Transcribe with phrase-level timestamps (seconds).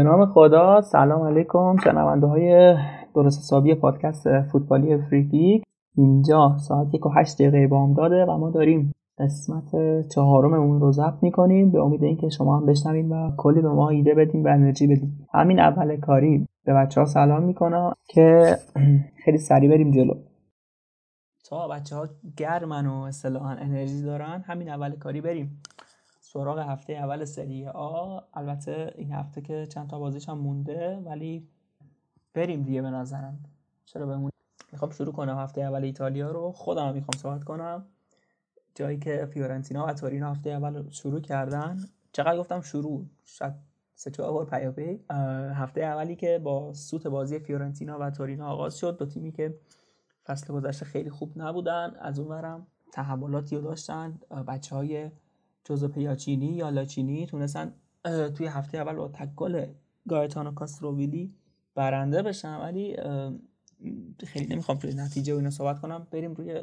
[0.00, 2.76] به نام خدا سلام علیکم شنونده های
[3.14, 5.62] درست حسابی پادکست فوتبالی فریکیک
[5.96, 9.70] اینجا ساعت یک و هشت دقیقه بام داده و ما داریم قسمت
[10.08, 14.14] چهارممون رو ضبط می‌کنیم به امید اینکه شما هم بشنوین و کلی به ما ایده
[14.14, 15.12] بدین و انرژی بدین.
[15.34, 18.56] همین اول کاری به بچه ها سلام می‌کنم که
[19.24, 20.14] خیلی سریع بریم جلو.
[21.50, 23.10] تا بچه ها گرمن و
[23.60, 25.60] انرژی دارن همین اول کاری بریم.
[26.32, 28.20] سراغ هفته اول سری آ.
[28.34, 31.48] البته این هفته که چند تا بازیش هم مونده ولی
[32.34, 33.38] بریم دیگه به نظرم.
[33.84, 34.30] چرا بمون
[34.72, 36.52] می‌خوام شروع کنم هفته اول ایتالیا رو.
[36.52, 37.86] خودم می‌خوام صحبت کنم.
[38.74, 41.84] جایی که فیورنتینا و تورینو هفته اول شروع کردن.
[42.12, 43.54] چقدر گفتم شروع؟ شاید
[43.94, 45.00] سه چهار بار پیاپی.
[45.54, 48.98] هفته اولی که با سوت بازی فیورنتینا و تورینو آغاز شد.
[48.98, 49.58] دو تیمی که
[50.26, 51.96] فصل گذشته خیلی خوب نبودن.
[52.00, 54.20] از اونورم تحولاتی رو داشتن.
[54.48, 55.10] بچه های
[55.64, 57.74] جوزو پیاچینی یا لاچینی تونستن
[58.34, 59.66] توی هفته اول با تکل
[60.08, 61.34] گایتانو کاستروویلی
[61.74, 62.96] برنده بشن ولی
[64.26, 66.06] خیلی نمی‌خوام توی نتیجه و اینا صحبت کنم.
[66.10, 66.60] بریم روی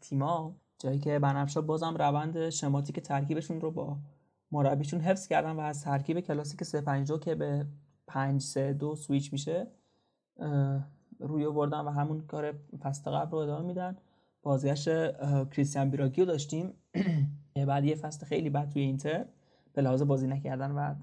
[0.00, 3.98] تیما جایی که بنفشا بازم روند شماتیک ترکیبشون رو با
[4.52, 7.66] مربیشون حفظ کردن و از ترکیب کلاسیک 352 که به
[8.06, 9.66] 5 3 2 سویچ میشه
[11.18, 13.96] روی آوردن و همون کار فصل قبل رو ادامه میدن.
[14.42, 14.88] بازگشت
[15.50, 16.72] کریستیان بیراگیو داشتیم.
[17.54, 19.24] بعد یه فصل خیلی بد توی اینتر
[19.72, 20.94] به لحاظ بازی نکردن و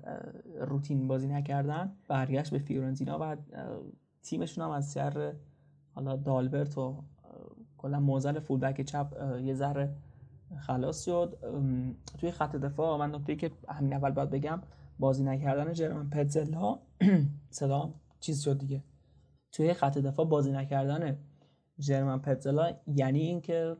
[0.59, 3.35] روتین بازی نکردن برگشت به فیورنتینا و
[4.23, 5.33] تیمشون هم از شر
[5.95, 7.03] حالا دالبرت و
[7.77, 9.13] کلا موزل فولبک چپ
[9.43, 9.95] یه ذره
[10.57, 11.37] خلاص شد.
[12.17, 14.61] توی خط دفاع من نکته که همین اول باید بگم
[14.99, 16.79] بازی نکردن جرمان پتزلا
[17.49, 18.83] صدا چیز شد دیگه.
[19.51, 21.17] توی خط دفاع بازی نکردن
[21.79, 23.75] جرمن پتزلا یعنی اینکه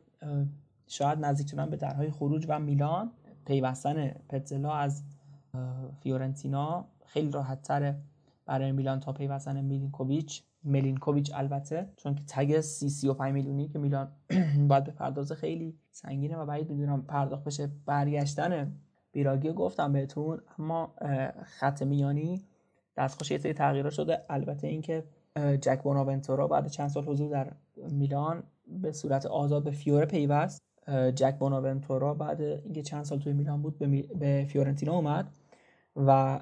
[0.89, 3.11] شاید نزدیک شدن به درهای خروج و میلان.
[3.45, 5.03] پیوستن پتزلا از
[6.03, 8.01] فیورنتینا خیلی راحت تره
[8.45, 10.44] برای میلان تا پیوستن میلینکوویچ.
[10.63, 14.11] ملینکوویچ البته چون که تگ سی سی و 5 میلیونی که میلان
[14.69, 18.73] باید به پردازه خیلی سنگینه و بعید می‌دونم پرداخت بشه برگشتن
[19.11, 20.41] بیراگی گفتم بهتون.
[20.59, 20.94] اما
[21.44, 22.45] خط میانی
[22.97, 24.25] دستخوش یه سری شده.
[24.29, 25.03] البته اینکه
[25.61, 27.53] جک بوناونتورا بعد چند سال حضور در
[27.91, 30.69] میلان به صورت آزاد به فیوره پیوست.
[31.16, 33.77] جک بوناونتورا بعد اینکه چند سال توی میلان بود
[34.19, 35.29] به, فیورنتینا اومد
[35.95, 36.39] و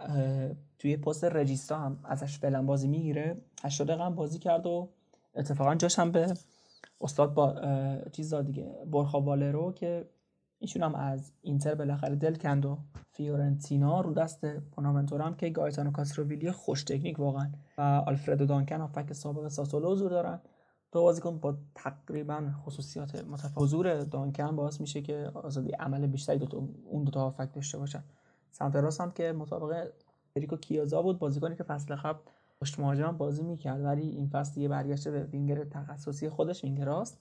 [0.79, 3.37] توی پست رجیستا هم ازش فعلا بازی می‌گیره.
[3.63, 4.89] 80 دقیقه بازی کرد و
[5.35, 6.33] اتفاقا جاش هم به
[7.01, 7.55] استاد با
[8.11, 10.05] چیز دیگه بورخا والرو که
[10.59, 12.77] ایشون هم از اینتر بالاخره دل کند و
[13.11, 17.51] فیورنتینا رو داشت بوناونتورا هم که گایتانو کاستروویلی خوش تکنیک واقعا.
[17.77, 20.39] و آلفردو دانکن هم هافبک سابق ساسولو حضور دارن.
[20.91, 23.53] دو بازیکن با تقریبا خصوصیات متفاوت.
[23.55, 28.03] حضور دانکن باعث میشه که آزادی عمل بیشتری دو اون دو تا هافک داشته باشن.
[28.51, 29.91] سمت راست هم که مطابق
[30.35, 32.19] فدریکو کیزا بود بازیکنی که فصل قبل
[32.61, 37.17] پشت مهاجم بازی می‌کرد ولی این فصل یه برگشته به وینگر تخصصی خودش وینگراست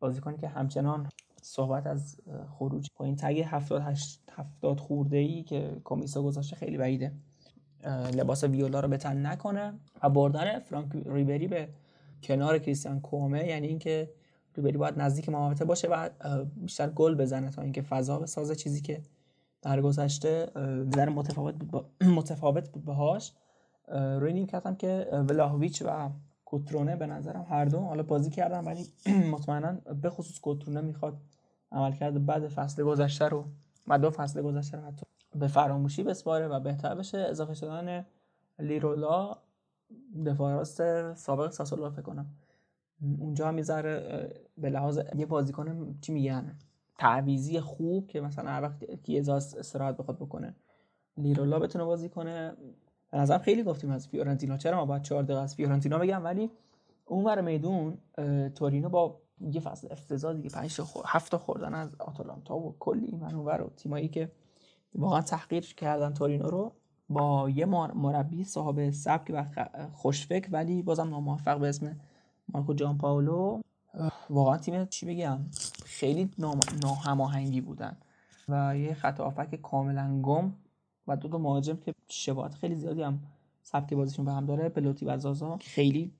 [0.00, 1.08] بازیکنی که همچنان
[1.42, 2.16] صحبت از
[2.50, 3.82] خروج با این تگ 70
[4.30, 7.12] 70 خورده ای که کمیسا گذاشته خیلی بعیده.
[8.14, 11.68] لباس ویولا رو بتن نکنه و بردن فرانک ریبری به
[12.24, 14.10] کنار کریستیان کومه یعنی اینکه
[14.56, 16.08] ریبری باید نزدیک محوطه باشه و
[16.56, 19.02] بیشتر گل بزنه تا اینکه فضا بسازه چیزی که
[19.62, 20.46] در گذشته
[20.92, 21.84] در متفاوت با
[22.18, 23.32] متفاوت بود باهاش.
[23.88, 26.10] روی نیم کردم که ولاهویچ و
[26.44, 28.86] کوترونه به نظرم هر دو حالا بازی کردم ولی
[29.32, 31.16] مطمئنا به خصوص کوترونه می‌خواد
[31.72, 33.44] عملکرد بعد فصل گذشته رو
[33.88, 37.18] و دو فصل گذشته رو حتی به فراموشی بسپاره و بهتر بشه.
[37.18, 38.06] اضافه شدن
[38.58, 39.36] لیرولا
[40.26, 42.26] دفاع راست سابق ساسولو فکر کنم.
[43.18, 46.58] اونجا هم می‌ذاره به لحاظ یه بازیکن چی میگن؟
[46.98, 50.54] تعویزی خوب که مثلا هر وقت کیزاس استراحت بخواد بکنه.
[51.16, 52.52] لیرولا بتونه بازی کنه.
[53.10, 54.56] به نظر خیلی گفتیم از فیورنتینا.
[54.56, 56.50] چرا ما باید 4 دقیقه از فیورنتینا بگم؟ ولی
[57.04, 57.98] اونور میدون
[58.54, 63.20] تورینو با یه فصل افتضاح دیگه 5 تا هفت خوردن از آتالانتا و کلی این
[63.20, 64.32] منور و تیمایی که
[64.94, 66.72] واقعا تحقیر کردن تورینو رو
[67.08, 71.96] با یه مربی صاحب سبک و خوشفکر ولی بازم ناموفق به اسم
[72.48, 73.60] مارکو جان پاولو
[74.30, 75.38] واقعا تیم چی بگم
[75.84, 76.30] خیلی
[76.82, 77.96] ناهماهنگی بودن
[78.48, 80.54] و یه خط آفک کاملا گم
[81.06, 83.20] و دو تا مهاجم که شباهت خیلی زیادی هم
[83.62, 86.12] سبک بازیشون به هم داره بلوتی و زازا خیلی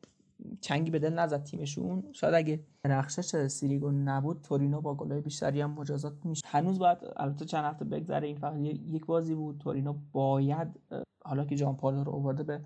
[0.61, 2.05] چنگی به دل نزد تیمشون.
[2.13, 7.45] شاید اگه رخشش سیریگو نبود تورینو با گلای بیشتری هم مجازات میشه هنوز باید البته
[7.45, 9.59] چند هفته بگذره این فقط یک بازی بود.
[9.59, 10.69] تورینو باید
[11.25, 12.61] حالا که جان پالو رو آورده به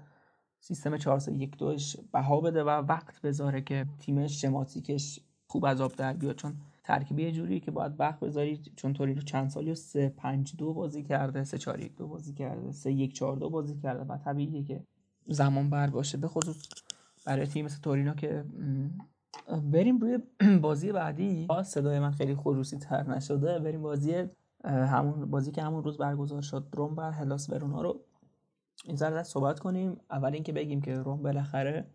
[0.60, 1.76] سیستم 4 3 1 2
[2.12, 6.36] بها بده و وقت بذاره که تیمش شماتیکش خوب از آب در بیاد.
[6.36, 6.54] چون
[6.84, 8.60] ترکیب یه جوری که باید وقت بذاری.
[8.76, 12.72] چون تورینو چند سالی 3 5 2 بازی کرده 3 4 1 2 بازی کرده
[12.72, 14.84] 3 1 4 2 بازی کرده و طبیعیه که
[15.26, 16.18] زمان بر باشه.
[16.18, 16.56] به خصوص
[17.28, 18.44] برای تیم مثل تورینو که
[19.62, 20.18] بریم روی
[20.62, 21.48] بازی بعدی.
[21.64, 23.58] صدای من خیلی خروسی تر نشده.
[23.58, 24.24] بریم بازی
[24.64, 28.00] همون بازی که همون روز برگزار شد روم بر هلاس ورونا رو.
[28.84, 30.00] این ذره صحبت کنیم.
[30.10, 31.86] اول اینکه بگیم که روم بالاخره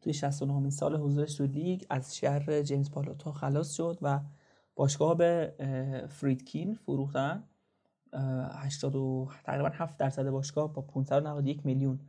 [0.00, 4.20] توی 69 سال حضورش تو لیگ از شهر جیمز پالوتو خلاص شد و
[4.74, 5.54] باشگاه به
[6.08, 7.44] فریدکین فروختن.
[8.12, 12.00] 80 تقریبا 7 درصد باشگاه با 591 میلیون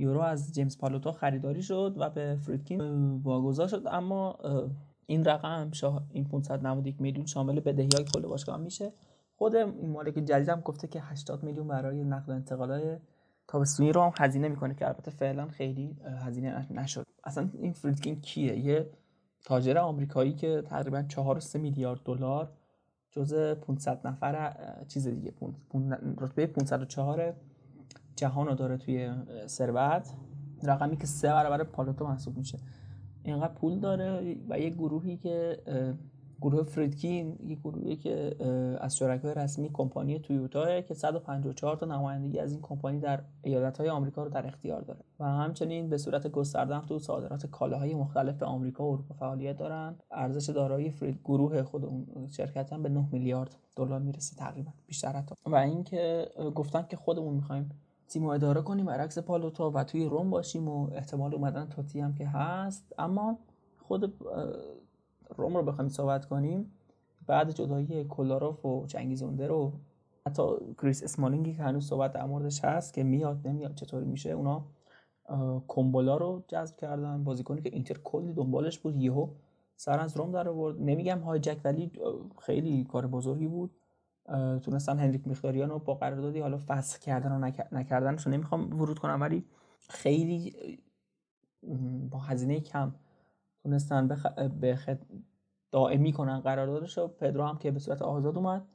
[0.00, 2.80] یورو از جیمز پالوتو خریداری شد و به فریدکین
[3.22, 3.82] واگذار شد.
[3.86, 4.38] اما
[5.06, 5.70] این رقم
[6.12, 8.92] این 591 میلیون شامل بدهی های کل باشگاه میشه.
[9.36, 13.00] خود این مالک جدید هم گفته که 80 میلیون برای نقل و انتقالات
[13.48, 17.06] تابستونی رو هم هزینه می‌کنه که البته فعلا خیلی هزینه نشد.
[17.24, 18.90] اصلا این فریدکین کیه؟ یه
[19.44, 22.52] تاجر آمریکایی که تقریبا 4 3 میلیارد دلار
[23.10, 24.54] جزء 500 نفر
[24.88, 25.32] چیز دیگه
[26.18, 27.34] رتبه 504
[28.20, 29.10] جهان رو داره توی
[29.46, 30.08] ثروت
[30.62, 32.58] رقمی که سه برابر پالوتو محسوب میشه.
[33.22, 35.58] اینقدر پول داره و یه گروهی که
[36.40, 38.36] گروه فریدکین یه گروهی که
[38.80, 44.22] از شرکای رسمی کمپانی تویوتا که 154 تا نمایندگی از این کمپانی در ایالت‌های آمریکا
[44.24, 45.00] رو در اختیار داره.
[45.20, 49.94] و همچنین به صورت گسترده تو صادرات کالاهای مختلف به آمریکا و اروپا فعالیت دارن.
[50.10, 55.12] ارزش دارایی فرید گروه خود اون شرکت هم به 9 میلیارد دلار می‌رسه تقریبا بیشتر
[55.12, 55.34] حتی.
[55.46, 57.70] و اینکه گفتن که خودمون می‌خوایم
[58.10, 62.26] تیم اداره کنیم برعکس پالوتا و توی روم باشیم و احتمال اومدن توتی هم که
[62.26, 62.94] هست.
[62.98, 63.38] اما
[63.78, 64.14] خود
[65.36, 66.72] روم رو بخوایم صحبت کنیم.
[67.26, 69.72] بعد جدایی کولاروف و چنگیزونده رو
[70.26, 70.42] حتی
[70.78, 74.64] کریس اسمالینگی که هنوز صحبت در موردش هست که میاد نمیاد چطوری میشه اونا
[75.68, 77.24] کومبولا رو جذب کردن.
[77.24, 79.28] بازیکنی که اینتر کلی دنبالش بود یهو
[79.76, 80.80] سر از روم در آورد.
[80.80, 81.92] نمیگم های جک ولی
[82.38, 83.70] خیلی کار بزرگی بود.
[84.62, 89.20] تونستن هنریک میخداریان رو با قراردادی حالا فسخ کردن و نکردنش رو نمی‌خوام ورود کنم
[89.20, 89.44] ولی
[89.88, 90.54] خیلی
[92.10, 92.94] با هزینه کم
[93.62, 94.26] تونستن بخ...
[94.60, 94.98] به
[95.70, 98.66] دائمی کنن قراردادش و پدرو هم که به صورت آزاد اومد.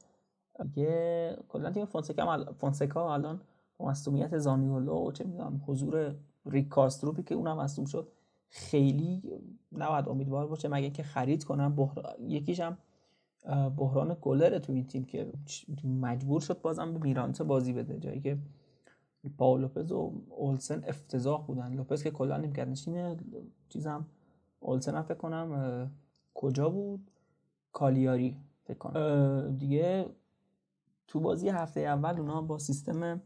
[0.63, 3.41] دیگه کلا تیم فونسکا فونسکا الان
[3.77, 6.15] با مصونیت زانیولو چه می‌دونم حضور
[6.45, 8.11] ریک کاستروپی که اونم مصدوم شد
[8.49, 9.23] خیلی
[9.71, 11.99] نباید امیدوار باشه مگه که خرید کنن بحر...
[12.19, 12.77] یکیش هم
[13.77, 15.31] بحران گلر تو این تیم که
[15.83, 17.99] مجبور شد بازم به میرانته بازی بده.
[17.99, 18.37] جایی که
[19.37, 21.73] پاول لوپز و اولسن افتضاح بودن.
[21.73, 23.17] لوپز که کلا نیمکت نشینه
[23.69, 24.05] چیزم
[24.59, 25.91] اولسن فکر کنم
[26.33, 27.11] کجا بود؟
[27.71, 29.57] کالیاری فکر کنم.
[29.57, 30.05] دیگه
[31.07, 33.21] تو بازی هفته اول اونا با سیستم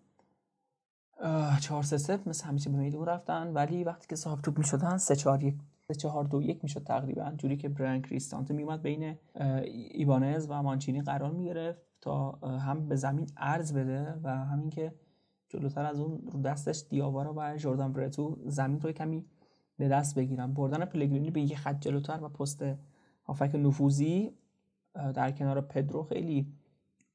[1.62, 3.54] 4 3 0 مثل همیشه به میدون رفتن.
[3.54, 5.56] ولی وقتی که صاحب توپ می‌شدن 3 4 1
[5.94, 7.31] 4 2 1 می‌شد تقریبا.
[7.38, 9.15] جوری که بران کریستانته میومد بین
[9.91, 14.94] ایبانز و مانچینی قرار می‌گرفت تا هم به زمین عرض بده و همین که
[15.49, 19.25] جلوتر از اون رو دستش دیاوارا و جردن برتو زمین رو کمی
[19.78, 20.54] به دست بگیرن.
[20.54, 22.64] بردن پلگرینی به یه خط جلوتر و پست
[23.23, 24.31] هافک نفوذی
[25.14, 26.54] در کنار پدرو خیلی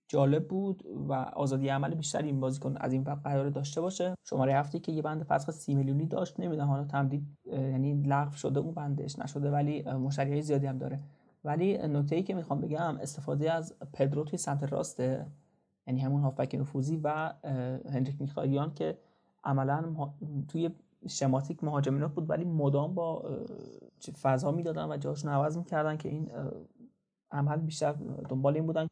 [0.08, 4.14] جالب بود و آزادی عمل بیشتری این بازیکن از این وقت قرار داشته باشه.
[4.24, 8.60] شماره هفته که یه بند فسخ سی میلیونی داشت نمی‌دونم حالا تمدید یعنی لغو شده
[8.60, 11.00] اون بندش نشده ولی مشتری زیادی هم داره.
[11.44, 15.26] ولی نکته ای که می‌خوام بگم استفاده از پدرو توی سمت راسته
[15.86, 17.32] یعنی همون هافبک نفوذی و
[17.92, 18.98] هنریک میخاییان که
[19.44, 19.94] عملا
[20.48, 20.70] توی
[21.08, 23.38] شماتیک مهاجمینات بود ولی مدام با
[24.22, 26.30] فضا می‌دادن و جاشون عوض می‌کردن که این
[27.30, 27.92] عمل بیشتر
[28.28, 28.86] دنبال این بودن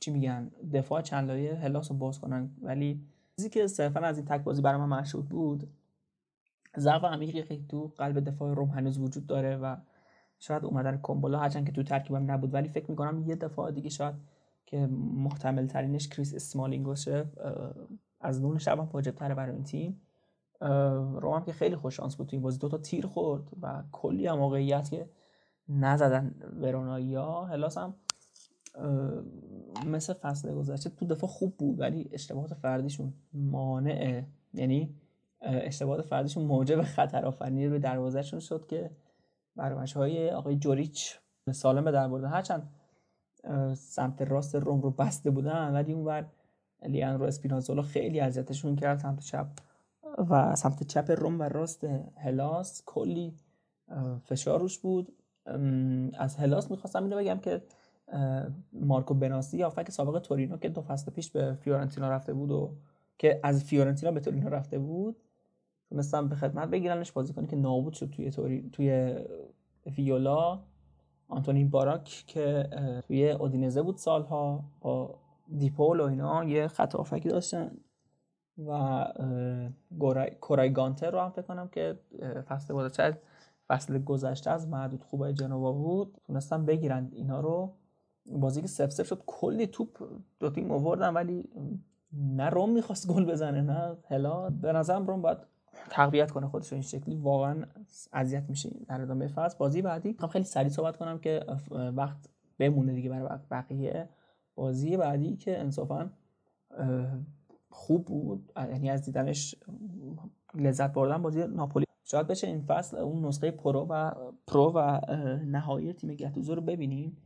[0.00, 2.50] چی میگن دفاع چند لایه هلاس رو باز کنن.
[2.62, 3.00] ولی
[3.36, 5.68] چیزی که صرفا از این تک بازی برای من مشهود بود
[6.78, 9.76] ضعف عمیقی که تو قلب دفاع روم هنوز وجود داره و
[10.38, 12.54] شاید اومدن کومبولا هرچند که تو ترکیبم نبود.
[12.54, 14.14] ولی فکر می‌کنم یه دفاع دیگه شاید
[14.66, 17.26] که محتمل ترینش کریس اسمالینگ باشه
[18.20, 20.00] از نون شب هم تره برای این تیم.
[21.20, 22.58] روم هم که خیلی خوش شانس بود تو این بازی.
[22.58, 25.08] دو تا تیر خورد و کلی هم که
[25.68, 27.94] نزدن ورونایی ها هلاس هم
[29.86, 34.22] مثل فصل گذشته تو دفاع خوب بود ولی اشتباهات فردیشون مانع
[34.54, 34.94] یعنی
[35.40, 38.90] اشتباهات فردیشون موجب خطر آفرینی به دروازهشون شد که
[39.56, 41.18] برمش های آقای جوریچ
[41.52, 42.28] سالم به در بردن.
[42.28, 42.70] هرچند
[43.74, 46.26] سمت راست روم رو بسته بودن ولی اون بر
[46.82, 48.98] لیان رو اسپینازولا خیلی اذیتشون کرد.
[48.98, 49.46] سمت چپ
[50.30, 51.84] و سمت چپ روم و راست
[52.16, 53.38] هلاس کلی
[54.24, 55.12] فشار روش بود.
[56.18, 57.62] از هلاس می‌خواستم اینو بگم که
[58.72, 62.74] مارکو بناسی یا فکر سابق تورینو که دو فصل پیش به فیورنتینا رفته بود و
[63.18, 65.16] که از فیورنتینا به تورینو رفته بود
[65.88, 68.70] تونستم به خدمت بگیرنش بازی کنی که نابود شد توی توری...
[68.72, 69.16] توی
[69.96, 70.60] ویولا.
[71.28, 72.68] آنتونی باراک که
[73.06, 75.14] توی اودینزه بود سالها با
[75.58, 77.70] دیپول و اینا یه خط آفکی داشتن
[78.66, 79.06] و
[80.40, 81.98] کورای گانتر رو هم فکر کنم که
[82.48, 83.18] فصل گذشته
[83.68, 86.18] فصل گذشته از معدود خوبای جنوا بود.
[86.26, 87.72] تونستن بگیرن اینا رو.
[88.26, 90.08] بازی که سف سف شد کلی توپ
[90.40, 91.48] دو تیم آوردن ولی
[92.12, 95.38] نه روم می‌خواست گل بزنه نه هلا به نظرم روم باید
[95.90, 97.16] تقویت کنه خودش این شکلی.
[97.16, 97.64] واقعا
[98.12, 99.58] اذیت میشه در ادامه فصل.
[99.58, 101.44] بازی بعدی خب خیلی سریع صحبت کنم که
[101.96, 104.08] وقت بمونه دیگه برای بقیه.
[104.54, 106.10] بازی بعدی که انصافا
[107.70, 108.52] خوب بود.
[108.56, 109.54] یعنی از دیدنش
[110.54, 111.86] لذت بردن بازی ناپولی.
[112.04, 114.10] شاید بشه این فصل اون نسخه pro و
[114.46, 115.00] pro و
[115.44, 117.16] نهایی تیم گتوزو رو ببینیم.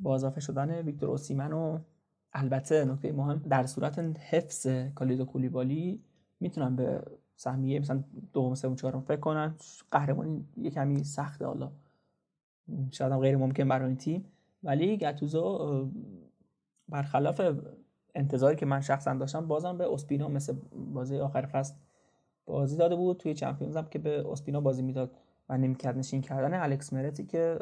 [0.00, 1.78] با اضافه شدن ویکتور اوسیمن و
[2.32, 6.02] البته نکته مهم در صورت حفظ کالیدو کولیبالی
[6.40, 7.02] می‌تونن به
[7.36, 9.54] سهمیه مثلا دوم سوم چهارم فکر کنن.
[9.90, 11.72] قهرمانی یه کمی سخته حالا.
[12.90, 14.24] شاید هم غیر ممکن برای این تیم.
[14.62, 15.90] ولی گتوزو
[16.88, 17.40] برخلاف
[18.14, 20.56] انتظاری که من شخصا داشتم بازم به اسپینا مثل
[20.92, 21.74] بازی آخر فصل
[22.46, 23.16] بازی داده بود.
[23.16, 25.16] توی چمپیونز هم که به اسپینا بازی می‌داد
[25.48, 27.58] و نمی‌کرد نشین کردن الکس مرتی که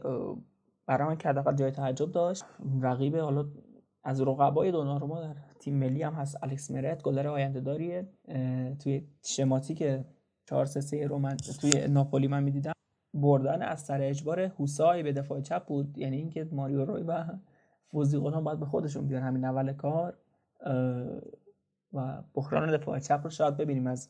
[0.92, 2.44] برای من که جای تعجب داشت.
[2.80, 3.44] رقیب حالا
[4.04, 6.38] از رقبای دوناروما در تیم ملی هم هست.
[6.42, 8.08] الکس مرت گلر آینده داریه.
[8.82, 9.84] توی شماتیک
[10.46, 12.72] 4 3 رو من توی ناپولی من می‌دیدم
[13.14, 15.98] بردن از سر اجبار هوسای به دفاع چپ بود.
[15.98, 17.24] یعنی اینکه ماریو روی و
[17.86, 19.22] فوزیقون هم باید به خودشون بیان.
[19.22, 20.18] همین اول کار.
[21.92, 24.08] و بحران دفاع چپ رو شاید ببینیم از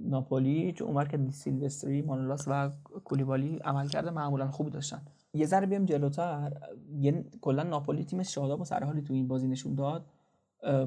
[0.00, 2.70] ناپولی چون اونور که سیلوستری مانولاس و
[3.04, 5.02] کولیبالی عمل کرده معمولا خوبی داشتن.
[5.34, 6.52] یه ذره بیام جلوتر.
[7.00, 10.06] یه کلا ناپولی تیم شاداب و سرحالی تو این بازی نشون داد.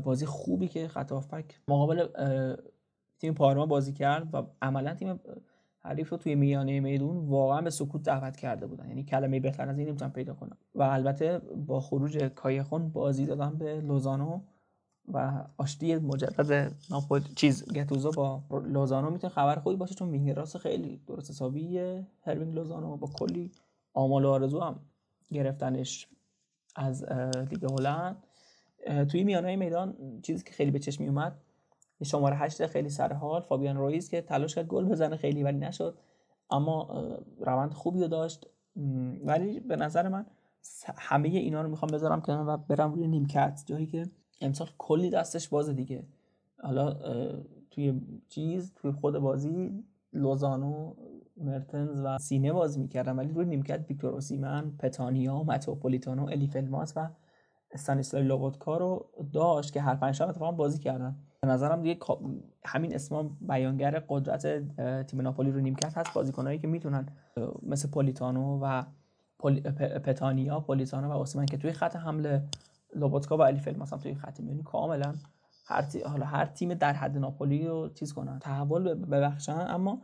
[0.03, 2.07] بازی خوبی که خط هافبک مقابل
[3.19, 5.19] تیم پارما بازی کرد و عملا تیم
[5.79, 8.89] حریف رو توی میانه میدون واقعا به سکوت دعوت کرده بودن.
[8.89, 10.57] یعنی کلمه بهتر از این نمی‌تونم پیدا کنم.
[10.75, 14.41] و البته با خروج کایخون بازی دادن به لوزانو.
[15.13, 20.57] و آشتی مجدد ناپول چیز گتوزو با لوزانو می‌تونه خبر خوبی باشه چون wing راست
[20.57, 22.07] خیلی درست حسابیه.
[22.21, 23.51] هیروینگ لوزانو با کلی
[23.93, 24.79] آمال و آرزو هم
[25.31, 26.07] گرفتنش
[26.75, 27.03] از
[27.51, 28.23] لیگ هلند.
[29.09, 31.37] توی میانه میدان چیزی که خیلی به چشم می اومد
[32.03, 35.97] شماره هشت خیلی سر حال فابیان رویز که تلاش کرد گل بزنه خیلی ولی نشد.
[36.49, 37.03] اما
[37.39, 38.47] روند خوبی رو داشت.
[39.25, 40.25] ولی به نظر من
[40.97, 43.63] همه اینا رو می‌خوام بذارم کنار و برم روی نیمکت.
[43.65, 44.09] جایی که
[44.41, 46.03] امسال کلی دستش بازه دیگه.
[46.63, 46.93] حالا
[47.71, 50.93] توی چیز توی خود بازی لوزانو
[51.37, 57.09] مرتنز و سینه بازی می‌کردن ولی روی نیمکت ویکتور اوسیمن پتانیا متوپولیتانو الیفلماس و
[57.71, 61.15] استانیسلاو لوبوتکا رو داشت که هر پنج اتفاقا بازی کردن.
[61.41, 61.99] به نظرم دیگه
[62.65, 64.47] همین اسم بیانگر قدرت
[65.07, 67.07] تیم ناپولی رو نیمکت هست بازیکنایی که می‌تونن
[67.63, 68.83] مثل پولیتانو و
[70.03, 72.43] پتانیا پولیتانو و اوسیمن که توی خط حمله
[72.95, 75.13] لوبوتکا و الیفلماس هم توی خط میانی کاملا
[75.65, 78.39] هر حالا هر تیم در حد ناپولی رو چیز کنن.
[78.39, 80.01] تحول ببخشن اما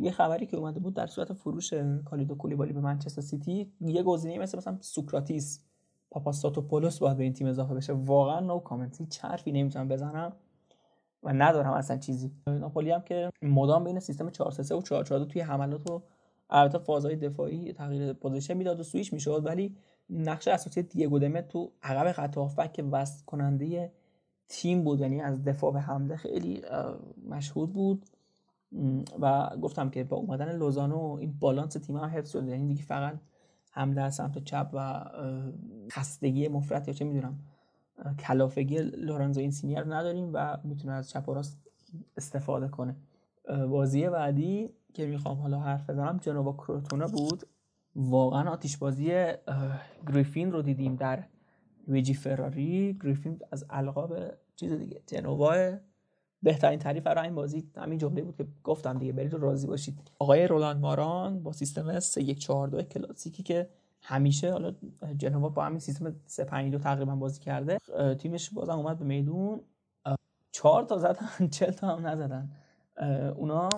[0.00, 4.38] یه خبری که اومده بود در صورت فروش کالیدو کولیبالی به منچستر سیتی یه گزینه
[4.38, 5.64] مثل مثلا سوکراتیس
[6.10, 7.92] پاپاستاتوپولوس باید به این تیم اضافه بشه.
[7.92, 10.32] واقعا no comment هیچ حرفی نمی‌تونم بزنم
[11.22, 12.32] و ندارم اصلا چیزی.
[12.46, 16.02] ناپولی هم که مدام بین سیستم 4 3 و 4 4 توی حملات و
[16.50, 19.76] البته فازهای دفاعی تغییر position می‌داد و سویش می‌شد ولی
[20.10, 23.92] نقش اساسی دیگو دمت تو عقب خط که وصل کننده
[24.48, 25.00] تیم بود.
[25.00, 26.62] یعنی از دفاع به حمله خیلی
[27.28, 28.06] مشهود بود.
[29.20, 32.50] و گفتم که با اومدن لوزانو این بالانس تیم هم حفظ شده.
[32.50, 33.18] یعنی دیگه فقط
[33.70, 35.04] حمله از سمت چپ و
[35.90, 37.38] خستگی مفرط یا چه می‌دونم
[38.18, 41.58] کلافگی لورنزو این سینیر رو نداریم و می‌تونه از چپ و راست
[42.16, 42.96] استفاده کنه.
[43.70, 47.46] بازی بعدی که می‌خوام حالا حرف بزنم جنوبا کروتونه بود.
[47.96, 49.32] واقعا آتیش بازی
[50.06, 51.24] گریفین رو دیدیم در
[51.88, 52.98] ویجی فراری.
[53.02, 54.16] گریفین از القاب
[54.56, 55.54] چیز دیگه جنوا
[56.42, 59.98] بهترین تعریف برای این بازی همین جمله بود که گفتم دیگه برید راضی باشید.
[60.18, 63.68] آقای رولاند ماران با سیستم 3142 کلاسیکی که
[64.02, 64.72] همیشه حالا
[65.16, 67.78] جنوا با همین سیستم 352 تقریبا بازی کرده
[68.18, 69.60] تیمش بازم اومد به میدون.
[70.52, 72.50] چهار تا زدن چل تا هم نزدن.
[73.36, 73.68] اونا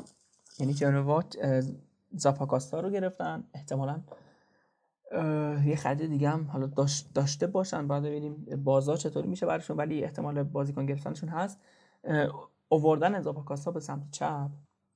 [0.58, 1.22] یعنی جنوا
[2.17, 3.45] زاپاکاستا رو گرفتن.
[3.55, 4.00] احتمالا
[5.65, 6.71] یه خرید دیگه هم حالا
[7.15, 7.88] داشته باشن.
[7.88, 11.61] بعد ببینیم بازار چطوری میشه براشون ولی احتمال بازیکن گرفتنشون هست.
[12.69, 14.50] اووردن اضافه کاستا به سمت چپ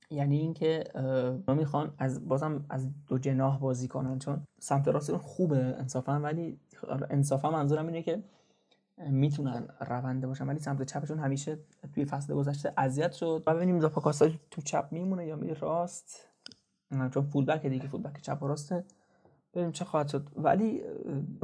[0.09, 0.83] یعنی اینکه
[1.47, 6.59] ما می‌خوان از بازم از دو جناح بازی کنن چون سمت راستشون خوبه انصافا ولی
[7.09, 8.23] انصافا منظورم اینه که
[8.97, 11.59] می‌تونن رونده باشن ولی سمت چپشون همیشه
[11.93, 13.43] توی فصل گذشته اذیت شد.
[13.47, 16.32] و ببینیم زاپاکاستا تو چپ میمونه یا میره راست.
[17.09, 18.83] چون فول بک دیگه فول بک چپ و راسته
[19.53, 20.27] ببینیم چه خواهد شد.
[20.35, 20.81] ولی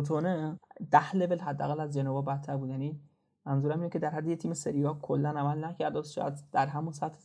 [0.05, 0.59] تونه
[0.91, 2.69] ده لول حداقل از جنوا بدتر بود.
[2.69, 2.99] یعنی
[3.45, 6.67] منظورم اینه که در حد یه تیم سری ها کلا عمل نکرد و شاید در
[6.67, 7.19] همون سطح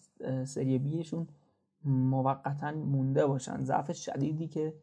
[0.44, 1.26] سری بیشون
[1.84, 3.64] موقتا مونده باشن.
[3.64, 4.74] ضعف شدیدی که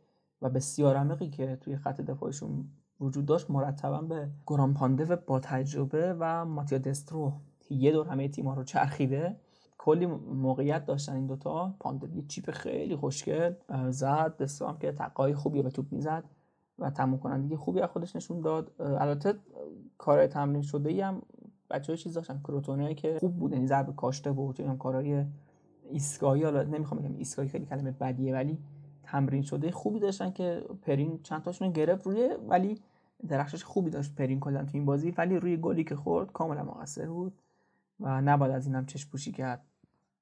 [0.41, 2.65] و بسیار عمیقی که توی خط دفاعشون
[2.99, 7.33] وجود داشت مرتبا به گران پاندو با تجربه و ماتیا دسترو
[7.69, 9.35] یه دور همه تیم‌ها رو چرخیده.
[9.83, 11.75] کلی موقعیت داشتن این دوتا.
[11.79, 13.53] پاندو یه چیپ خیلی خوشگل
[13.89, 16.23] زد دسترو هم که تقای خوبی به توپ می‌زد
[16.79, 18.71] و تموم خوبی از خودش نشون داد.
[18.79, 19.33] البته
[19.97, 21.21] کار تمرین شده ای هم
[21.69, 25.25] بچه‌ها چیز داشتن کروتونی که خوب بود یعنی ضرب کاشته بود هم کارهای
[25.89, 28.57] ایستگاهی حالا نمی‌خوام بگم ایستگاهی خیلی کلمه بدیه ولی
[29.03, 32.79] تمرین شده خوبی داشتن که پرین چند تاشون گرفت روی ولی
[33.27, 35.13] درخشش خوبی داشت پرین کلا تو این بازی.
[35.17, 37.33] ولی روی گلی که خورد کاملا مقصر بود
[37.99, 39.70] و نباید از اینم چش پوشی کرد.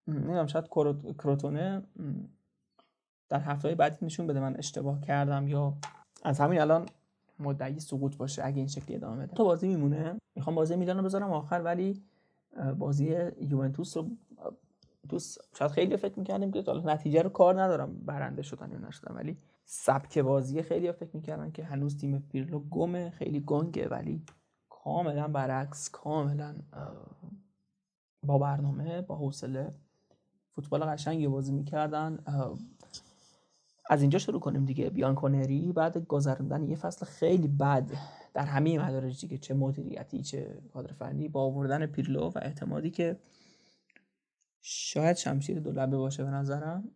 [0.08, 0.68] نمی‌دونم شاید
[1.18, 1.84] کروتونه
[3.30, 5.78] در هفته بعدی نشون بده من اشتباه کردم یا
[6.24, 6.86] از همین الان
[7.40, 9.36] مدعی سقوط باشه اگه این شکلی ادامه بده.
[9.36, 12.04] تو بازی میمونه؟ می‌خوام بازی میلان رو بذارم آخر ولی
[12.78, 14.10] بازی یوونتوس رو
[15.10, 19.38] دوست شاید خیلی فکر می‌کردیم که نتیجه رو کار ندارم برنده شدن یا نشدن ولی
[19.66, 24.24] سبک بازی خیلی فکر می‌کردن که هنوز تیم پیرلو گمه خیلی گنگه ولی
[24.70, 26.56] کاملا برعکس کاملا
[28.24, 29.74] با برنامه با حوصله.
[30.62, 32.20] فوتبال قشنگی بازی می‌کردن.
[33.90, 34.90] از اینجا شروع کنیم دیگه.
[34.90, 37.92] بیان کنری بعد گذروندن یه فصل خیلی بد
[38.34, 43.20] در همه مدارج دیگه چه مدیریتی چه کادر فنی با آوردن پیرلو و اعتمادی که
[44.62, 46.92] شاید شمشیر دو لبه باشه به نظرم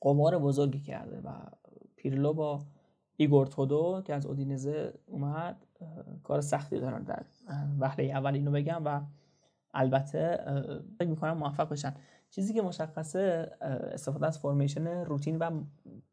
[0.00, 1.30] قمار بزرگی کرده و
[1.96, 2.62] پیرلو با
[3.16, 5.66] ایگور تودور که از اودینزه اومد
[6.24, 7.24] کار سختی دارن در
[7.78, 9.00] وهله اول اینو بگم و
[9.74, 10.44] البته
[10.98, 11.94] فکر می‌کنم موفق بشن.
[12.30, 13.50] چیزی که مشخصه
[13.94, 15.64] استفاده از formation روتین و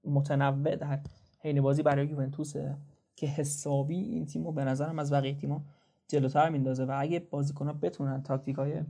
[0.04, 1.00] متنوع در
[1.40, 2.78] حین بازی برای یوونتوسه
[3.16, 5.62] که حسابی این تیمو به نظرم از بقیه تیم‌ها
[6.08, 8.84] جلوتر میندازه و اگه بازیکن‌ها بتونن تاکتیک های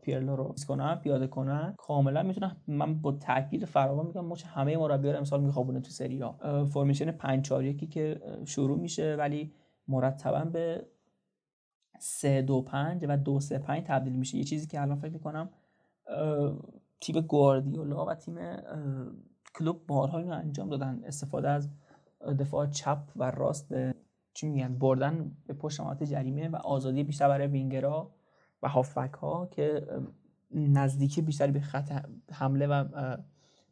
[0.00, 5.12] پیرلو رو کنن پیاده کنن کاملا می‌تونن من با تاکید فراوان میگم مچ همه مربی‌ها
[5.12, 9.52] رو امسال میخوابونه تو سری ها فرمیشن 5 4 1 که شروع میشه ولی
[9.88, 10.86] مرتبا به
[11.98, 14.38] 3 2 5 و 2 3 5 تبدیل میشه.
[14.38, 15.48] یه چیزی که الان فکر می‌کنم
[17.00, 18.36] تیم گواردیولا و تیم
[19.54, 21.00] کلوب بارها اینو انجام دادن.
[21.04, 21.68] استفاده از
[22.38, 23.74] دفاع چپ و راست
[24.34, 28.14] چی میگن بردن به پشت جریمه و آزادی بیشتر برای وینگرها
[28.62, 29.86] و هافبک ها که
[30.50, 32.84] نزدیکی بیشتری به خط حمله و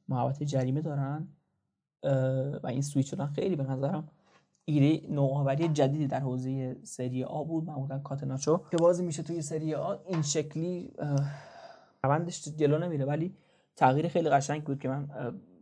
[0.08, 1.28] محوطه جریمه دارن.
[2.62, 4.08] و این سویچ شدن خیلی به نظرم
[4.64, 7.64] ایده نوآوری جدیدی در حوزه سری آ بود.
[7.64, 10.92] معمولا کاتناچو که بازی میشه توی سری آ این شکلی
[12.06, 13.34] روندش جلو نمیره ولی
[13.76, 15.08] تغییر خیلی قشنگ بود که من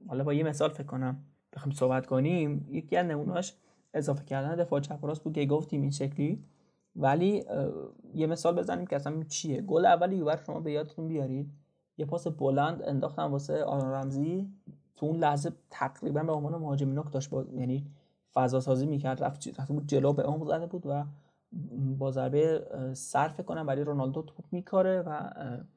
[0.09, 2.67] حالا با یه مثال فکر کنم بخوام صحبت کنیم.
[2.71, 3.55] یکی از نمونهاش
[3.95, 6.45] اضافه کردن دفاع چپ راست بود که گفتیم این شکلی.
[6.97, 7.45] ولی
[8.15, 9.61] یه مثال بزنیم که اصلا چیه.
[9.61, 11.51] گل اول یوور شما به یادتون بیارید.
[11.99, 14.53] یه پاس بلند انداختن واسه آرون رمزی.
[14.97, 17.45] تو اون لحظه تقریبا به عنوان مهاجم نوک داشت با...
[17.53, 17.87] یعنی
[18.35, 19.25] فضا سازی می‌کرد.
[19.25, 21.05] رفت رفت بود جلو به اون زده بود و
[21.99, 25.31] با ضربه صرف کنم ولی رونالدو توپ میکاره و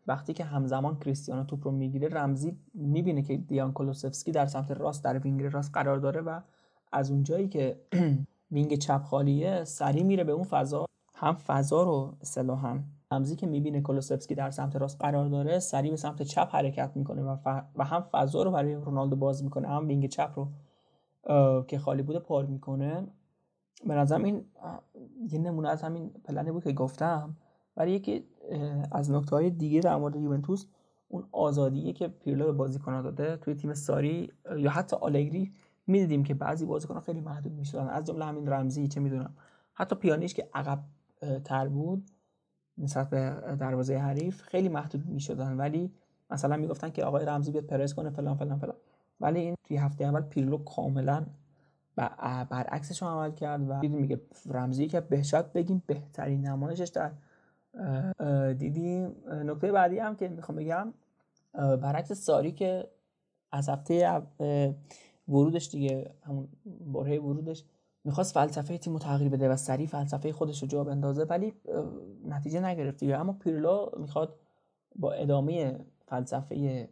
[0.07, 5.03] وقتی که همزمان کریستیانو توپ رو می‌گیره رمزی می‌بینه که دیان کولوسفسکی در سمت راست
[5.03, 6.39] در وینگر راست قرار داره و
[6.91, 7.81] از اونجایی که
[8.51, 10.85] wing چپ خالیه سریع میره به اون فضا.
[11.15, 12.79] هم فضا رو اصطلاحا
[13.11, 17.21] رمزی که می‌بینه کولوسفسکی در سمت راست قرار داره سریع به سمت چپ حرکت می‌کنه
[17.21, 17.37] و,
[17.75, 20.47] و هم فضا رو برای رونالدو باز می‌کنه هم wing چپ رو
[21.63, 23.07] که خالی بوده پر می‌کنه.
[23.87, 24.45] به نظرم این
[25.31, 27.35] یه نمونه از همین پلنی بود که گفتم
[27.77, 28.23] ولی یکی
[28.91, 30.65] از نکته های دیگه در مورد یوونتوس
[31.09, 33.37] اون آزادیه که پیرلو به بازیکن‌ها داده.
[33.37, 35.51] توی تیم ساری یا حتی آلگری
[35.87, 37.87] می‌دیدیم که بعضی بازیکن‌ها خیلی محدود می‌شدن.
[37.87, 39.33] از جمله همین رمزی چه می‌دونم.
[39.73, 40.79] حتی پیانیش که عقب
[41.43, 42.03] تر بود
[42.77, 45.57] نسبت به دروازه حریف خیلی محدود می‌شدن.
[45.57, 45.91] ولی
[46.31, 48.75] مثلا می‌گفتن که آقای رمزی بیاد پرس کنه فلان فلان فلان.
[49.21, 51.25] ولی این توی هفته اول پیرلو کاملا
[51.95, 57.11] برعکسش عمل کرد و دیدیم میگه رمزی که بهشت بگیم بهترین نمایشش در
[58.53, 59.15] دیدیم.
[59.27, 60.93] نکته بعدی هم که می‌خوام بگم
[61.53, 62.87] برعکس ساری که
[63.51, 64.21] از هفته
[65.27, 66.47] ورودش دیگه همون
[66.93, 67.63] برهه ورودش
[68.03, 71.53] می‌خواست فلسفه تیم تغییر بده و سریع فلسفه خودش رو جا بندازه ولی
[72.25, 73.17] نتیجه نگرفت دیگه.
[73.17, 74.39] اما پیرلو می‌خواد
[74.95, 76.89] با ادامه فلسفه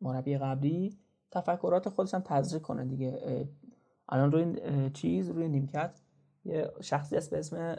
[0.00, 0.96] مربی قبلی
[1.30, 3.48] تفکرات خودش هم تزریق کنه دیگه.
[4.08, 6.00] الان روی چیز روی نیمکت
[6.44, 7.76] یه شخصی هست به اسم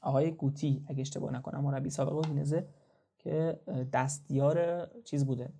[0.00, 2.66] آقای گوتی اگه اشتباه نکنم مربی سابق وینزه
[3.18, 3.60] که
[3.92, 5.52] دستیار چیز بوده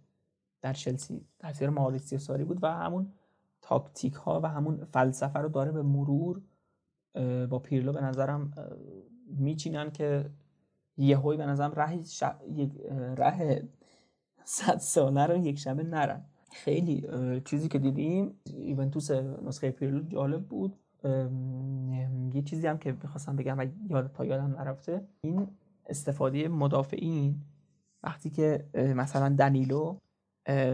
[0.62, 3.12] در چلسی دستیار ماریسیو ساری بود و همون
[3.62, 6.42] تاکتیک ها و همون فلسفه رو داره به مرور
[7.50, 8.52] با پیرلو به نظرم
[9.26, 10.30] میچینن که
[10.96, 12.72] یهوی به نظرم ره یک
[13.16, 13.68] ره
[14.44, 16.24] صد ساله رو یک شبه نرن.
[16.54, 17.06] خیلی
[17.44, 20.76] چیزی که دیدیم ایونتوس نسخه پیرلو جالب بود.
[22.34, 25.46] یه چیزی هم که می‌خواستم بگم و یاد تا یادم نرفته این
[25.86, 27.40] استفاده مدافعین.
[28.02, 29.96] وقتی که مثلا دنیلو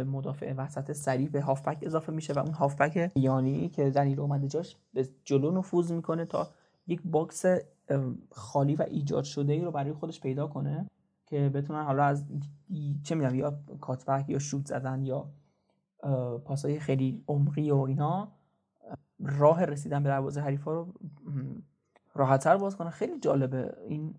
[0.06, 4.76] مدافع وسط سریع به هافبک اضافه میشه و اون هافبک یعنی که دنیلو اومده جاش
[4.94, 6.50] به جلو نفوذ می‌کنه تا
[6.86, 7.44] یک box
[8.30, 10.86] خالی و ایجاد شده ای رو برای خودش پیدا کنه
[11.26, 12.24] که بتونن حالا از
[13.02, 15.30] چه می‌دونم یا cutback یا شوت زدن یا
[16.44, 18.28] پاسای خیلی عمقی و اینا
[19.20, 20.92] راه رسیدن به دروازه حریفا رو
[22.14, 24.14] راحتتر باز کنه خیلی جالبه این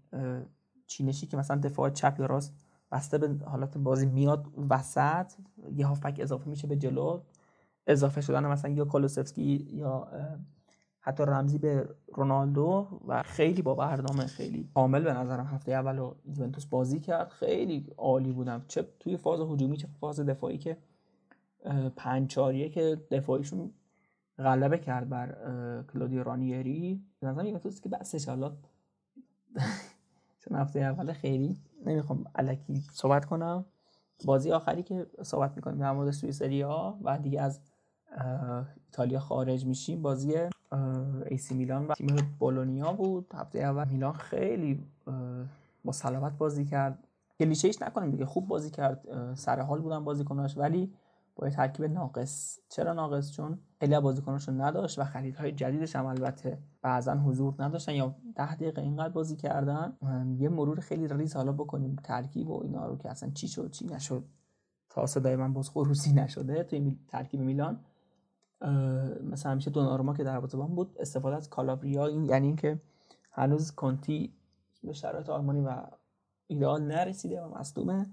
[0.87, 2.53] چینشی که مثلا دفاع چپ یا راست
[2.91, 5.31] بسته به حالت بازی میاد وسط
[5.75, 7.21] یه هافبک اضافه میشه به جلو.
[7.87, 10.07] اضافه شدن مثلا یا کولوسفسکی یا
[10.99, 16.13] حتی رمزی به رونالدو و خیلی با برنامه خیلی کامل به نظرم هفته اول و
[16.25, 17.29] یوونتوس بازی کرد.
[17.29, 18.65] خیلی عالی بودم.
[18.67, 20.77] چه توی فاز هجومی چه فاز دفاعی که
[21.95, 23.71] پنج چاریه که دفاعیشون
[24.37, 25.35] غلبه کرد بر
[25.93, 27.03] کلودیو رانیری.
[27.19, 28.51] به نظرم یوونتوس که بسش حالا
[30.39, 33.65] چون هفته اول خیلی نمی‌خوام علکی صحبت کنم.
[34.25, 37.59] بازی آخری که صحبت می‌کنیم در مورد سوئیسریا و دیگه از
[38.85, 40.01] ایتالیا خارج میشیم.
[40.01, 40.33] بازی
[41.25, 43.33] ایسی میلان و تیم بولونیا بود.
[43.33, 44.83] هفته اول میلان خیلی
[45.85, 45.93] با
[46.37, 47.07] بازی کرد.
[47.39, 48.25] کلیشهش نکنیم دیگه.
[48.25, 49.33] خوب بازی کرد.
[49.35, 50.57] سر حال بودن بازیکناش.
[50.57, 50.93] ولی
[51.35, 52.59] با ترکیب ناقص.
[52.69, 57.93] چرا ناقص؟ چون خیلی بازیکناش رو نداشت و خریدهای جدیدش هم البته بعضا حضور نداشتن
[57.93, 59.97] یا ده دقیقه اینقدر بازی کردن.
[60.39, 63.85] یه مرور خیلی ریز حالا بکنیم ترکیب و اینا رو که اصلا چی شد چی
[63.85, 64.25] نشد.
[64.89, 67.79] تا صدای من باز خروسی نشده توی ترکیب میلان.
[69.23, 72.07] مثلا همیشه دوناروما که دروازه‌بان بود استفاده از کالابریا.
[72.07, 72.81] این یعنی اینکه
[73.31, 74.33] هنوز کنتی
[74.83, 75.81] به شرایط آلمانی و
[76.47, 78.09] ایدئال نرسیده و مصدومه.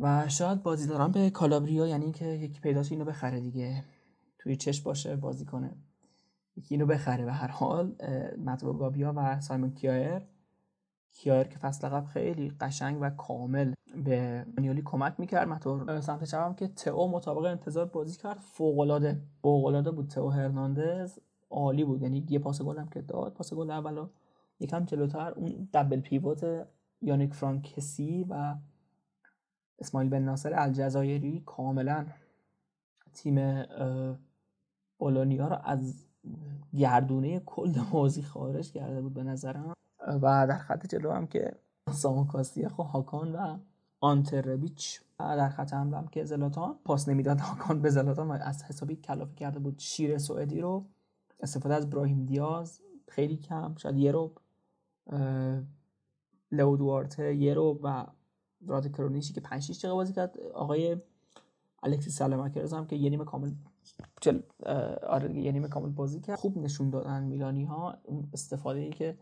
[0.00, 3.84] و شاید بازیداران به کالابریا یعنی اینکه یکی پیداش اینو بخره دیگه
[4.38, 5.76] توی چش باشه بازی کنه.
[6.56, 7.24] یکی اینو بخره.
[7.24, 7.94] به هر حال
[8.44, 10.22] مطبوع گابیا و سایمون کیایر.
[11.12, 13.72] کیایر که فصل قبل خیلی قشنگ و کامل
[14.04, 15.48] به مانیولی کمک می‌کرد.
[15.48, 18.38] مطور سمت چپ که تئو مطابق انتظار بازی کرد.
[18.38, 21.18] فوق العاده فوق العاده بود تئو هرناندز.
[21.50, 22.02] عالی بود.
[22.02, 24.08] یعنی یه پاس گل هم که داد پاس گل اولو
[24.60, 25.32] یکم جلوتر.
[25.32, 26.66] اون دبل پیوت
[27.02, 28.54] یانیک فرانکسی و
[29.80, 32.06] اسماعیل بن ناصر الجزایری کاملا
[33.12, 33.64] تیم
[34.98, 36.06] بولونیا رو از
[36.78, 39.74] گردونه کل بازی خارج کرده بود به نظرم.
[40.22, 41.56] و در خط جلو هم که
[41.92, 43.58] سامو کاستیخ و هاکان و
[44.00, 46.78] آنتربیچ و در خط حمله هم که زلاتان.
[46.84, 49.78] پاس نمی‌داد هاکان به زلاتان و از حسابی کلافی کرده بود.
[49.78, 50.86] شیر سوئدی رو
[51.40, 53.74] استفاده از براهیم دیاز خیلی کم.
[53.76, 54.34] شاید یه رو
[56.52, 58.06] لو دوارته یه و
[58.66, 60.40] راد کرونیشی که 5 6 دقیقه بازی کرد.
[60.54, 60.96] آقای
[61.82, 63.50] الکسی سلامکرز هم که یه نیمه کامل
[64.20, 64.40] چل
[65.02, 66.38] آره یه نیمه کامل بازی کرد.
[66.38, 69.16] خوب نشون دادن میلانی ها اون استفاده ای که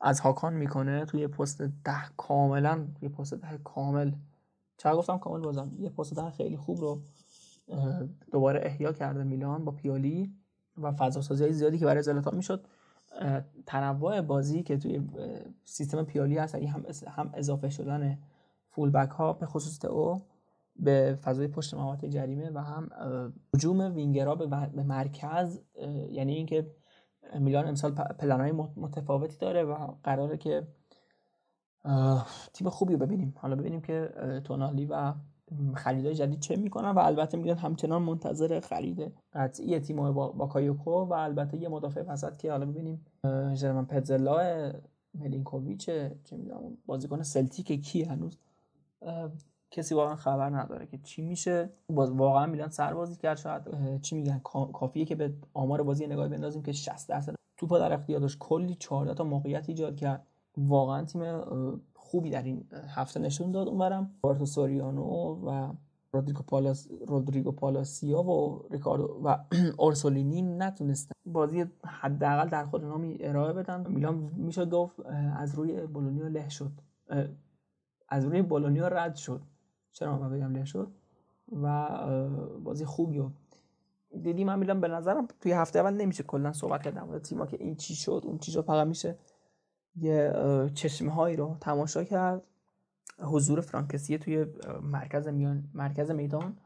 [0.00, 4.12] از هاکان می‌کنه توی پست ده کاملا توی پست ده کامل.
[4.76, 7.02] چرا گفتم کامل بازم؟ یه پست ده خیلی خوب رو
[8.32, 10.34] دوباره احیا کرده میلان با پیالی
[10.82, 12.66] و فضا سازی زیادی که برای زلاتان می‌شد.
[13.66, 15.08] تنوع بازی که توی
[15.64, 18.18] سیستم پیالی هست هم هم اضافه شدن
[18.74, 20.22] فول بک ها به خصوص او
[20.76, 22.88] به فضای پشت محوطه جریمه و هم
[23.54, 25.60] هجوم وینگرها به مرکز
[26.10, 26.70] یعنی اینکه
[27.40, 30.66] میلان امسال پلنهای متفاوتی داره و قراره که
[32.52, 33.34] تیم خوبی ببینیم.
[33.36, 34.10] حالا ببینیم که
[34.44, 35.12] تونالی و
[35.74, 41.12] خریدای جدید چه می‌کنن و البته میلان همچنان منتظر خرید قطعی تیم با, باکایوکو و
[41.12, 43.06] البته یه مدافع وسط که حالا ببینیم
[43.54, 44.72] ژرمن پتزلا
[45.14, 45.84] ملینکوویچ
[46.24, 48.38] چه می‌دونم بازیکن سلتیک کی هنوز؟
[49.70, 51.70] کسی واقعا خبر نداره که چی میشه.
[51.88, 53.62] باز واقعا میلان سربازی کرد شاید.
[54.00, 54.40] چی میگن؟
[54.72, 58.38] کافیه که به آمار بازی نگاه بندازیم که 60 درصد توپ در اختیار داشت.
[58.38, 60.26] کلی 14 تا موقعیت ایجاد کرد.
[60.56, 61.22] واقعا تیم
[61.94, 64.10] خوبی در این هفته نشون داد اونورم.
[64.20, 65.02] بارتو سوریانو
[65.46, 65.72] و
[66.12, 69.38] رودریگو پالاس رودریگو پالاسیا و ریکاردو و
[69.78, 73.86] اورسولینی نتونستن بازی حداقل در خود نامی ارائه بدن.
[73.88, 75.00] میلان میشه گفت
[75.36, 76.72] از روی بولونیا له شد.
[78.08, 79.40] از روی بولونیا رد شد.
[79.92, 80.92] چرا من بگم له شد
[81.62, 81.88] و
[82.64, 83.30] بازی خوبی و
[84.22, 87.56] دیدی من میدم به نظرم توی هفته اول نمیشه کلا صحبت کردم در تیما که
[87.60, 89.18] این چی شد اون چی شد فقط میشه
[89.96, 90.32] یه
[90.74, 92.42] چشمه هایی رو تماشا کرد.
[93.18, 94.46] حضور فرانکسیه توی
[94.82, 96.56] مرکز میان مرکز میدان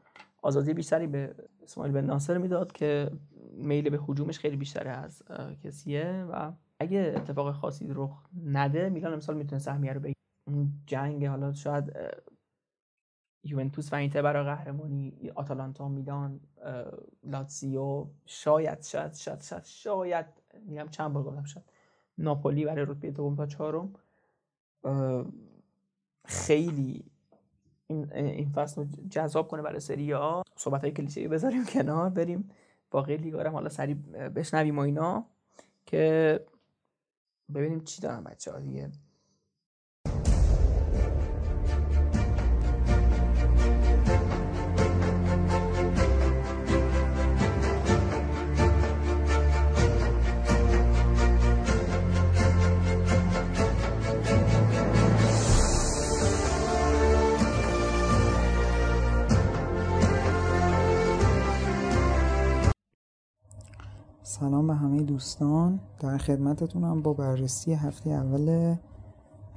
[0.41, 3.11] آزادی بیشتری به اسماعیل بن ناصر می‌داد که
[3.53, 5.23] میل به حجومش خیلی بیشتری از
[5.63, 6.25] کسیه.
[6.31, 10.18] و اگه اتفاق خاصی رخ نده میلان امسال می‌تونه سهمیه رو بگیره.
[10.85, 11.93] جنگ حالا شاید
[13.43, 16.39] یوونتوس و اینتر برای قهرمانی آتالانتا میلان
[17.23, 20.25] لاتزیو شاید شاید شاید شاید شاید
[20.65, 21.65] میگم چند بار گفتم شاید
[22.17, 23.93] ناپولی برای رتبه دوم تا چهارم.
[26.25, 27.05] خیلی
[27.87, 32.49] این این فصل رو جذاب کنه برای سری ها صحبت های کلیشه بذاریم کنار بریم
[32.91, 33.95] باقی لیگا حالا سریع
[34.29, 35.25] بشنویم و اینا
[35.85, 36.39] که
[37.53, 38.91] ببینیم چی دارن بچه ها دیگه.
[64.39, 65.79] سلام به همه دوستان.
[65.99, 68.75] در خدمتتونم با بررسی هفته اول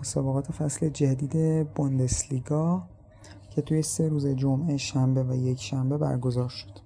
[0.00, 2.82] مسابقات فصل جدید بوندسلیگا
[3.50, 6.78] که توی سه روز جمعه شنبه و یک شنبه برگزار شد.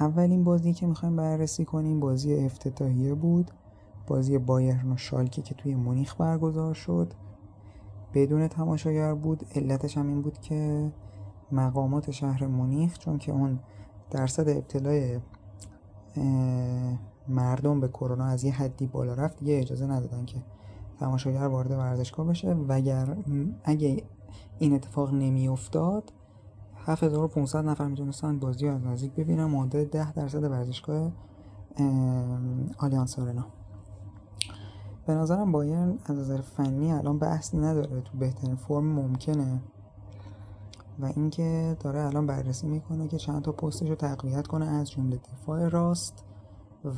[0.00, 3.50] اولین بازی که می‌خوایم بررسی کنیم بازی افتتاحیه بود.
[4.06, 7.12] بازی بایرن و شالکه که توی مونیخ برگزار شد.
[8.14, 9.46] بدون تماشاگر بود.
[9.54, 10.92] علتش هم این بود که
[11.52, 13.58] مقامات شهر مونیخ چون که اون
[14.10, 15.18] درصد ابتلای
[17.28, 20.42] مردم به کرونا از یه حدی بالا رفت دیگه اجازه ندادن که
[21.00, 22.54] تماشاگر وارد ورزشگاه بشه.
[22.54, 23.16] وگر
[23.64, 24.02] اگه
[24.58, 26.12] این اتفاق نمی افتاد
[26.76, 29.44] 7500 نفر می‌تونستن بازی از نزدیک ببینن.
[29.44, 31.12] معادل 10 درصد ورزشگاه
[32.78, 33.46] آلیانس آرنا.
[35.06, 38.00] به نظرم بایرن از نظر فنی الان بحثی نداره.
[38.00, 39.60] تو بهترین فرم ممکنه.
[40.98, 45.16] و اینکه داره الان بررسی می‌کنه که چند تا پستش رو تقویت کنه از جمله
[45.16, 46.24] دفاع راست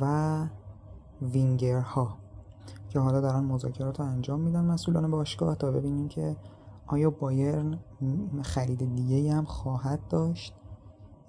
[0.01, 0.45] و
[1.21, 2.17] وینگرها
[2.89, 5.55] که حالا دارن مذاکرات رو انجام میدن مسئولان باشگاه.
[5.55, 6.35] تا ببینیم که
[6.87, 7.79] آیا بایرن
[8.41, 10.55] خرید دیگه هم خواهد داشت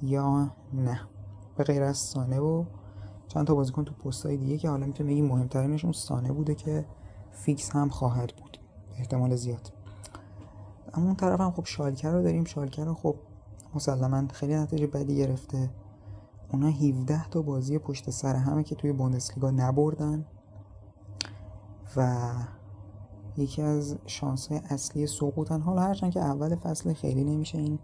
[0.02, 1.00] یا نه.
[1.57, 2.64] به غیر از سانه و
[3.29, 6.87] چند تا بازیکن تو پستای دیگه که حالا می‌تونه بگیم مهمترینشون سانه بوده که
[7.31, 8.59] فیکس هم خواهد بود.
[8.98, 9.72] احتمال زیاد.
[10.97, 13.17] اما اون طرف هم خب شالکر رو داریم شالکر رو خب
[13.75, 15.71] مسلما خیلی نتیجه بدی گرفته.
[16.53, 20.25] اونا 17 تا بازی پشت سر همه که توی بوندسلیگا نبردن
[21.97, 22.31] و
[23.37, 27.79] یکی از شانس اصلی سقوطن حالا هرچند که اول فصل خیلی نمیشه این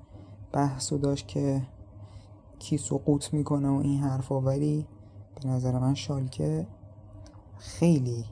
[0.53, 1.63] بحث داشت که
[2.59, 4.87] کی سقوط می‌کنه و این حرفا ولی
[5.43, 6.67] به نظر من شالکه
[7.59, 8.25] خیلی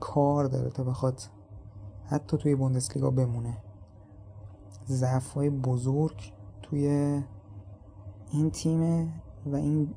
[0.00, 1.22] کار داره تا بخواد
[2.10, 3.56] حتی توی بوندسلیگا بمونه.
[4.88, 6.86] ضعف های بزرگ توی
[8.32, 9.08] این تیمه
[9.46, 9.94] و این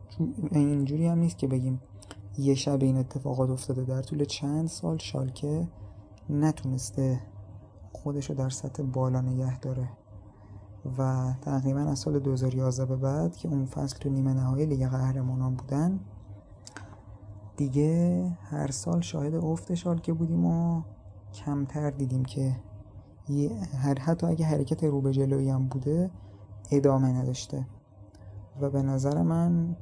[0.51, 1.81] اینجوری هم نیست که بگیم
[2.37, 3.83] یه شب این اتفاقات افتاده.
[3.83, 5.67] در طول چند سال شالکه
[6.29, 7.19] نتونسته
[7.91, 9.89] خودشو در سطح بالا نگه داره
[10.97, 15.55] و تقریبا از سال 2011 به بعد که اون فصل تو نیمه نهایی لیگ قهرمانان
[15.55, 15.99] بودن
[17.57, 20.81] دیگه هر سال شاهد افت شالکه بودیم و
[21.33, 22.55] کمتر دیدیم که
[23.83, 26.11] هر حتی اگه حرکت رو به جلویی هم بوده
[26.71, 27.67] ادامه نداشته.
[28.61, 29.75] و به نظر من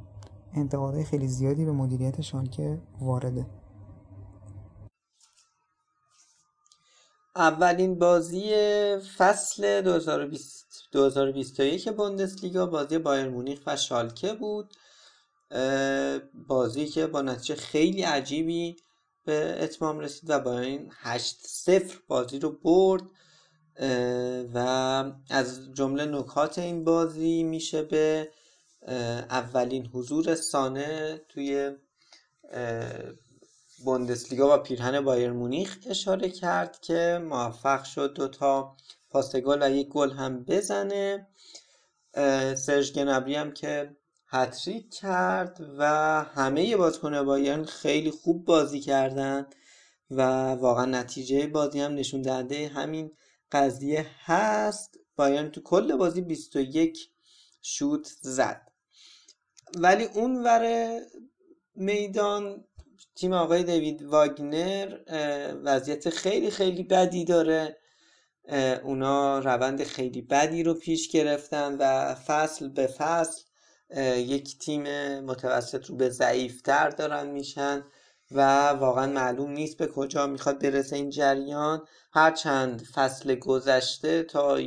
[0.54, 3.46] انتقادهای خیلی زیادی به مدیریت شالکه وارده.
[7.36, 8.52] اولین بازی
[9.18, 14.74] فصل 2020 2021 بوندسلیگا بازی بایر مونیخ و شالکه بود.
[16.48, 18.76] بازی که با نتیجه خیلی عجیبی
[19.26, 23.02] به اتمام رسید و با این 8 0 بازی رو برد
[24.54, 24.58] و
[25.30, 28.32] از جمله نکات این بازی میشه به
[29.30, 31.72] اولین حضور سانه توی
[33.86, 38.78] بوندسلیگا و پیرهن بایر مونیخ اشاره کرد که موفق شد دوتا
[39.10, 41.28] پاس گل و یک گل هم بزنه.
[42.56, 43.96] سرژ گنبری هم که
[44.34, 45.86] هتریک کرد و
[46.24, 49.46] همه بازیکن بایرن خیلی خوب بازی کردن
[50.12, 53.12] و واقعا نتیجه بازی هم نشون دهنده همین
[53.52, 54.98] قضیه هست.
[55.15, 57.10] بایرن تو کل بازی 21
[57.62, 58.72] شوت زد.
[59.76, 60.96] ولی اون ور
[61.76, 62.63] میدان
[63.15, 64.98] تیم آقای دیوید واگنر
[65.63, 67.78] وضعیت خیلی خیلی بدی داره.
[68.84, 73.41] اونا روند خیلی بدی رو پیش گرفتن و فصل به فصل
[74.18, 74.84] یک تیم
[75.20, 77.84] متوسط رو به ضعیفتر دارن میشن
[78.32, 81.82] و واقعا معلوم نیست به کجا می‌خواد برسه این جریان.
[82.14, 84.58] هرچند فصل گذشته تا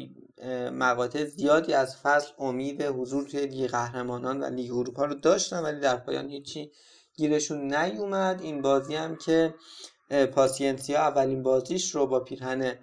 [0.73, 5.81] مقاطع زیادی از فصل امید حضور توی لیگ قهرمانان و لیگ اروپا رو داشتن ولی
[5.81, 6.71] در پایان هیچی
[7.17, 8.41] گیرشون نیومد.
[8.43, 9.55] این بازی هم که
[10.35, 12.79] پاسینسیا اولین بازیش رو با پیرهن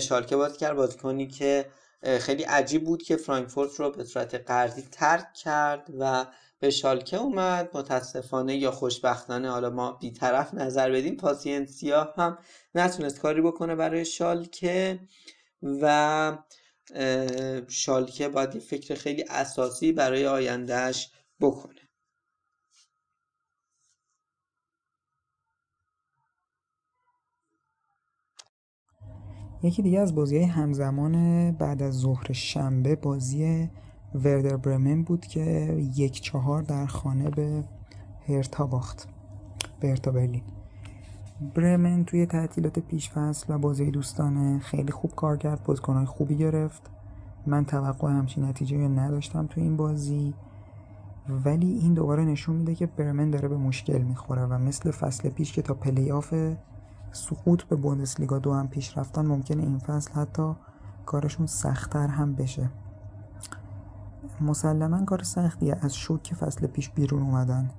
[0.00, 1.66] شالکه بازی کرد بازیکنی که
[2.04, 6.26] خیلی عجیب بود که فرانکفورت رو به صورت قرضی ترک کرد و
[6.58, 7.70] به شالکه اومد.
[7.74, 12.38] متاسفانه یا خوشبختانه حالا ما بیطرف نظر بدیم پاسینسیا هم
[12.74, 15.00] نتونست کاری بکنه برای شالکه
[15.62, 16.38] و
[17.68, 21.73] شالکه باید فکر خیلی اساسی برای آیندهش بکنه.
[29.64, 33.68] یکی دیگه از بازی همزمان بعد از ظهر شنبه بازی
[34.14, 37.64] وردر برمن بود که یک چهار در خانه به
[38.28, 39.08] هرتا باخت
[39.80, 40.42] به هرتا برلین.
[41.54, 46.82] برمن توی تعطیلات پیشفصل و بازی دوستانه خیلی خوب کار کرد بازیکنهای خوبی گرفت.
[47.46, 50.34] من توقع همچین نتیجه نداشتم تو این بازی.
[51.44, 55.52] ولی این دوباره نشون میده که برمن داره به مشکل می‌خوره و مثل فصل پیش
[55.52, 56.34] که تا پلی آف
[57.14, 60.52] سقوط به بوندسلیگا دو هم پیش رفتن ممکنه این فصل حتی
[61.06, 62.70] کارشون سختتر هم بشه.
[64.40, 67.70] مسلما کار سختیه از شوک فصل پیش بیرون اومدن.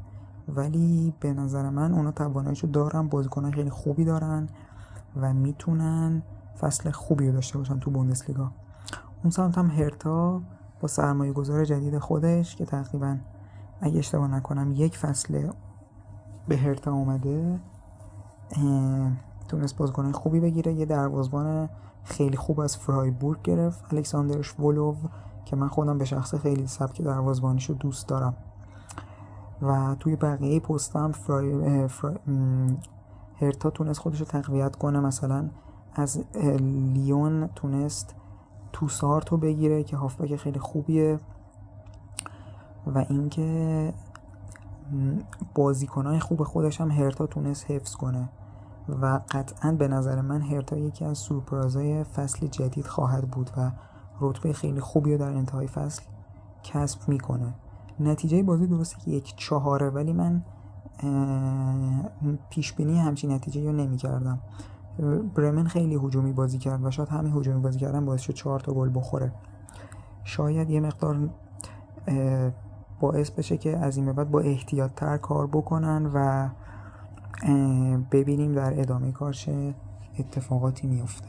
[0.48, 4.50] ولی به نظر من اونا تواناییشو دارن بازیکنان خیلی خوبی دارن
[5.15, 6.21] و می‌تونن
[6.60, 8.52] فصل خوبی رو داشته باشن تو بوندسلیگا.
[9.24, 10.41] اون سمت هم هرتا
[10.80, 13.17] با سرمایه گذار جدید خودش که تقریبا
[13.82, 15.50] اگه اشتباه نکنم یک فصل
[16.48, 17.60] به هرتا اومده.
[19.48, 20.74] تونست بازیکن خوبی بگیره.
[20.74, 21.70] یه دروازبان
[22.04, 23.94] خیلی خوب از فرایبورگ گرفت.
[23.94, 24.96] الکساندرش ولوو
[25.46, 28.36] که من خودم به شخص خیلی سبک دروازبانیشو دوست دارم.
[29.62, 31.88] و توی بقیه پست هم فرای...
[31.88, 32.18] فرای...
[33.41, 35.00] هرتا تونست خودش رو تقویت کنه.
[35.00, 35.50] مثلا
[35.96, 36.24] از
[36.94, 38.15] لیون تونست
[38.74, 41.20] توسارتو بگیره که هافبک خیلی خوبیه.
[42.88, 43.94] و اینکه
[45.56, 48.30] بازیکنهای خوب خودش هم هرتا تونست حفظ کنه.
[48.89, 53.71] و قطعا به نظر من هرتا یکی از سورپرازهای فصل جدید خواهد بود و
[54.21, 56.04] رتبه خیلی خوبی رو در انتهای فصل
[56.63, 57.54] کسب می‌کنه.
[58.00, 60.43] نتیجه بازی درسته که یک چهاره ولی من
[62.50, 64.39] پیش بینی همچین نتیجه رو نمی کردم
[65.36, 68.74] برمن خیلی هجومی بازی کرد و شاید همین هجومی بازی کردن باعث شد چهار تا
[68.74, 69.32] گل بخوره.
[70.24, 71.30] شاید یه مقدار
[73.00, 76.50] باعث بشه که از این بعد با احتیاط تر کار بکنن و
[78.12, 79.76] ببینیم در ادامه کار چه
[80.19, 81.28] اتفاقاتی میفته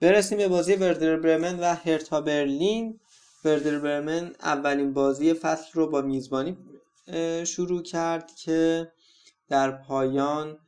[0.00, 3.00] برسیم به بازی وردر برمن و هرتا برلین.
[3.44, 6.56] وردر برمن اولین بازی فصل رو با میزبانی
[7.44, 8.92] شروع کرد که
[9.48, 10.58] در پایان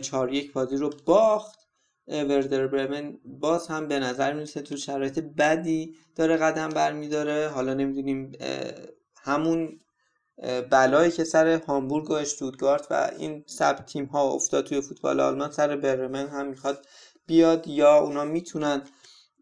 [0.00, 1.58] چهار یک بازی رو باخت.
[2.08, 7.48] وردر برمن باز هم به نظر می‌رسه تو شرایط بدی داره قدم برمیداره.
[7.48, 8.32] حالا نمی‌دونیم
[9.22, 9.78] همون
[10.70, 15.50] بلایی که سر هامبورگ و اشتوتگارت و این سب تیم ها افتاد توی فوتبال آلمان
[15.50, 16.86] سر برمن هم می‌خواد
[17.26, 18.82] بیاد یا اونا می‌تونن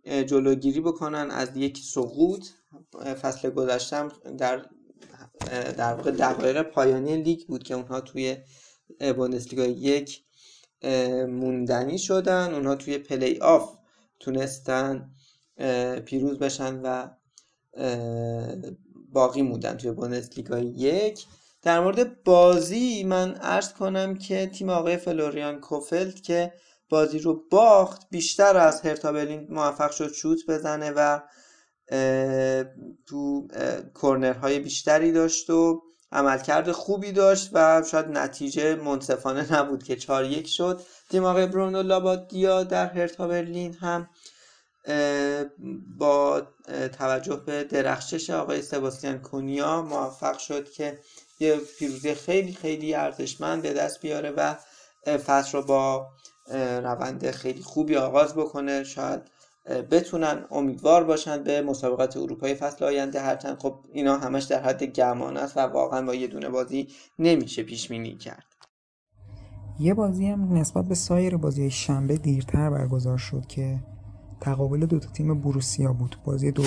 [0.05, 2.47] جلوگیری بکنن از یک سقوط.
[3.23, 4.67] فصل گذشتم در
[5.77, 8.37] در واقع دقایق پایانی لیگ بود که اونها توی
[9.17, 10.23] بوندسلیگا یک
[11.29, 12.55] موندنی شدن.
[12.55, 13.77] اونها توی پلی آف
[14.21, 15.11] تونستن
[16.05, 17.09] پیروز بشن و
[19.17, 21.27] باقی موندن توی بوندسلیگا یک.
[21.63, 26.53] در مورد بازی من عرض کنم که تیم آقای فلوریان کوفلد که
[26.89, 31.21] بازی رو باخت بیشتر از هرتا برلین موفق شد شوت بزنه و
[33.07, 33.49] تو
[33.95, 40.49] کورنرهای بیشتری داشت و عملکرد خوبی داشت و شاید نتیجه منصفانه نبود که 4 یک
[40.49, 40.81] شد.
[41.11, 44.09] تیم آقای برونو لابادیا در هرتا برلین هم
[45.99, 46.43] با
[46.99, 50.99] توجه به درخشش آقای سباستیان کونیا موفق شد که
[51.41, 54.55] یه پیروزی خیلی خیلی ارزشمند به دست بیاره و
[55.17, 56.07] فصل رو با
[56.57, 58.85] روند خیلی خوبی آغاز بکنه.
[58.85, 59.21] شاید
[59.91, 63.21] بتونن امیدوار باشن به مسابقات اروپایی فصل آینده.
[63.21, 67.63] هرچند خب اینا همش در حد گمان است و واقعا با یه دونه بازی نمیشه
[67.63, 68.45] پیش بینی کرد.
[69.81, 73.79] یه بازی هم نسبت به سایر بازی شنبه دیرتر برگزار شد که
[74.41, 76.17] تقابل دو تا تیم بروسیا بود.
[76.25, 76.63] بازی دو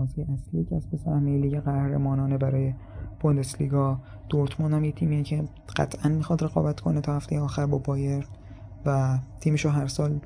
[0.00, 2.74] شانسی اصلی به سهمیه لیگ قهرمانانه برای
[3.20, 5.44] بوندسلیگا دورتموند هم یه تیمیه که
[5.76, 8.28] قطعا می‌خواد رقابت کنه تا هفته آخر با بایر
[8.86, 10.20] و تیمشو هر سال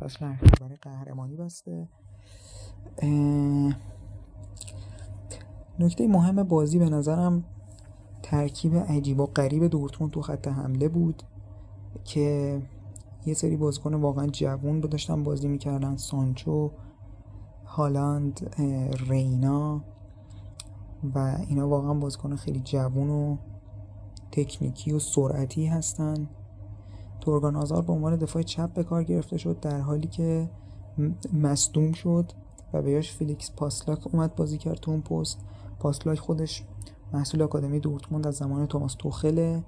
[0.00, 1.88] فصل برای قهرمانی بسته.
[5.78, 7.44] نکته مهم بازی به نظرم
[8.22, 11.22] ترکیب عجیب و غریب دورتموند تو خط حمله بود
[12.04, 12.58] که
[13.26, 15.96] یه سری بازیکن واقعا جوون داشتن بازی می‌کردن.
[15.96, 16.70] سانچو
[17.72, 18.54] هالند
[19.08, 19.80] رینا
[21.14, 23.36] و اینا واقعا بازیکن خیلی جوون و
[24.32, 26.28] تکنیکی و سرعتی هستن.
[27.20, 30.50] تورگان آزار به عنوان دفاع چپ به کار گرفته شد در حالی که
[31.32, 32.32] مصدوم شد
[32.72, 35.38] و بهش فیلیکس پاسلاک اومد بازی کرد تو اون پست.
[35.78, 36.64] پاسلاک خودش
[37.12, 39.64] محصول آکادمی دورتموند از زمان توماس توخله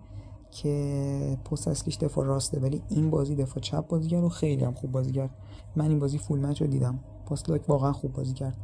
[0.50, 4.74] که پست اصلیش دفاع راسته ولی این بازی دفاع چپ بازی کرد و خیلی هم
[4.74, 5.30] خوب بازی کرد.
[5.76, 6.98] من این بازی فول مچ رو دیدم.
[7.24, 8.56] پاسلاک واقعا خوب بازی کرد.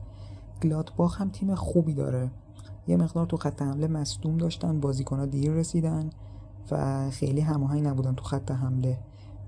[0.62, 2.30] گلادباخ هم تیم خوبی داره.
[2.88, 6.10] یه مقدار تو خط حمله مصدوم داشتن بازیکن‌ها دیر رسیدن
[6.70, 8.98] و خیلی هماهنگ نبودن تو خط حمله.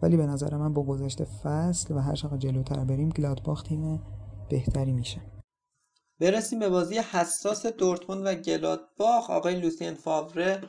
[0.03, 4.01] ولی به نظر من با گذشت فصل و هر چقدر جلوتر بریم گلادباخ تیم
[4.49, 5.21] بهتری میشه.
[6.21, 9.31] برسیم به بازی حساس دورتموند و گلادباخ.
[9.31, 10.61] آقای لوسین فاوره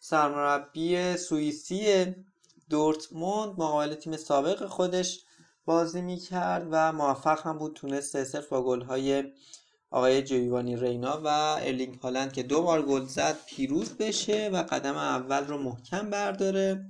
[0.00, 2.14] سرمربی سوئیسی
[2.70, 5.24] دورتموند مقابل تیم سابق خودش.
[5.68, 9.24] بازی می‌کرد و موفق هم بود تونست سه با گل‌های
[9.90, 11.28] آقای جویوانی رینا و
[11.60, 16.84] ارلینگ هالند که دو بار گل زد پیروز بشه و قدم اول رو محکم برداره.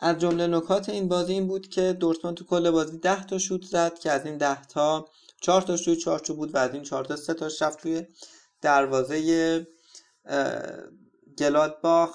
[0.00, 3.62] از جمله نکات این بازی این بود که دورتموند تو کل بازی 10 تا شوت
[3.62, 5.08] زد که از این 10 تا
[5.40, 8.06] 4 تا توی چارچوب بود و از این 4 تا 3 تا رفت توی
[8.60, 9.66] دروازه
[11.38, 12.14] گلادباخ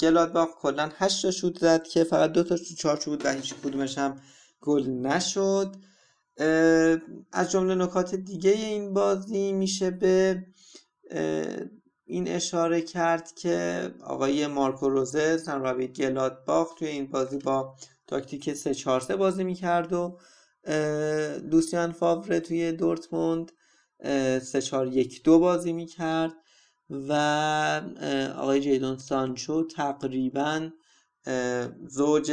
[0.00, 3.54] گلادباخ کلا 8 تا شوت زد که فقط دو تا تو چارچوب بود و هیچ
[3.54, 4.20] کدومش هم
[4.62, 5.76] گل نشد.
[7.32, 10.46] از جمله نکات دیگه این بازی میشه به
[12.04, 17.74] این اشاره کرد که آقای مارکو روزه سرمربی گلادباخ توی این بازی با
[18.06, 20.18] تاکتیک 3 4 3 بازی می‌کرد و
[21.50, 23.52] لوسیان فاوره توی دورتموند
[24.42, 26.32] 3 4 1 2 بازی می‌کرد
[26.90, 27.12] و
[28.36, 30.70] آقای جیدون سانچو تقریبا
[31.88, 32.32] زوج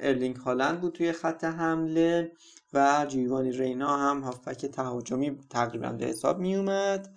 [0.00, 2.32] ارلینگ هالند بود توی خط حمله
[2.72, 7.16] و جیوانی رینا هم هافبک تهاجمی تقریبا به حساب می اومد.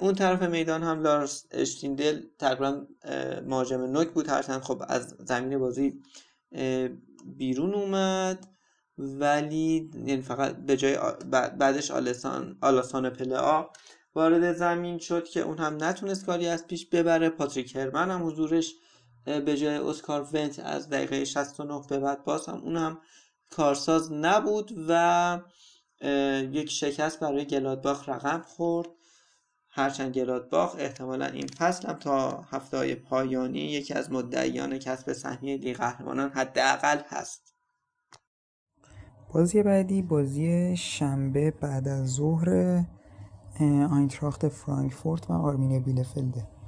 [0.00, 2.86] اون طرف میدان هم لارس اشتیندل تقریبا
[3.46, 4.28] مهاجم نوک بود.
[4.28, 6.02] هرچند خب از زمین بازی
[7.36, 8.46] بیرون اومد.
[8.98, 10.98] ولی یعنی فقط به جای
[11.30, 13.70] بعدش آلسان آلاسان پلا
[14.14, 17.28] وارد زمین شد که اون هم نتونست کاری از پیش ببره.
[17.28, 18.74] پاتریک هرمن هم حضورش
[19.24, 22.98] به جای اسکار ونت از دقیقه 69 به بعد باز هم اون هم
[23.50, 25.40] کارساز نبود و
[26.52, 28.88] یک شکست برای گلادباخ رقم خورد.
[29.72, 35.76] هرچند گلادباخ احتمالا این فصل هم تا هفته پایانی یکی از مدعیان کسب سهمیه لیگ
[35.76, 37.54] قهرمانان حداقل هست.
[39.34, 42.80] بازی بعدی بازی شنبه بعد از ظهر
[43.90, 46.59] آینتراخت فرانکفورت و آرمینیا بیلفلده.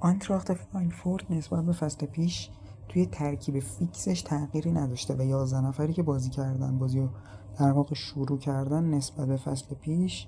[0.00, 2.50] آینتراخت فرانکفورت نسبت به فصل پیش
[2.88, 7.08] توی ترکیب فیکسش تغییری نداشته و 11 نفری که بازی کردن بازی رو
[7.58, 10.26] در واقع شروع کردن نسبت به فصل پیش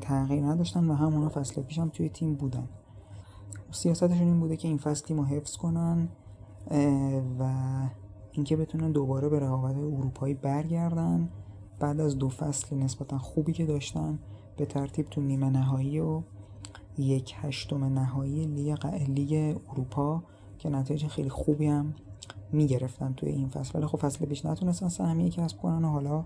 [0.00, 2.68] تغییر نداشتن و همونا فصل پیش هم توی تیم بودن.
[3.70, 6.08] سیاستشون این بوده که این فصل تیم رو حفظ کنن
[7.38, 7.52] و
[8.32, 11.28] اینکه بتونن دوباره به رقابت اروپایی برگردن.
[11.80, 14.18] بعد از دو فصل نسبتا خوبی که داشتن
[14.56, 16.22] به ترتیب تو نیمه نهایی و
[16.98, 20.22] یک هشتم نهایی لیگ, لیگ اروپا
[20.58, 21.94] که نتایج خیلی خوبی هم
[22.52, 23.78] می‌گرفتن توی این فصل.
[23.78, 26.24] ولی خب فصل پیش نتونستن سهمیه کسب کنن و حالا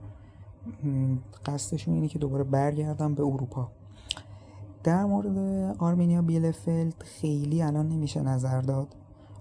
[1.47, 3.69] قصدشون اینه که دوباره برگردن به اروپا.
[4.85, 5.37] در مورد
[5.79, 8.89] آرمینیا بیلفلد خیلی الان نمیشه نظر داد.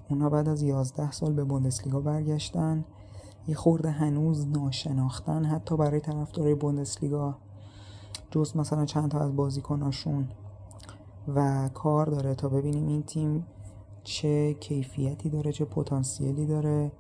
[0.10, 2.86] اونا بعد از 11 سال به بوندسلیگا برگشتن.
[3.48, 7.36] یه خورده هنوز ناشناختن حتی برای طرفدارای بوندسلیگا.
[8.32, 10.28] جز مثلا چند تا از بازیکناشون
[11.28, 13.46] و کار داره تا ببینیم این تیم
[14.04, 16.92] چه کیفیتی داره چه پتانسیلی داره.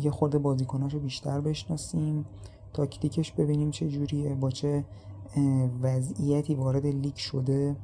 [0.00, 2.24] یه خورده بازیکناشو بیشتر بشناسیم
[2.72, 4.84] تاکتیکش ببینیم چه جوریه با چه
[5.82, 7.76] وضعیتی وارد لیگ شده.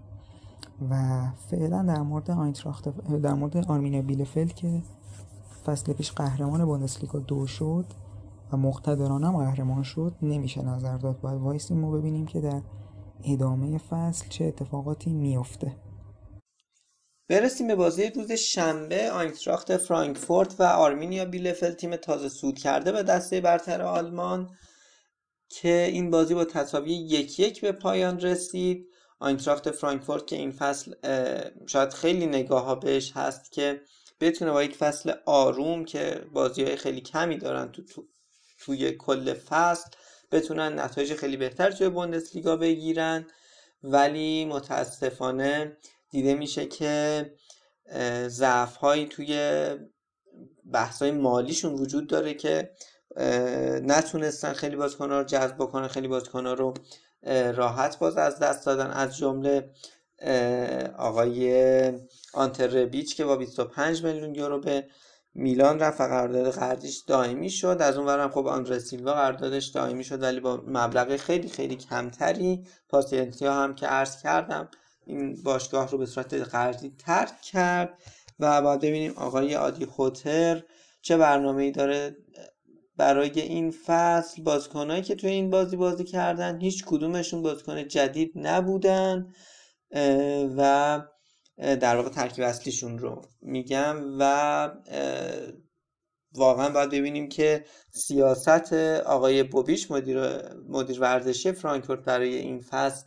[0.90, 2.88] و فعلا در مورد آینتراخت
[3.20, 4.82] در مورد آرمینیا بیلفلد که
[5.66, 7.84] فصل پیش قهرمان بوندسلیگا دو شد
[8.52, 11.20] و مقتدرانه قهرمان شد نمیشه نظر داد.
[11.20, 12.60] باید وایسیم ما ببینیم که در
[13.24, 15.76] ادامه فصل چه اتفاقاتی میافته؟
[17.28, 19.10] برسیم به بازی روز شنبه.
[19.10, 24.50] آینتراخت فرانکفورت و آرمینیا بیلفل تیم تازه صعود کرده به دسته برتر آلمان
[25.48, 28.86] که این بازی با تساوی یک یک به پایان رسید.
[29.20, 30.94] آینتراخت فرانکفورت که این فصل
[31.66, 33.80] شاید خیلی نگاه ها بهش هست که
[34.20, 38.06] بتونه با یک فصل آروم که بازی های خیلی کمی دارن تو, تو
[38.58, 39.90] توی کل فصل
[40.32, 43.26] بتونن نتایج خیلی بهتر توی بوندسلیگا بگیرن.
[43.82, 45.76] ولی متاسفانه
[46.10, 47.26] دیده میشه که
[48.26, 49.60] ضعف هایی توی
[50.72, 52.70] بحث های مالیشون وجود داره که
[53.82, 56.74] نتونستن خیلی بازیکن رو جذب بکنن خیلی بازیکن رو
[57.54, 58.90] راحت باز از دست دادن.
[58.90, 59.70] از جمله
[60.98, 61.92] آقای
[62.34, 64.86] آنتر بیچ که با 25 میلیون یورو به
[65.38, 67.76] میلان رفت و قرارداد قرضیش دائمی شد.
[67.80, 72.66] از اون ورم خب آندره سیلوا قراردادش دائمی شد ولی با مبلغ خیلی خیلی کمتری.
[72.88, 74.68] پاسینتیا هم که عرض کردم
[75.06, 77.98] این باشگاه رو به صورت قرضی ترک کرد
[78.40, 80.62] و باید ببینیم آقای آدی خوتر
[81.02, 82.16] چه برنامه ای داره
[82.96, 84.42] برای این فصل.
[84.42, 89.32] بازیکنهایی که توی این بازی بازی کردن هیچ کدومشون بازیکن جدید نبودن
[90.56, 91.00] و
[91.58, 94.70] در واقع ترکیب اصلیشون رو میگم و
[96.34, 98.72] واقعا باید ببینیم که سیاست
[99.06, 100.18] آقای بوبیش مدیر,
[100.68, 103.06] مدیر ورزشی فرانکفورت برای این فصل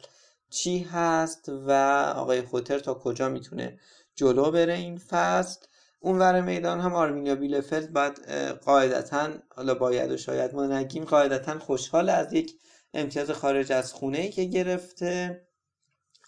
[0.49, 1.71] چی هست و
[2.15, 3.79] آقای خوتر تا کجا می‌تونه
[4.15, 5.59] جلو بره این فصل؟
[5.99, 8.19] اونور میدان هم آرمینیا بیلفلد باید
[8.65, 12.59] قاعدتا حالا باید و شاید ما نگیم قاعدتا خوشحال از یک
[12.93, 15.41] امتیاز خارج از خونه ای که گرفته.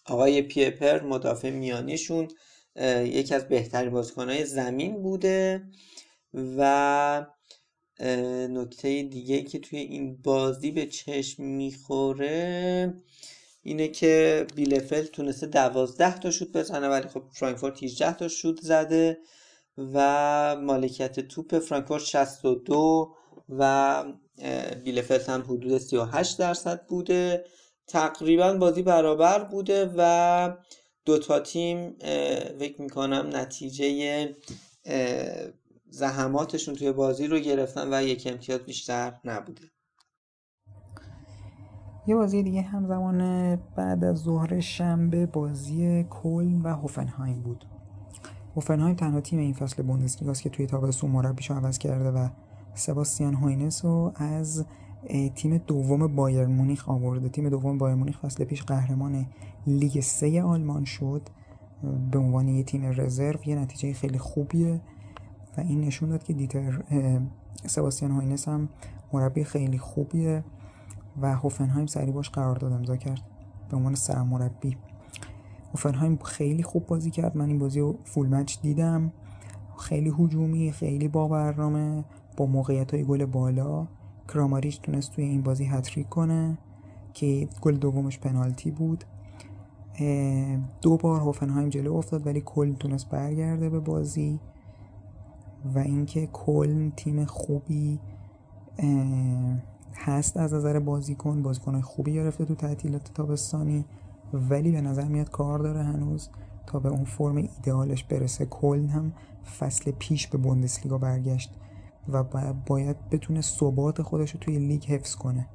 [0.05, 2.27] آقای پیپر مدافع میانیشون
[3.03, 5.63] یکی از بهترین بازیکنهای زمین بوده
[6.33, 7.25] و
[8.49, 12.93] نکته دیگه که توی این بازی به چشم می‌خوره
[13.63, 19.17] اینه که بیلفل تونسته دوازده تا شوت بزنه ولی خب فرانکفورت 18 تا شوت زده
[19.77, 23.15] و مالکیت توپ فرانکفورت 62
[23.49, 24.03] و
[24.83, 27.45] بیلفلت هم حدود 38 درصد بوده.
[27.91, 30.53] تقریبا بازی برابر بوده و
[31.05, 31.95] دوتا تیم
[32.59, 34.35] فکر می‌کنم نتیجه
[35.89, 39.61] زحماتشون توی بازی رو گرفتن و یک امتیاز بیشتر نبوده.
[42.07, 47.65] یه بازی دیگه همزمان بعد از ظهر شنبه بازی کلن و هوفنهایم بود.
[48.55, 52.29] هوفنهایم تنها تیم این فصل بوندسلیگاست که توی تابستون مربیشو عوض کرده و
[52.73, 54.65] سباستیان هوینس رو از
[55.35, 57.29] تیم دوم بایرن مونیخ آورده.
[57.29, 59.25] تیم دوم بایرن مونیخ فصل پیش قهرمان
[59.67, 61.21] لیگ سه آلمان شد.
[62.11, 64.81] به عنوان یه تیم رزرو یه نتیجه خیلی خوبیه.
[65.57, 66.83] و این نشون داد که دیتر
[67.65, 68.69] سباستیان هوینس هم
[69.13, 70.43] مربی خیلی خوبیه
[71.21, 73.21] و هوفنهایم سریع باش قرارداد امضا کرد
[73.69, 74.77] به عنوان سرمربی.
[75.71, 77.37] هوفنهایم خیلی خوب بازی کرد.
[77.37, 79.11] من این بازی رو فول مچ دیدم.
[79.77, 82.03] خیلی هجومی خیلی با برنامه
[82.37, 83.87] با موقعیت های گل بالا.
[84.33, 86.57] کراماریچ تونست توی این بازی هتریک کنه
[87.13, 89.03] که گل دومش پنالتی بود.
[90.81, 94.39] دو بار هوفنهایم جلو افتاد ولی کل تونست برگرده به بازی
[95.75, 97.99] و اینکه کل تیم خوبی
[99.95, 103.85] هست از نظر بازیکن بازیکن خوبی گرفته تو تعطیلات تابستانی
[104.33, 106.29] ولی به نظر میاد کار داره هنوز
[106.67, 108.45] تا به اون فرم ایدئالش برسه.
[108.45, 109.13] کل هم
[109.59, 111.60] فصل پیش به بوندسلیگا برگشت.
[112.07, 112.23] و
[112.65, 115.47] باید بتونه ثبات خودش رو توی لیگ حفظ کنه.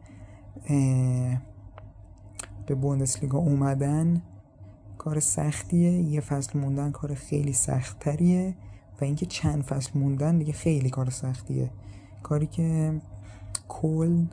[2.66, 4.22] به بوندسلیگا اومدن
[4.99, 8.55] کار سختیه یه فصل موندن کار خیلی سختتریه
[9.01, 11.70] و اینکه چند فصل موندن دیگه خیلی کار سختیه.
[12.22, 13.01] کاری که
[13.68, 14.24] کل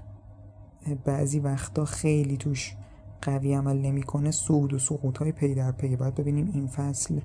[1.05, 2.75] بعضی وقتا خیلی توش
[3.21, 5.95] قوی عمل نمی‌کنه سود و سقوط های پی در پی.
[5.95, 7.19] باید ببینیم این فصل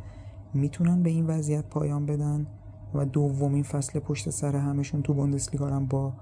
[0.54, 2.46] می‌تونن به این وضعیت پایان بدن.
[2.94, 6.12] و دومین فصل پشت سر همشون تو بوندسلیگا هم با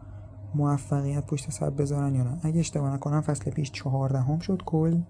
[0.55, 2.39] موفقیت پشت سر بذارن یا نه.
[2.43, 5.01] اگه اشتباه نکنم فصل پیش چهاردهم شد کل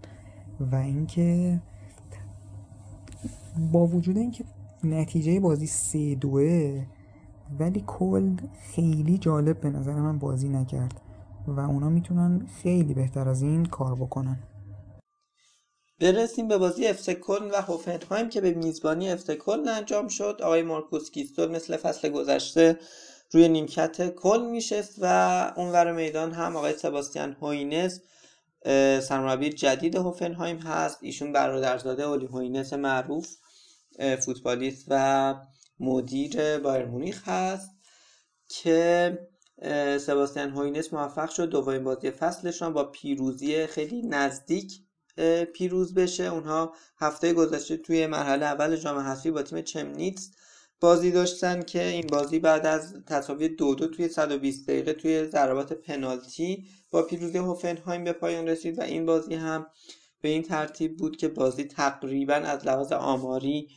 [0.61, 1.61] و اینکه
[3.73, 4.45] با وجود اینکه
[4.85, 6.83] نتیجه بازی سه دوه
[7.59, 11.01] ولی کلن خیلی جالب به نظر من بازی نکرد
[11.47, 14.39] و اونا می‌تونن خیلی بهتر از این کار بکنن.
[16.01, 20.39] برسیم به بازی کلن و هوفنهایم که به میزبانی کلن انجام شد.
[20.43, 22.79] آقای مارکوس گیسدول مثل فصل گذشته
[23.31, 25.07] روی نیمکت کلن میشست و
[25.57, 28.01] اونور میدان هم آقای سباستیان هوینس
[29.09, 30.99] سرمربی جدید هوفنهایم هست.
[31.03, 33.37] ایشون برادرزاده اولی هوینس معروف
[34.25, 35.35] فوتبالیست و
[35.81, 37.71] مدیر بایر مونیخ هست
[38.49, 39.19] که
[40.01, 41.51] سباستیان هوینس موفق شد.
[41.51, 44.86] دومین بازی فصلشان با پیروزی خیلی نزدیک
[45.55, 46.25] پیروز بشه.
[46.25, 50.31] اونها هفته گذشته توی مرحله اول جام حذفی با تیم چمنیتس
[50.81, 55.73] بازی داشتن که این بازی بعد از تساوی دو دو توی 120 دقیقه توی ضربات
[55.73, 59.67] پنالتی با پیروزی هوفنهایم به پایان رسید و این بازی هم
[60.21, 63.69] به این ترتیب بود که بازی تقریبا از لحاظ آماری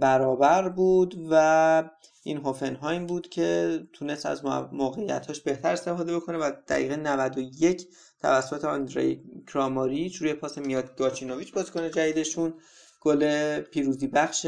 [0.00, 1.90] برابر بود و
[2.22, 7.88] این هوفنهایم بود که تونست از موقعیتاش بهتر استفاده بکنه و دقیقه 91
[8.26, 12.54] توسط آندری کراماریچ روی پاس میاد گاچینوویچ بازیکن جدیدشون.
[13.00, 14.46] گل پیروزی بخش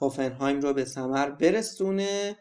[0.00, 2.36] هوفنهایم رو به ثمر برسونه.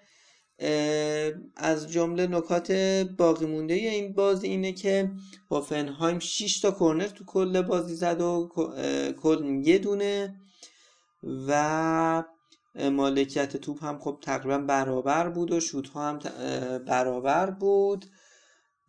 [1.57, 2.71] از جمله نکات
[3.17, 5.11] باقی مونده این بازی اینه که
[5.51, 8.49] هوفنهایم 6 تا کرنر تو کل بازی زد و
[9.21, 10.35] کل یه دونه
[11.47, 12.23] و
[12.75, 16.19] مالکیت توپ هم خب تقریبا برابر بود و شوت ها هم
[16.85, 18.05] برابر بود.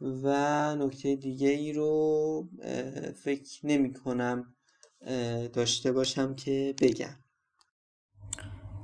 [0.02, 2.48] و نکته دیگه ای رو
[3.24, 4.54] فکر نمی کنم
[5.52, 7.16] داشته باشم که بگم.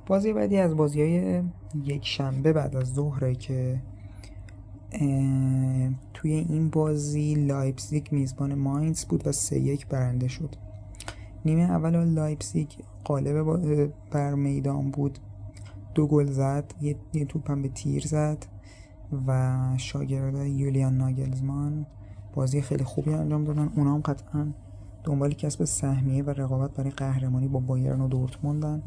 [0.07, 1.43] بازی بعدی از بازی های
[1.83, 3.81] یک شنبه بعد از ظهره که
[6.13, 10.55] توی این بازی لایپزیگ میزبان ماینز بود و سه یک برنده شد.
[11.45, 12.69] نیمه اول لایپزیگ
[13.03, 15.19] غالب بر میدان بود.
[15.95, 18.45] دو گل زد یه, یه توپ به تیر زد.
[19.27, 21.85] و شاگرد یولیان ناگلزمان
[22.33, 23.69] بازی خیلی خوبی انجام دادن.
[23.75, 24.53] اونا هم قطعا
[25.03, 28.83] دنبال کسب سهمیه و رقابت برای قهرمانی با بایرن و دورتموندن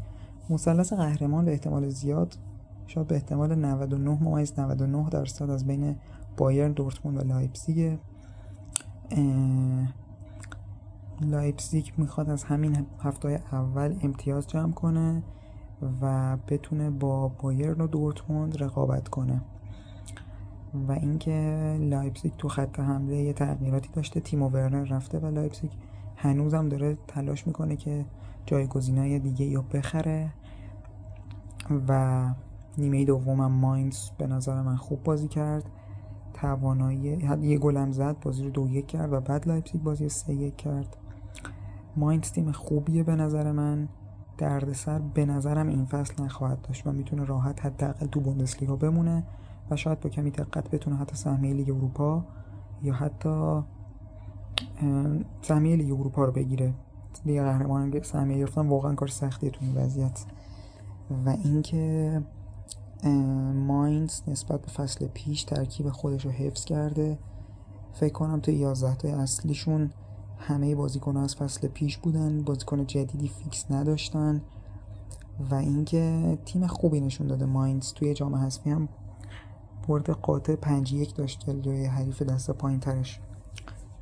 [0.49, 2.37] مثلث قهرمان به احتمال زیاد
[2.87, 5.95] شاید به احتمال 99 ممیز 99 درصد از بین
[6.37, 7.97] بایرن دورتموند و لایپزیگ.
[11.21, 15.23] لایپزیگ می‌خواد از همین هفته اول امتیاز جمع کنه
[16.01, 19.41] و بتونه با بایرن و دورتموند رقابت کنه.
[20.87, 24.19] و اینکه لایپزیگ تو خط حمله یه تغییراتی داشته.
[24.19, 25.71] تیمو ورنر رفته و لایپزیگ
[26.15, 28.05] هنوزم داره تلاش می‌کنه که
[28.45, 30.29] جایگزینای دیگه رو بخره.
[31.87, 32.29] و
[32.77, 35.63] نیمه دومم ماینز به نظر من خوب بازی کرد.
[36.33, 40.57] توانایی یه گلم زد بازی رو دو یک کرد و بعد لایپزیگ بازی سه یک
[40.57, 40.97] کرد.
[41.95, 43.87] ماینز تیم خوبیه به نظر من.
[44.37, 49.23] دردسر به نظرم این فصل نخواهد داشت و می‌تونه راحت حداقل تو بوندسلیگا بمونه.
[49.75, 52.23] شاید با کمی دقت بتونه حتی سهمیه لیگ اروپا
[52.83, 53.61] یا حتی
[55.41, 56.73] سهمیه لیگ اروپا رو بگیره.
[57.25, 60.25] لیگ قهرمانان سهمیه گرفتن واقعا کار سختیه تو این وضعیت.
[61.25, 62.21] و اینکه
[63.53, 67.17] ماینز نسبت به فصل پیش ترکیب خودش رو حفظ کرده.
[67.93, 69.91] فکر کنم تو 11 تا اصلیشون
[70.37, 74.41] همه بازیکن از فصل پیش بودن بازیکن جدیدی فیکس نداشتن.
[75.51, 78.89] و اینکه تیم خوبی نشون داده ماینز توی جام حذفی هم
[79.87, 83.19] برد قاطع 5 یک داشت جلوی حریف دست پایین ترش.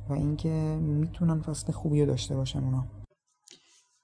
[0.08, 0.48] و اینکه
[0.80, 2.86] می‌تونن فصل خوبی رو داشته باشن اونا.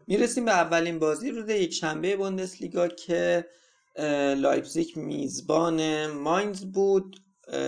[0.07, 3.47] می‌رسیم به اولین بازی روز یک شنبه بوندسلیگا که
[4.37, 7.17] لایپزیگ میزبان ماینز بود.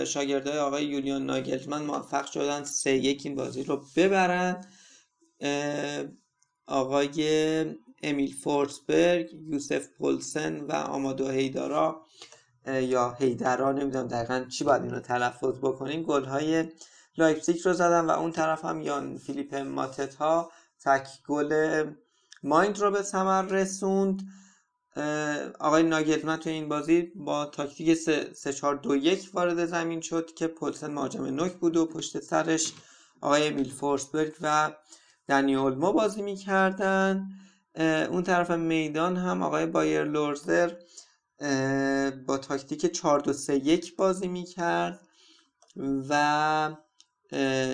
[0.05, 4.65] شاگردای آقای یولیان ناگلزمن موفق شدن سه یک این بازی رو ببرن.
[6.67, 7.65] آقای
[8.03, 12.05] امیل فورسبرگ یوسف پولسن و آمادو هیدارا
[12.67, 16.03] یا هیدرا نمی‌دونم دقیقا چی باید این رو تلفظ بکنیم.
[16.03, 16.65] گل های
[17.17, 20.51] لایپزیگ رو زدن و اون طرف هم یان فیلیپ ماتتا
[20.85, 21.83] تک گل
[22.43, 24.21] ماینز رو به ثمر رسوند.
[25.59, 27.93] آقای ناگلزمن توی این بازی با تاکتیک
[28.33, 32.73] 3 4 2 1 وارد زمین شد که پولسن مهاجم نوک بود و پشت سرش
[33.21, 34.71] آقای امیل فورسبرگ و
[35.27, 37.27] دنی اولمو بازی می‌کردن.
[38.09, 40.71] اون طرف میدان هم آقای بایرلورزر
[42.27, 44.99] با تاکتیک 4 2 3 1 بازی می‌کرد
[46.09, 46.75] و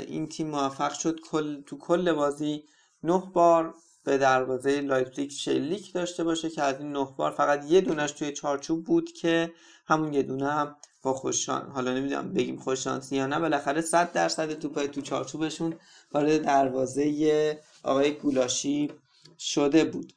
[0.07, 1.19] این تیم موفق شد.
[1.19, 2.63] کل تو کل بازی
[3.03, 7.81] نه بار به دروازه لایپزیگ شلیک داشته باشه که از این نه بار فقط یه
[7.81, 9.51] دونش توی چارچوب بود که
[9.87, 14.53] همون یه دونه هم با خوششان حالا نمی‌دونم بگیم خوششانسی یا نه بالاخره 100 درصد
[14.53, 15.75] توپای تو چارچوبشون
[16.11, 18.91] وارد دروازه آقای گولاشی
[19.39, 20.13] شده بود.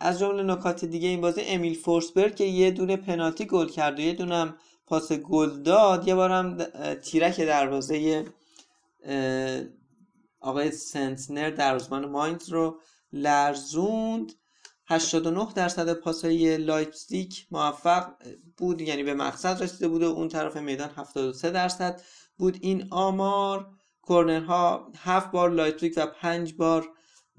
[0.00, 4.02] از جمله نکات دیگه این بازی امیل فورسبرگ که یه دونه پنالتی گل کرد و
[4.02, 4.56] یه دونه هم
[4.86, 6.08] پاس گل داد.
[6.08, 6.58] یه بارم
[6.94, 8.24] تیرک دروازه
[10.40, 12.80] آقای سنتنر دروازه‌بان ماینز رو
[13.12, 14.32] لرزوند.
[14.86, 18.12] 89 درصد پاسای لایپزیگ موفق
[18.56, 22.00] بود یعنی به مقصد رسیده بود و اون طرف میدان 73 درصد
[22.38, 22.58] بود.
[22.60, 23.70] این آمار
[24.02, 26.88] کورنرها 7 بار لایپزیگ و 5 بار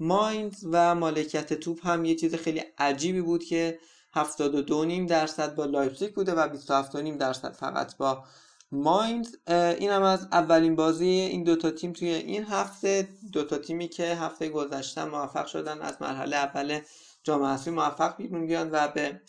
[0.00, 3.78] ماینز و مالکیت توپ هم یه چیز خیلی عجیبی بود که
[4.16, 8.24] 72.5 درصد با لایپزیگ بوده و 27.5 درصد فقط با
[8.72, 13.08] ماینز این هم از اولین بازی این دوتا تیم توی این هفته.
[13.32, 16.80] دوتا تیمی که هفته گذشته موفق شدن از مرحله اول
[17.24, 19.20] جام حذفی موفق بیرون بیان و به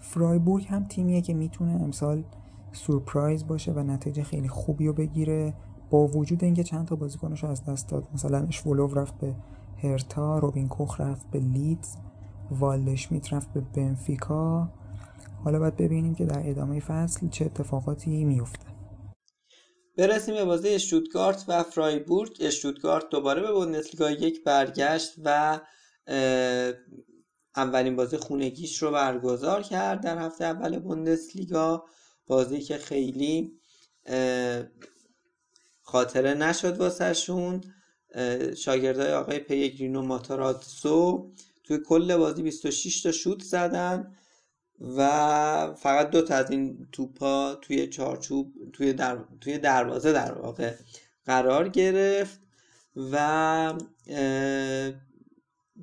[0.00, 2.24] فرایبورگ هم تیمیه که می‌تونه امسال
[2.72, 5.54] سورپرایز باشه و نتیجه خیلی خوبی رو بگیره
[5.90, 8.08] با وجود اینکه چند تا بازیکنش از دست داد.
[8.14, 9.34] مثلا اشولوف رفت به
[9.82, 11.96] هرتا روبین کوخ رفت به لیدز
[12.50, 14.68] والدشمیت رفت به بنفیکا
[15.44, 18.66] حالا باید ببینیم که در ادامه فصل چه اتفاقاتی میفته
[19.98, 22.36] برسیم به بازی اشتوتگارت و فرایبورگ.
[22.40, 25.60] اشتوتگارت دوباره به بوندسلیگا یک برگشت و
[27.56, 30.00] اولین بازی خونگیش رو برگزار کرد.
[30.00, 31.84] در هفته اول بوندسلیگا
[32.26, 33.52] بازی که خیلی
[35.82, 37.60] خاطره نشد واسه شون
[38.56, 41.30] شاگردای آقای پیگرینو ماتاراتسو
[41.64, 44.16] توی کل بازی 26 تا شوت زدن.
[44.82, 49.18] و فقط دو تا از این توپا توی چارچوب توی, در...
[49.40, 50.74] توی دروازه در واقع
[51.26, 52.40] قرار گرفت
[52.96, 53.74] و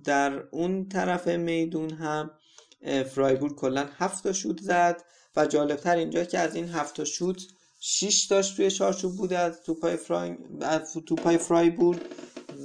[0.04, 2.32] در اون طرف میدون هم
[3.16, 5.04] فرایبورگ کلا هفت تا شوت زد
[5.36, 7.48] و جالبتر اینجا که از این هفت تا شوت
[7.80, 12.00] 6 تاش توی چارچوب بوده از توپای فرای از توپای فرایبورگ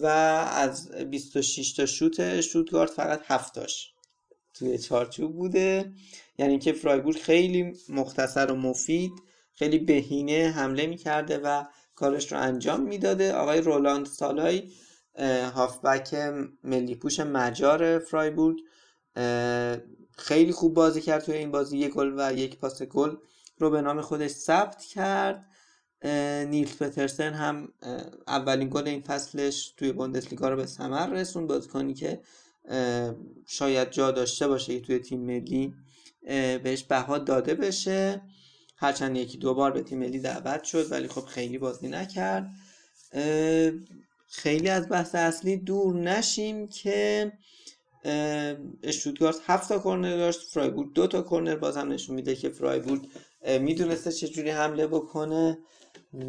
[0.02, 3.94] و از 26 تا شوت شوتگارد فقط 7 تاش
[4.54, 5.92] توی چارچوب بوده.
[6.38, 9.12] یعنی که فرایبورگ خیلی مختصر و مفید
[9.54, 11.64] خیلی بهینه حمله می‌کرده و
[11.94, 13.32] کارش رو انجام می‌داده.
[13.32, 14.70] آقای رولاند سالای
[15.54, 16.14] هافبک
[16.64, 18.58] ملی پوش مجار فرایبورگ
[20.16, 21.78] خیلی خوب بازی کرد توی این بازی.
[21.78, 23.16] یک گل و یک پاس گل
[23.58, 25.46] رو به نام خودش ثبت کرد.
[26.48, 27.68] نیلز پترسن هم
[28.28, 32.20] اولین گل این فصلش توی بوندسلیگا رو به ثمر رسون بازیکنی که
[33.46, 35.74] شاید جا داشته باشه توی تیم ملی.
[36.24, 38.22] بهش بها داده بشه.
[38.76, 42.50] هرچند یکی دو بار به تیم ملی دعوت شد ولی خب خیلی بازی نکرد.
[44.28, 47.32] خیلی از بحث اصلی دور نشیم که
[48.82, 53.06] اشتوتگارت هفت تا داشت فرایبورگ دو تا کرنر باز هم نشون میده که فرایبورگ
[53.60, 55.58] می‌دونسته چجوری حمله بکنه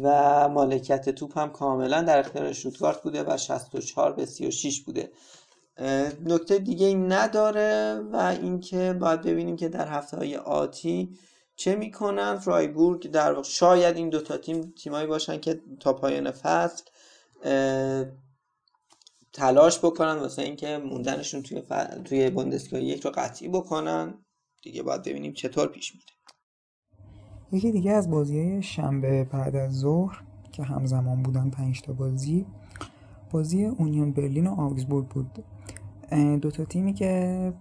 [0.02, 5.10] و مالکیت توپ هم کاملا در اختیار اشتوتگارت بوده و 64 به 36 بوده.
[6.24, 11.18] نکته دیگه این نداره و اینکه باید ببینیم که در هفته های آتی
[11.56, 12.38] چه می‌کنن.
[12.38, 16.84] فرایبورگ در شاید این دوتا تیم تیمایی باشن که تا پایان فصل
[19.32, 21.72] تلاش بکنن واسه اینکه موندنشون توی ف...
[22.04, 24.14] توی بوندسلیگا یک رو قطعی بکنن.
[24.62, 26.06] دیگه باید ببینیم چطور پیش میره.
[27.52, 30.22] یکی دیگه از بازی شنبه بعد از ظهر
[30.52, 32.46] که همزمان بودن پنج تا بازی
[33.30, 35.44] بازی اونیون برلین و آگزبورگ بود.
[36.12, 37.52] دو تا تیمی که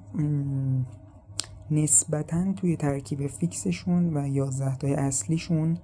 [1.72, 5.78] نسبتا توی ترکیب فیکسشون و یازده تای اصلیشون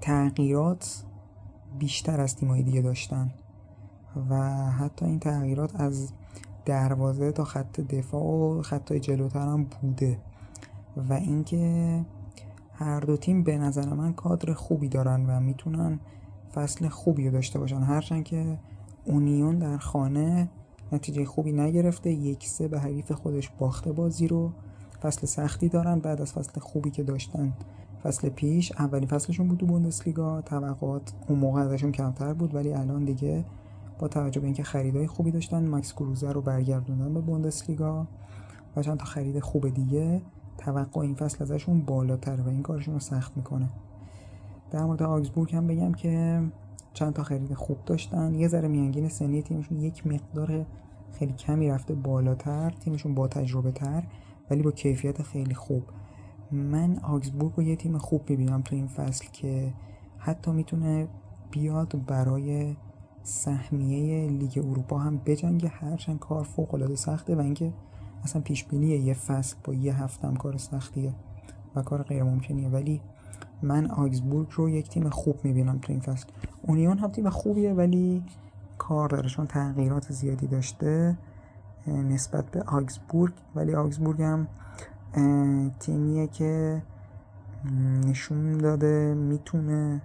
[0.00, 1.04] تغییرات
[1.78, 3.30] بیشتر از تیمایی دیگه داشتن
[4.30, 6.12] و حتی این تغییرات از
[6.64, 10.18] دروازه تا خط دفاع و خطای جلوتر هم بوده
[11.08, 12.04] و اینکه
[12.74, 16.00] هر دو تیم به نظر من کادر خوبی دارن و می‌تونن
[16.54, 17.82] فصل خوبی رو داشته باشن.
[17.82, 18.58] هرچند که
[19.04, 20.48] اونیون در خانه
[20.92, 24.52] نتیجه خوبی نگرفته یک سه به حریف خودش باخته بازی رو.
[25.02, 27.52] فصل سختی دارن بعد از فصل خوبی که داشتن.
[28.02, 33.04] فصل پیش اولین فصلشون بود تو بوندسلیگا توقعات اون موقع ازشون کمتر بود ولی الان
[33.04, 33.44] دیگه
[33.98, 38.06] با توجه به اینکه خریدای خوبی داشتن مکس کروزر رو برگردوندن به بوندسلیگا
[38.76, 40.22] و چند تا خرید خوب دیگه
[40.58, 43.68] توقع این فصل ازشون بالاتر و این کارشون رو سخت می‌کنه.
[44.70, 46.42] در مورد آگزبورگ هم بگم که
[46.92, 48.34] چند تا خرید خوب داشتن.
[48.34, 50.66] یه ذره میانگین سنی تیمشون یک مقدار
[51.22, 54.02] خیلی کمی رفته بالاتر تیمشون با تجربه تر
[54.50, 55.82] ولی با کیفیت خیلی خوب.
[56.52, 59.72] من آگزبورگ رو یه تیم خوب می‌بینم تو این فصل که
[60.18, 61.08] حتی می‌تونه
[61.50, 62.76] بیاد برای
[63.22, 65.68] سهمیه لیگ اروپا هم بجنگه.
[65.68, 67.72] هرچند کار فوق العاده سخته و اینکه
[68.24, 71.14] اصلا پیش بینی یه فصل با یه هفته هم کار سختیه
[71.74, 73.00] و کار غیر ممکنیه ولی
[73.62, 76.26] من آگزبورگ رو یک تیم خوب می‌بینم تو این فصل.
[76.62, 78.22] اونیون هم تیم خوبیه ولی
[78.88, 81.16] کار داره چون تغییرات زیادی داشته
[81.86, 83.34] نسبت به آگزبورگ.
[83.54, 84.48] ولی آگزبورگ هم
[85.80, 86.82] تیمیه که
[88.06, 90.02] نشون داده می‌تونه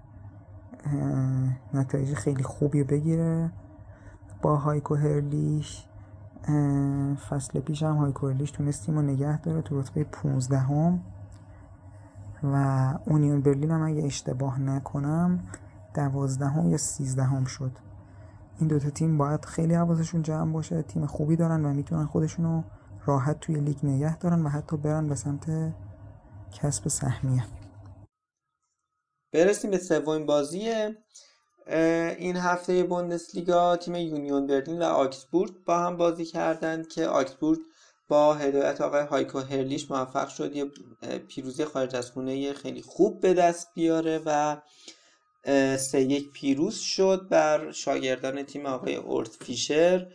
[1.73, 3.51] نتایج خیلی خوبی بگیره.
[4.41, 5.86] با هایکو هرلیش
[7.30, 10.99] فصل پیش هم هایکو هرلیش تونست تیم رو نگه داره تو رتبه 15 هم
[12.43, 12.55] و
[13.05, 15.39] اونیون برلین هم اگه اشتباه نکنم
[15.93, 17.71] دوازدهم یا سیزدهم شد.
[18.60, 22.64] این دوتا تیم باید خیلی حواسشون جمع باشه تیم خوبی دارن و می‌تونن خودشونو
[23.05, 25.74] راحت توی لیگ نگه دارن و حتی برن به سمت
[26.62, 27.43] کسب سهمیه.
[29.34, 30.74] برسیم به سومین بازی
[32.18, 37.60] این هفته بوندسلیگا تیم یونیون برلین و آکسبورگ با هم بازی کردند که آکسبورگ
[38.08, 40.55] با هدایت آقای هایکو هرلیش موفق شد.
[40.55, 40.66] یه
[41.28, 44.58] پیروزی خارج از خونه خیلی خوب به دست بیاره و
[45.78, 50.08] سه یک پیروز شد بر شاگردان تیم آقای اورس فیشر.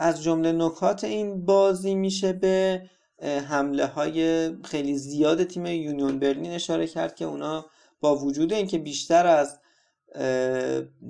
[0.00, 2.82] از جمله نکات این بازی میشه به
[3.22, 7.66] حمله های خیلی زیاد تیم یونیون برلین اشاره کرد که اونا
[8.00, 9.58] با وجود اینکه بیشتر از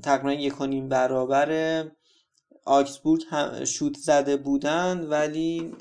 [0.02, 0.54] تقریبا یک
[0.88, 1.84] برابر
[2.64, 3.22] آکسبورگ
[3.64, 5.72] شوت زده بودن ولی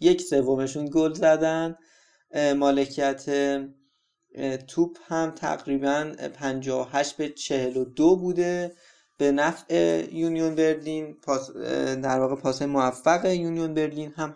[0.00, 1.76] یک سومشون گل زدن
[2.56, 3.26] مالکیت
[4.68, 8.76] توپ هم تقریبا 58 به 42 بوده
[9.16, 11.14] به نفع یونیون برلین.
[11.14, 11.50] پاس
[12.02, 14.34] در واقع پاس موفق یونیون برلین هم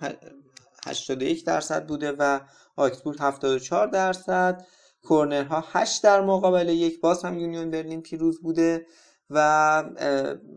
[0.86, 2.40] 81 درصد بوده و
[2.76, 4.66] آکسبورگ 74 درصد.
[5.02, 8.86] کورنرها 8 در مقابل یک باز هم یونیون برلین پیروز بوده
[9.30, 9.84] و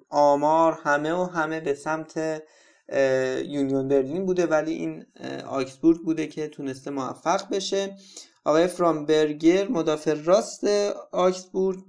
[0.09, 2.41] آمار همه و همه به سمت
[3.45, 4.45] یونیون برلین بوده.
[4.45, 5.05] ولی این
[5.47, 7.97] آکسبورگ بوده که تونسته موفق بشه.
[8.45, 10.63] آقای فرامبرگر مدافع راست
[11.11, 11.83] آکسبورگ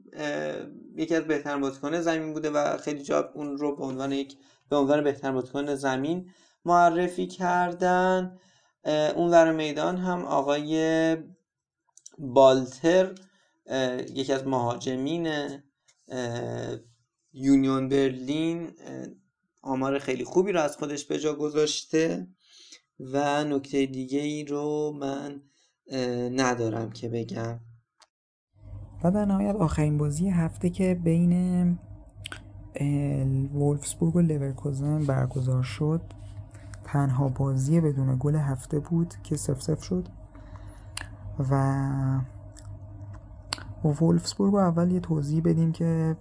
[0.97, 4.37] یکی از بهترین بازیکن زمین بوده و خیلی جا اون رو به عنوان یک
[4.69, 6.31] به عنوان بهترین بازیکن زمین
[6.65, 8.39] معرفی کردن.
[9.17, 11.17] اون ور میدان هم آقای
[12.19, 13.15] بالتر
[14.15, 15.29] یکی از مهاجمین
[17.33, 18.73] یونیون برلین.
[19.63, 22.29] آمار خیلی خوبی رو از خودش به جا گذاشته.
[23.01, 25.43] و نکته دیگه ای رو من
[26.33, 27.61] ندارم که بگم.
[29.05, 31.79] و در نهایت آخرین بازی هفته که بین
[33.55, 36.01] وولفسبورگ و لورکوزن برگزار شد
[36.85, 40.09] تنها بازی بدون گل هفته بود که سف سف شد.
[41.51, 42.21] و
[43.85, 46.17] وولفسبورگ رو اول یه توضیح بدیم که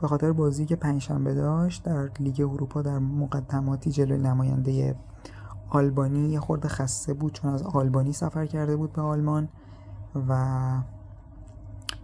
[0.00, 4.94] به خاطر بازی که پنجشنبه داشت در لیگ اروپا در مقدماتی جلوی نماینده
[5.68, 9.48] آلبانی یه خورده خسته بود چون از آلبانی سفر کرده بود به آلمان
[10.28, 10.82] و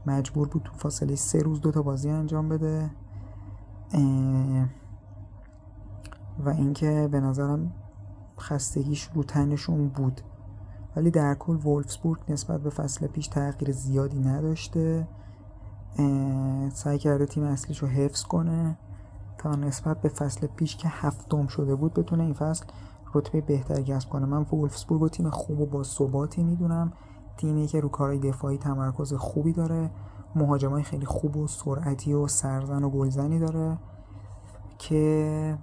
[0.06, 2.90] مجبور بود تو فاصله سه روز دوتا بازی انجام بده.
[6.44, 7.72] و اینکه به نظرم
[8.38, 10.20] خستگیش رو تنشون بود.
[10.96, 15.08] ولی در کل وولفسبورگ نسبت به فصل پیش تغییر زیادی نداشته.
[16.72, 18.78] سعی کرده تیم اصلیش رو حفظ کنه
[19.38, 22.64] تا نسبت به فصل پیش که هفتم شده بود بتونه این فصل
[23.14, 24.26] رتبه بهتری کسب کنه.
[24.26, 26.92] من وولفسبورگ رو تیم خوب و با ثباتی می‌دونم.
[27.36, 29.90] تیمی که رو کارهای دفاعی تمرکز خوبی داره.
[30.34, 33.78] مهاجمای خیلی خوب و سرعتی و سرزن و گلزنی داره
[34.78, 35.58] که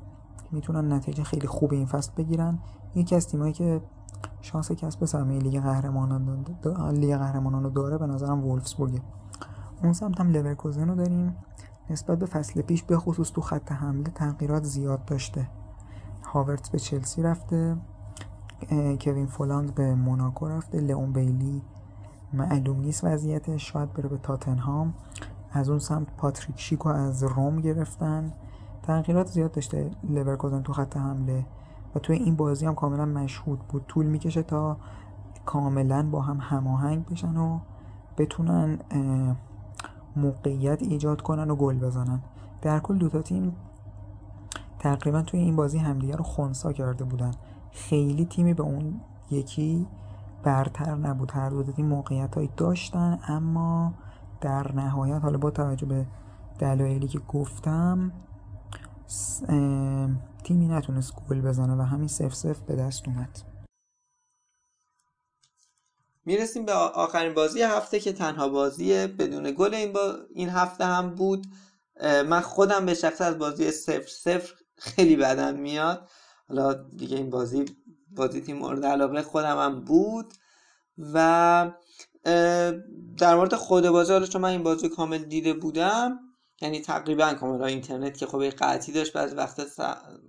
[0.52, 2.60] می‌تونن نتیجه خیلی خوب این فصل بگیرن.
[2.96, 3.82] یکی از تیمایی که
[4.42, 6.46] شانس کسب سهمیه لیگ قهرمانان
[6.92, 9.02] لیگ قهرمانان رو داره به نظرم وولفسبورگ
[9.84, 11.36] اون سمت هم لورکوزن رو داریم.
[11.90, 15.48] نسبت به فصل پیش به خصوص تو خط حمله تغییرات زیاد داشته.
[16.38, 17.78] هاورتز به چلسی رفته
[19.02, 21.62] کوین فولاند به موناکو رفته لئون بیلی
[22.34, 24.94] معلوم نیست وضعیتش شاید بره به تاتنهام.
[25.52, 28.34] از اون سمت پاتریک شیکو از روم گرفتن.
[28.84, 31.46] تغییرات زیاد داشته لورکوزن تو خط حمله
[31.96, 33.86] و توی این بازی هم کاملا مشهود بود.
[33.88, 34.78] طول می‌کشه تا
[35.46, 37.60] کاملا با هم هماهنگ بشن و
[38.18, 38.80] بتونن
[40.16, 42.22] موقعیت ایجاد کنن و گل بزنن.
[42.62, 43.56] در کل دوتا تیم
[44.80, 47.32] تقریبا توی این بازی همدیگه رو خونسا کرده بودن.
[47.72, 49.02] خیلی تیمی به اون
[49.32, 49.88] یکی
[50.44, 51.32] برتر نبود.
[51.32, 53.94] هر دو تیم موقعیت هایی داشتن اما
[54.42, 56.06] در نهایت حالا با توجه به
[56.60, 58.12] دلایلی که گفتم
[60.44, 63.40] تیمی نتونست گل بزنه و همین سف سف به دست اومد.
[66.26, 70.16] می‌رسیم به آخرین بازی هفته که تنها بازی بدون گل این, با...
[70.36, 71.48] این هفته هم بود.
[72.02, 76.10] من خودم به شخص از بازی سفر سفر خیلی بدم میاد.
[76.48, 77.66] حالا دیگه این بازی
[78.12, 80.34] بازی تیم مورد علاقه خودم هم بود.
[81.14, 81.72] و
[83.18, 86.20] در مورد خود بازی حالا چون من این بازی کامل دیده بودم
[86.62, 89.62] یعنی تقریبا کاملا اینترنت که خب قطعی داشت بعضی وقت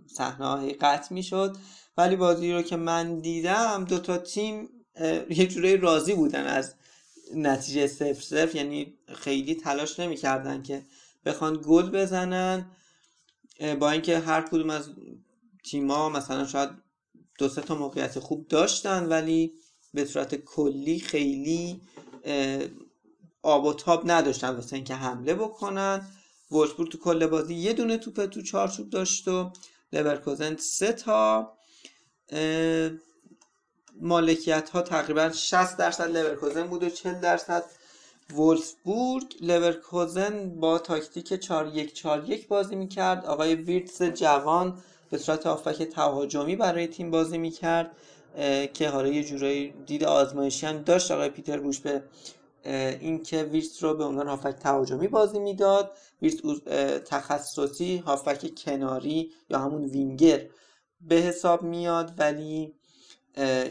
[0.07, 1.57] صحنه قطع می‌شد.
[1.97, 4.69] ولی بازی رو که من دیدم دوتا تیم
[5.31, 6.75] یه جوری راضی بودن از
[7.35, 10.83] نتیجه سف سف یعنی خیلی تلاش نمی‌کردن که
[11.25, 12.71] بخوان گل بزنن.
[13.81, 14.91] با اینکه هر کدوم از
[15.65, 16.71] تیما مثلا شاید
[17.39, 19.53] دو سه تا موقعیت خوب داشتن ولی
[19.95, 21.81] به صورت کلی خیلی
[23.43, 26.07] آب و تاب نداشتن واسه اینکه حمله بکنن.
[26.51, 29.53] وولفسبورگ تو کل بازی یه دونه توپ تو چارچوب داشت و
[29.93, 31.53] لورکوزن سه تا.
[34.01, 37.65] مالکیت ها تقریبا 60 درصد لورکوزن بود و 40 درصد
[38.35, 43.27] وولفسبورگ لورکوزن با تاکتیک 4 1 4 1 بازی می‌کرد.
[43.27, 44.79] آقای ویرتس جوان
[45.11, 47.97] به صورت هافبک تهاجمی برای تیم بازی می‌کرد
[48.75, 51.11] که حالا یه جورایی دید آزمایشی هم داشت.
[51.11, 52.03] آقای پیتر بوش به
[53.01, 55.91] اینکه ویرتس رو به عنوان هافبک تهاجمی بازی می‌داد.
[56.23, 56.41] ویرتس
[57.07, 60.47] تخصصی هافک کناری یا همون وینگر
[61.01, 62.75] به حساب میاد ولی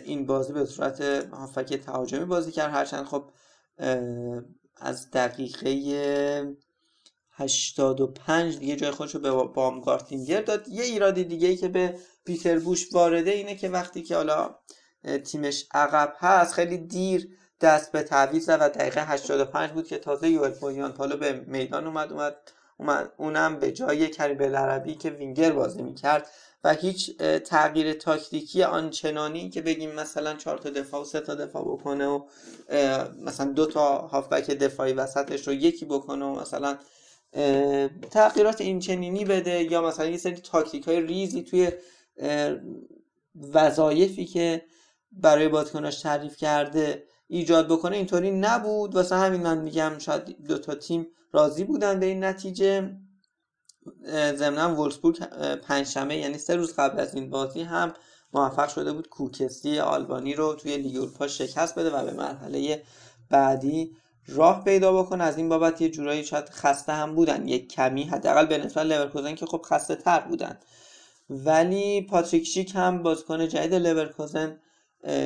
[0.06, 1.02] این بازی به صورت
[1.34, 2.74] هافک تهاجمی بازی کرد.
[2.74, 3.24] هرچند خب
[4.78, 6.58] از دقیقه
[7.32, 10.68] 85 دیگه جای خودش رو به بامگارتینگر داد.
[10.68, 14.56] یه ایرادی دیگه ای که به پیتر بوش وارده اینه که وقتی که حالا
[15.26, 20.30] تیمش عقب هست خیلی دیر دست به تعویض زد و دقیقه 85 بود که تازه
[20.30, 22.36] یوئل پویان پالو به میدان اومد اومد
[22.78, 26.28] اومد اونم به جای کریم عربی که وینگر بازی می‌کرد
[26.64, 31.64] و هیچ تغییر تاکتیکی آنچنانی که بگیم مثلا چهار تا دفاع و سه تا دفاع
[31.64, 32.22] بکنه و
[33.22, 36.78] مثلا دو تا هافبک دفاعی وسطش رو یکی بکنه و مثلا
[38.12, 41.72] تغییرات این چنینی بده یا مثلا یه سری تاکتیک های ریزی توی
[43.54, 44.66] وظایفی که
[45.12, 48.96] برای بازیکناش تعریف کرده ایجاد بکنه اینطوری نبود.
[48.96, 52.92] واسه همین من میگم شاید دو تا تیم راضی بودن به این نتیجه.
[54.36, 55.18] ضمنا وولفسبورگ
[55.56, 57.94] پنجشنبه یعنی سه روز قبل از این بازی هم
[58.34, 62.84] موفق شده بود کوکسی آلبانی رو توی لیگ اروپا شکست بده و به مرحله
[63.30, 65.24] بعدی راه پیدا بکنه.
[65.24, 69.36] از این بابت یه جورایی شاید خسته هم بودن یک کمی حداقل به نسبت لورکوزن
[69.36, 70.60] که خب خسته تر بودن.
[71.30, 74.60] ولی پاتریک شیک هم بازیکن جدید لورکوزن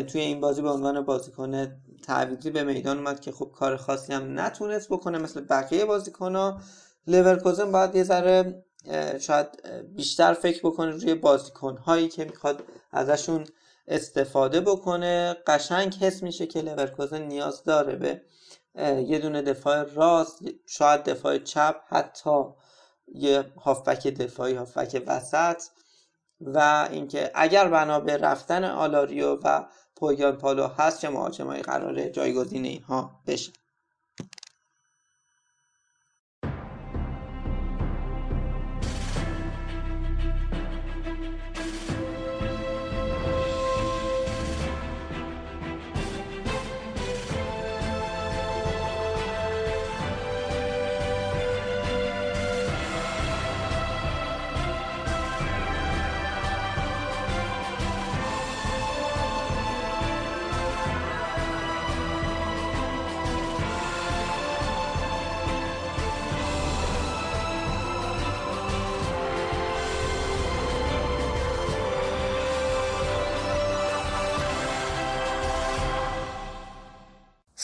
[0.07, 4.39] توی این بازی به عنوان بازیکن تعویضی به میدان اومد که خب کار خاصی هم
[4.39, 6.61] نتونست بکنه مثل بقیه بازیکن‌ها.
[7.07, 8.63] لورکوزن باید یه ذره
[9.19, 9.47] شاید
[9.95, 13.45] بیشتر فکر بکنه روی بازیکن هایی که می‌خواد ازشون
[13.87, 15.37] استفاده بکنه.
[15.47, 18.21] قشنگ حس میشه که لورکوزن نیاز داره به
[19.07, 22.43] یه دونه دفاع راست شاید دفاع چپ حتی
[23.07, 25.61] یه هافبک دفاعی هافبک وسط.
[26.41, 33.21] و اینکه اگر بنا به رفتن آلاریو و پوهیانپالو هست چه مهاجمایی قراره جایگزین اینها
[33.27, 33.51] بشه.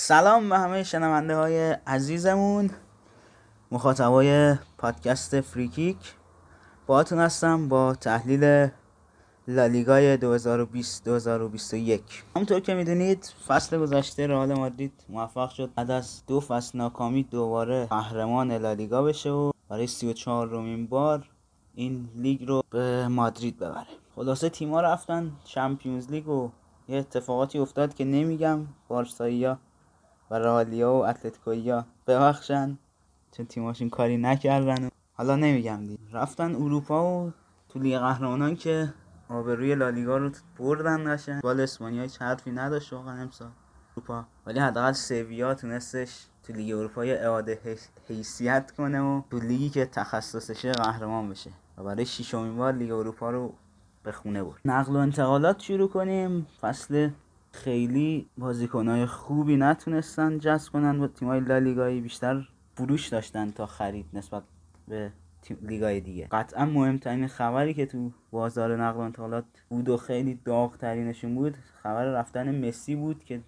[0.07, 2.69] سلام به همه شنونده های عزیزمون.
[3.71, 5.97] مخاطبای پادکست فریکیک.
[6.85, 8.69] باهاتون هستم با تحلیل
[9.47, 16.39] لالیگای 2020 2021 همونطور که می‌دونید فصل گذشته رئال مادرید موفق شد بعد از دو
[16.39, 21.29] فصل ناکامی دوباره قهرمان لالیگا بشه و برای 34 رومین بار
[21.75, 23.87] این لیگ رو به مادرید ببره.
[24.15, 26.49] خلاصه تیما رفتن چمپیونز لیگ و
[26.89, 29.45] یه اتفاقاتی افتاد که نمیگم بارسایی
[30.31, 32.77] و رئالیا و اتلتیکویا ببخشن
[33.31, 37.33] چون تیماشون کاری نکردن و حالا نمیگم دی رفتن اروپا و
[37.69, 38.93] تو لیگ قهرمانان که
[39.29, 41.41] آبروی لالیگا رو بردن قشنگ.
[41.41, 43.49] فوتبال اسپانیا هیچ حرفی نداشت واقعا امسال.
[43.97, 44.25] اروپا.
[44.45, 47.59] ولی حداقل سویا تونستش تو لیگ اروپا اعاده
[48.07, 53.29] حیثیت کنه و تو لیگی که تخصصشه قهرمان بشه و برای ششمین بار لیگ اروپا
[53.29, 53.53] رو
[54.03, 54.61] به خونه برد.
[54.65, 56.47] نقل و انتقالات شروع کنیم.
[56.61, 57.09] فصل
[57.51, 64.43] خیلی بازیکنهای خوبی نتونستن جذب کنن با تیمای لالیگایی بیشتر فروش داشتن تا خرید نسبت
[64.87, 65.11] به
[65.61, 66.27] لیگای دیگه.
[66.31, 71.57] قطعا مهمترین خبری که تو بازار نقل و انتقالات بود و خیلی داغ ترینشون بود
[71.83, 73.41] خبر رفتن مسی بود که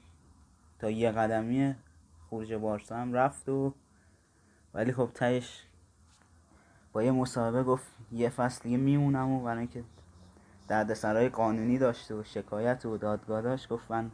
[0.80, 1.76] تا یه قدمی
[2.30, 3.74] خروج بارسا هم رفت و
[4.74, 5.64] ولی خب تهش
[6.94, 9.84] با یه مصاحبه گفت یه فصل دیگه میمونم و برای اینکه
[10.70, 14.12] دردسرای قانونی داشته و شکایت و دادگاه داشت گفت من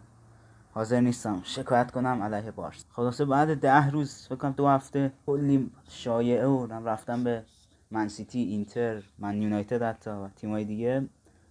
[0.72, 2.86] حاضر نیستم شکایت کنم علیه بارس.
[2.90, 7.44] خلاصه بعد ده روز فکر کنم دو هفته کلی شایعه و رفتم به
[7.92, 11.08] منسیتی اینتر من یونایتد حتی و تیمای دیگه.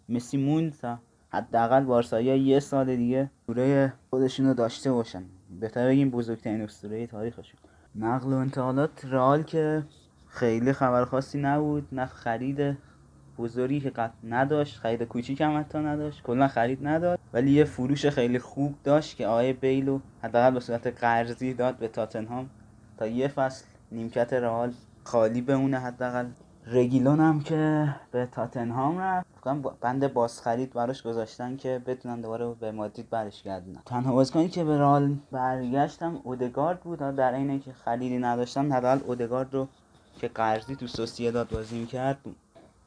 [0.08, 0.98] مسی موند تا
[1.28, 5.24] حداقل بارسایی یه سال دیگه دوره خودشون رو داشته باشن.
[5.60, 7.60] بهتر بگیم بزرگترین اسطوره تاریخشون.
[7.94, 9.82] نقل و انتقالات رئال که
[10.28, 12.76] خیلی خبر خاصی نبود نه خرید
[13.38, 17.22] بزرگی که قط نداشت خرید کوچیک هم حتی نداشت کلا خرید نداشت.
[17.32, 21.88] ولی یه فروش خیلی خوب داشت که آقای بیلو حداقل به صورت قرضی داد به
[21.88, 22.50] تاتنهام.
[22.98, 24.72] تا یه فصل نیمکت رئال
[25.04, 26.26] خالی بمونه حداقل.
[26.66, 29.26] رگیلون هم که به تاتنهام رفت.
[29.80, 33.82] بند بازخرید براش گذاشتن که بتونن دوباره به مادرید برش گردونن.
[33.86, 36.98] تنها بازیکنی که به رئال برگشتم اودگارد بود.
[36.98, 39.68] در اینه که خریدی نداشتم حداقل اودگارد رو
[40.20, 42.18] که قرضی تو سوسییداد بازی می‌کرد.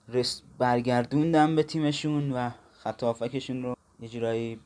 [0.09, 4.59] رس برگردوندم به تیمشون و خط رو یه جورایی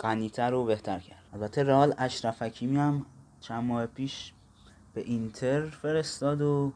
[0.00, 3.06] غنیتر و بهتر کرد البته رئال اشرف حکیمی هم
[3.40, 4.32] چند ماه پیش
[4.94, 6.72] به اینتر فرستاد و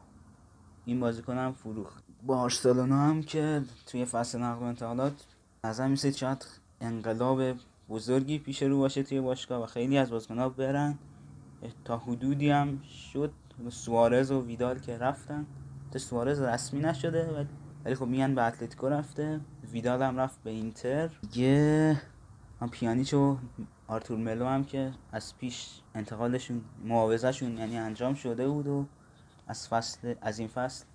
[0.85, 2.03] این بازیکن هم فروخت.
[2.25, 5.25] بارسلونا هم که توی فصل نقل و انتقالات
[5.63, 6.45] نظر میسید شاید
[6.81, 7.41] انقلاب
[7.89, 10.97] بزرگی پیش رو باشه توی باشگاه و خیلی از بازیکن‌ها برن.
[11.85, 12.81] تا حدودی هم
[13.13, 13.31] شد.
[13.69, 15.45] سوارز و ویدال که رفتن.
[15.91, 17.47] تا سوارز رسمی نشده
[17.89, 19.39] ولی خب میگن به اتلتیکو رفته
[19.71, 21.09] ویدال هم رفت به اینتر.
[21.35, 22.01] یه
[22.61, 23.37] هم پیانیچ و
[23.87, 28.85] آرتور ملو هم که از پیش انتقالشون معاوضهشون یعنی انجام شده بود و
[29.47, 30.85] از فصل از این فصل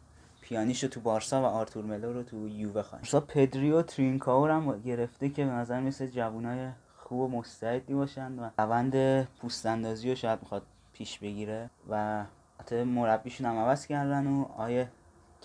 [0.40, 3.02] پیانیچ رو تو بارسا و آرتور ملو رو تو یووه خواهیم.
[3.02, 7.94] بارسا پدری و ترینکائو رو هم گرفته که به نظر مثل جوانای خوب و مستعدی
[7.94, 10.62] باشن و روند پوست اندازی رو شاید می‌خواد
[10.92, 12.24] پیش بگیره و
[12.60, 14.88] حتی مربیشون هم عوض کردن و آیه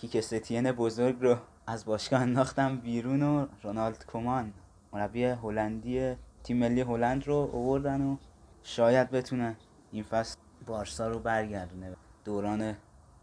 [0.00, 1.36] کیکستین بزرگ رو
[1.66, 4.52] از باشگاه انداختم بیرون و رونالد کومان
[4.92, 6.14] مربی هلندی
[6.44, 8.16] تیم ملی هلند رو آوردن و
[8.62, 9.56] شاید بتونه
[9.92, 10.36] این فصل
[10.66, 11.96] بارسا رو برگردونه.
[12.24, 12.74] دوران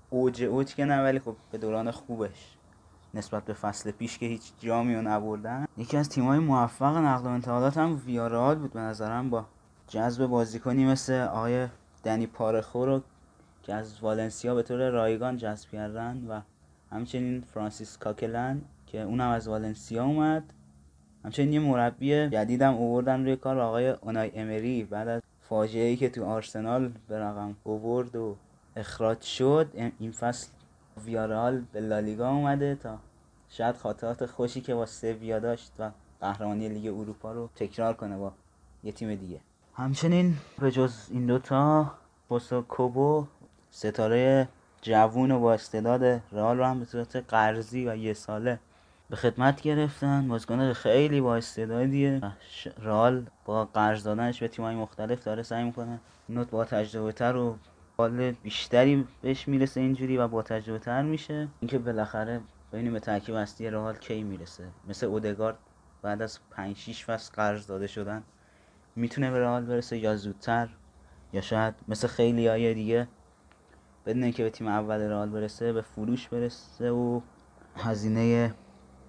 [0.10, 2.58] اوج اوج که نه ولی خب به دوران خوبش
[3.14, 5.66] نسبت به فصل پیش که هیچ جامی رو نبردن.
[5.78, 9.46] یکی از تیمای موفق نقل و انتقالات هم ویارال بود به نظرم با
[9.88, 11.68] جذب بازیکنی مثل آقای
[12.04, 13.02] دنی پارخو رو
[13.64, 16.42] که از والنسیا به طور رایگان جذب کردن و
[16.92, 20.54] همچنین فرانسیس کاکلن که اونم از والنسیا اومد.
[21.26, 24.84] همچنین یه مربی جدیدم اووردن روی کار آقای اونای امری.
[24.84, 28.36] بعد از فاجعه ای که تو آرسنال به رقم اوورد و
[28.76, 30.48] اخراج شد این فصل
[31.06, 32.98] ویارال به لالیگا اومده تا
[33.50, 35.92] شاید خاطرات خوشی که با سویا داشت و
[36.22, 38.32] قهرمانی لیگ اروپا رو تکرار کنه با
[38.84, 39.40] یه تیم دیگه.
[39.74, 41.92] همچنین به جز این دوتا
[42.30, 43.26] بوسو کوبو
[43.72, 44.48] ستاره
[44.82, 48.60] جوون و با استعداد رئال رو هم به صورت قرضی و یه ساله
[49.10, 50.28] به خدمت گرفتن.
[50.28, 52.22] بازیکن خیلی با استعدادیه.
[52.78, 56.00] رئال با قرض دادنش به تیم‌های مختلف داره سعی می‌کنه
[56.30, 57.58] نوت با تجربه تر و
[57.98, 61.48] حال بیشتری بهش می‌رسه اینجوری و با تجربه تر میشه.
[61.60, 62.42] اینکه بالاخره
[62.74, 64.64] ببینیم به ترکیب اصلی رئال کی می‌رسه.
[64.88, 65.58] مثل اودگارد
[66.02, 68.24] بعد از 5 6 فصل قرض داده شدن
[68.96, 70.70] می‌تونه به رئال برسه یا زودتر
[71.34, 73.08] یا شاید مثل خیلی های دیگه
[74.08, 77.22] بدون اینکه به تیم اول رئال برسه به فروش برسه و
[77.76, 78.54] هزینه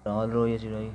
[0.05, 0.91] رئال رو یه جورایی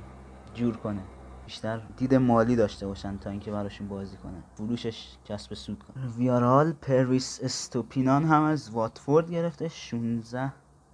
[0.53, 1.01] جور کنه.
[1.45, 4.43] بیشتر دید مالی داشته باشن تا اینکه براشون بازی کنن.
[4.55, 6.07] فروشش کسب سود کنه.
[6.17, 10.53] ویارال پرویس استوپینان هم از واتفورد گرفته 16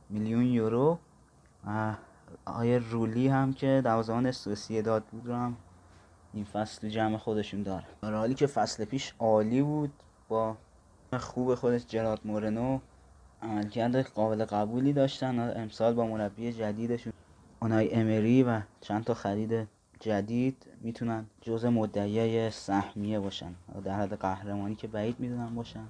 [0.09, 0.99] میلیون یورو.
[2.45, 4.31] آیه رولی هم که دوازمان
[4.85, 5.57] داد بود رو هم
[6.33, 7.85] این فصل جمع خودشون داره.
[8.03, 9.93] حالی که فصل پیش عالی بود
[10.29, 10.57] با
[11.19, 12.79] خوب خودش جراد مورنو
[13.41, 17.13] عملکرد قابل قبولی داشتن امسال با مربی جدیدشون
[17.61, 19.67] اونای امری و چند تا خرید
[19.99, 25.83] جدید می‌تونن جزء مدعیای سهمیه باشن در حد قهرمانی که بعید می‌دونن باشن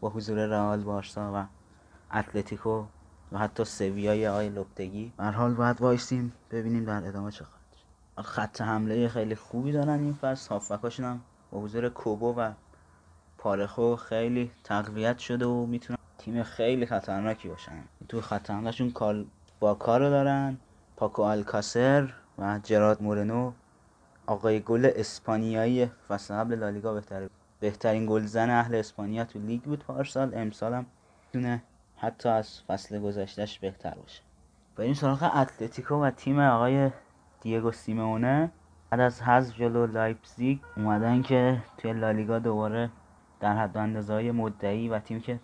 [0.00, 1.46] با حضور رئال بارسا و
[2.16, 2.84] اتلتیکو
[3.32, 5.12] و حتی سویای آقای لوپتگی.
[5.16, 10.00] به هر حال باید وایسیم ببینیم در ادامه چه خواهد خط حمله خیلی خوبی دارن
[10.00, 10.48] این فصل.
[10.48, 11.20] هافبکاشون هم
[11.50, 12.52] با حضور کوبو و
[13.38, 17.84] پارخو خیلی تقویت شده و می‌تونن تیم خیلی خطرناکی باشن.
[18.08, 19.26] تو خط حملهشون کارلوس
[19.60, 20.56] باکا رو دارن
[20.96, 23.52] پاکو الکاسر و جراد مورنو.
[24.26, 27.28] آقای گل اسپانیایی فصل قبل لالیگا بهتر
[27.60, 30.34] بهترین گلزن اهل اسپانیا تو لیگ بود پارسال.
[30.34, 30.86] امسال هم
[31.32, 31.62] می‌تونه
[31.96, 34.22] حتی از فصل گذشتهش بهتر باشه.
[34.78, 36.90] این سراغ اتلتیکو و تیم آقای
[37.40, 38.50] دیگو سیمونه
[38.90, 42.90] بعد از حذف جلو لایپزیگ اومدن که توی لالیگا دوباره
[43.40, 45.40] در حد اندازه مدعی و تیم که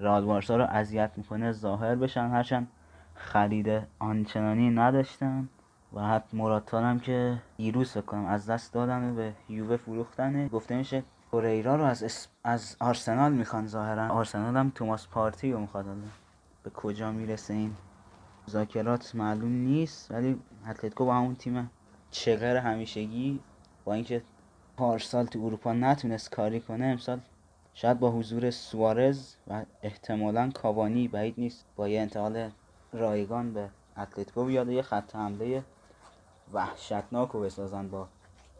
[0.00, 2.68] رئال بارسا رو اذیت می‌کنه ظاهر بشن هرچند
[3.14, 5.48] خرید آنچنانی نداشتن.
[5.92, 10.48] و حتی موراتا هم که دیروز کنم از دست دادن به یووه فروختنه.
[10.48, 14.08] گفته میشه کوریرا رو از از آرسنال می‌خوان ظاهرا.
[14.08, 15.86] آرسنال هم توماس پارتی رو می‌خواد
[16.62, 17.76] به کجا می‌رسه این
[18.48, 20.10] مذاکرات معلوم نیست.
[20.10, 21.70] ولی اتلتیکو با همون تیم
[22.10, 23.40] چغر همیشگی
[23.84, 24.22] با اینکه
[24.76, 27.20] پارسال تو اروپا نتونست کاری کنه امسال
[27.74, 32.50] شاید با حضور سوارز و احتمالا کاوانی بعید نیست با یه انتقال
[32.92, 33.68] رایگان به
[33.98, 35.62] اتلتیکو بیاد یه خط حمله
[36.52, 38.08] وحشتناک رو بسازن با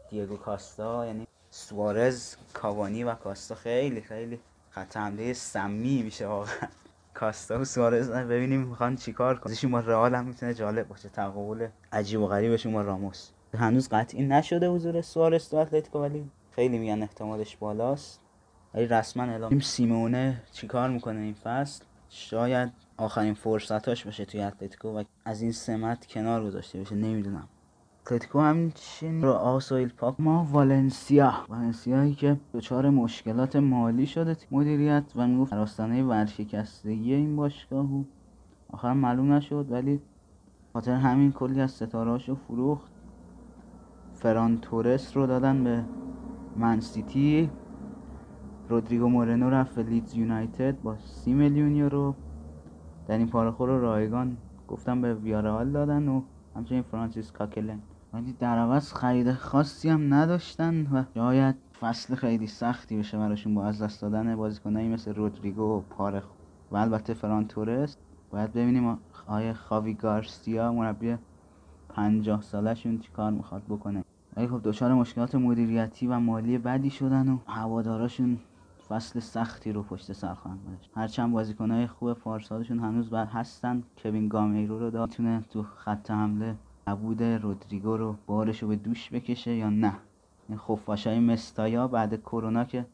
[0.09, 1.05] دیگو کاستا.
[1.05, 4.39] یعنی سوارز کاوانی و کاستا خیلی خیلی
[4.69, 6.67] خط حمله سمی میشه واقعا.
[7.13, 9.71] کاستا و سوارز ببینیم می‌خوان چیکار کنن.
[9.71, 11.09] با رئال هم می‌تونه جالب باشه.
[11.09, 13.29] تقابل عجیب و غریبشون با راموس.
[13.53, 18.20] هنوز قطعی نشده حضور سوارز تو اتلتیکو ولی خیلی میگن احتمالش بالاست.
[18.73, 25.03] ولی رسما اعلام سیمونه چیکار می‌کنه این فصل؟ شاید آخرین فرصتاش باشه توی اتلتیکو و
[25.25, 27.47] از این سمت کنار گذاشته بشه نمی‌دونم.
[28.05, 30.15] اتلتیکو همچین رو آسایل پاک.
[30.19, 31.33] ما والنسیا.
[31.49, 38.03] والنسیایی که دچار مشکلات مالی شده مدیریت و می‌گفت راستانه ورشکستگی این باشگاه و
[38.69, 40.01] آخر معلوم نشد ولی
[40.73, 42.91] خاطر همین کلی از ستارهاشو فروخت.
[44.13, 45.83] فران تورس رو دادن به
[46.55, 47.49] منسیتی
[48.71, 52.15] رودریگو مورنو رفت به لیدز یونایتد با سی میلیون یورو.
[53.07, 54.37] در این پارخور رو رایگان
[54.67, 56.21] گفتم به ویارال دادن و
[56.55, 57.79] همچنین فرانسیس کاکلن
[58.13, 63.65] ولی در عوض خرید خاصی هم نداشتن و شاید فصل خیلی سختی بشه براشون با
[63.65, 66.23] از دست دادن بازیکنایی مثل رودریگو و پارخ.
[66.71, 67.99] و البته فران تورست.
[68.29, 71.17] باید ببینیم آیا خاوی گارسیا مربی
[71.89, 74.03] پنجاه سالشون چی کار می‌خواد بکنه.
[74.37, 78.39] ولی خب دچار مشکلات مدیریتی و مالی بدی شدن و هواداراشون
[78.91, 84.27] فصل سختی رو پشت سر خواهند داشت هرچند بازیکنهای خوب پارسالشون هنوز بر هستن کوین
[84.27, 85.09] گامیرو رو داد.
[85.09, 86.55] می‌تونه تو خط حمله
[86.87, 89.93] عبود رودریگو رو بارش رو به دوش بکشه یا نه؟
[90.49, 92.85] این خفاش های مستایا بعد کرونا که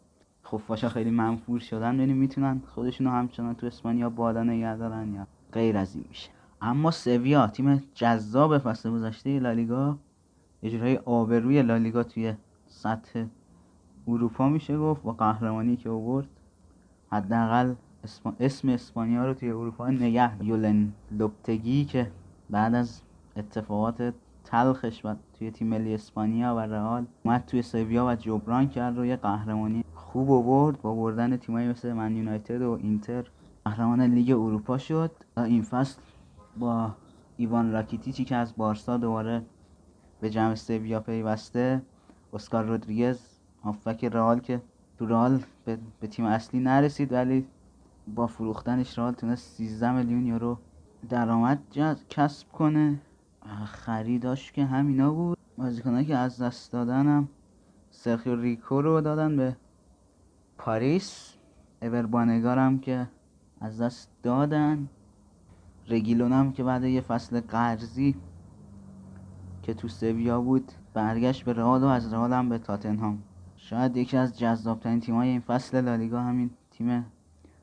[0.46, 4.78] خفاش ها خیلی منفور شدن ببینیم می‌تونن خودشون رو همچنان تو اسپانیا بالا نگه
[5.14, 6.30] یا غیر از این میشه.
[6.62, 9.98] اما سویا تیم جذاب فصل گذشته لالیگا
[10.64, 12.34] یه جورایی آبروی لالیگا توی
[12.68, 13.26] سطح
[14.08, 16.28] اروپا میشه گفت با قهرمانی که آورد
[17.12, 17.74] حداقل
[18.04, 22.12] اسم, اسم اسپانیا رو توی اروپا نگه یولن لوپتگی که
[22.50, 23.02] بعد از
[23.38, 24.14] اتفاقات
[24.44, 29.06] تلخش و توی تیم ملی اسپانیا و رئال اومد توی سویا و جبران کرد رو
[29.06, 29.84] یه قهرمانی.
[29.96, 33.24] خوب آورد با بردن تیمایی مثل من یونایتد و اینتر
[33.66, 35.12] قهرمان لیگ اروپا شد.
[35.38, 36.02] این فصل
[36.60, 36.92] با
[37.38, 39.42] ایوان راکیتیچی که از بارسا دوباره
[40.22, 41.82] به جمع سویا پیوسته
[42.34, 44.62] اسکار رودریگز هافبک رئال که
[44.98, 47.48] تو رئال به, به تیم اصلی نرسید ولی
[48.16, 50.58] با فروختنش رئال تونست 13 میلیون یورو
[51.10, 51.60] درآمد
[52.10, 53.00] کسب کنه.
[53.66, 55.38] خریداش که همینا بود.
[55.58, 57.28] بازیکنایی که از دست دادنم
[57.92, 59.56] سرخیو ریکو رو دادن به
[60.58, 61.34] پاریس.
[61.82, 63.08] اوربانگارم که
[63.62, 64.90] از دست دادن.
[65.90, 68.16] رگیلونم که بعد یه فصل قرضی
[69.64, 73.24] که تو سویا بود برگشت به رئال و از رئال هم به تاتنهام.
[73.70, 77.06] شاید یکی از جذابترین تیمای این فصل لالیگا همین تیم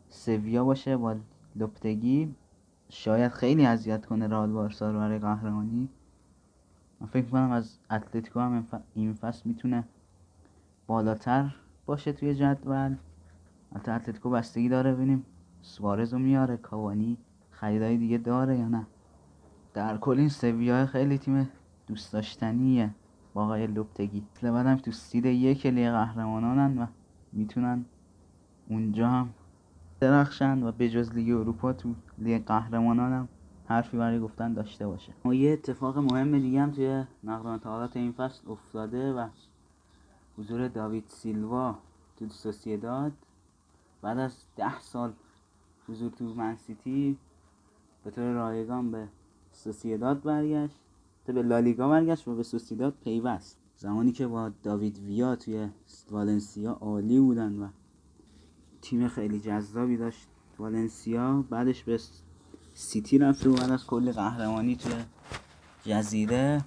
[0.08, 1.16] سویا باشه با
[1.56, 2.34] لپتگی
[2.88, 5.88] شاید خیلی اذیت کنه رئال بارسا رو برای قهرمانی.
[7.00, 9.84] من فکر کنم از اتلتیکو هم این فصل می‌تونه
[10.86, 11.54] بالاتر
[11.86, 12.96] باشه توی جدول.
[13.72, 15.24] البته اتلتیکو بستگی داره ببینیم
[15.62, 17.16] سوارز رو میاره کاوانی
[17.50, 18.86] خریدای دیگه داره یا نه.
[19.74, 21.48] در کل این سویا خیلی تیم
[21.86, 22.90] دوست داشتنیه.
[23.34, 24.22] با آقای لوپتگی.
[24.42, 26.86] بعدم تو سید یک لیگ قهرمانانن و
[27.32, 27.84] می‌تونن
[28.68, 29.30] اونجا هم
[30.00, 33.28] بدرخشن و به جز لیگ اروپا تو لیگ قهرمانان هم
[33.66, 35.12] حرفی برای گفتن داشته باشه.
[35.24, 39.28] ما یه اتفاق مهم دیگه هم توی نقل انتقالات این فصل افتاده و
[40.38, 41.78] حضور داوید سیلوا
[42.16, 43.12] تو سوسیداد
[44.02, 45.12] بعد از ده سال
[45.88, 47.18] حضور تو منسیتی
[48.04, 49.08] به طور رایگان به
[49.52, 50.83] سوسیداد برگشت.
[51.32, 53.58] به لالیگا برگشت و به سوسیداد پیوست.
[53.76, 55.68] زمانی که با داوید ویا توی
[56.10, 57.68] والنسیا عالی بودن و
[58.82, 60.28] تیم خیلی جذابی داشت
[60.58, 62.00] والنسیا بعدش به
[62.74, 64.92] سیتی رفت و بعد از کلی قهرمانی توی
[65.84, 66.64] جزیره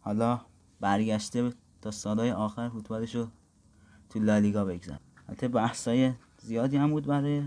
[0.00, 0.40] حالا
[0.80, 1.52] برگشته
[1.82, 3.26] تا سالهای آخر فوتبالش رو
[4.10, 4.98] تو لالیگا بگذار
[5.28, 7.42] حتی بحثای زیادی هم بود برای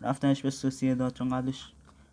[0.00, 1.72] رفتنش به داد چون قبلش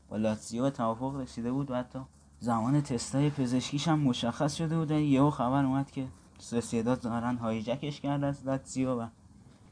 [0.10, 2.00] با لاتزیو توافق رسیده بود و حتی
[2.40, 6.08] زمان تستای پزشکیش هم مشخص شده بود یهو خبر اومد که
[6.40, 9.08] سوسیداد ظاهرا هایجکش کرد از لاتزیو و.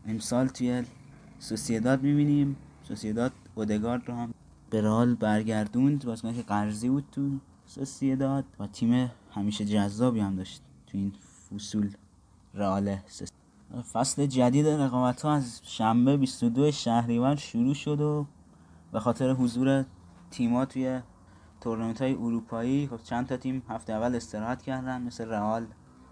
[0.08, 0.84] امسال توی
[1.40, 2.56] سوسیداد می‌بینیم.
[2.84, 4.34] سوسیداد اودگارد رو هم
[4.70, 7.30] به رال برگردوند بازیکن که قرضی بود تو
[7.66, 8.46] سوسیداد.
[8.60, 11.14] و تیم همیشه جذابی هم داشت تو این
[11.50, 11.92] فصول
[12.54, 12.98] رئال
[13.94, 18.26] فصل جدید رقابت ها از شنبه 22 شهریور شروع شد و
[18.92, 19.86] به خاطر حضور
[20.32, 21.02] تیما توی
[21.62, 25.66] تورنمنت های اروپایی خب چند تا تیم هفته اول استراحت کردن مثل رئال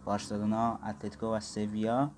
[0.05, 2.11] بارسلونا اتلتیکو و سویا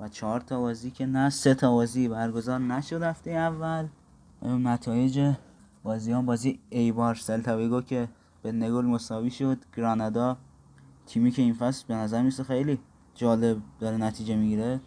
[0.00, 3.86] و چهار تا بازی که نه سه تا بازی برگزار نشد هفته اول.
[4.42, 5.34] نتایج
[5.82, 8.08] بازی هم بازی ایبار سلتاویگو که
[8.42, 10.36] به نگل مساوی شد گرانادا
[11.06, 12.78] تیمی که این فصل به نظر می‌رسه خیلی
[13.14, 14.80] جالب داره نتیجه می‌گیره.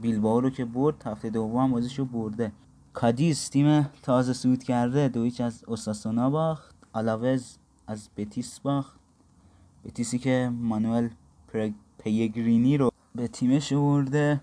[0.00, 2.52] بیلباو رو که برد هفته دوم بازیشو برده.
[2.92, 6.69] کادیز تیم تازه صعود کرده دو هیچ از اوساسونا باخت.
[6.92, 9.00] آلاوز از بتیس باخت.
[9.84, 11.08] بتیسی که مانوئل
[11.98, 14.40] پیگرینی رو به تیمش برده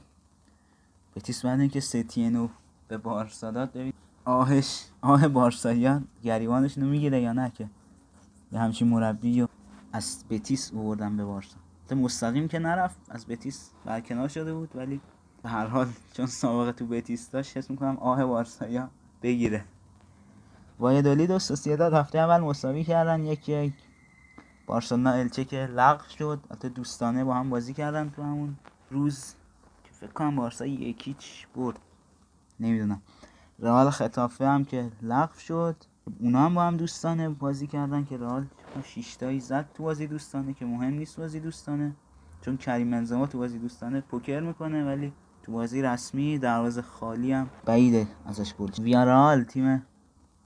[1.16, 2.48] بتیس بعد اینکه ستینو
[2.88, 3.94] به بارسا داد ببین
[4.26, 7.70] آهش آه بارساییان گریبانش می‌گیره یا نه که؟
[8.52, 9.48] به همچین مربی و
[9.94, 11.58] از بتیس آوردن به بارسا.
[11.92, 15.02] مستقیم که نرفت از بتیس برکنار شده بود ولی
[15.44, 18.90] به هر حال چون سابقه تو بتیس داشت حس می‌کنم آه بارسایا
[19.22, 19.66] بگیره.
[20.80, 23.26] وایدولید و سوسیداد هفته اول مساوی کردن.
[23.26, 23.74] یک یک
[24.68, 26.40] بارسلونا الچه که لغو شد.
[26.52, 28.56] حتی دوستانه با هم بازی کردن تو همون
[28.92, 29.34] روز
[29.84, 31.80] که فکر کنم بارسا یکیچ برد.
[32.60, 33.02] نمی‌دونم.
[33.60, 35.76] رئال خطافه هم که لغو شد.
[36.20, 38.46] اونا هم با هم دوستانه بازی کردن که رئال
[38.84, 41.96] شیشتایی زد تو بازی دوستانه که مهم نیست بازی دوستانه.
[42.42, 45.14] چون کریم بنزما تو بازی دوستانه پوکر می‌کنه ولی
[45.44, 49.86] تو بازی رسمی دروازه خالی هم بعیده ازش گل ویارال تیم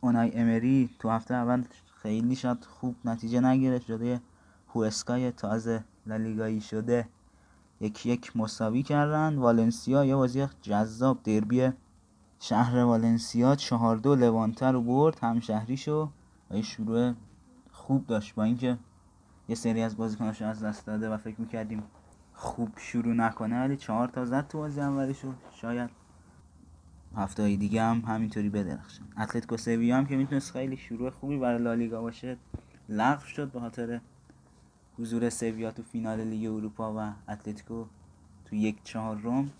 [0.01, 1.63] اونای امری تو هفته اول
[2.01, 4.19] خیلی شد خوب نتیجه نگرفت جلوی
[4.75, 7.07] هوسکای تازه لالیگایی شده.
[7.81, 9.35] یک یک مساوی کردن.
[9.35, 11.69] والنسیا یا بازی جذاب دربی
[12.39, 16.09] شهر والنسیا چهار دو لوانته رو برد همشهریشو
[16.51, 17.13] و شروع
[17.71, 18.35] خوب داشت.
[18.35, 18.77] با اینکه
[19.49, 21.83] یه سری از بازیکناشو از دست داده و فکر می‌کردیم
[22.33, 26.00] خوب شروع نکنه ولی چهار تا زد تو بازی اولیشو شاید
[27.15, 29.03] هفته دیگه هم همینطوری بدرخشن.
[29.17, 32.37] اتلتیکو سویا هم که می‌تونست خیلی شروع خوبی برای لالیگا باشه
[32.89, 34.01] لغو شد به خاطر
[34.99, 37.85] حضور سویا تو فینال لیگ اروپا و اتلتیکو
[38.45, 39.51] تو یک چهارم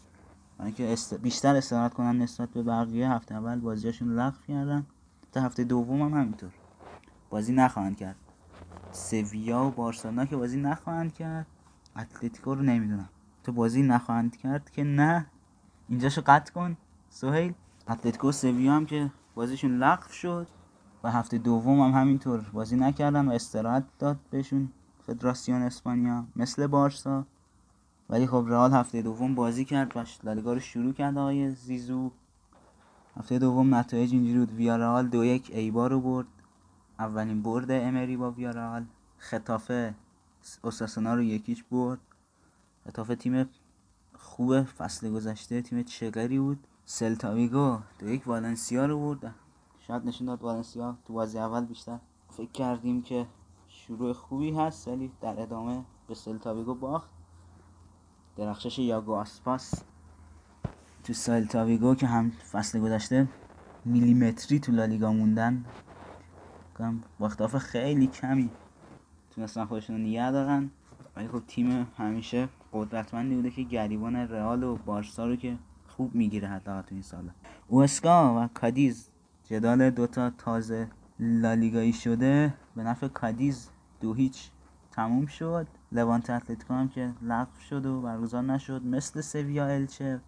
[0.75, 1.13] که است...
[1.13, 4.85] بیشتر استراحت کنن نسبت به بقیه هفته اول بازیاشون لغو کردن.
[5.31, 6.51] تا هفته دوم هم همینطور.
[7.29, 8.15] بازی نخواهند کرد.
[8.91, 11.47] سویا و بارسلونا که بازی نخواهند کرد.
[11.97, 13.09] اتلتیکو رو نمی‌دونم.
[13.43, 15.25] تو بازی نخواهند کرد که نه.
[15.89, 16.77] اینجاشو قطع کن.
[17.13, 17.53] سهیل
[17.87, 20.47] اتلتیکو سویا هم که بازیشون لغو شد
[21.03, 24.71] و هفته دوم هم همینطور بازی نکردن و استراحت داد بهشون.
[25.07, 27.25] فدراسیون اسپانیا مثل بارسا.
[28.09, 32.11] ولی خب رئال هفته دوم بازی کرد و لالیگا رو شروع کرد آقای زیزو.
[33.15, 34.51] هفته دوم نتایج اینجوری بود.
[34.51, 36.27] ویارال دو یک ایبا رو برد.
[36.99, 38.85] اولین برد امری با ویارال
[39.17, 39.95] خطافه
[40.61, 41.99] اوساسونا رو یکیش برد.
[42.85, 43.49] خطافه تیم
[44.13, 46.67] خوب فصل گذشته تیم چگری بود.
[46.91, 49.35] سلتاویگو دو یک والنسیا رو برد
[49.79, 51.99] شاید نشون داد والنسیا تو بازی اول بیشتر
[52.29, 53.27] فکر کردیم که
[53.67, 57.09] شروع خوبی هست ولی در ادامه به سلتاویگو باخت.
[58.35, 59.73] درخشش یاگو آسپاس
[61.03, 63.27] تو سلتاویگو که هم فصل گذشته
[63.85, 65.65] میلیمتری تو لالیگا موندن.
[67.19, 68.49] با خیلی کمی
[69.35, 70.71] تونستن خودشون رو نگه دارن.
[71.15, 75.57] ولی خب تیم همیشه قدرتمندی بوده که گریبان رئال و بارسا رو که
[76.01, 77.29] خوب می‌گیره حتی تو این سال
[77.67, 79.09] اوسکا و کادیز
[79.43, 80.87] جدال دوتا تازه
[81.19, 82.53] لالیگایی شده.
[82.75, 83.69] به نفع کادیز
[83.99, 84.49] دو هیچ
[84.91, 85.67] تموم شد.
[85.91, 88.85] لوانت اتلتیکو هم که لغو شد و برگزار نشد.
[88.85, 90.19] مثل سویا الچه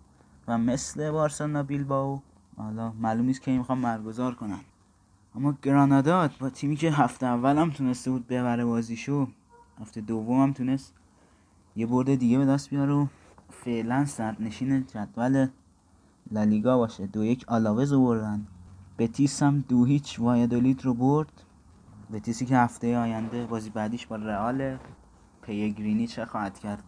[0.47, 2.21] و مثل بارسلونا بیلباو
[2.57, 4.59] حالا معلوم نیست که می‌خوام برگزار کنن.
[5.35, 9.27] اما گرانادا با تیمی که هفته اول هم تونسته بود ببره بازیشو
[9.81, 10.93] هفته دوم هم تونست.
[11.75, 13.07] یه برد دیگه به دست بیاره و
[13.49, 15.47] فعلا سرنشین جدول
[16.31, 17.07] لالیگا باشه.
[17.07, 18.47] دو یک آلاوز بردن
[18.97, 21.43] بتیس هم دو هیچ وایدولید رو برد.
[22.13, 24.77] بتیسی که هفته آینده بازی بعدیش با رئال
[25.41, 26.83] پیگرینی چه خواهد کرد؟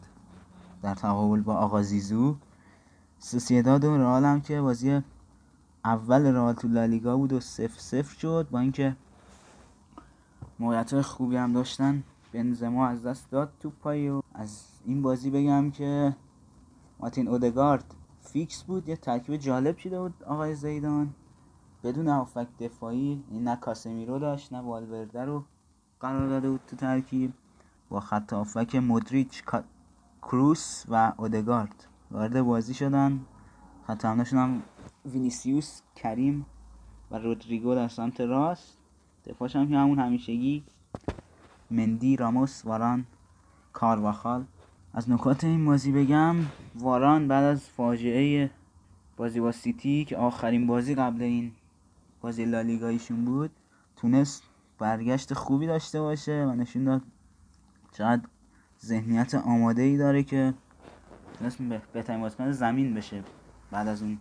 [0.81, 2.35] در تقابل با آقا زیزو.
[3.19, 5.01] سوسیداد و رئال هم که بازی
[5.85, 8.47] اول رئال تو لالیگا بود و سف سفر شد.
[8.51, 8.95] با اینکه
[10.59, 12.03] موقعیت خوبی هم داشتن
[12.33, 16.15] بنزما از دست داد تو پایی و از این بازی بگم که
[16.99, 17.94] مارتین اودگارد
[18.25, 21.13] فیکس بود یه ترکیب جالب شده بود آقای زیدان.
[21.83, 25.43] بدون هافبک دفاعی این نه کاسمیرو داشت نه والورده رو
[25.99, 27.33] قرار داده بود تو ترکیب.
[27.89, 29.43] با خط هافبک مدریچ
[30.21, 33.25] کروس و اودگارد وارد بازی شدن.
[33.87, 34.63] خط هم
[35.05, 36.45] وینیسیوس کریم
[37.11, 38.77] و رودریگو در سمت راست.
[39.25, 40.63] دفاعش هم که همون همیشگی.
[41.71, 43.05] مندی راموس واران
[43.73, 44.45] کارواخال.
[44.97, 46.35] از نکات این بازی بگم
[46.75, 48.49] واران بعد از فاجعه
[49.17, 51.51] بازی با سیتی که آخرین بازی قبل این
[52.21, 53.51] بازی لالیگایشون بود
[53.95, 54.43] تونست
[54.79, 57.01] برگشت خوبی داشته باشه و نشون داد
[57.91, 58.21] چقدر
[58.85, 60.53] ذهنیت آماده ای داره که
[61.39, 61.57] تونست
[61.93, 63.23] بهترین بازیکن زمین بشه
[63.71, 64.17] بعد از اون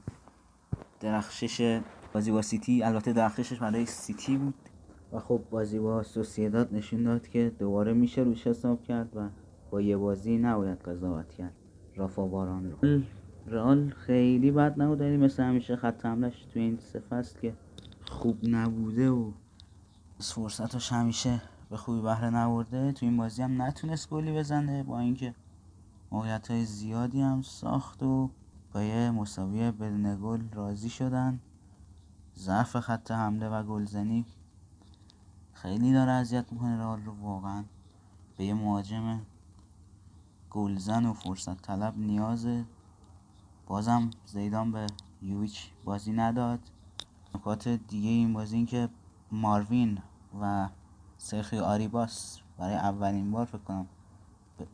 [1.00, 1.80] درخشش
[2.12, 2.82] بازی با سیتی.
[2.82, 4.54] البته درخششش برای سیتی بود
[5.12, 9.28] و خب بازی با سوسیداد نشون داد که دوباره میشه روش حساب کرد و
[9.74, 11.52] با یه بازی نباید قضاوت کرد.
[11.96, 13.02] رافا باران رو.
[13.46, 15.00] رئال خیلی بد نبود.
[15.00, 17.54] ولی مثل همیشه خط حملش تو این سه فصل که
[18.06, 19.30] خوب نبوده و
[20.20, 24.98] از فرصتش همیشه به خوبی بهره نورده تو این بازی هم نتونست گلی بزنه با
[24.98, 25.34] اینکه
[26.12, 28.30] موقعیت های زیادی هم ساخت و
[28.74, 31.40] با یه مساوی بدون گل راضی شدن.
[32.36, 34.26] ضعف خط حمله و گلزنی
[35.52, 37.64] خیلی داره اذیت می‌کنه رئال رو واقعا.
[38.38, 39.20] به یه مهاجم
[40.54, 42.64] گلزن و فرصت طلب نیازه
[43.66, 44.86] بازم زیدان به
[45.22, 46.60] یویچ بازی نداد.
[47.34, 48.88] نکات دیگه این بازی این که
[49.32, 49.98] ماروین
[50.40, 50.68] و
[51.18, 53.86] سرخی آریباس برای اولین بار فکر کنم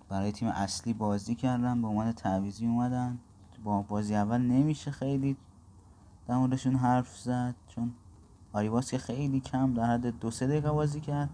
[0.09, 3.19] برای تیم اصلی بازی کردن به عنوان تعویزی اومدن.
[3.65, 5.37] با بازی اول نمیشه خیلی
[6.29, 7.93] در موردشون حرف زد چون
[8.53, 11.31] آریباس که خیلی کم در حد دو سه دقیقه بازی کرد.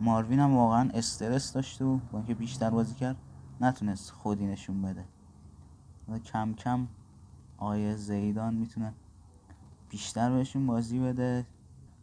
[0.00, 3.16] ماروین هم واقعا استرس داشت و با اینکه بیشتر بازی کرد
[3.60, 5.04] نتونست خودی نشون بده.
[6.08, 6.86] و کم کم
[7.58, 8.94] آقای زیدان می‌تونه
[9.90, 11.46] بیشتر بهشون بازی بده.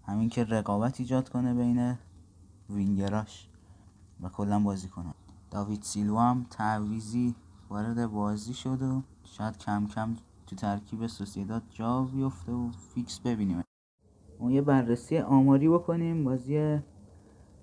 [0.06, 1.98] همین که رقابت ایجاد کنه بین
[2.70, 3.48] وینگراش
[4.22, 5.14] و کلا بازی کنه.
[5.52, 7.36] داوید سیلوا هم تعویضی
[7.70, 10.16] وارد بازی شد و شاید کم کم
[10.48, 13.62] تو ترکیب سوسیداد جا بیفته و فیکس ببینیم
[14.40, 16.24] ما یه بررسی آماری بکنیم.
[16.24, 16.80] بازی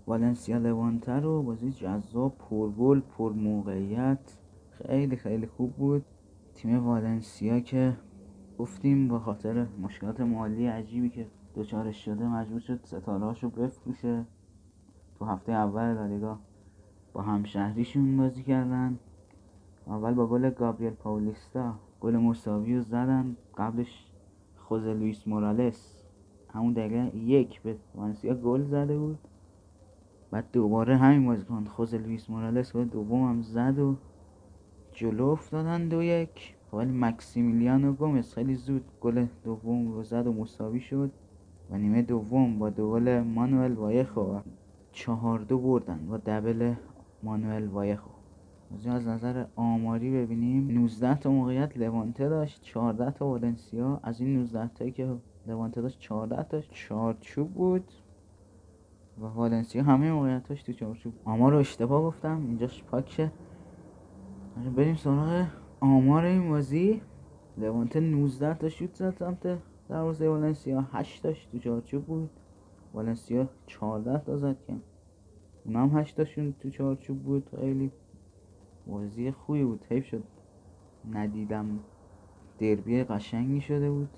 [0.07, 4.39] والنسیا لوانته رو بازی جذاب پرگل پر موقعیت
[4.71, 6.05] خیلی خیلی خوب بود.
[6.55, 7.97] تیم والنسیا که
[8.59, 14.25] گفتیم به خاطر مشکلات مالی عجیبی که دچارش شده مجبور شد ستارهاش رو بفروشه.
[15.19, 16.39] تو هفته اول لالیگا
[17.13, 18.99] با همشهریشون بازی کردن.
[19.87, 23.37] اول با گل گابریل پاولیستا گل مساوی رو زدن.
[23.57, 24.13] قبلش
[24.57, 26.03] خوزه لویس مورالس.
[26.49, 29.19] همون دقیقه یک به والنسیا گل زده بود.
[30.33, 33.97] بعد دوباره همین بازیکن خوزه لویس مورالس گل دوم هم زد و
[34.93, 36.55] جلو افتادن دو یک.
[36.73, 41.11] ولی مکسیمیلیانو گومز خیلی زود گل دوم رو زد و مساوی شد
[41.71, 44.39] و نیمه دوم با دو مانوئل وایخو
[44.93, 46.75] چهار دو بردن با دبل
[47.23, 48.11] مانوئل وایخو.
[48.89, 50.71] از نظر آماری ببینیم.
[50.71, 54.01] 19 تا موقعیت لوانته داشت 14 تا والنسیا.
[54.03, 57.93] از این 19 تایی که لوانته داشت 14 تا چارچوب بود.
[59.21, 61.15] و والنسیا همه موقعیتاش تو چارچوب.
[61.25, 63.33] آمار رو اشتباه گفتم اینجاش پاکشه
[64.77, 65.47] بریم سراغ
[65.81, 67.03] آمار این بازی.
[67.59, 69.59] لوانته 19 تا شوت زد سمت
[69.89, 70.85] دروازه والنسیا.
[70.93, 72.31] 8 تاش تو چارچوب بود.
[72.95, 74.75] والنسیا 14 تا زد که.
[75.65, 77.49] اونم 8 تاشون تو چارچوب بود.
[77.61, 77.93] خیلی
[78.87, 79.85] بازی خوبی بود.
[79.91, 80.25] حیف شد.
[81.13, 81.79] ندیدم
[82.59, 84.11] دربی قشنگی شده بود.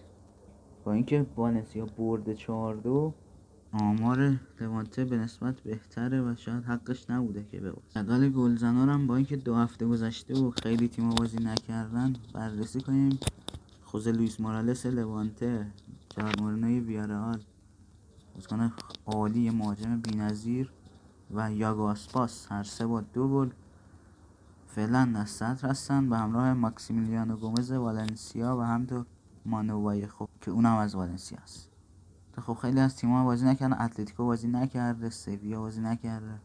[0.85, 3.13] با اینکه والنسیا برده 4 دو
[3.81, 9.17] آمار لوانته به نسبت بهتره و شاید حقش نبوده که بباز جدول گلزنان هم با
[9.17, 13.19] اینکه دو هفته گذشته و خیلی تیم بازی نکردن بررسی کنیم.
[13.85, 15.67] خوزه لویس مورالس لوانته
[16.17, 17.41] جار مورنوی ویارال
[18.35, 18.73] بازیکن
[19.07, 20.73] عالی مهاجم بی‌نظیر
[21.35, 22.47] و یاگو آسپاس.
[22.53, 23.49] هر سه با دو گل.
[24.67, 29.07] فعلا در صدر هستن به همراه ماکسیمیلیانو گومز والنسیا و همینطور
[29.47, 31.74] مانوای خوب که اونم از والنسیا است.
[32.41, 33.83] خب خیلی از تیم‌ها بازی نکردن.
[33.83, 36.41] اتلتیکو بازی نکرده سویا بازی نکرده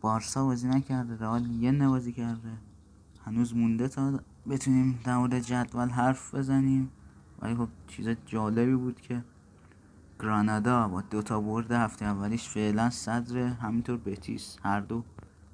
[0.00, 2.52] بارسا بازی نکرده رئال یه بازی کرده.
[3.24, 6.90] هنوز مونده تا بتونیم در مورد جدول حرف بزنیم.
[7.42, 9.24] ولی خب چیز جالبی بود که
[10.20, 14.56] گرانادا با دو تا برد هفته اولیش فعلا صدر همینطور بتیس.
[14.62, 15.04] هر دو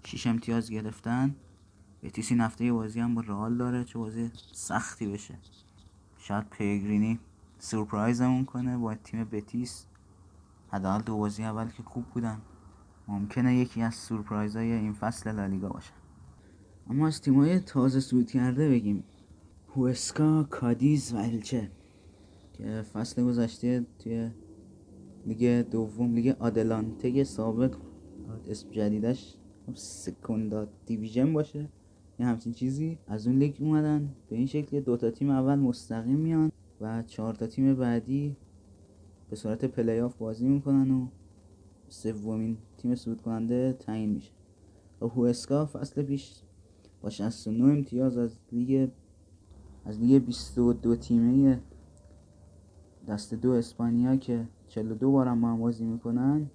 [0.05, 1.35] شیش امتیاز گرفتن.
[2.03, 5.39] بتیس این هفته بازی هم با رئال داره چه بازی سختی بشه.
[6.19, 7.19] شاید پیگرینی
[7.65, 9.87] سورپرایزمون کنه با تیم بتیس.
[10.69, 12.39] حداقل دو بازی اول که خوب بودن.
[13.09, 15.93] ممکنه یکی از سورپرایزهای این فصل لالیگا باشه
[16.91, 19.05] اما از تیمای تازه صعود کرده بگیم.
[19.77, 21.71] هوسکا کادیز و الچه
[22.53, 24.31] که فصل گذشته توی
[25.27, 27.77] لیگ دوم لیگ آدلانته سابق
[28.49, 29.35] اسم جدیدش
[29.75, 31.69] سکوندا دیویژن باشه.
[32.19, 34.15] یه همچین چیزی از اون لیگ اومدن.
[34.29, 36.53] به این شکل دو تا تیم اول مستقیم میان.
[36.81, 38.37] و چهار تا تیم بعدی
[39.31, 41.07] به صورت پلی آف بازی می‌کنن و
[41.89, 44.33] سومین تیم صعود کننده تعیین میشه.
[45.01, 46.43] و هوسکا فصل پیش
[47.01, 48.91] با 69 امتیاز از لیگ
[49.85, 51.61] از لیگ 22 تیمه
[53.09, 56.51] دسته دو اسپانیا که 42 بارم با هم بازی می‌کنن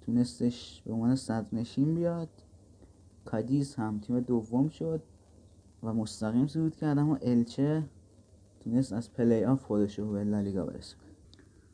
[0.00, 1.18] تونستش به عنوان
[1.52, 2.28] صدرنشین بیاد.
[3.24, 5.02] کادیز هم تیم دوم شد
[5.82, 7.84] و مستقیم صعود کرد اما الچه
[8.64, 11.02] تونست از پلی آف خودش رو به لالیگا برسونه.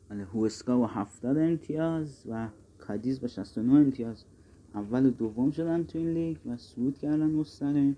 [0.09, 2.47] ولی هوسکا با 70 امتیاز و
[2.77, 4.25] کادیز با 69 امتیاز.
[4.75, 7.97] اول و دوم شدن تو این لیگ و صعود کردن مستقیم.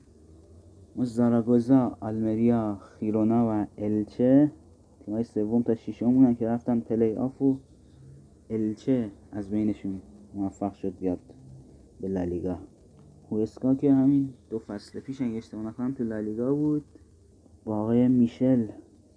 [0.95, 4.51] ما زاراگوزا آلمریا خیرونا و الچه
[5.05, 7.57] تیمای سوم تا ششم که رفتن پلی آف و
[8.49, 10.01] الچه از بینشون
[10.33, 11.19] موفق شد بیاد
[12.01, 12.57] به لالیگا.
[13.31, 16.85] هوسکا که همین دو فصل پیش اگه اشتباه نکنم تو لالیگا بود.
[17.65, 18.67] با آقای میشل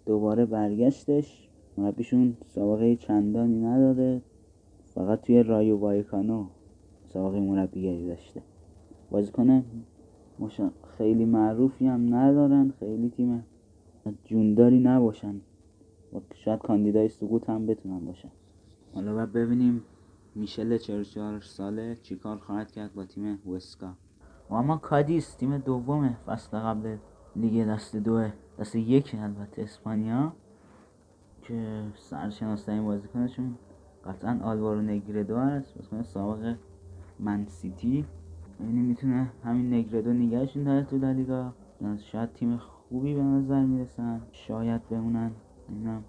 [0.07, 1.49] دوباره برگشتش.
[1.79, 4.23] مربیشون سابقه چندانی نداره
[4.95, 6.47] فقط توی رایو وایکانو
[7.09, 8.43] سابقه مربیگری داشته.
[9.11, 9.65] بازیکن.
[10.99, 12.73] خیلی معروفی هم ندارن.
[12.81, 13.45] خیلی تیم
[14.25, 15.41] جونداری نباشن.
[16.13, 18.31] و شاید کاندیدای سقوط هم بتونن باشن.
[18.95, 19.83] حالا باید ببینیم
[20.35, 23.95] میشل 44 ساله چیکار خواهد کرد با تیم وسکا.
[24.51, 26.97] و اما کادیس تیم دومه فصل قبل
[27.37, 30.33] لیگ دسته دوئه دسته یک البته اسپانیا
[31.43, 33.55] که سرشناسترین بازیکنشون
[34.05, 36.55] قطعا آلوارو نگردو هست بازیکن سابق
[37.19, 38.05] من سیتی.
[38.61, 41.53] یعنی می‌تونه همین نگردو نگهشون داره تو لالیگا
[41.99, 44.21] شاید تیم خوبی به نظر می‌رسن.
[44.33, 45.31] شاید بمونن.
[45.69, 46.05] نمی‌دونم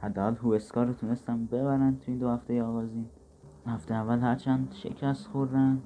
[0.00, 3.06] حداقل هوسکا رو تونستم ببرن تو این دو هفته آغازین.
[3.66, 5.82] هفته اول هرچند شکست خوردن.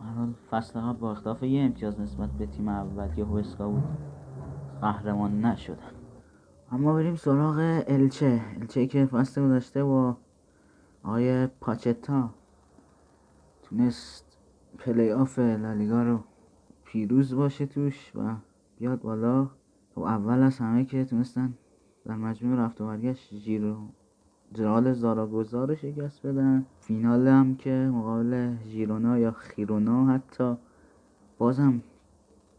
[0.00, 3.84] حال فصل قبل با اختلاف یه امتیاز نسبت به تیم اول که هوسکا بود
[4.80, 5.92] قهرمان نشدن.
[6.72, 8.40] اما بریم سراغ الچه.
[8.60, 10.16] الچه که فصل گذشته با
[11.04, 12.30] آقای پاچتا
[13.62, 14.38] تونست
[14.78, 16.20] پلی آف لالیگا رو
[16.84, 18.34] پیروز باشه توش و
[18.78, 19.42] بیاد بالا.
[19.44, 19.48] و
[19.94, 21.54] خب اول از همه که تونستن
[22.04, 23.76] در مجموع رفت و برگشت جیرو
[24.54, 26.66] جرال زاراگوزا رو شکست بدن.
[26.80, 30.56] فینال هم که مقابل ژیرونا یا خیرونا حتی
[31.38, 31.82] بازم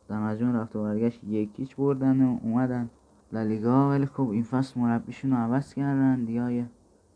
[0.08, 2.90] در مجموع رفت و برگشت یکیچ بردن و اومدن.
[3.32, 6.26] لالیگا ولی خب این فصل مربیشون رو عوض کردن.
[6.26, 6.66] دیگه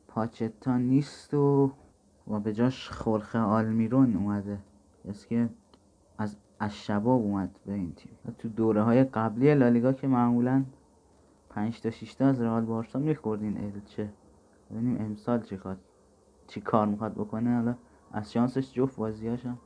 [0.07, 1.71] پاچتا نیست و
[2.27, 4.57] و به جاش خورخه آلمیرون اومده.
[5.09, 5.49] است که
[6.59, 8.11] از شباب اومد به این تیم.
[8.37, 10.63] تو دوره های قبلی لالیگا که معمولا
[11.49, 14.09] 5 تا 6 تا از رئال بارسا میخوردین الچه
[14.71, 15.77] ببینیم امسال چی کار
[16.47, 17.75] چی کار می‌خواد بکنه؟ حالا
[18.11, 19.57] از شانسش جفت بازیاش هم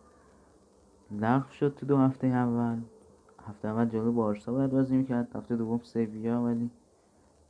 [1.11, 2.81] لغو شد تو دو هفته اول.
[3.47, 6.69] هفته اول جلو بارسا باید بازی می‌کرد هفته دوم سویا ولی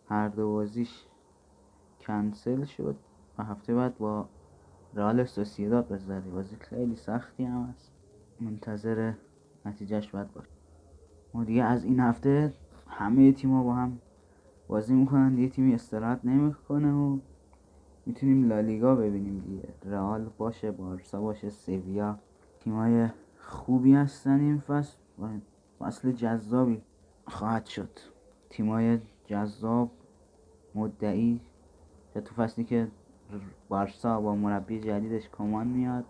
[0.06, 1.06] هر دو بازیش
[2.02, 2.96] کنسل شد
[3.38, 4.30] و هفته بعد با
[4.94, 7.92] رئال سوسیداد بزنی بازی خیلی سختی هم هست.
[8.40, 9.14] منتظر
[9.66, 10.50] نتیجهش باید باشه.
[11.34, 12.54] ما دیگه از این هفته
[12.88, 14.00] همه تیما با هم
[14.68, 15.38] بازی می‌کنن.
[15.38, 17.20] یه تیمی استراحت نمی‌کنه و
[18.10, 19.74] می‌تونیم لالیگا ببینیم دیگه.
[19.84, 22.20] رئال باشه بارسا باشه سویا.
[22.60, 23.08] تیمای
[23.38, 24.98] خوبی هستن این فصل.
[25.80, 26.82] فصل جذابی
[27.28, 27.90] خواهد شد.
[28.50, 29.92] تیمای جذاب
[30.76, 31.42] مدعی.
[32.14, 32.88] که تو فصلی که
[33.70, 36.06] بارسا با مربی جدیدش کمان میاد.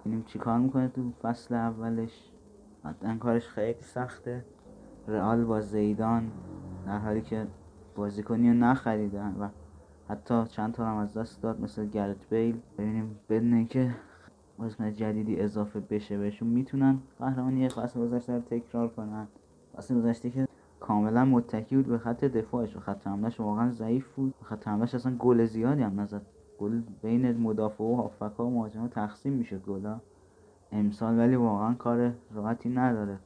[0.00, 2.30] ببینیم چیکار می‌کنه تو فصل اولش.
[2.84, 4.44] قطعا کارش خیلی سخته.
[5.08, 6.32] رئال با زیدان
[6.86, 7.46] در حالی که
[7.96, 9.48] بازیکنی رو نخریدن و
[10.08, 12.58] حتی چند تا هم از دست داد مثل گرت بیل.
[12.78, 13.94] ببینیم بدون اینکه
[14.58, 19.28] بازیکن جدیدی اضافه بشه بهشون می‌تونن قهرمانی فصل گذشته رو تکرار کنن.
[19.76, 20.48] فصل گذشته که
[20.80, 24.34] کاملا متکی بود به خط دفاعش و خط حملهش واقعا ضعیف بود.
[24.42, 26.22] خط حملهش اصلا گل زیادی هم نزد.
[26.58, 30.00] گل بین مدافع و هافبکا و مهاجما تقسیم میشه گلا.
[30.72, 33.18] امسال ولی واقعا کار راحتی نداره.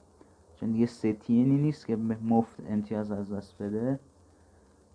[0.57, 4.01] چون دیگه ستینی نیست که مفت امتیاز از دست بده.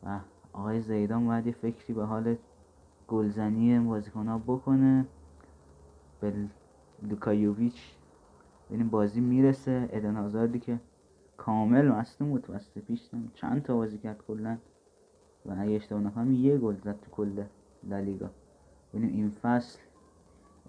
[0.03, 0.19] و
[0.53, 2.35] آقای زیدان باید یه فکری به حال
[3.07, 5.05] گلزنی بازیکن ها بکنه.
[6.21, 6.33] به
[7.01, 7.95] لوکا یوویچ
[8.69, 9.89] ببینیم بازی می‌رسه.
[9.91, 10.79] ادن هازاردی که
[11.37, 14.57] کامل مصدوم بود فصل پیش چند تا بازی کرد کلا.
[15.45, 17.43] و اگه اشتباه نکنم یه گل زد تو کل
[17.83, 18.29] لالیگا.
[18.93, 19.79] ببینیم این فصل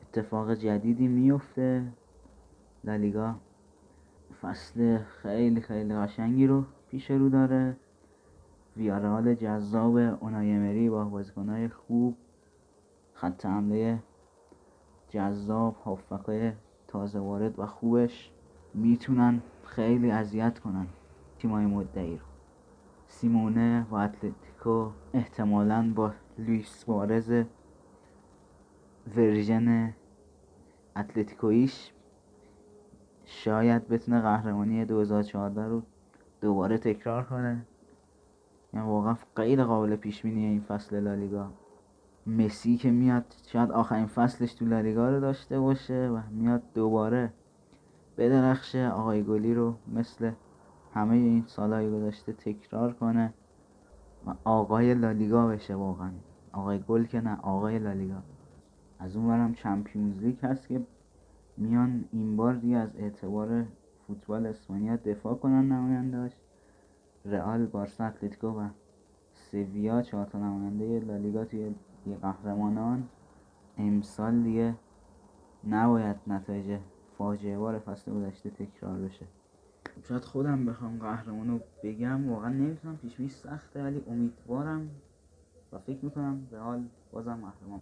[0.02, 1.92] اتفاق جدیدی میفته.
[2.84, 3.34] لالیگا
[4.42, 7.76] فصل خیلی خیلی قشنگی رو پیش رو داره.
[8.76, 12.16] ویارال جذاب اونایمری با بازیکنهای خوب
[13.14, 14.02] خط حمله
[15.08, 16.52] جذاب هافکای
[16.88, 18.30] تازه وارد و خوبش
[18.74, 20.86] می‌تونن خیلی اذیت کنن
[21.38, 22.24] تیمای مدعی رو.
[23.08, 27.44] سیمئونه و اتلتیکو احتمالا با لوییس سوارز
[29.16, 29.94] ورژن
[30.96, 31.92] اتلتیکویش
[33.24, 35.82] شاید بتونه قهرمانی 2014 رو
[36.40, 37.66] دوباره تکرار کنه.
[38.74, 41.50] یعنی واقعا غیر قابل پیش بینی این فصل لالیگا.
[42.26, 47.32] مسی که میاد شاید آخرین فصلش تو لالیگا رو داشته باشه و میاد دوباره
[48.18, 48.88] بدرخشه.
[48.88, 50.30] آقای گلی رو مثل
[50.94, 53.34] همه این سالهای گذشته تکرار کنه
[54.26, 56.10] و آقای لالیگا بشه واقعا.
[56.52, 58.22] آقای گل که نه آقای لالیگا.
[58.98, 60.80] از اون برم چمپیونز لیگ هست که
[61.56, 63.64] میان این بار دیگه از اعتبار
[64.06, 66.32] فوتبال اسپانیا دفاع کنن نماینداش
[67.24, 68.68] رئال بارسا اتلتیکو و
[69.34, 71.74] سویا چهار تا نماینده لالیگا توی
[72.22, 73.08] قهرمانان.
[73.78, 74.74] امسال دیگه
[75.68, 76.78] نباید نتایج
[77.18, 79.26] فاجعه بار فصل گذشته تکرار بشه.
[80.02, 82.96] شاید خودم بخوام قهرمان رو بگم واقعا نمی‌تونم.
[82.96, 84.90] پیش سخته ولی امیدوارم
[85.72, 87.80] و فکر می‌کنم رئال بازم قهرمان.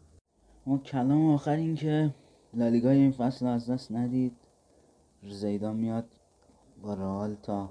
[0.66, 2.14] ما کلام آخر این که
[2.54, 4.36] لالیگا این فصل از دست ندید.
[5.22, 6.06] زیدان میاد
[6.82, 7.70] با رئال تا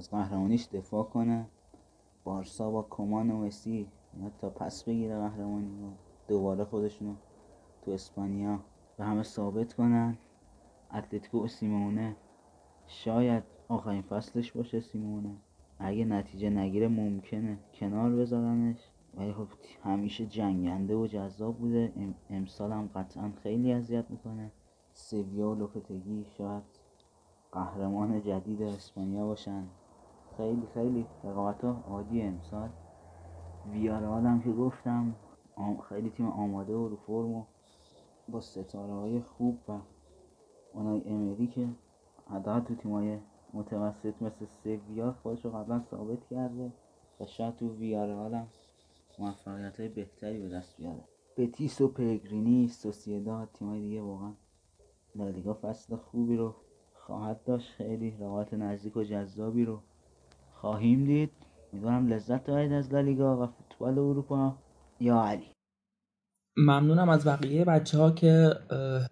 [0.00, 1.46] از قهرمانیش دفاع کنه.
[2.24, 5.90] بارسا با کمان و مسی میاد تا پس بگیره قهرمانی و
[6.28, 7.14] دوباره خودشونو
[7.82, 8.60] تو اسپانیا
[8.96, 10.18] به همه ثابت کنن.
[10.94, 12.16] اتلتیکو و سیمونه.
[12.86, 15.36] شاید آخرین فصلش باشه سیمونه.
[15.78, 18.90] اگه نتیجه نگیره ممکنه کنار بذارنش.
[19.14, 19.46] ولی خب
[19.82, 21.92] همیشه جنگنده و جذاب بوده.
[22.30, 24.52] امسال هم قطعا خیلی اذیت می‌کنه.
[24.92, 26.62] سویا و لوپتگی شاید
[27.52, 29.66] قهرمان جدید اسپانیا باشن.
[30.40, 32.68] خیلی خیلی رقابت ها عادی امسال.
[33.72, 35.14] ویارال هم که گفتم
[35.88, 37.44] خیلی تیم آماده و رو فرم و
[38.28, 39.78] با ستاره های خوب و
[40.74, 41.68] اونای امری که
[42.30, 43.18] حداقل تو تیمای
[43.52, 46.72] متوسط مثل سویا خودش رو قبلا ثابت کرده
[47.20, 48.46] و شاید تو ویارال هم
[49.18, 51.04] موفقیت های بهتری به دست بیاره.
[51.36, 54.32] بتیس و پگرینی سوسیداد تیمای دیگه واقعا
[55.14, 56.54] لالیگا فصل خوبی رو
[56.94, 57.72] خواهد داشت.
[57.72, 59.80] خیلی رقابت نزدیک و جذابی رو
[60.60, 61.30] خواهیم دید.
[61.72, 64.56] امیدوارم لذت ببرید از لالیگا و فوتبال اروپا.
[65.00, 65.52] یا علی.
[66.56, 68.50] ممنونم از بقیه بچه ها که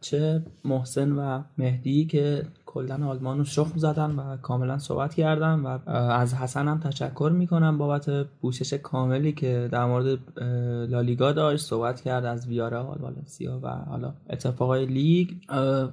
[0.00, 2.42] چه محسن و مهدی که
[2.78, 7.78] کلا آلمان رو شخم زدن و کاملا صحبت کردن و از حسن هم تشکر می‌کنم
[7.78, 10.18] بابت پوشش کاملی که در مورد
[10.90, 15.28] لالیگا داشت صحبت کرد از ویارال والنسیا و حالا اتفاقای لیگ.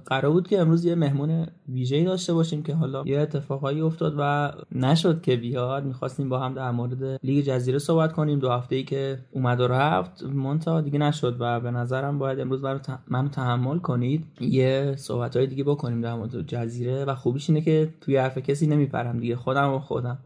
[0.05, 4.51] قرار بود که امروز یه مهمون ویژه‌ای داشته باشیم که حالا یه اتفاقایی افتاد و
[4.71, 5.85] نشد که بیاد.
[5.85, 8.39] می‌خواستیم با هم در مورد لیگ جزیره صحبت کنیم.
[8.39, 12.61] دو هفته ای که اومد و رفت مونتا دیگه نشد و به نظرم باید امروز
[13.07, 14.25] منو تحمل کنید.
[14.41, 16.74] یه صحبت های دیگه بکنیم در مورد جزیره.
[16.83, 19.35] و خوبیش اینه که توی حرف کسی نمیپرم دیگه.
[19.35, 20.17] خودم و خودم.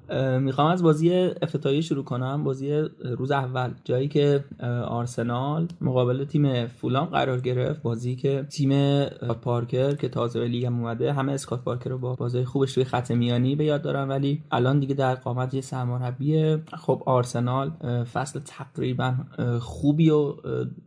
[0.42, 2.44] می‌خوام از بازی افتتاحیه شروع کنم.
[2.44, 2.84] بازی
[3.18, 3.72] روز اول.
[3.84, 4.44] جایی که
[4.88, 7.82] آرسنال مقابل تیم فولام قرار گرفت.
[7.82, 9.04] بازی که تیم
[9.42, 13.12] پارکر که تازه به لیگ اومده همه اسکات پارکر رو با بازی خوبش توی خط
[13.12, 17.70] میانی به یاد دارن ولی الان دیگه در قامت یه سرمربی خب آرسنال
[18.14, 19.14] فصل تقریبا
[19.60, 20.34] خوبی و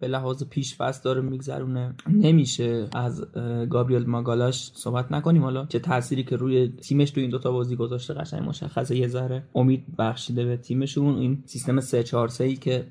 [0.00, 1.94] به لحاظ پیش فصل داره میگذرونه.
[2.08, 3.24] نمیشه از
[3.70, 5.41] گابریل ماگالاش صحبت نکنیم.
[5.42, 8.96] ندیدیم حالا چه تأثیری که روی تیمش تو این دوتا بازی گذاشته قشنگ مشخصه.
[8.96, 11.18] یه ذره امید بخشیده به تیمشون.
[11.18, 12.84] این سیستم 3 4 3 که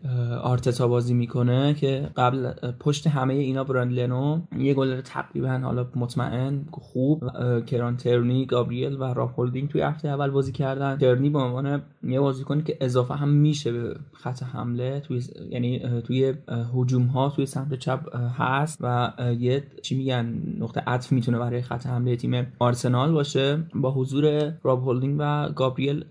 [0.44, 6.66] آرتتا بازی می‌کنه که قبل پشت همه اینا بران لنو یه گلر تقریبا حالا مطمئن
[6.72, 7.24] خوب
[7.66, 10.98] کیران تیرنی گابریل و راب هولدینگ توی هفته اول بازی کردن.
[10.98, 16.34] تیرنی به عنوان یه بازیکنی که اضافه هم میشه به خط حمله توی یعنی توی
[16.76, 21.88] هجوم ها توی سمت چپ هست و یه چی میگن نقطه عطف می‌تونه برای خط
[21.88, 26.06] حمله تیم آرسنال باشه با حضور راب هولدینگ و گابریل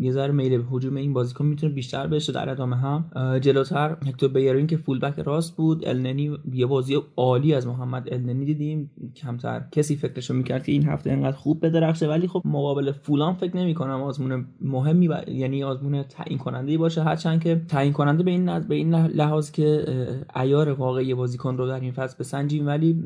[0.00, 3.04] یه ذره میل به هجوم این بازیکن می‌تونه بیشتر بشه در ادامه هم.
[3.40, 5.88] جلوتر هکتور بیرین که فول بک راست بود.
[5.88, 8.90] النی یه بازی عالی از محمد النی دیدیم.
[9.16, 12.08] کمتر کسی فکرشو می‌کرد که این هفته انقدر خوب بدرخشه.
[12.08, 17.02] ولی خب مقابل فولان فکر نمی‌کنم آزمون مهمی و یعنی آزمون تعیین کننده باشه.
[17.02, 19.84] هرچند که تعیین کننده به این به این لحاظ که
[20.36, 22.66] ایار واقعی بازیکن رو در این فصل بسنجیم.
[22.66, 23.02] ولی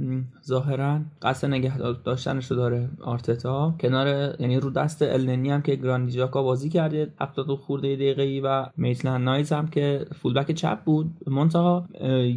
[0.46, 3.74] ظاهرا قصد نگه داشتنش رو داره آرتتا.
[3.80, 8.66] کنار یعنی رو دست النی هم که گراندیجاکا بازی کرده 70 خورده دقیقه ای و
[8.76, 11.10] میتلند نایز هم که فولبک چپ بود.
[11.26, 11.88] منتها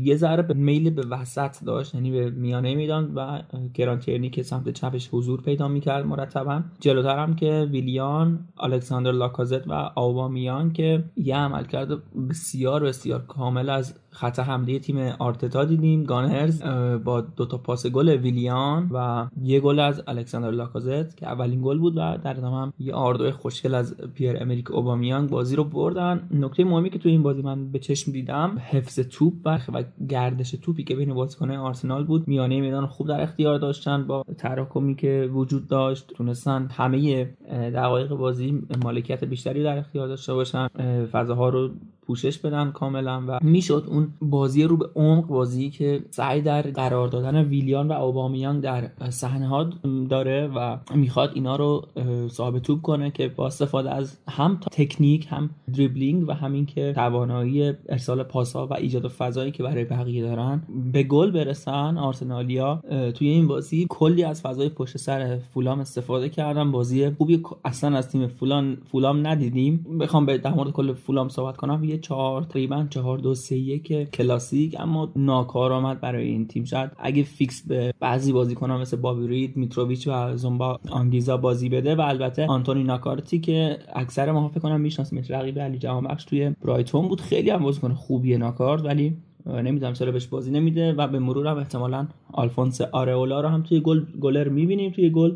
[0.03, 3.41] یه ذره به میل به وسط داشت یعنی به میانه میدان و
[3.73, 6.61] گرانترنی که سمت چپش حضور پیدا می‌کرد مرتبا.
[6.79, 11.97] جلوتر هم که ویلیان الکساندر لاکازت و آوامیان که یه عمل کرده
[12.29, 16.03] بسیار بسیار کامل از خط حمله تیم آرتتا دیدیم.
[16.03, 16.63] گانرز
[17.03, 21.79] با دو تا پاس گل ویلیان و یه گل از الکساندر لاکازت که اولین گل
[21.79, 26.29] بود و در ادامه هم یه آردو خوشگل از پیر امریک اوبامیان بازی رو بردن.
[26.31, 30.83] نکته مهمی که تو این بازی من به چشم دیدم حفظ توپ و گردش توپی
[30.83, 32.27] که بین بازیکنان آرسنال بود.
[32.27, 36.13] میانه میدان خوب در اختیار داشتن با تراکمی که وجود داشت.
[36.15, 40.67] تونستن همه دقایق بازی مالکیت بیشتری در اختیار داشته باشن.
[41.11, 41.69] فضاها رو
[42.07, 47.07] پوشش بدن کاملا و می‌شد اون بازی رو به عمق بازی که سعی در قرار
[47.07, 49.69] دادن ویلیان و اوبامیان در صحنه ها
[50.09, 51.85] داره و می‌خواد اینا رو
[52.31, 57.73] صاحب توپ کنه که با استفاده از هم تکنیک هم دریبلینگ و همین که توانایی
[57.89, 60.61] ارسال پاس ها و ایجاد فضایی که برای بقیه دارن
[60.93, 61.97] به گل برسن.
[61.97, 62.81] آرسنالیا
[63.15, 66.71] توی این بازی کلی از فضای پشت سر فولام استفاده کردن.
[66.71, 69.97] بازی خوبی اصلا از تیم فولان فولام ندیدیم.
[69.99, 71.83] بخوام به در مورد کل فولام صحبت کنم.
[71.83, 76.65] یه چهار تقریبا چهار دو سه یک کلاسیک اما ناکارآمد برای این تیم.
[76.65, 82.01] شاید اگه فیکس به بعضی بازیکن‌ها مثل بابی میتروویچ و زومبا آنگیزا بازی بده و
[82.01, 87.21] البته آنتونی ناکارتی که اکثر ما فکر کنم میشناسیمش رقیب علی جهانبخش توی برایتون بود.
[87.21, 91.57] خیلی هم بازیکن خوبیه ناکارت ولی نمی‌دونم چرا بهش بازی نمیده و به مرور هم
[91.57, 95.35] احتمالا آلفونس آرئولا رو هم توی گل گلر می‌بینیم توی گل.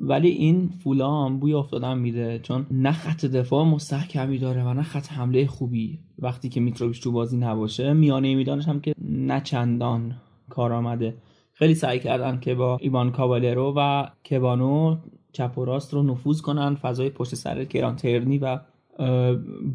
[0.00, 5.12] ولی این فولام بوی افتادن میده چون نه خط دفاع مستحکمی داره و نه خط
[5.12, 5.98] حمله خوبی.
[6.18, 10.14] وقتی که میتروویچ تو بازی نباشه میانه میدانش هم که نه چندان
[10.48, 11.14] کارآمده.
[11.52, 14.96] خیلی سعی کردن که با ایوان کاوالرو و کبانو
[15.32, 18.58] چپ و راست رو نفوذ کنن فضای پشت سر کیران تیرنی و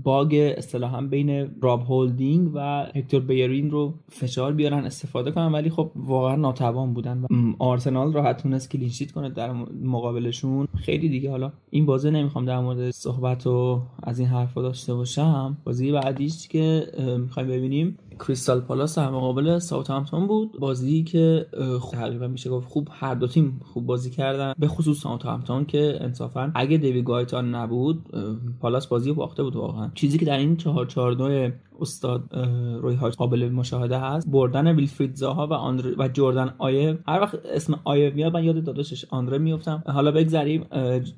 [0.03, 5.91] bug اصطلاحا بین راب هولدینگ و هکتور بلرین رو فشار بیارن استفاده کنن ولی خب
[5.95, 7.27] واقعا ناتوان بودن و
[7.59, 9.51] آرسنال راحت تونست clean sheet کنه در
[9.83, 10.67] مقابلشون.
[10.75, 15.57] خیلی دیگه حالا این بازی نمی‌خوام در مورد صحبت و از این حرفا داشته باشم.
[15.63, 16.87] بازی بعدیش که
[17.19, 20.59] می‌خوایم ببینیم کریستال پالاس در مقابل ساوثهامپتون بود.
[20.59, 21.45] بازی که
[21.91, 24.53] تقریبا میشه گفت خوب هر دو تیم خوب بازی کردن.
[24.59, 28.05] به خصوص ساوثهامپتون که انصافا اگه دیوی گایتان نبود
[28.61, 29.91] پالاس بازی باخته بود واقعا.
[29.95, 31.13] چیزی که در این 4 4
[31.79, 32.23] استاد
[32.81, 34.29] روی هاج قابل مشاهده هست.
[34.29, 38.63] بردن ویلفرید زاها و آندر و جردن آیه هر وقت اسم آیه میاد من یاد
[38.63, 39.83] داداشش آندره میفتم.
[39.87, 40.65] حالا بگذریم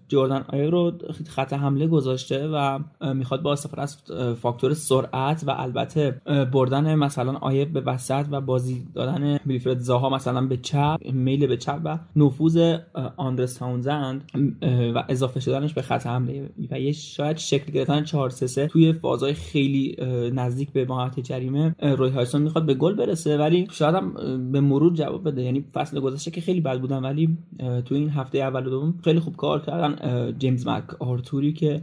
[0.07, 0.91] جردن آیه رو
[1.27, 2.79] خط حمله گذاشته و
[3.13, 3.97] می‌خواد با استفاده از
[4.41, 6.21] فاکتور سرعت و البته
[6.53, 11.57] بردن مثلا آیه به وسط و بازی دادن ویلفرید زاها مثلا به چپ میل به
[11.57, 12.77] چپ و نفوذ
[13.17, 14.31] آندرس تاونزند
[14.95, 16.49] و اضافه شدنش به خط حمله.
[16.71, 19.95] و یه شاید شکل گرفتن 4 3 توی فازهای خیلی
[20.47, 23.37] نزدیک به محوطه جریمه روی هایسون می‌خواد به گل برسه.
[23.37, 24.13] ولی شاید هم
[24.51, 25.43] به مرور جواب بده.
[25.43, 27.37] یعنی فصل گذشته که خیلی بد بودن ولی
[27.85, 29.95] تو این هفته اول و دوم خیلی خوب کار کردن.
[30.39, 31.81] جیمز مک آرتوری که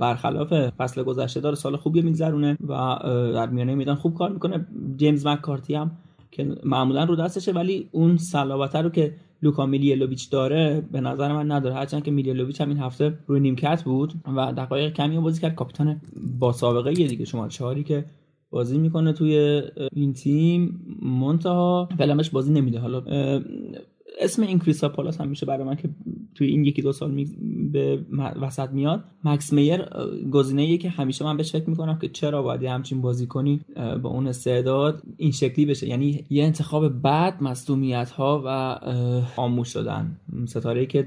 [0.00, 2.98] برخلاف فصل گذشته داره سال خوبی میگذرونه و
[3.34, 4.66] در میانه میدان خوب کار می‌کنه.
[4.96, 5.90] جیمز مک کارتی هم
[6.30, 11.50] که معمولا رو دستشه ولی اون صلابت رو که لوکا میلیلوویچ داره به نظر من
[11.50, 11.74] نداره.
[11.74, 15.54] هرچند که میلیلوویچ هم این هفته روی نیمکت بود و دقایق کمی بازی کرد.
[15.54, 16.00] کاپیتان
[16.38, 18.04] با سابقه یه دیگه شما چهاری که
[18.50, 19.62] بازی می‌کنه توی
[19.92, 22.78] این تیم منتها فعلا بازی نمیده.
[22.78, 23.02] حالا
[24.20, 25.88] اسم این کریستال پالاس هم میشه برای من که
[26.34, 27.24] توی این یکی دو سال
[27.72, 28.04] به
[28.40, 29.04] وسط میاد.
[29.24, 29.84] مکس میر
[30.30, 33.60] گزینه که همیشه من بهش فکر می‌کنم که چرا باید همچین بازی کنی
[34.02, 35.88] با اون استعداد این شکلی بشه.
[35.88, 38.78] یعنی یه انتخاب بعد مصدومیت ها و
[39.36, 40.20] خاموش شدن.
[40.46, 41.06] ستاره که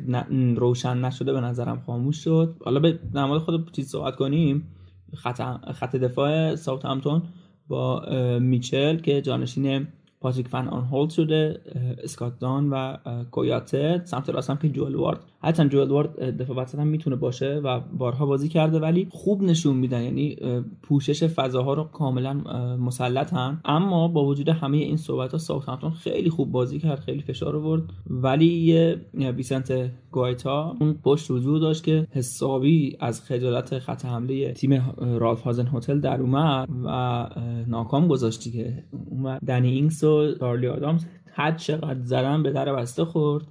[0.55, 2.55] روشن نشده به نظرم خاموش شد.
[2.65, 4.67] حالا به نماد خود چیز صحبت کنیم.
[5.13, 5.41] خط,
[5.71, 7.21] خط دفاع ساوت همتون
[7.67, 8.05] با
[8.39, 9.87] میچل که جانشین
[10.25, 11.61] پاتریک فن آن هولد شده
[12.03, 12.97] اسکات دان و
[13.31, 17.61] کویاته سمت راست هم که جوال وارد حتی جوال وارد دفاع وسط هم می‌تونه باشه
[17.63, 20.03] و بارها بازی کرده ولی خوب نشون میدن.
[20.03, 20.37] یعنی
[20.81, 22.33] پوشش فضاها رو کاملا
[22.77, 23.61] مسلطن.
[23.65, 27.83] اما با وجود همه این صحبت ها خیلی خوب بازی کرد خیلی فشار آورد.
[28.09, 34.95] ولی یه ویسنت گوایتا اون پشت رجوع داشت که حسابی از خجالت خط حمله تیم
[34.97, 37.29] رالف هازن هتل در اومد و
[37.67, 43.05] ناکام گذاشتی که اون دنی اینکس و چارلی آدامز حد چقدر زدن به در بسته
[43.05, 43.47] خورد.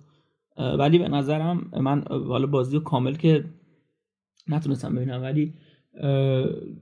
[0.58, 3.44] ولی به نظرم من حالا بازی کامل که
[4.48, 5.52] نتونستم ببینم ولی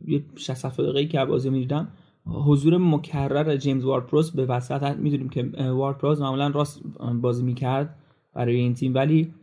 [0.07, 1.89] یه 60 دقیقه که بازی می‌دیدم
[2.27, 6.83] حضور مکرر جیمز وارد پروس به وسط می‌دونیم که وارد پروس معمولا راست
[7.21, 7.95] بازی می‌کرد
[8.35, 9.35] برای این تیم ولی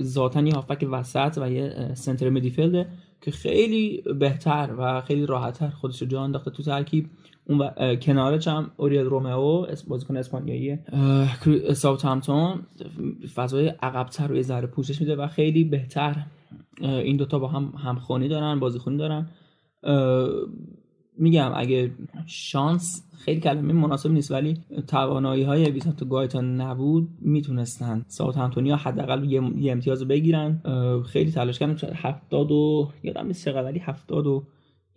[0.00, 2.88] ذاتا یه هافک وسط و یه سنتر مدیفیلده
[3.20, 7.10] که خیلی بهتر و خیلی راحتتر خودش رو جا انداخته تو ترکیب.
[7.48, 10.78] اون کنارش هم اوریل رومئو بازیکن اسپانیایی
[11.74, 12.62] ساوت همتون
[13.34, 16.16] فضای عقبتر روی ذره پوشش میده و خیلی بهتر
[16.80, 19.28] این دوتا با هم همخونی دارن بازیخونی دارن.
[21.18, 21.90] میگم اگه
[22.26, 24.54] شانس خیلی کلمه مناسب نیست ولی
[24.86, 30.62] توانایی های ویسنت گایتان نبود می‌تونستن ساوت همتونی حداقل یه امتیاز بگیرن.
[31.06, 34.44] خیلی تلاش کردن هفتاد و یادم نیست چقدر ولی هفتاد و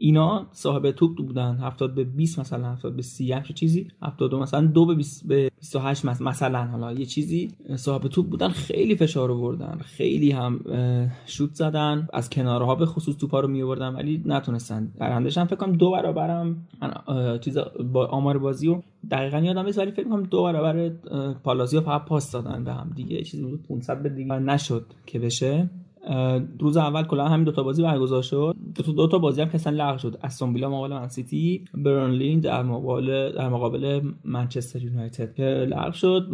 [0.03, 4.61] اینا صاحب توپ بودن 70 به 20 مثلا 70 به 30 همچین چیزی 72 مثلا
[4.61, 9.77] دو به 20 به 28 مثلا حالا یه چیزی صاحب توپ بودن خیلی فشار آوردن
[9.77, 10.59] خیلی هم
[11.25, 14.91] شوت زدن از کنارها به خصوص توپا رو می آوردن ولی نتونستن.
[14.97, 16.67] برندش هم فکر کنم دو برابرم
[17.41, 17.57] چیز
[17.93, 20.89] با آمار بازی و دقیقا یادم نیست ولی فکر کنم دو برابر
[21.43, 23.23] پالازیو فقط پاس دادن به هم دیگه.
[23.23, 24.39] چیزی بود 500 به دیگه.
[24.39, 25.69] نشد که بشه.
[26.59, 28.55] روز اول کلا همین دو تا بازی برگزار شد.
[28.75, 30.19] دو تا, دو تا بازی هم که اصلا لغو شد.
[30.23, 36.27] استون ویلا مقابل من سیتی برنلی در مقابل در مقابل منچستر یونایتد که لغو شد.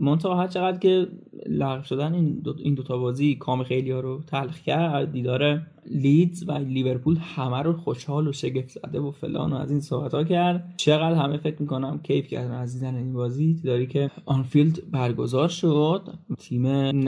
[0.00, 1.06] منتها هر چقدر که
[1.48, 5.62] لغو شدن این دو, این دو تا بازی کام خیلی ها رو تلخ کرد دیدار
[5.86, 10.14] لیدز و لیورپول همه رو خوشحال و شگفت زده و فلان و از این صحبت
[10.14, 10.74] ها کرد.
[10.76, 13.54] چقدر همه فکر می‌کنم کیف کردن از دیدن این بازی.
[13.54, 16.08] دیداری که آنفیلد برگزار شد.
[16.38, 16.66] تیم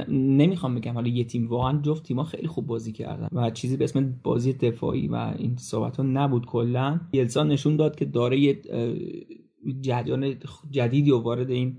[0.08, 3.84] نمی‌خوام بگم حالا یه تیم واقعا جفت تیم‌ها خیلی خوب بازی کردن و چیزی به
[3.84, 7.00] اسم بازی دفاعی و این صحبت ها نبود کلا.
[7.12, 8.62] بیلسا نشون داد که داره یه
[9.80, 10.34] جریان
[10.70, 11.76] جدیدی و وارد این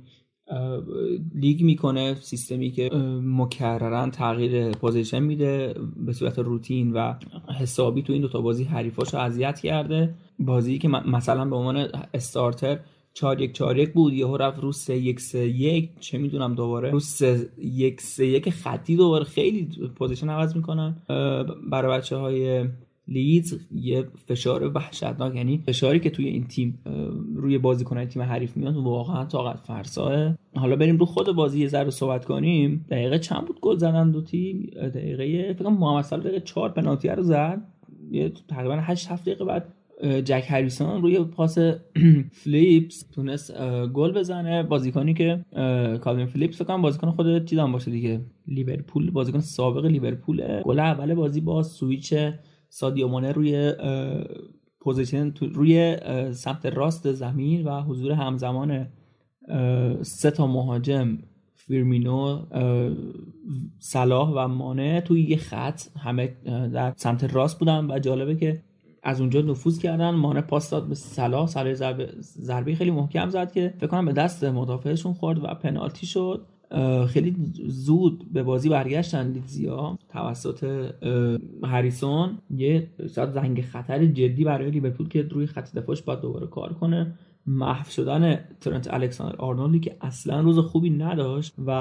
[1.36, 2.90] لیگ می‌کنه سیستمی که
[3.24, 5.76] مکررن تغییر position میده
[6.06, 7.14] به صورت روتین و
[7.60, 10.16] حسابی تو این دوتا بازی حریفاشو اذیت کرده.
[10.40, 12.80] بازی که مثلا به عنوان starter
[13.14, 16.92] 4 1 4 1 بود یهو رفت رو 3 1 3 1 چه می‌دونم دوباره
[16.92, 20.98] رو 3 1 3 1 خطی دوباره خیلی position عوض می‌کنن.
[21.72, 22.66] برای بچه های
[23.08, 26.80] لیدز یه فشار وحشتناک یعنی فشاری که توی این تیم
[27.36, 31.90] روی بازیکنان تیم حریف میاد واقعا طاقت فرساه حالا بریم رو خود بازی یه ذره
[31.90, 32.86] صحبت کنیم.
[32.90, 37.08] دقیقه چند بود گل زدن دو تیم؟ دقیقه فکر کنم محمد صلاح دقیقه 4 پنالتی
[37.08, 37.62] رو زد.
[38.12, 39.74] یه تقریبا 8 7 دقیقه بعد
[40.26, 41.58] جک هریسون روی پاس
[42.44, 43.62] فلیپس تونست
[43.94, 44.64] گل بزنه.
[44.64, 45.46] بازیکنی که
[46.02, 48.22] کالوین فلیپس فکر کنم بازیکن خود چیزام باشه دیگه.
[48.48, 52.14] لیورپول بازیکن سابق لیورپول گل اول بازی با سویچ
[52.76, 53.74] سادیو مانه روی
[54.80, 55.98] position روی
[56.32, 58.88] سمت راست زمین و حضور همزمان
[60.02, 61.18] سه تا مهاجم
[61.56, 62.46] فیرمینو
[63.80, 65.82] صلاح و مانه توی یه خط.
[65.98, 66.28] همه
[66.74, 68.64] در سمت راست بودن و جالبه که
[69.04, 70.10] از اونجا نفوذ کردن.
[70.10, 71.48] مانه پاس داد به صلاح.
[71.48, 71.74] صلاح
[72.20, 76.46] ضربه خیلی محکم زد که فکر کنم به دست مدافعشون خورد و پنالتی شد.
[77.08, 77.36] خیلی
[77.68, 80.92] زود به بازی برگشتن لیدزیا توسط
[81.64, 82.38] هریسون.
[82.50, 82.88] یه
[83.34, 87.14] زنگ خطر جدی برای لیورپول که روی خط دفاعش باید دوباره کار کنه.
[87.48, 91.72] محو شدن ترنت الکساندر آرنولدی که اصلا روز خوبی نداشت و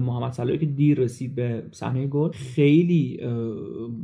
[0.00, 3.20] محمد صلاحی که دیر رسید به صحنه گل خیلی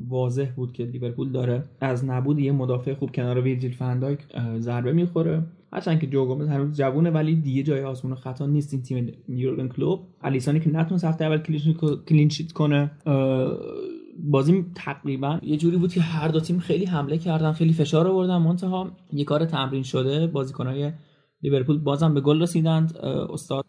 [0.09, 4.19] واضح بود که لیورپول داره از نبود یه مدافع خوب کنار ویرجیل فندایک
[4.59, 5.43] ضربه می‌خوره.
[5.73, 9.69] هرچند که جو گومز هنوز جوونه ولی دیگه جای آزمون خطا نیست این تیم یورگن
[9.69, 10.01] کلوب.
[10.23, 11.39] الیسانی که نتونست هفته اول
[12.09, 12.91] clean sheet کنه
[14.19, 18.37] بازی تقریبا یه جوری بود که هر دو تیم خیلی حمله کردن خیلی فشار آوردن.
[18.37, 20.93] منتها یه کار تمرین شده بازیکنای
[21.43, 22.97] لیورپول بازم به گل رسیدند
[23.31, 23.65] استاد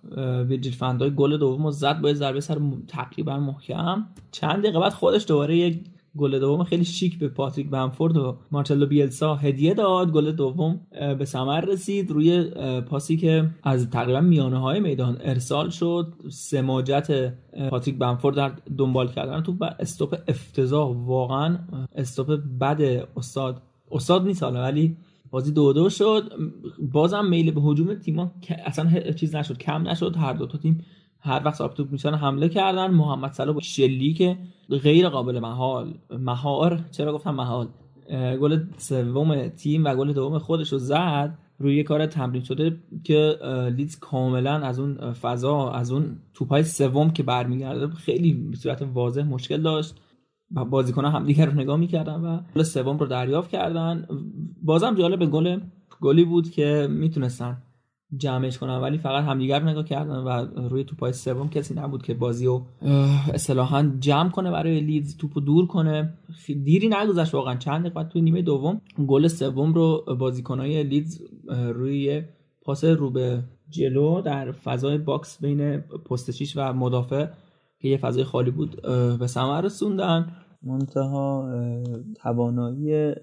[0.48, 4.06] ویرجیل فن‌دایک گل دوم رو زد با ضربه سر تقریبا محکم.
[4.32, 5.84] چند دقیقه بعد خودش دوباره یک
[6.18, 10.12] گل دوم خیلی شیک به پاتریک بمفورد و مارچلو بیلسا هدیه داد.
[10.12, 10.80] گل دوم
[11.20, 12.12] به ثمر رسید.
[12.12, 12.44] روی
[12.82, 17.34] پاسی که از تقریبا میانه های میدان ارسال شد سماجت
[17.70, 20.96] پاتریک بنفورد در دنبال کردن تو استوپ افتضاح.
[20.96, 21.58] واقعا
[21.96, 23.62] استوپ بد استاد
[23.92, 24.98] استاد نیست حالا ولی
[25.32, 26.32] بازی دو دو شد.
[26.92, 28.32] بازم میل به هجوم تیما
[28.66, 30.16] اصلا چیز نشد کم نشد.
[30.16, 30.86] هر دو تا تیم
[31.20, 32.92] هر وقت ساب توپ میشن حمله کردن.
[32.92, 34.38] محمد صلاح با شلی که
[34.70, 37.68] غیر قابل محال مهار چرا گفتم محال؟
[38.42, 41.38] گل سوم تیم و گل دوم خودش رو زد.
[41.62, 43.38] روی کار تمرین شده که
[43.78, 49.24] لیدز کاملا از اون فضا از اون توپای سوم که برمیگرده خیلی به صورت واضح
[49.24, 49.96] مشکل داشت.
[50.52, 54.08] بازیکن هم دیگر رو نگاه می‌کردن و گل سوم رو دریافت کردن.
[54.64, 55.60] بازم جالب گل
[56.02, 57.58] گلی بود که می‌تونستن
[58.18, 60.30] جمعش کنن ولی فقط همدیگر نگاه کردن و
[60.70, 62.66] روی توپای سوم کسی نبود که بازی رو
[63.34, 66.14] اصطلاحا جمع کنه برای لیدز توپو دور کنه.
[66.48, 67.56] دیری نگذشت واقعا.
[67.56, 71.22] چند دقیقه توی نیمه دوم گل سوم رو بازیکنای لیدز
[71.74, 72.24] روی
[72.62, 77.28] پاس رو به جلو در فضای box بین پست و مدافع
[77.82, 78.82] که یه فضای خالی بود
[79.20, 80.36] به ثمر رسوندن.
[80.64, 81.52] منتها
[82.16, 83.14] توانایی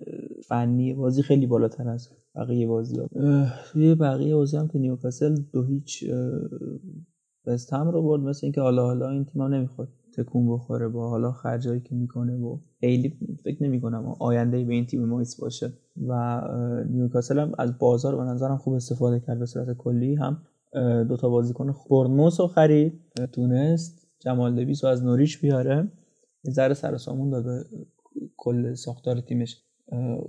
[0.48, 3.08] فنی بازی خیلی بالاتر از بقیه بازی ها
[3.72, 6.04] توی بقیه بازی هم که نیوکاسل دو هیچ
[7.46, 8.20] وستهم رو برد.
[8.20, 12.36] مثل اینکه حالا حالا این تیم هم نمی‌خواد تکون بخوره با حالا خرجایی که می‌کنه
[12.36, 15.72] و خیلی فکر نمی کنم آینده به این تیم مایس باشه.
[16.08, 16.42] و
[16.90, 20.14] نیوکاسل هم از بازار به نظرم خوب استفاده کرد به صورت کلی.
[20.14, 20.38] هم
[21.08, 23.00] دوتا بازیکن برنموس رو خرید
[23.32, 25.88] تونست جمال دویس رو از نوریش بیاره.
[26.46, 27.64] یه ذره سر سامون داد به
[28.36, 29.56] کل ساختار تیمش.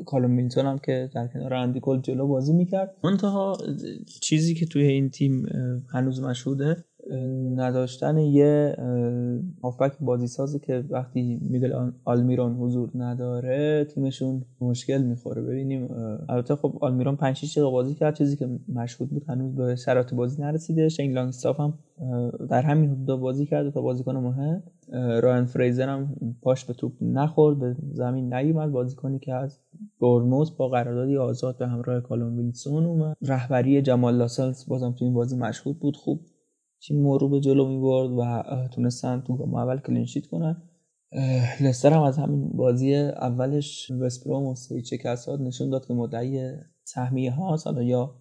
[0.06, 2.96] کالوم میلتون هم که در کنار اندی کل جلو بازی می‌کرد.
[3.04, 3.58] منتها
[4.22, 5.46] چیزی که توی این تیم
[5.90, 6.84] هنوز مشهوده
[7.56, 8.76] نداشتن یه
[9.64, 15.42] هافبک بازی سازی که وقتی میگل آلمیرون حضور نداره تیمشون مشکل می‌خوره.
[15.42, 15.88] ببینیم
[16.30, 20.42] البته خب آلمیرون 5 6 بازی کرد چیزی که مشهود بود هنوز به شرایط بازی
[20.42, 20.90] نرسیده.
[20.90, 21.74] شین لانگستاف هم
[22.50, 24.64] در همین حدود بازی کرده تا بازیکن مهم.
[25.22, 28.72] رایان فریزر هم پاش به توپ نخورد به زمین نیومد.
[28.72, 29.60] بازیکنی که از
[30.02, 33.18] برموز با قراردادی آزاد به همراه کالوم ویلسون اومد.
[33.22, 35.96] رهبری جمال لاسلز بازم تو این بازی مشهود بود.
[35.96, 36.20] خوب
[36.82, 38.44] تیم رو به جلو می‌برد و
[38.74, 40.62] تونستن تو اول clean sheet کنن.
[41.62, 45.94] لستر هم از همین بازی اولش وستبروم رو سه هیچ شکست داد نشون داد که
[45.94, 46.52] مدعی
[46.84, 48.16] سهمیه ها حالا یا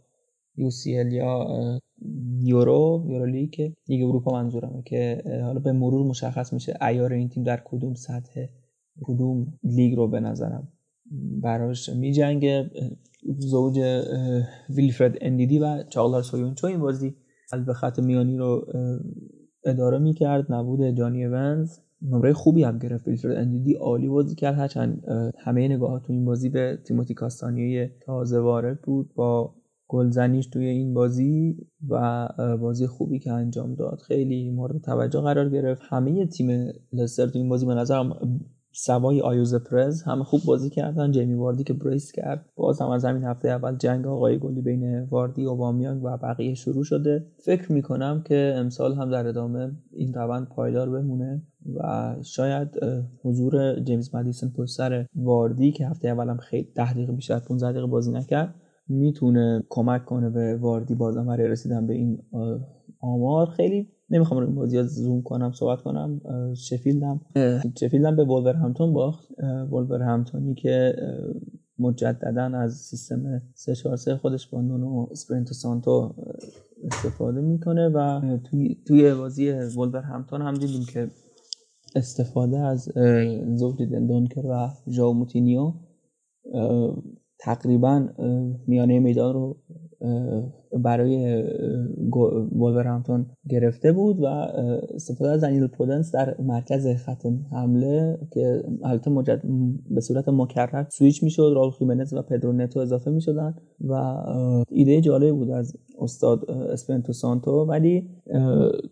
[0.59, 1.47] UCL یا
[2.43, 7.43] Euro Euro League لیگ اروپا منظورمه که حالا به مرور مشخص میشه عیار این تیم
[7.43, 8.47] در کدوم سطح
[9.03, 10.69] کدوم لیگ رو به نظرم
[11.43, 12.71] براش میجنگه.
[13.39, 14.03] زوج
[14.71, 17.15] ویلفرد اندیدی و چاغلار سویونچو این بازی
[17.67, 18.67] به خط میانی رو
[19.65, 21.79] اداره می‌کرد نبود جانی اونز.
[22.03, 24.55] نمره خوبی هم گرفت ویلفرد اندیدی عالی بازی کرد.
[24.55, 25.05] هرچند
[25.39, 29.55] همه نگاه تو این بازی به تیموتی کاستانیه تازه وارد بود با
[29.89, 31.57] گلزنیش توی این بازی
[31.89, 32.29] و
[32.61, 33.99] بازی خوبی که انجام داد.
[33.99, 35.83] خیلی مورد توجه قرار گرفت.
[35.89, 38.41] همه تیم لستر تو این بازی به نظرم
[38.79, 41.11] سوای آیوز پرز همه خوب بازی کردن.
[41.11, 42.49] جیمی واردی که brace کرد.
[42.57, 46.55] باز هم از همین هفته اول جنگ آقای گلی بین واردی و اوبامیانگ و بقیه
[46.55, 47.27] شروع شده.
[47.39, 51.43] فکر می‌کنم که امسال هم در ادامه این روند پایدار بمونه
[51.77, 52.69] و شاید
[53.23, 54.81] حضور جیمز مدیسن پشت
[55.15, 58.55] واردی که هفته اول هم خیلی ده دقیقه بیشتر 15 دقیقه بازی نکرد
[58.89, 62.19] می‌تونه کمک کنه به واردی بازم برای رسیدن به این
[63.01, 63.47] آمار.
[63.47, 66.21] خیلی نمی‌خوام رو این بازی زوم کنم صحبت کنم.
[66.55, 67.21] شفیلدم.
[67.81, 69.29] شفیلدم به ولور همتون باخت.
[69.71, 70.95] ولور همتونی که
[71.79, 76.15] مجددا از سیستم 343 خودش با نونو اسپرینتو سانتو
[76.85, 81.09] استفاده می‌کنه و توی, توی بازی ولورهمپتون هم دیدیم که
[81.95, 82.89] استفاده از
[83.55, 85.73] زوج دندونکر و ژائو موتینیو
[87.41, 88.09] تقریبا
[88.67, 89.57] میانه میدان رو
[90.73, 91.43] برای
[92.53, 94.27] ولورهمپتون گرفته بود و
[94.95, 99.43] استفاده از دنیل پودنس در مرکز خط حمله که البته مجد
[99.91, 103.93] به صورت مکرر سویچ می‌شد راول خیمنز و پدرو نتو اضافه می‌شدن و
[104.71, 108.09] ایده جالب بود از استاد اسپیریتو سانتو ولی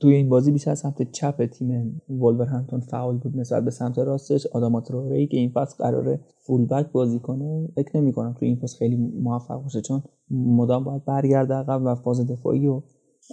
[0.01, 4.47] توی این بازی بیشتر سمت چپ تیم ولورهمپتون فعال بود نسبت به سمت راستش.
[4.47, 8.57] آداما ترائوره که این فصل قراره full back بازی کنه فکر نمی کنم توی این
[8.57, 12.83] فصل خیلی موفق باشه چون مدام باید برگرده عقب و فاز دفاعی رو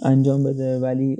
[0.02, 0.78] انجام بده.
[0.80, 1.16] ولی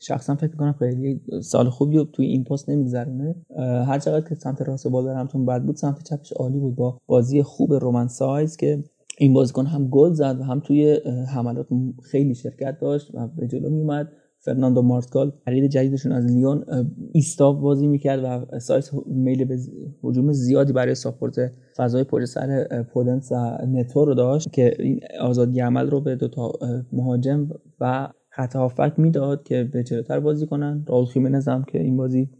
[0.00, 3.34] شخصا فکر کنم خیلی سال خوبی رو توی این پست نمیگذرونه.
[3.58, 7.74] هر چقدر که سمت راست ولورهمپتون بد بود سمت چپش عالی بود با بازی خوب
[7.74, 8.84] رومن سایز که
[9.18, 11.66] این بازیکن هم گل زد و هم توی حملات
[12.02, 14.08] خیلی شرکت داشت و به جلو میومد
[14.44, 16.64] فرناندو مارتکال خرید جدیدشون از لیون
[17.12, 19.58] ایستاب بازی می‌کرد و سایت میل به
[20.04, 25.60] هجوم زیادی برای ساپورت فضای پشت سر پودنس و نتو رو داشت که این آزادی
[25.60, 26.52] عمل رو به دو تا
[26.92, 27.48] مهاجم
[27.80, 30.84] و خط هافک می‌داد که به جلوتر بازی کنن.
[30.88, 32.30] راول خیمنز هم که این بازی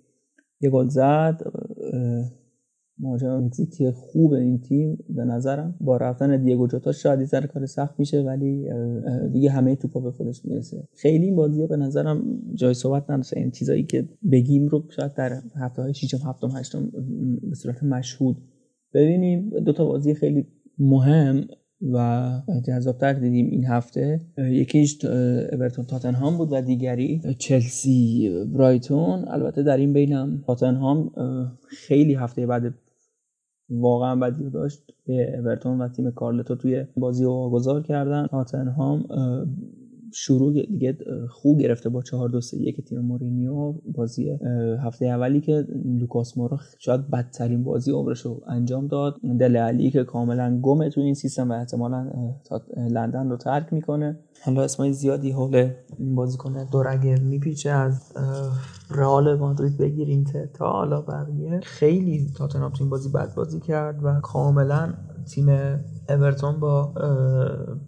[0.61, 1.43] یه گل زد
[2.99, 5.75] مهاجم مکزیکی خوب این تیم به نظرم.
[5.81, 8.69] با رفتن دیگو جوتا شاید سر کار سخت میشه ولی
[9.33, 10.89] دیگه همه توپا به خودش می‌رسه.
[10.93, 12.23] خیلی این بازی به نظرم
[12.55, 13.25] جای صحبت نداره.
[13.37, 16.91] این چیزایی که بگیم رو شاید در هفته های شیشم هفتم هشتم
[17.43, 18.37] به صورت مشهود
[18.95, 19.51] ببینیم.
[19.51, 20.47] دو تا بازی خیلی
[20.79, 21.45] مهم
[21.93, 22.31] و
[22.67, 24.21] جذابتر دیدیم این هفته.
[24.39, 29.25] یکیش اورتون تاتنهام بود و دیگری چلسی برایتون.
[29.29, 31.11] البته در این بینم تاتنهام
[31.69, 32.75] خیلی هفته بعد
[33.71, 34.95] واقعا بدی داشت.
[35.07, 38.27] به اورتون و تیم کارلتو توی بازی واگذار کردن.
[38.27, 39.05] تاتنهام
[40.17, 40.97] شروع دیگه
[41.31, 44.39] خوب گرفته با 4 2 3 1 تیم مورینیو بازی
[44.85, 49.21] هفته اولی که لوکاس مورا شاید بدترین بازی عمرش رو انجام داد.
[49.41, 52.11] دله الی که کاملا گمه تو این سیستم و احتمالا
[52.77, 54.19] لندن رو ترک می‌کنه.
[54.45, 58.13] حالا اسمای زیادی حول این بازیکن دورگل میپیچه از
[58.91, 61.61] رئال مادرید بگیر اینتر تا حالا بقیه.
[61.61, 65.49] خیلی تاتنهام تو این بازی بد بازی کرد و کاملا تیم
[66.09, 66.93] اورتون با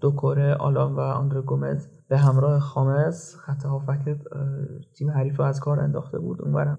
[0.01, 4.17] دوکوره آلان و آندره گومز به همراه خامس خط هافک
[4.95, 6.43] تیم حریف رو از کار انداخته بود.
[6.43, 6.79] اونورم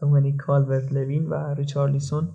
[0.00, 2.28] دومینیک کالورت لوین و ریچارلیسون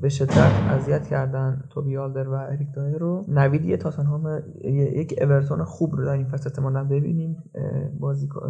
[0.00, 3.24] به شدت اذیت کردن توبی آلدر و اریک دایر رو.
[3.28, 7.36] نویدی تاتنهام یک اورتون خوب رو در این فصل احتمالا ببینیم.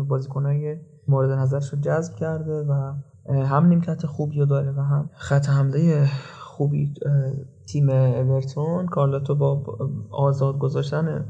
[0.08, 0.76] بازیکنای
[1.08, 2.92] مورد نظرش رو جذب کرده و
[3.28, 6.06] هم نیمکت خوبی رو داره و هم خط حمله
[6.40, 6.94] خوبی
[7.68, 8.86] تیم اورتون.
[8.86, 9.62] کارلاتو با
[10.10, 11.24] آزاد گذاشتن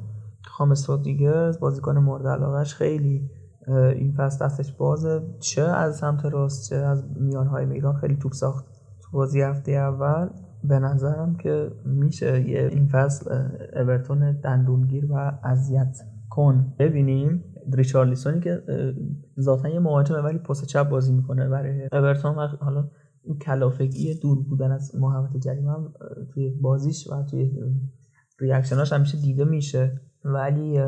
[0.57, 3.31] خامس رودریگز بازیکن مورد علاقهش خیلی
[3.69, 5.23] این فصل دستش بازه.
[5.41, 8.65] چه از سمت راست چه از میانهای میدان خیلی توپ ساخت
[9.03, 10.29] تو بازی هفته اول.
[10.65, 15.97] به نظرم که میشه یه این فصل اورتون دندونگیر و اذیت
[16.31, 16.75] کن.
[16.79, 18.63] ببینیم ریچارلیسونی که
[19.41, 22.91] ذاتا یه مهاجمه ولی پست چپ بازی می‌کنه برای اورتون حالا
[23.23, 25.73] این کلافگی دور بودن از محوطه جریمه
[26.35, 27.53] توی بازیش و توی
[28.41, 30.01] ریاکشناش همیشه دیده میشه.
[30.27, 30.81] ولی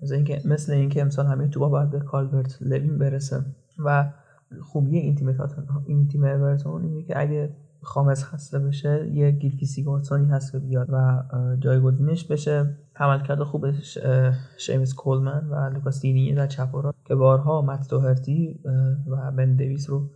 [0.00, 3.44] مثل اینکه مثل اینکه امسال همه توپا باید به کالبرت لوین برسه
[3.78, 4.12] و
[4.62, 5.38] خوبی این تیم
[5.86, 10.88] این تیم اورتون اینه که اگه خامس خسته بشه یه گیلفی سیگارسونی هست که بیاد
[10.90, 11.22] و
[11.60, 12.76] جایگزینش بشه.
[12.96, 13.98] عملکرد خوبش
[14.58, 18.60] شیمس کولمن و لوکاس دینیه در چپ که بارها مت دوهرتی
[19.06, 20.10] و بن دیویس رو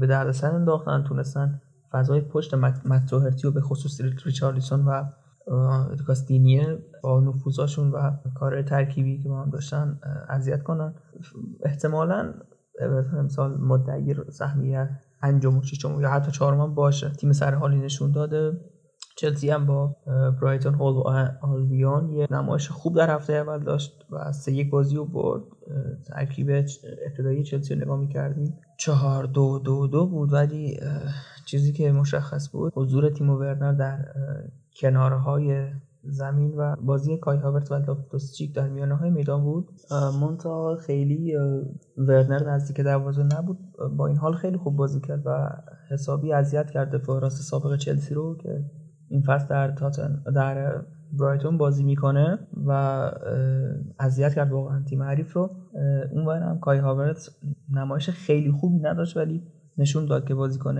[0.00, 1.60] به دردسر انداختن تونستن
[1.90, 5.04] فضای پشت مت دوهرتی و به خصوص ریچارلیسون و
[6.06, 10.94] کاستینیه با نفوذاشون و کار ترکیبی که با هم داشتن اذیت کنن.
[11.64, 12.34] احتمالا
[13.18, 14.90] امسال مدعی سهمیه
[15.22, 17.10] انجام و ششم یا حتی چهارم باشه.
[17.10, 18.60] تیم سر حالی نشون داده.
[19.16, 19.96] چلسی هم با
[20.40, 24.96] برایتون هول و آلبیون یه نمایش خوب در هفته اول داشت و سه یک بازی
[24.96, 25.42] رو برد.
[26.08, 26.50] ترکیب
[27.06, 28.58] ابتدایی چلسی رو نگاه می‌کردیم.
[28.78, 30.80] چهار دو دو دو بود ولی
[31.46, 34.04] چیزی که مشخص بود حضور تیم ورنر در
[34.76, 35.66] کنارهای
[36.04, 39.68] زمین و بازی کای هاورت و لوفتوس در میانه های میدان بود.
[40.20, 41.36] مونتا خیلی
[41.96, 43.58] ورنر نزدیک دروازه نبود.
[43.96, 45.50] با این حال خیلی خوب بازی کرد و
[45.90, 48.64] حسابی اذیت کرد دفاع راست سابق چلسی رو که
[49.08, 50.82] این فصل در تاتن در
[51.12, 52.72] برایتون بازی می‌کنه و
[53.98, 55.50] اذیت کرد واقعا تیم حریف رو.
[56.12, 57.30] اون هم کای هاورت
[57.70, 59.42] نمایش خیلی خوبی نداشت ولی
[59.78, 60.78] نشون داد که بازیکن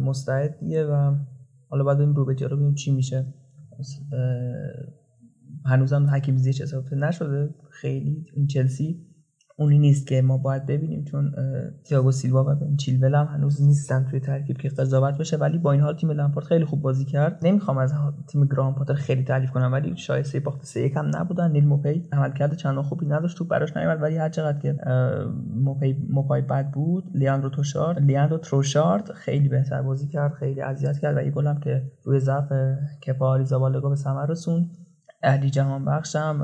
[0.00, 1.14] مستعدیه و
[1.72, 3.34] حالا بعد این رو به ببینیم چی میشه.
[5.64, 7.54] هنوزم حکیم زیش اضافه نشده.
[7.70, 9.06] خیلی این چلسی.
[9.62, 11.34] اونی نیست که ما باید ببینیم چون
[11.84, 15.72] تییاگو سیلوا و بن چیلول هم هنوز نیستن توی ترکیب که قضاوت بشه ولی با
[15.72, 17.38] این حال تیم لامپارد خیلی خوب بازی کرد.
[17.42, 17.94] نمی‌خوام از
[18.28, 21.50] تیم گرام پاتر خیلی تعریف کنم ولی شایسته باخت سه یک هم نبودن.
[21.50, 24.76] نیل موپی عملکرد چندان خوبی نداشت تو براش نیومد ولی هر چقدر که
[25.54, 31.16] موپی موپای بد بود لیاندرو توشارد لیاندرو تروشارد خیلی بهتر بازی کرد خیلی اذیت کرد
[31.16, 32.52] و یه گلم که روی ضعف
[33.06, 34.70] کپا آریزابالگو به ثمر رسوند.
[35.22, 36.38] علی جهان بخشم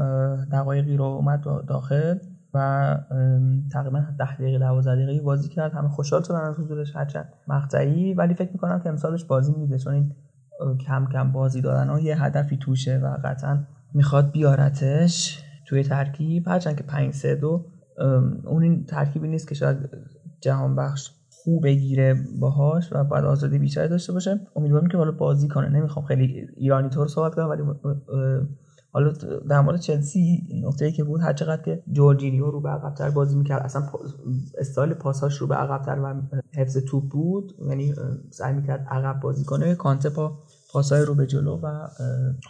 [0.53, 2.19] دقایقی رو اومد داخل.
[2.55, 2.97] و
[3.73, 5.73] تقریبا 10 دقیقه 12 دقیقه بازی کرد.
[5.73, 8.15] همه خوشحال شدن از حضورش هرچند مقطعی.
[8.15, 10.12] ولی فکر می‌کنم که امسالش بازی میده چون این
[10.87, 13.59] کم کم بازی دادن ها یه هدفی توشه و قطعا
[13.95, 16.49] می‌خواد بیارتش توی ترکیب.
[16.49, 17.65] هرچند که 5 3 2
[18.45, 19.77] اون این ترکیبی نیست که شاید
[20.41, 24.41] جهان بخش خوب بگیره باهاش و بعد آزادی بیشتری داشته باشه.
[24.57, 25.69] امیدوارم که حالا بازی کنه.
[25.69, 27.62] نمی‌خوام خیلی ایرانی طور صحبت کنم ولی
[28.93, 29.12] حالا
[29.48, 33.36] در مورد چلسی نقطه ای که بود هر چقدر که جورجینیو رو به عقبتر بازی
[33.36, 33.82] می‌کرد اصلا
[34.59, 36.15] استایل پاساش رو به عقبتر و
[36.55, 37.55] حفظ توپ بود.
[37.69, 37.94] یعنی
[38.31, 39.74] سعی می‌کرد عقب بازی کنه.
[39.74, 40.39] کانته با
[40.73, 41.89] پاسای رو به جلو و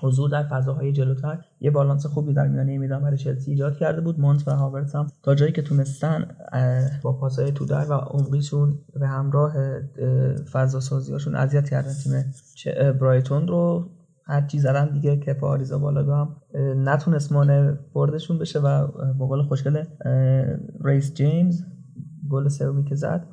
[0.00, 1.38] حضور در فضاهای جلوتر.
[1.60, 4.20] یه بالانس خوبی در میانه میدان برای چلسی ایجاد کرده بود.
[4.20, 6.36] مونت و هاورتس هم تا جایی که تونستن
[7.02, 9.54] با پاسای تو در و عمقیشون به همراه
[10.52, 12.32] فضا سازیاشون اذیت کردن تیم
[12.92, 13.88] برایتون رو.
[14.28, 16.36] هر چی زدن دیگه که آریزابالاگا هم
[16.76, 19.84] نتونست مانع بردشون بشه و با گل خوشگل
[20.84, 21.62] ریس جیمز
[22.30, 23.26] گل سومی که زد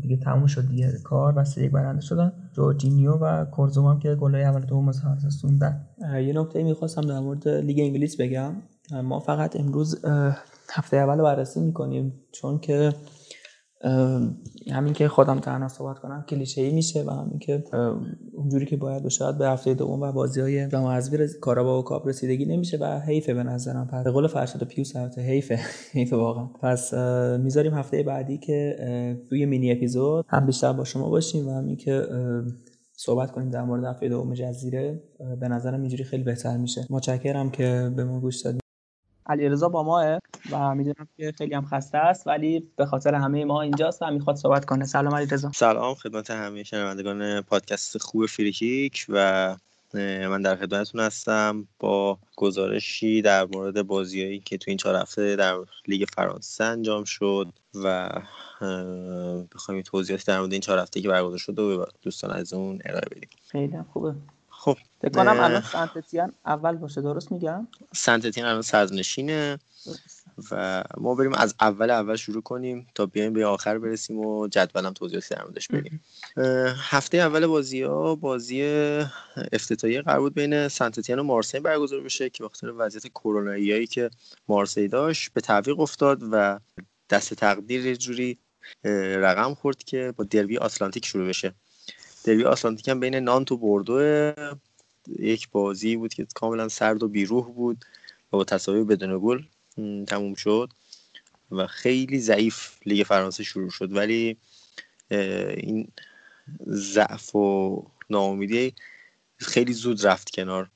[0.00, 0.92] دیگه تموم شد دیگه.
[1.04, 2.32] کار و سه یک برنده شدن.
[2.52, 4.88] جورجینیو و کورت زوما هم که گلای اول دوم
[5.26, 8.52] رسوندن یه نکته می‌خواستم در مورد لیگ انگلیس بگم.
[9.04, 10.04] ما فقط امروز
[10.74, 12.92] هفته اول بررسی می‌کنیم چون که
[14.72, 17.64] همین که خودم تنها صحبت کنم کلیشه ای میشه و همین که
[18.32, 21.82] اونجوری که باید و شاید به هفته دوم و بازی های جام حذفی کارابا و
[21.82, 23.86] کاپ رسیدگی نمیشه و حیفه به نظرم.
[23.86, 25.58] پس قول فرشاد پیوس البته حیفه
[25.98, 26.46] حیفه واقعا.
[26.62, 26.94] پس
[27.40, 28.76] می‌ذاریم هفته بعدی که
[29.28, 32.02] توی مینی اپیزود هم بیشتر با شما باشیم و همین که
[32.92, 35.02] صحبت کنیم در مورد هفته دوم جزیره.
[35.40, 36.86] به نظرم اینجوری خیلی بهتر میشه.
[36.90, 38.65] متشکرم که به ما گوش دادید.
[39.26, 40.18] علیرضا با ماه
[40.50, 44.36] و می‌دونم که خیلی هم خسته است ولی به خاطر همه ما اینجاست و می‌خواد
[44.36, 44.84] صحبت کنه.
[44.84, 45.50] سلام علیرضا.
[45.54, 49.56] سلام خدمت همه شنوندگان پادکست خوب فریکیک و
[50.28, 55.56] من در خدمتتون هستم با گزارشی در مورد بازیایی که تو این چهار هفته در
[55.88, 58.10] لیگ فرانسه انجام شد و
[59.54, 63.06] بخوایم توضیحاتی در مورد این چهار هفته که برگزار شده و دوستان از اون ارائه
[63.10, 63.28] بدیم.
[63.48, 64.14] خیلی خوبه.
[65.06, 67.00] فکر کنم الان سنتتیان اول باشه.
[67.00, 69.58] درست میگم؟ سنتتیان الان سرنشینه
[70.50, 74.92] و ما بریم از اول اول شروع کنیم تا بیایم به آخر برسیم و جدولم
[74.92, 76.00] توضیحاتی در موردش بدیم.
[76.76, 78.62] هفته اول بازی ها بازی
[79.52, 84.10] افتتاحیه قرار بود بین سنتتیان و مارسی برگزار بشه که بخاطر وضعیت کرونایی که
[84.48, 86.60] مارسی داشت به تعویق افتاد و
[87.10, 88.38] دست تقدیر جوری
[89.14, 91.54] رقم خورد که با دربی آتلانتیک شروع بشه.
[92.24, 94.32] دربی آتلانتیک هم بین نانت و بوردو
[95.18, 97.84] یک بازی بود که کاملا سرد و بیروح بود
[98.32, 99.42] و با تساوی بدون گل
[100.04, 100.70] تموم شد
[101.50, 103.92] و خیلی ضعیف لیگ فرانسه شروع شد.
[103.92, 104.36] ولی
[105.56, 105.88] این
[106.68, 108.74] ضعف و ناامیدی
[109.36, 110.70] خیلی زود رفت کنار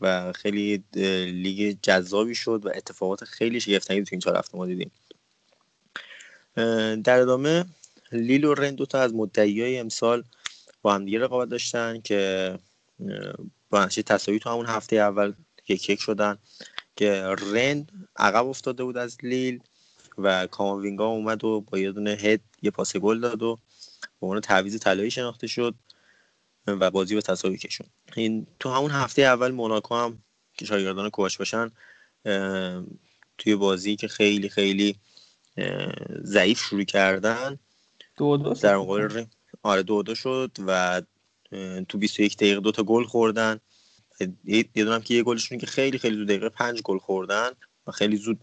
[0.00, 0.84] و خیلی
[1.32, 4.90] لیگ جذابی شد و اتفاقات خیلی شگفتانگیزی تو این چهار هفته ما دیدیم.
[7.02, 7.64] در ادامه
[8.12, 10.24] لیل و رن دوتا از مدعی امسال
[10.82, 12.58] با هم دیگه رقابت داشتن که
[13.70, 15.32] با نتیجه تساوی تو همون هفته اول
[15.68, 16.38] یک یک شدن
[16.96, 17.22] که
[17.52, 17.86] رن
[18.16, 19.60] عقب افتاده بود از لیل
[20.18, 23.58] و کاماوینگا اومد و با یه دونه هد یه پاس گل داد و
[24.20, 25.74] به عنوان تعویض طلایی شناخته شد
[26.66, 27.86] و بازی به تساوی کشون
[28.16, 30.22] این تو همون هفته اول موناکو هم
[30.54, 31.70] که شاگردان کوچ باشن
[33.38, 34.96] توی بازی که خیلی خیلی
[36.22, 37.58] ضعیف شروع کردن
[38.16, 39.24] دو دو در مقابل
[39.62, 41.02] آره دو دو شد و
[41.88, 43.60] تو 21 دقیقه دو تا گل خوردن.
[44.44, 47.50] یه دونم که یه گلشون که خیلی خیلی زود دقیقه پنج گل خوردن
[47.86, 48.40] و خیلی زود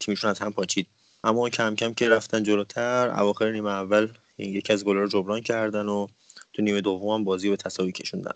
[0.00, 0.86] تیمشون از هم پاچید.
[1.24, 4.08] اما کم کم که رفتن جلوتر اواخر نیمه اول
[4.38, 6.06] یکی از گل‌ها رو جبران کردن و
[6.52, 8.34] تو نیمه دوم هم بازی به تساوی کشوندن.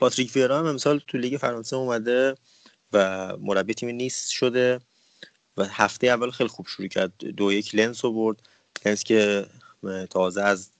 [0.00, 2.34] پاتریک ویرا هم امسال تو لیگ فرانسه اومده
[2.92, 4.80] و مربی تیم نیس شده
[5.56, 7.12] و هفته اول خیلی خوب شروع کرد.
[7.18, 8.48] دو یک لنس رو برد.
[8.86, 9.46] لنس که
[10.10, 10.70] تازه از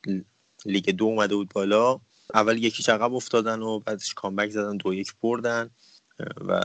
[0.67, 2.01] لیگ دو اومده بود بالا.
[2.35, 5.71] اول یکی عقب افتادن و بعدش comeback زدن دو یک بردن.
[6.49, 6.61] و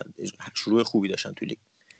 [0.53, 1.57] شروع خوبی داشتن تو لیگ.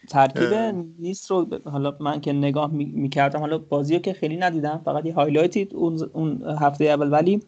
[0.09, 0.53] ترکیب
[0.99, 5.62] نیس رو حالا من که نگاه می‌کردم حالا بازی که خیلی ندیدم فقط یه highlight
[5.62, 5.67] ی
[6.13, 7.11] اون هفته اول.
[7.11, 7.43] ولی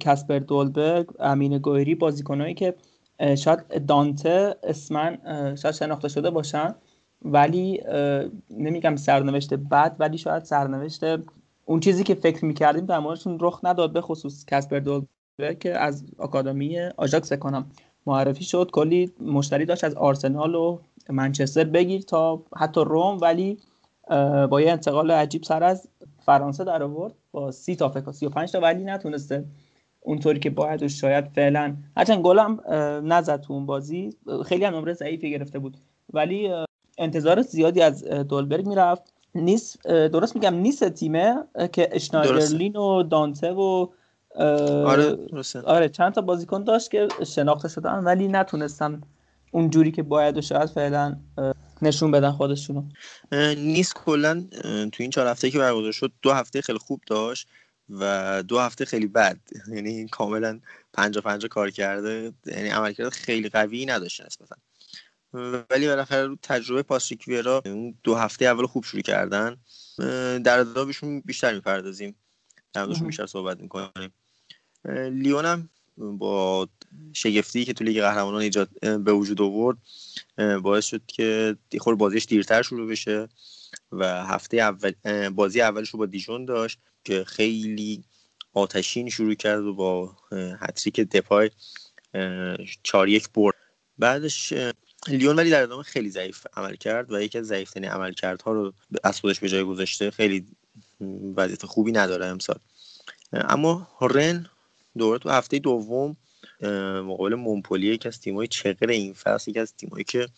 [0.00, 2.74] کسپر دولبرگ امین گویری بازیکنایی که
[3.38, 5.18] شاید دانته اسمن
[5.56, 6.74] شاید شناخته شده باشن.
[7.22, 7.80] ولی
[8.50, 11.00] نمیگم سرنوشت بد ولی شاید سرنوشت
[11.64, 16.04] اون چیزی که فکر می‌کردیم در موردشون رخ نداد به خصوص کسپر دولبرگ که از
[16.18, 17.66] آکادمی آژاکس کنم
[18.06, 18.70] معرفی شد.
[18.72, 20.78] کلی مشتری داشت از آرسنال و
[21.08, 23.58] منچستر بگیر تا حتی روم ولی
[24.50, 25.88] با یه انتقال عجیب سر از
[26.26, 29.44] فرانسه در آورد با سی تا فکر 35 تا ولی نتونسته
[30.00, 31.76] اونطوری که باید و شاید فعلا.
[31.96, 32.60] هرچند گلم
[33.04, 34.10] نزد تو اون بازی
[34.46, 35.76] خیلی هم نمره ضعیفی گرفته بود
[36.12, 36.50] ولی
[36.98, 39.11] انتظار زیادی از دولبرگ می‌رفت.
[39.34, 41.34] نیست درست میگم نیست تیمه
[41.72, 43.88] که اشنایدرلین و دانته و
[44.86, 45.18] آره
[45.64, 49.02] آره چند تا بازیکن داشت که شناخته شدن ولی نتونستن
[49.50, 51.16] اونجوری که باید و شاید فعلا
[51.82, 52.82] نشون بدن خودشونو.
[53.56, 54.46] نیست کلا
[54.92, 57.48] تو این چهار هفته که برگزار شد دو هفته خیلی خوب داشت
[57.90, 59.38] و دو هفته خیلی بد.
[59.74, 60.60] یعنی کاملا
[60.92, 64.56] پنجا پنجا کار کرده یعنی عملکرد خیلی قوی نداشته نسبتا.
[65.34, 67.62] ولی بالاخره رو تجربه پاسریک ویرا
[68.02, 69.56] دو هفته اول خوب شروع کردن
[70.38, 72.16] در ادامهشون بیشتر می‌پردازیم.
[72.72, 74.12] در بیشتر صحبت می‌کنیم.
[75.10, 76.68] لیون هم با
[77.12, 79.76] شگفتی که تو لیگ قهرمانان ایجاد به وجود آورد
[80.62, 83.28] باعث شد که خود بازیش دیرتر شروع بشه
[83.92, 84.92] و هفته اول
[85.28, 88.04] بازی اولش رو با دیژون داشت که خیلی
[88.52, 90.16] آتشین شروع کرد و با
[90.60, 91.50] هتریک دپای
[92.82, 93.54] چار یک برد.
[93.98, 94.52] بعدش
[95.08, 98.72] لیون ولی در ادامه خیلی ضعیف عمل کرد و یکی از ضعیفترین عملکردها رو
[99.04, 100.46] از خودش به جای گذاشته خیلی
[101.36, 102.58] وضعیت خوبی نداره امسال.
[103.32, 104.46] اما رن
[104.98, 106.16] دوباره تو هفته دوم
[107.04, 110.28] مقابل مونپولیه یکی از تیمای چقر این فصل یکی از تیمایی که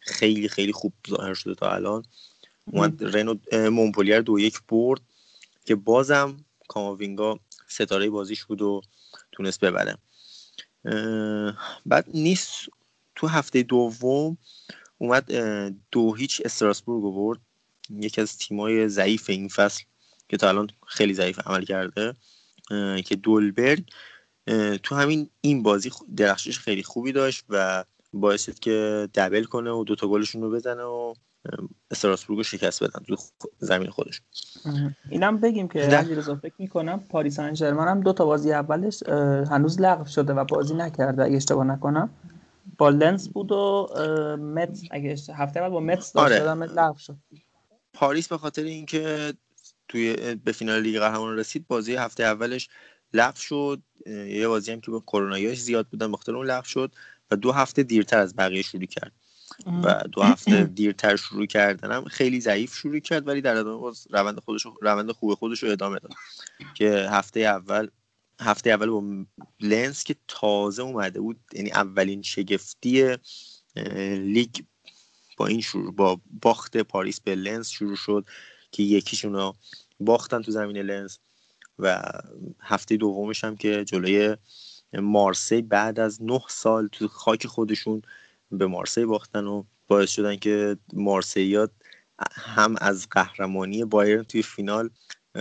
[0.00, 2.04] خیلی خیلی خوب ظاهر شده تا الان
[2.64, 3.34] اومد رنو
[3.70, 5.00] مونپولیه دو یک برد
[5.64, 8.82] که بازم کاماوینگا ستاره بازیش بود و
[9.32, 9.98] تونست ببره.
[11.86, 12.68] بعد نیست
[13.18, 14.38] تو هفته دوم
[14.98, 15.32] اومد
[15.90, 17.38] دو هیچ استراسبورگ برد.
[17.90, 19.84] یکی از تیمای ضعیف این فصل
[20.28, 22.14] که تا الان خیلی ضعیف عمل کرده
[23.04, 23.84] که دولبرگ.
[24.82, 29.84] تو همین این بازی درخشش خیلی خوبی داشت و باعث شد که دبل کنه و
[29.84, 31.14] دوتا گلشون رو بزنه و
[31.90, 33.16] استراسبورگ رو شکست بدن تو
[33.58, 34.22] زمین خودش.
[35.10, 39.02] اینم بگیم که علیرضا فکر می‌کنم پاریس سن هم دو تا بازی اولش
[39.50, 42.10] هنوز لغو شده و بازی نکرده اگه اشتباه نکنم.
[42.78, 43.88] با لنس بود و
[44.40, 46.54] مت اگه هفته بعد با مت داشت آره.
[46.54, 47.16] لغو شد.
[47.92, 49.34] پاریس به خاطر اینکه
[49.88, 52.68] توی به فینال لیگ قهرمانان رسید بازی هفته اولش
[53.14, 53.82] لغو شد.
[54.06, 56.92] یه بازی هم که با کروناییش زیاد بودن بخاطر اون لغو شد
[57.30, 59.12] و دو هفته دیرتر از بقیه شروع کرد.
[59.66, 64.40] و دو هفته دیرتر شروع کردنم خیلی ضعیف شروع کرد ولی در ادامه باز روند
[64.40, 66.12] خودش روند خوب خودش رو ادامه داد.
[66.74, 67.88] که هفته اول
[68.40, 69.26] هفته اول با
[69.60, 73.16] لنس که تازه اومده بود یعنی اولین شگفتی
[74.16, 74.56] لیگ
[75.36, 78.26] با این شروع با باخت پاریس به لنس شروع شد
[78.72, 79.52] که یکیشون
[80.00, 81.18] باختن تو زمین لنس
[81.78, 82.02] و
[82.60, 84.36] هفته دومش هم که جلوی
[84.92, 88.02] مارسی بعد از نه سال تو خاک خودشون
[88.50, 91.70] به مارسی باختن و باعث شدن که مارسیات
[92.32, 94.90] هم از قهرمانی بایرن توی فینال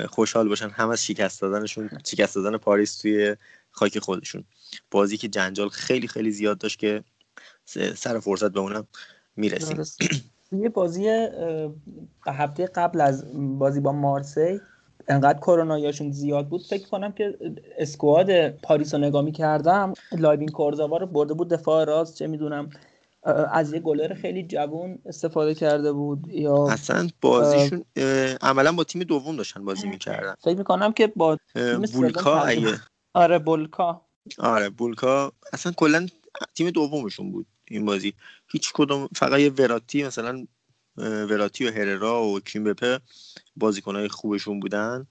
[0.06, 3.36] خوشحال باشن هم از شکست دادنشون شکست دادن پاریس توی
[3.72, 4.44] خاک خودشون.
[4.92, 7.04] بازی که جنجال خیلی خیلی زیاد داشت که
[7.96, 8.88] سر فرصت به اونم
[9.36, 9.84] می‌رسیم.
[10.52, 11.28] یه بازی
[12.28, 14.60] هفته قبل از بازی با مارسی
[15.08, 17.38] انقدر کروناییاشون زیاد بود فکر کنم که
[17.78, 22.70] اسکواد پاریس رو نگاه کردم لایبین کورزاوا رو برده بود دفاع راست چه می‌دونم.
[23.52, 27.86] از یه گلر خیلی جوون استفاده کرده بود یا اصلا بازیشون
[28.42, 30.36] عملا با تیم دوم داشتن بازی می‌کردن.
[30.44, 31.38] فکر می‌کنم که با
[31.94, 32.50] بولکا
[33.14, 34.02] آره بولکا.
[34.38, 35.34] آره بولکا.
[35.54, 36.08] اصلا کلا
[36.56, 38.14] تیم دومشون بود این بازی.
[38.48, 40.48] هیچ کدوم فقط یه وراتی مثلا
[40.98, 43.00] وراتی و هررا و کیمبپه
[43.56, 45.08] بازیکنهای خوبشون بودن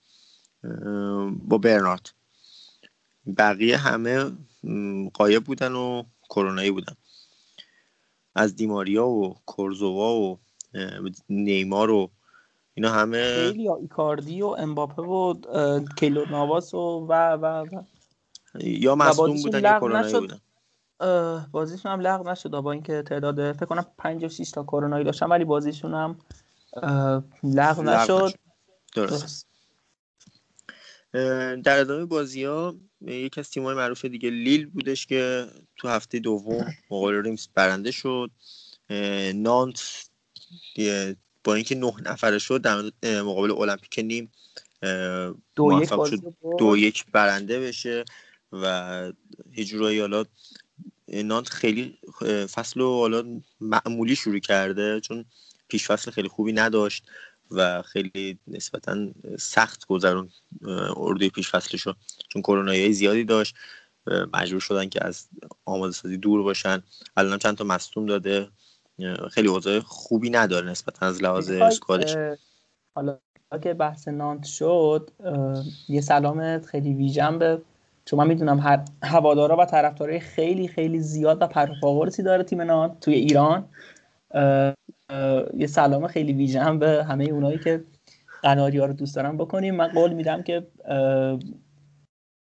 [1.30, 2.10] با برنارد.
[3.38, 4.24] بقیه همه
[5.14, 6.94] قایب بودن و کرونایی بودن.
[8.36, 10.38] از دیماریا و کورزووا و
[11.28, 12.10] نیمار و
[12.74, 15.34] اینا همه خیلی ایکاردی و امباپه و
[15.96, 17.66] کیلو نواس و و و,
[18.60, 20.40] یا مصدوم بودن یا کرونایی بودن.
[21.52, 25.26] بازیشون هم لغو نشد با اینکه تعداد فکر کنم 5 و 6 تا کرونایی داشتن
[25.26, 26.16] ولی بازیشون هم
[27.42, 28.32] لغو نشد.
[28.94, 29.45] درست.
[31.64, 32.76] در ادامه بازی ها
[33.06, 38.30] یکی از تیم‌های معروف دیگه لیل بودش که تو هفته دوم مقابل ریمز برنده شد.
[39.34, 40.08] نانت
[41.44, 42.82] با اینکه نه نفره شد در
[43.22, 44.32] مقابل المپیک نیم
[45.54, 46.34] دو موفق شد.
[46.58, 48.04] دو یک برنده بشه
[48.52, 49.12] و
[49.52, 50.24] هیچ حالا
[51.08, 51.98] نانت خیلی
[52.54, 55.24] فصل رو حالا معمولی شروع کرده چون
[55.68, 57.04] پیش فصل خیلی خوبی نداشت.
[57.50, 58.96] و خیلی نسبتا
[59.38, 60.30] سخت گذرون
[60.96, 61.94] اردوی پیش فصلشو.
[62.28, 63.56] چون کرونایی زیادی داشت
[64.34, 65.28] مجبور شدن که از
[65.64, 66.82] آماده سازی دور باشن.
[67.16, 68.48] الان چند تا مصدوم داده.
[69.30, 72.16] خیلی اوضاع خوبی نداره نسبتا از لحاظ اسکوادش.
[72.94, 73.18] حالا
[73.62, 75.10] که بحث نانت شد
[75.88, 77.62] یه سلام خیلی ویژن به
[78.04, 83.00] چون من می‌دونم هر هوادارا و طرفدارای خیلی خیلی زیاد و پرپاورسی داره تیم نانت
[83.00, 83.68] توی ایران.
[85.56, 87.84] یه سلام خیلی ویژن به همه اونایی که
[88.42, 89.74] قناری ها رو دوست دارم بکنیم.
[89.74, 90.66] من قول میدم که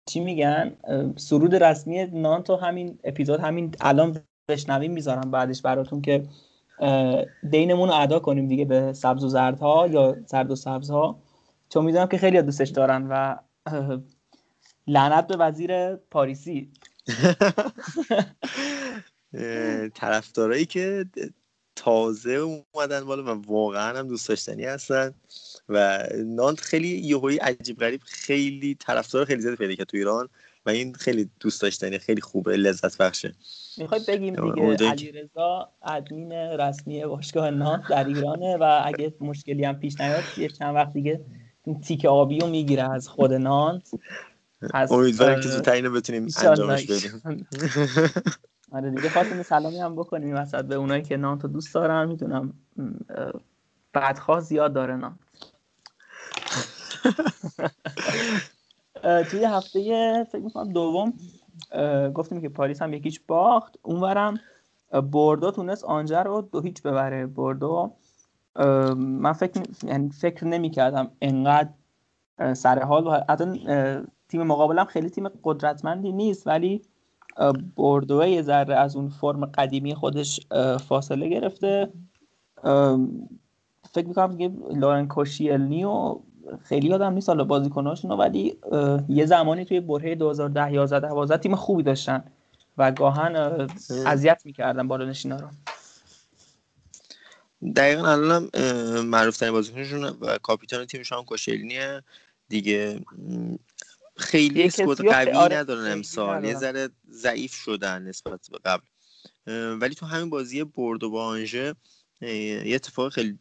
[0.09, 0.75] چی میگن؟
[1.15, 6.27] سرود رسمی نانتو همین اپیزود همین الان بشنویم می‌ذارم بعدش براتون که
[7.49, 11.19] دینمون رو ادا کنیم دیگه به سبز و زردها یا زرد و سبزها.
[11.69, 13.35] چون می‌دونم که خیلی دوستش دارن و
[14.87, 16.71] لعنت به وزیر پاریسی.
[19.95, 21.05] طرفدارایی که
[21.79, 25.13] تازه اومدن بالا و واقعا هم دوست داشتنی هستن.
[25.69, 30.29] و نانت خیلی یهویی عجیب غریب خیلی طرفدار خیلی زیادی پیدا کرد تو ایران
[30.65, 33.33] و این خیلی دوست داشتنی خیلی خوبه لذت بخشه.
[33.77, 39.99] می‌خوای بگیم دیگه علیرضا ادمین رسمی باشگاه نانت در ایرانه و اگه مشکلی هم پیش
[39.99, 41.25] نیاد یه چند وقت دیگه
[41.83, 43.91] تیک آبی رو می‌گیره از خود نانت
[44.73, 47.21] امیدوارم که زودتر اینو بتونیم انجامش بدیم.
[48.71, 52.07] آره دیگه خواستیم سلامی هم بکنیم وسط به اونایی که نانتو دوست دارن.
[52.07, 52.53] می‌دونم
[53.93, 55.19] بدخواه زیاد داره نانت
[59.31, 61.13] توی هفته فکر می‌کنم دوم
[62.13, 63.75] گفتیم که پاریس هم یکیش باخت.
[63.81, 64.39] اونورم
[65.11, 67.25] بردو تونست آنجا رو دو هیچ ببره.
[67.25, 67.91] بردو
[68.95, 71.69] من فکر یعنی فکر نمی کردم انقدر
[72.53, 73.35] سر حال و
[74.29, 76.81] تیم مقابلم خیلی تیم قدرتمندی نیست ولی
[77.75, 80.39] بردوه یه ذره از اون فرم قدیمی خودش
[80.87, 81.89] فاصله گرفته.
[83.91, 86.19] فکر می‌کنم که لورن کوشیلنی و
[86.63, 88.57] خیلی یادم نیست حالا بازیکناشونو ولی
[89.09, 92.23] یه زمانی توی برهه 2010 11 12 تیم خوبی داشتن
[92.77, 93.35] و گاهن
[94.05, 95.47] اذیت می‌کردن بالا نشینا رو.
[97.75, 98.49] دقیقا الان
[99.05, 102.01] معروف ترین بازیکنشون و کاپیتان تیمشون هم کوشلینیه
[102.49, 103.01] دیگه
[104.19, 106.43] خیلی اسکواد قوی آره ندارن امسال.
[106.43, 108.85] یه ذره ضعیف شدن نسبت به قبل.
[109.81, 111.75] ولی تو همین بازی برد و با آنژه
[112.21, 113.39] یه اتفاق خیلی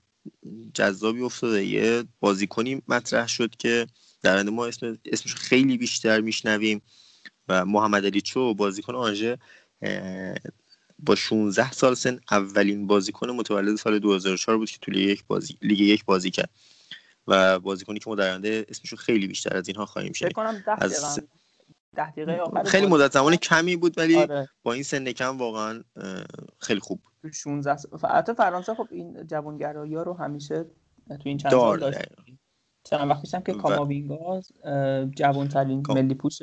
[0.75, 1.65] جذابی افتاده.
[1.65, 3.87] یه بازیکنی مطرح شد که
[4.23, 6.83] در ما اسم اسمش خیلی بیشتر میشنویم
[7.49, 9.39] و محمد علی چو بازیکن آنژه
[10.99, 15.59] با 16 سال سن اولین بازیکن متولد سال 2004 بود که تو لیگ یک بازی
[15.63, 16.51] لیگ یک بازی کرد.
[17.29, 20.39] و بازیکنی که ما در آینده اسمشو خیلی بیشتر از اینها خواهیم شنید.
[20.67, 21.21] از
[22.67, 24.49] خیلی مدت زمان کمی بود ولی آره.
[24.63, 25.85] با این سن کم واقعا
[26.59, 27.77] خیلی خوب تو 16
[28.11, 30.65] حتی فرانسه خب این جوانگرایی ها رو همیشه
[31.09, 31.99] تو این چند سال داشت.
[32.85, 34.43] چند وقت پیشم که کاماوینگا
[35.17, 36.39] جوان ترین ملی پوش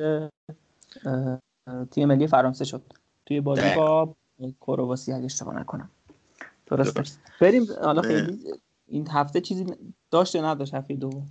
[1.91, 2.82] تیم ملی فرانسه شد.
[3.26, 4.16] توی بازی با
[4.62, 5.90] کرواسی اگه اشتباه نکنم.
[6.66, 7.03] درسته
[7.41, 8.40] بریم حالا خیلی
[8.88, 9.66] این هفته چیزی
[10.16, 11.30] داشته نداشت هفته دوم؟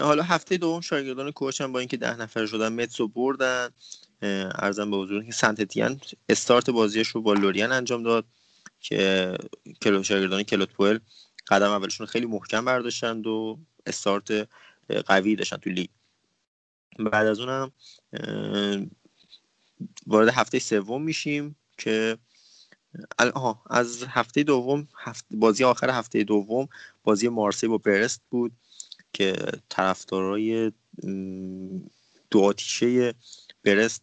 [0.00, 3.68] حالا هفته دوم شاگردان کوچ هم با اینکه ده نفر شدن متس رو بردن.
[4.22, 5.76] ارزم به حضور که سنت
[6.28, 8.24] استارت بازیش رو با لوریان انجام داد
[8.80, 9.34] که
[9.82, 10.98] کلو شاگردان کلوت پوئل
[11.48, 14.48] قدم اولشون خیلی محکم برداشتند و استارت
[15.06, 15.88] قوی داشتن تو لیگ.
[16.98, 17.72] بعد از اونم
[20.06, 22.18] وارد هفته سوم میشیم که
[23.34, 24.88] آها از هفته دوم
[25.30, 26.68] بازی آخر هفته دوم
[27.10, 28.52] بازی مارسی با برست بود
[29.12, 29.36] که
[29.68, 30.72] طرفدارای
[32.30, 33.14] دو آتیشه
[33.64, 34.02] برست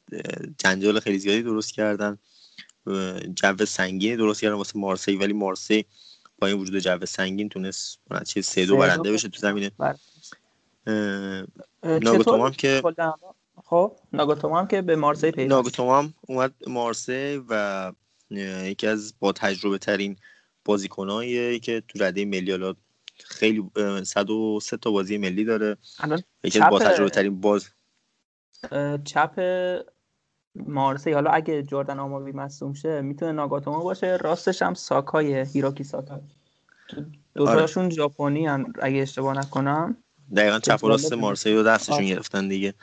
[0.57, 2.17] جنجال خیلی زیادی درست کردن.
[3.35, 5.85] جو سنگین درست کردن واسه مارسی ولی مارسی
[6.39, 9.71] با این وجود جو سنگین تونست چه سه دو برنده بشه تو زمینه.
[11.83, 12.83] ناگوتوما هم که
[13.65, 17.93] خب ناگوتوما هم که به مارسی پیدا ناگوتوما هم اومد مارسی و
[18.31, 20.15] یکی از با تجربه ترین
[20.65, 22.73] بازیکنایی که تو رده ملی
[23.25, 23.63] خیلی
[24.03, 25.77] 103 تا بازی ملی داره.
[26.43, 27.69] یکی با تجربه ترین باز.
[29.05, 29.39] چپ
[30.55, 31.11] مارسی.
[31.11, 34.17] حالا اگه جردن آماوی مصوم شه می‌تونه ناگاتوما باشه.
[34.17, 36.19] راستش هم ساکای هیروکی ساکای
[37.35, 37.93] دوتاشون آره.
[37.93, 38.47] ژاپنی
[38.81, 39.97] اگه اشتباه نکنم.
[40.35, 42.73] دقیقا چپ و راست مارسی رو دستشون گرفتن دیگه.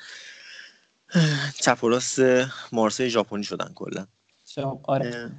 [1.55, 2.21] چپ و راست
[2.73, 4.07] مارسی ژاپنی شدن کلا.
[4.83, 5.33] آره.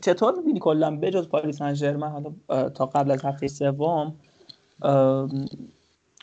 [0.00, 2.34] چطور می‌بینی کلا؟ بجز پاریس سن حالا
[2.70, 4.20] تا قبل از هفته سوم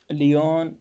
[0.09, 0.75] لیون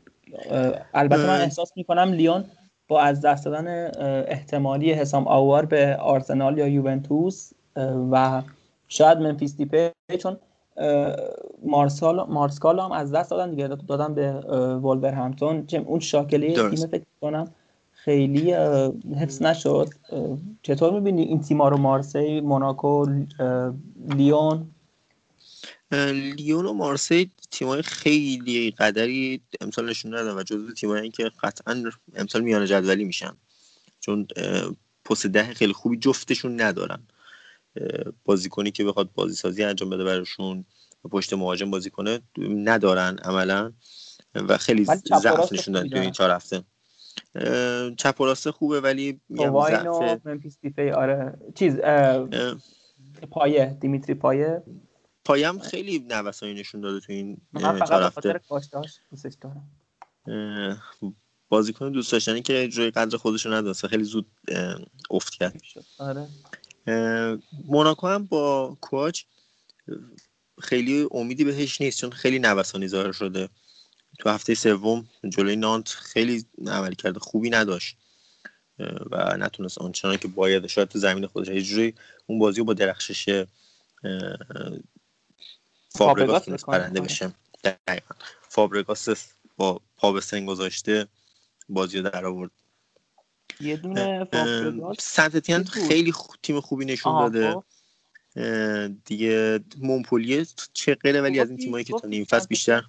[0.94, 2.44] البته من احساس می‌کنم لیون
[2.88, 3.90] با از دست دادن
[4.28, 7.52] احتمالی حسام آوار به آرسنال یا یوونتوس
[8.12, 8.42] و
[8.88, 10.36] شاید منفیس دیپه چون
[11.64, 14.14] مارسال مارسکال هم از دست دادن دیگه دادن
[15.00, 17.48] به همتون اون شاکله تیم فکر کنم
[17.92, 18.52] خیلی
[19.16, 19.88] حفظ نشد.
[20.62, 23.06] چطور می‌بینی این تیما رو؟ مارسی موناکو
[24.08, 24.70] لیون؟
[26.12, 31.84] لیون و مارسی تیمای خیلی قدری امسال نشون ندن و جزو تیمایی که قطعا
[32.14, 33.36] امسال میان جدولی میشن.
[34.00, 34.26] چون
[35.04, 37.02] پست ده خیلی خوبی جفتشون ندارن.
[38.24, 40.64] بازیکنی که بخواد بازی سازی انجام بده براشون
[41.10, 43.72] پشت مهاجم بازی کنه ندارن عملا.
[44.34, 46.64] و خیلی ضعف نشون دادن تو این چهار هفته.
[47.96, 49.20] چپ و راسته خوبه ولی
[50.94, 51.76] آره چیز
[53.30, 54.62] پایه دیمیتری پایه.
[55.24, 59.70] پایم خیلی نوسانی نشون داده تو این من فقط به هفته خاطر کاشتهاش دوستش دارم.
[61.48, 64.26] بازیکن دوست داشتنی که جای قدر خودش رو ندونست و خیلی زود
[65.10, 65.62] افت کرد.
[65.98, 66.28] آره.
[67.64, 69.22] موناکو هم با کوچ
[70.60, 73.48] خیلی امیدی بهش نیست چون خیلی نوسانی ظاهر شده.
[74.18, 77.96] تو هفته سوم جلوی نانت خیلی عمل کرده خوبی نداشت.
[79.10, 81.94] و نتونست آنچنان که باید شاید تو زمین خودش یه جوری
[82.26, 83.44] اون بازی رو با درخشش
[85.94, 86.66] فابرگاس تونست.
[86.66, 87.08] برنده آره.
[87.08, 87.32] بشه
[87.64, 88.14] دقیقاً
[88.48, 89.08] فابرگاس
[89.56, 91.06] با پا به سن گذاشته
[91.68, 92.50] بازی در آورد
[93.60, 97.64] یه دونه فابرگاس سنتتین؟ خیلی خو- تیم خوبی نشون داده خب.
[99.04, 102.82] دیگه مونپولیه چقدره ولی از این تیمایی که تا نیم فصل بیشتر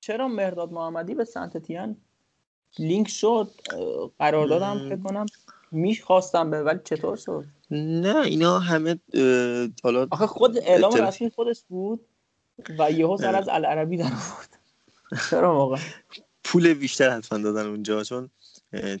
[0.00, 1.96] چرا مهرداد محمدی به سنتتیان
[2.78, 4.88] لینک شد اه، قراردادم مم.
[4.88, 5.26] فکر کنم
[5.72, 8.98] می‌خواستم به ولی چطور شد نه اینا همه
[9.84, 12.06] حالا آخه خود اعلام رسمی خودش بود
[12.78, 13.36] و یهو سر.
[13.36, 14.58] از العربی در آورد.
[15.30, 15.80] چرا واقعا؟
[16.44, 18.30] پول بیشتر حتما دادن اونجا چون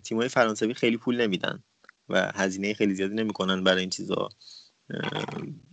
[0.02, 1.62] تیمای فرانسوی خیلی پول نمیدن
[2.08, 4.28] و هزینه خیلی زیادی نمی‌کنن برای این چیزا.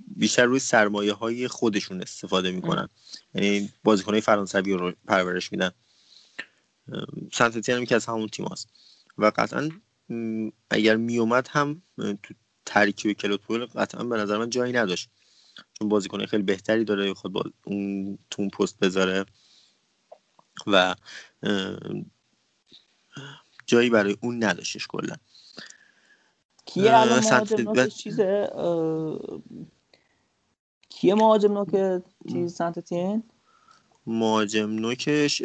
[0.08, 2.90] بیشتر روی سرمایه های خودشون استفاده می‌کنن.
[3.36, 5.72] یعنی بازیکنهای فرانسوی رو پرورش میدن.
[7.34, 8.70] سنتتین هم یکی از همون تیم هست
[9.18, 9.70] و قطعا
[10.70, 12.34] اگر میومد هم تو
[12.66, 15.10] ترکیب کلوپول قطعا به نظر من جایی نداشت.
[15.74, 19.26] چون بازیکن خیلی بهتری داره خود با اون تو اون پست بذاره.
[20.68, 20.96] و
[23.68, 25.16] جایی برای اون نداشتش کلا.
[26.66, 27.68] کیه الان سنت- مهاجم
[28.56, 29.20] اه،
[30.90, 32.02] کیه مهاجم نوک
[32.32, 33.24] چیز سنتتین
[34.08, 35.42] مهاجم نوکش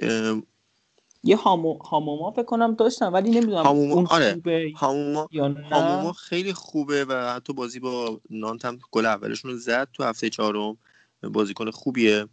[1.24, 4.32] یه هامو هاموما فکر کنم داشتم ولی نمی‌دونم هاموما- اون آره.
[4.34, 5.68] خوبه هاموما یا نه.
[5.68, 10.30] هاموما خیلی خوبه و حتی بازی با نانت هم گل اولشون رو زد تو هفته
[10.30, 10.76] چهارم.
[11.22, 12.26] بازیکن خوبیه.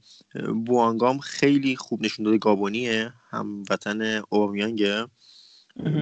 [0.66, 5.08] بوانگام خیلی خوب نشون داده گابونیه هم وطن اوبامیانگه.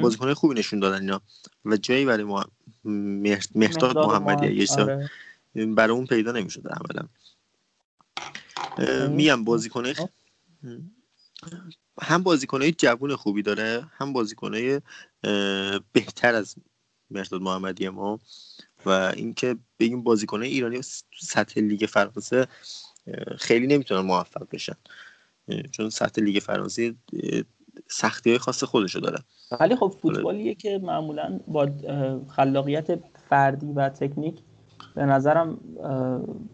[0.02, 1.22] بازیکن خوبی نشون دادن اینا.
[1.66, 2.46] و جایی برای ما
[3.56, 5.10] مهداد محمدی آره.
[5.56, 7.08] برای اون پیدا نمی‌شد عملا.
[9.08, 9.94] میگم بازیکنه
[12.02, 14.82] هم بازیکنهای جوون خوبی داره هم بازیکنهای
[15.92, 16.56] بهتر از
[17.12, 18.20] مرداد محمدی ما.
[18.86, 22.48] و اینکه بگیم بازیکنهای ایرانی تو سطح لیگ فرانسه
[23.38, 24.76] خیلی نمی‌تونن موفق بشن.
[25.72, 26.96] چون سطح لیگ فرانسه
[27.88, 29.20] سختی های خاص خودشو داره.
[29.60, 31.70] ولی خب فوتبالیه که معمولا با
[32.30, 33.00] خلاقیت
[33.30, 34.40] فردی و تکنیک
[34.96, 35.58] به نظرم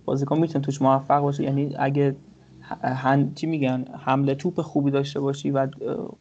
[0.06, 1.44] بازیکن می‌تونه توش موفق باشه.
[1.44, 2.16] یعنی اگه
[2.82, 5.68] هن چی میگن؟ حمله توپ خوبی داشته باشی و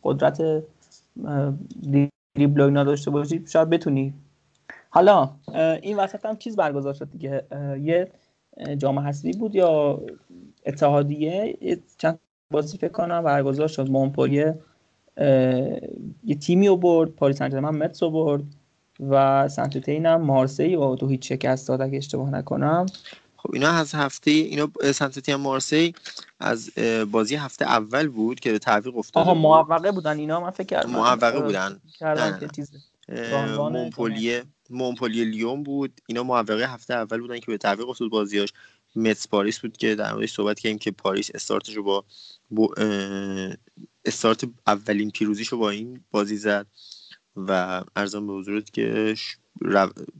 [0.03, 0.43] قدرت
[2.37, 4.15] دریبل اینا داشته باشی شاید بتونی.
[4.91, 5.31] حالا
[5.83, 7.45] این وسط هم چیز برگزار شد دیگه؟
[7.83, 8.09] یه
[8.79, 10.03] جام حذفی بود یا
[10.66, 12.19] اتحادیه؟ یه چند
[12.51, 13.91] بازی فکر کنم برگزار شد.
[13.91, 14.59] مونپلیه
[15.16, 15.27] اه،
[16.25, 18.43] یه تیمی رو برد پاریس سن متس رو برد
[19.01, 22.87] و سنت هم مارسی و دو هیچ شکست داد اگه اشتباه نکنم.
[23.53, 25.95] اینا از هفته اینا سنتتی مارسی
[26.41, 26.70] از
[27.11, 30.91] بازی هفته اول بود که به تعویق افتاده آها موفقه بودن اینا من فکر کردم.
[30.91, 31.81] موفقه اه، بودن
[33.09, 36.01] مونپلیه مونپلیه لیون بود.
[36.07, 38.53] اینا موفقه هفته اول بودن که به تعویق افتاد بازیاش.
[38.97, 42.05] متس پاریس بود که در موردش صحبت کردیم که پاریس استارتش رو با,
[42.51, 42.75] با
[44.05, 46.66] استارت اولین پیروزیش رو با این بازی زد
[47.37, 49.15] و ارزم به حضورت که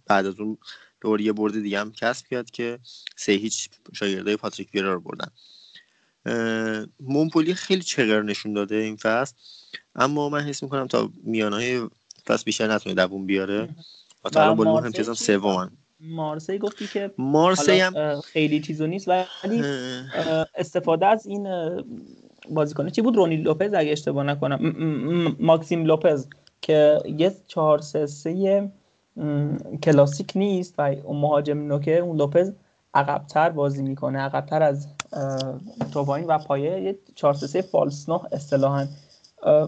[0.07, 0.59] بعد از اون
[1.01, 2.79] دور یه برد دیگه هم کسب کرد که
[3.17, 5.29] سه هیچ شاگردای پاتریک ویرا رو بردن.
[6.27, 9.35] اه، مونپلیه خیلی چغر نشون داده این فصل.
[9.95, 11.89] اما من حس می‌کنم تا میانهای
[12.27, 13.69] فصل بیشتر نتونه دووم بیاره.
[14.25, 15.71] و تا الان هم چی؟ سومن.
[16.01, 19.63] مارسی گفتی که مارسی هم خیلی چیزو نیست ولی
[20.55, 21.83] استفاده از این اه،
[22.51, 26.27] بازیکن چی بود؟ رونی لوپز اگه اشتباه نکنم ماکسیم لوپز
[26.63, 28.71] که یه چهار سه سه
[29.83, 32.53] کلاسیک نیست و مهاجم نوکه اون لوپز
[32.95, 34.89] عقبتر بازی می‌کنه عقبتر از
[35.93, 38.87] توباین و پایه یه چهار سه سه فالس نه اصطلاحا.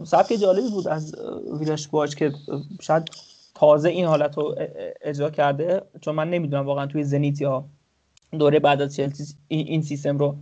[0.05, 1.14] سبک جالبی بود از
[1.60, 2.32] ویلاش باج که
[2.81, 3.10] شاید
[3.55, 4.55] تازه این حالت رو
[5.02, 7.64] اجرا کرده چون من نمی‌دونم واقعا توی زنیت یا
[8.39, 10.36] دوره بعد از چلسی این سیستم رو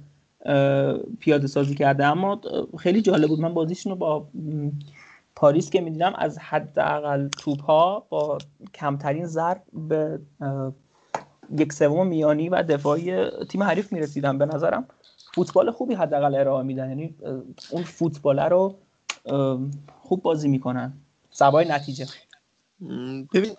[1.20, 2.04] پیاده سازی کرده.
[2.04, 2.40] اما
[2.78, 3.40] خیلی جالب بود.
[3.40, 4.26] من بازیشون رو با
[5.38, 8.38] پاریس که می‌دیدم از حداقل توپ ها با
[8.74, 10.20] کمترین ضرب به
[11.58, 14.88] یک سوم میانی و دفاعی تیم حریف می‌رسیدم به نظرم.
[15.34, 16.88] فوتبال خوبی حداقل ارائه میدن.
[16.88, 17.14] یعنی
[17.70, 18.78] اون فوتباله رو
[20.02, 20.92] خوب بازی می‌کنن.
[21.30, 22.06] سوای نتیجه.
[23.34, 23.56] ببین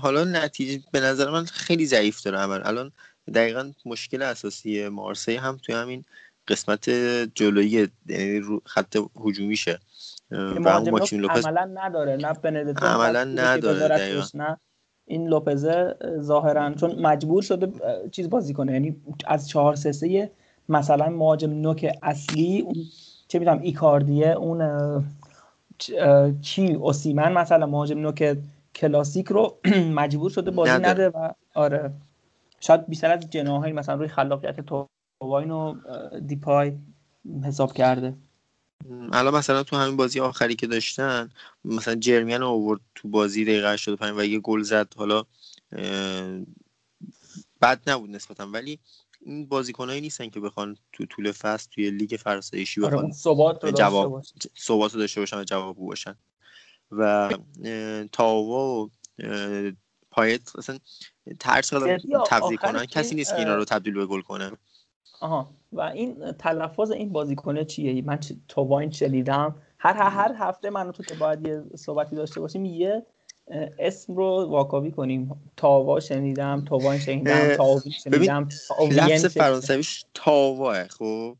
[0.00, 2.60] حالا نتیجه به نظر من خیلی ضعیف داره عمل.
[2.64, 2.92] الان
[3.34, 6.04] دقیقا مشکل اساسی مارسی هم توی همین
[6.48, 6.90] قسمت
[7.34, 9.78] جلویی یعنی خط هجومیشه.
[10.30, 14.56] و همون ماکسیم لوپز عملا نداره نه بندتو عملا نداره نه
[15.06, 16.74] این لوپزه ظاهرا.
[16.74, 17.72] چون مجبور شده
[18.10, 18.72] چیز بازی کنه.
[18.72, 18.96] یعنی
[19.26, 20.30] از چهار سه سه
[20.68, 22.74] مثلا مهاجم نوک اصلی اون
[23.28, 25.08] چه می‌دونم ایکاردیه اون
[26.40, 28.38] چی؟ اوسیمن مثلا مهاجم نوک
[28.74, 29.58] کلاسیک رو
[30.00, 31.90] مجبور شده بازی نده و آره.
[32.60, 34.60] شاید بیشتر از جناهایی مثلا روی خلاقیت
[35.20, 35.74] توواین و
[36.26, 36.72] دیپای
[37.44, 38.14] حساب کرده.
[39.12, 41.30] الان مثلا تو همین بازی آخری که داشتن
[41.64, 44.94] مثلا جرمیان آورد تو بازی دقیقه 85 و یه گل زد.
[44.96, 45.24] حالا
[47.62, 48.46] بد نبود نسبتا.
[48.46, 48.78] ولی
[49.20, 54.22] این بازیکنایی نیستن که بخوان تو طول فصل توی لیگ فرسایشی آره، بخوان جواب
[54.58, 56.14] ثبات داشته باشن و جواب باشن.
[56.90, 57.30] و
[58.12, 58.90] تاوا و
[60.10, 60.78] پایت اصلا
[61.40, 61.68] ترس
[62.26, 62.86] تبدیل کنن.
[62.86, 64.52] کسی نیست که اینا رو تبدیل به گل کنه.
[65.20, 65.50] آها.
[65.72, 68.18] و این تلفظ این بازیکنه چیه؟ من
[68.56, 69.54] واین شنیدم.
[69.78, 73.06] هر هر هفته من تو که باید یه صحبتی داشته باشیم یه
[73.78, 75.52] اسم رو واکاوی کنیم.
[75.56, 78.48] تاوا شنیدم تاوا شنیدم تاوی شنیدم
[78.90, 81.36] لفظ فرانسویش تاوا خب؟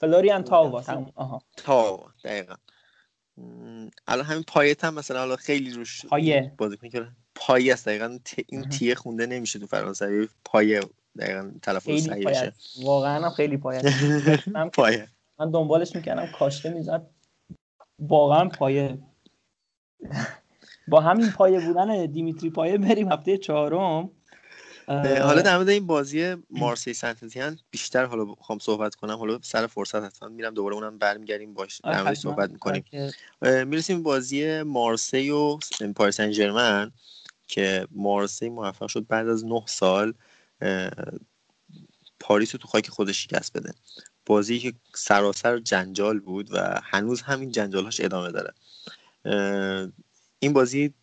[0.00, 0.82] فلوریان تاوا
[1.14, 1.42] آها.
[1.56, 2.54] تاوا دقیقا.
[4.06, 6.52] الان همین پایت هم مثلا حالا خیلی روش پایه.
[6.58, 8.18] بازیکن که پایه است دقیقا
[8.48, 10.80] این تیه خونده نمیشه تو فرانسوی پایه.
[11.18, 13.82] دقیقا تلفظ صحیحشه واقعا هم خیلی پایه
[14.72, 15.08] پایه.
[15.38, 16.26] من دنبالش می‌کردم.
[16.26, 17.06] کاشته می‌زد.
[17.98, 18.98] واقعا پایه.
[20.88, 24.10] با همین پایه بودن دیمیتری پایه بریم هفته چهارم.
[24.98, 29.16] حالا در مورد این بازی مارسی سنتتیان بیشتر حالا بخوام صحبت کنم.
[29.16, 32.84] حالا سر فرصت حتما میرم دوباره اونم برمیگردیم باش در موردش صحبت می‌کنیم.
[33.42, 35.58] می‌رسیم بازی مارسی و
[35.96, 36.92] پاریس سن ژرمن
[37.46, 40.14] که مارسی موفق شد بعد از نه سال
[42.20, 43.72] پاریس رو تو خاک خودش شکست بده.
[44.26, 48.54] بازی که سراسر جنجال بود و هنوز همین جنجالهاش ادامه داره.
[50.38, 50.94] این بازی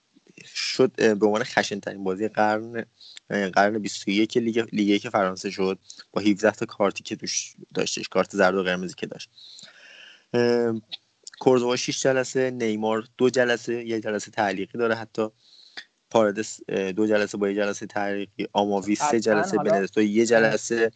[0.46, 2.86] شد به عنوان خشن ترین بازی قرن
[3.30, 5.80] قرن 21 لیگ لیگ فرانسه شد
[6.12, 9.30] با 17 تا کارتی که توش داشتش کارت زرد و قرمزی که داشت.
[11.40, 15.28] کورزوا 6 جلسه نیمار دو جلسه یه جلسه تعلیقی داره حتی.
[16.18, 20.91] پاردس دو جلسه با یه جلسه تعلیقی آماوی سه جلسه بندستو یه جلسه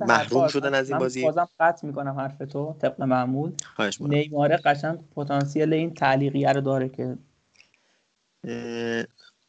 [0.00, 1.22] محروم شدن از این بازی.
[1.22, 3.52] بازم قطع می‌کنم حرف تو طبق معمول.
[4.00, 7.16] نیمار قشنگ پتانسیل این تعلیقیه رو داره که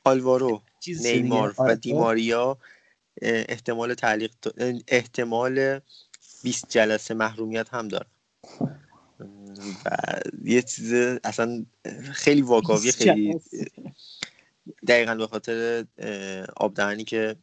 [0.04, 0.62] آلوارو
[1.04, 1.76] نیمار و.
[1.76, 2.58] دیماریا
[3.22, 4.32] احتمال تعلیق
[4.88, 5.80] احتمال
[6.44, 8.06] 20 جلسه محرومیت هم داره.
[9.86, 9.90] و
[10.44, 11.66] یه چیز اصلا
[12.14, 13.40] خیلی واکاوی خیلی
[14.88, 15.86] دقیقا به خاطر
[16.58, 17.36] آب دهنی که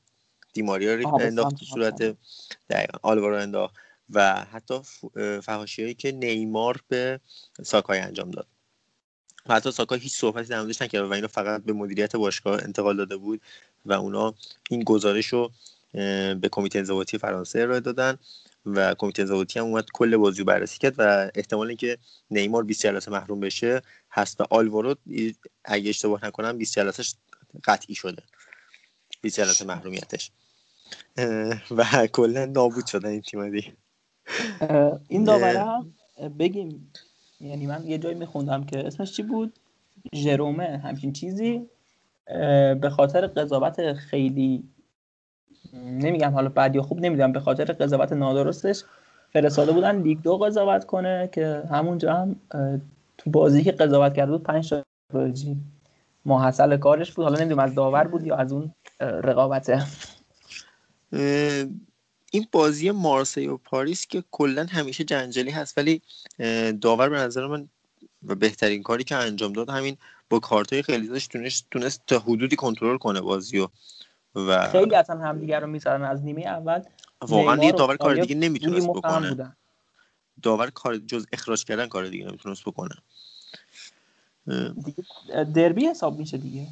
[0.53, 2.17] دیماریا انداخت تو صورت
[2.71, 3.77] دقیقا آلوارو انداخت
[4.11, 4.81] و حتی
[5.43, 7.21] فهاشی هایی که نیمار به
[7.63, 8.47] ساکای انجام داد.
[9.47, 12.97] و حتی ساکا هیچ صحبتی در موردش نکرد و اینو فقط به مدیریت باشگاه انتقال
[12.97, 13.41] داده بود
[13.87, 14.35] و اونا
[14.71, 15.53] این گزارش رو
[15.93, 18.19] به کمیته انضباطی فرانسه ارائه دادن.
[18.67, 21.99] و کمیته انضباطی هم اومد کل بازی رو بررسی کرد و احتمال اینکه
[22.31, 24.95] نیمار 20 جلسه محروم بشه هست و آلوارو
[25.65, 27.15] اگه اشتباه نکنم 20 جلسهش
[27.65, 28.23] قطعی شده.
[29.23, 30.31] 20 جلسه محرومیتش.
[31.71, 33.73] و کلا نابود شدن این تیم دیگه.
[35.09, 35.65] این داوره
[36.39, 36.93] بگیم
[37.41, 39.59] یعنی من یه جایی میخوندم که اسمش چی بود؟
[40.15, 41.67] ژرومه همچین چیزی.
[42.81, 44.65] به خاطر قضاوت خیلی
[45.75, 48.83] نمیگم حالا بعد یا خوب نمی‌دونم به خاطر قضاوت نادرستش
[49.33, 52.37] فرستاده بودن لیگ دو قضاوت کنه که همونجا هم
[53.19, 54.85] تو بازی که قضاوت کرده بود پنج تا
[56.25, 57.25] محصل کارش بود.
[57.25, 59.83] حالا نمی‌دونم از داور بود یا از اون رقابته
[62.33, 66.03] این بازی مارسی و پاریس که کلا همیشه جنجالی هست ولی
[66.81, 67.69] داور به نظر من
[68.27, 69.97] و بهترین کاری که انجام داد همین
[70.31, 73.69] با کارتای خیلی داشت تونست تونست تا حدودی کنترل کنه بازی و
[74.73, 76.83] خیلی اصلا همدیگه رو میسرن از نیمه اول.
[77.21, 79.57] واقعا یه داور کار دیگه نمی‌تونست بکنه.
[80.43, 82.95] داور کار جز اخراج کردن کار دیگه نمی‌تونست بکنه.
[85.55, 86.69] دربی حساب میشه دیگه.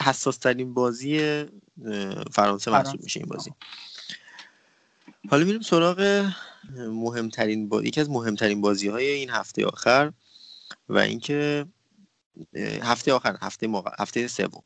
[0.00, 1.44] حساس ترین بازی
[2.32, 3.50] فرانسه محسوب میشه این بازی.
[5.30, 6.30] حالا میریم سراغ
[6.78, 7.82] مهمترین با...
[7.82, 10.12] یکی از مهمترین بازی های این هفته آخر
[10.88, 11.66] و اینکه
[12.82, 13.90] هفته آخر هفته موقع...
[13.98, 14.62] هفته سوم.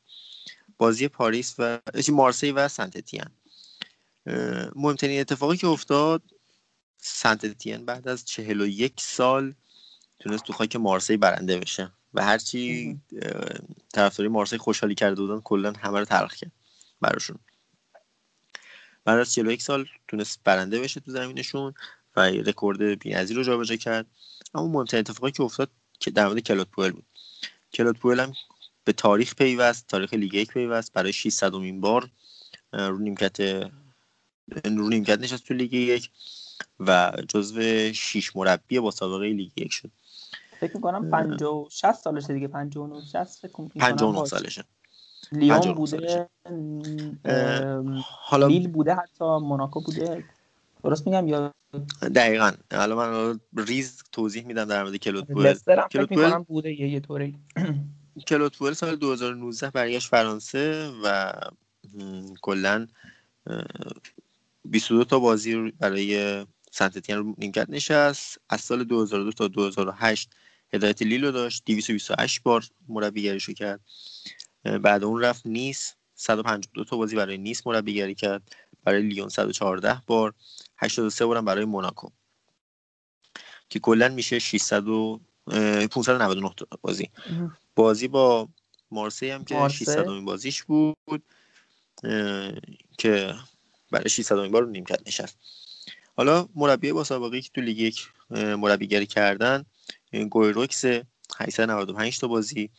[0.82, 1.78] بازی پاریس و
[2.12, 3.10] مارسی و سنت
[4.76, 6.22] مهمترین اتفاقی که افتاد
[6.96, 9.54] سنت بعد از چهل و یک سال
[10.18, 13.00] تونست تو خاک مارسی برنده بشه و هرچی
[13.94, 16.52] طرفداری مارسی خوشحالی کرده بودن کلا همه رو تلخ کرد
[17.00, 17.38] براشون.
[19.04, 21.74] بعد از 41 سال تونست برنده بشه تو زمینشون
[22.16, 24.06] و رکورد بی‌نظیر رو جابجا کرد.
[24.54, 25.70] اما مهمترین اتفاقی که افتاد
[26.00, 27.06] که در مورد کلود پوئل بود.
[27.72, 28.32] کلود پوئل هم
[28.84, 30.92] به تاریخ پیوست تاریخ لیگ یک پیوست.
[30.92, 32.10] برای 600 امین بار
[32.72, 33.40] رو نیمکت
[34.64, 36.10] رو نیمکت نشست تو لیگ یک
[36.80, 37.60] و جزو
[37.92, 39.90] 6 مربی با سابقه لیگ یک شد.
[40.60, 42.48] فکر می‌کنم 50 60 سالشه دیگه.
[42.48, 44.64] 59 60 فکر کنم 59 سالشه.
[45.32, 46.28] لیون 59 بوده
[48.04, 50.24] حالا لیل بوده حتی موناکو بوده.
[50.84, 51.52] درست میگم یا؟
[52.14, 52.52] دقیقا.
[52.72, 57.38] حالا من ریز توضیح میدم در مورد کلوت هم کلوت می‌کنم بوده یه یه طوری.
[58.20, 61.32] کلوت پوئل سال 2019 برگشت فرانسه و
[62.40, 62.86] کلا
[63.46, 63.64] اه،
[64.64, 68.38] 22 تا بازی برای سنتتین رو نیمکت نشست.
[68.48, 70.30] از سال 2002 تا 2008
[70.74, 71.62] هدایت لیلو داشت.
[71.66, 73.80] 228 بار مربیگریشو کرد.
[74.82, 75.94] بعد اون رفت نیس.
[76.14, 78.56] 152 تا بازی برای نیس مربیگری کرد.
[78.84, 80.34] برای لیون 114 بار.
[80.76, 82.08] 83 بارم برای موناکو.
[83.68, 87.10] که کلا میشه 600 و اه، 599 تا بازی.
[87.76, 88.48] بازی با
[88.90, 91.24] مارسی هم که مارسی؟ 600 امین بازیش بود
[92.98, 93.34] که
[93.90, 95.38] برای 600 امین بار رو نیمکت نشست.
[96.16, 99.64] حالا مربی با سابقه که تو لیگ یک مربیگری کردن
[100.30, 100.84] گویروکس
[101.36, 102.70] 895 تا بازی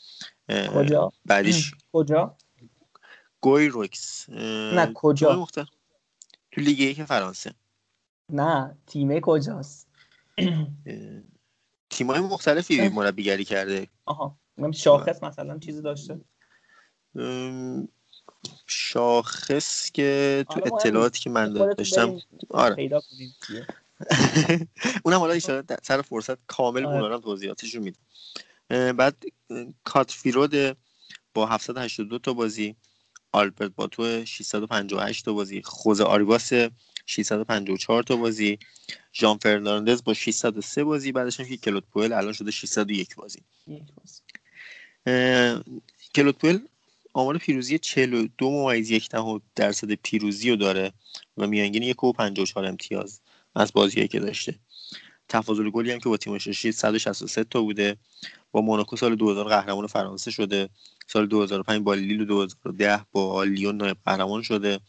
[0.73, 2.37] کجا؟ بعدش کجا؟
[3.41, 5.47] گویروکس نه، کجا؟
[6.51, 7.53] تو لیگ یک فرانسه.
[8.29, 9.87] نه تیمه کجاست؟
[11.89, 12.89] تیمای مختلفی.
[12.89, 13.87] مربیگری کرده.
[14.05, 14.39] آها.
[14.73, 16.19] شاخص مثلا چیزی داشته
[18.67, 22.75] شاخص که تو اطلاعاتی که من داشتم آره.
[22.75, 23.01] پیدا.
[25.05, 27.07] اونم حالا ایشالا سر فرصت کامل آره.
[27.07, 27.99] رو هم توضیحاتش رو میدم
[28.69, 30.77] اه، بعد اه، کاتفیرود
[31.33, 32.75] با 782 تا بازی
[33.31, 36.53] آلبرت باتو 658 تا بازی خوزه آریواس
[37.05, 38.59] 654 تا بازی
[39.13, 43.39] ژان فرناندز با 603 بازی بعدش هم که کلوت پوئل الان شده 601 بازی
[45.07, 45.55] یک بازی.
[45.55, 45.63] اه،
[46.15, 46.59] کلوت پوئل
[47.13, 49.09] آمار پیروزی 42 ممیز یک
[49.55, 50.93] درصد پیروزی رو داره
[51.37, 53.21] و میانگین یک و 54 امتیاز
[53.55, 54.55] از بازیایی که داشته.
[55.29, 57.97] تفاضل گلی هم که با تیمش داشته 163 تا بوده.
[58.51, 60.69] با موناکو سال 2000 قهرمان فرانسه شده.
[61.07, 64.79] سال 2005 با لیل و 2010 با لیون نایب قهرمان شده.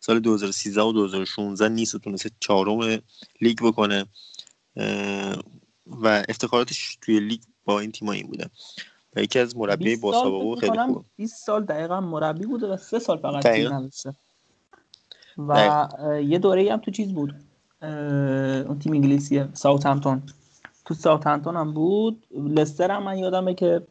[0.00, 3.02] سال 2013 و 2016 نیس رو تونسته چهارم
[3.40, 4.06] لیگ بکنه.
[5.86, 8.44] و افتخاراتش توی لیگ با این تیم این بوده.
[8.44, 12.76] و یکی از مربی 20 با سابقه خیلی خوبه 20 سال دقیقا مربی بوده و
[12.76, 13.46] سه سال فقط.
[13.46, 14.14] تیم نداشته.
[15.38, 16.18] و دقیقاً.
[16.18, 17.34] یه دوره هم تو چیز بود.
[17.82, 20.22] اون تیم انگلیسیه ساوثهمپتون.
[20.84, 22.26] تو ساوثهمپتون هم بود.
[22.30, 23.82] لستر هم من یادمه که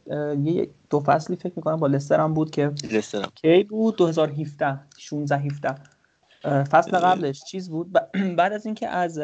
[0.43, 5.37] یه دو فصلی فکر می‌کنم با لستر هم بود که لسترم کی بود؟ 2017 16
[5.37, 5.75] 17
[6.43, 7.91] اه، فصل قبلش چیز بود.
[8.37, 9.19] بعد از اینکه از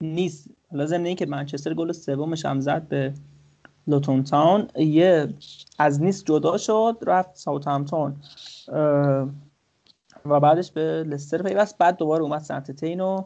[0.00, 3.14] نیس حالا ضمن اینکه منچستر گل سومش هم زد به
[3.86, 4.68] لوتون تاون.
[4.76, 5.34] یه
[5.78, 8.16] از نیس جدا شد رفت ساوثهمپتون.
[8.68, 9.28] اه،
[10.24, 11.78] و بعدش به لستر پیوست.
[11.78, 13.22] بعد دوباره اومد سنت تین و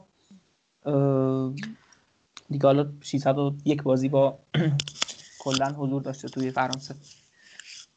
[2.51, 4.39] دیگه حالا 601 بازی با
[5.45, 6.95] کلا حضور داشته توی فرانسه.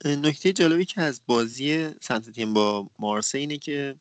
[0.05, 3.95] نکته جالبی که از بازی سنت تیم با مارسی اینه که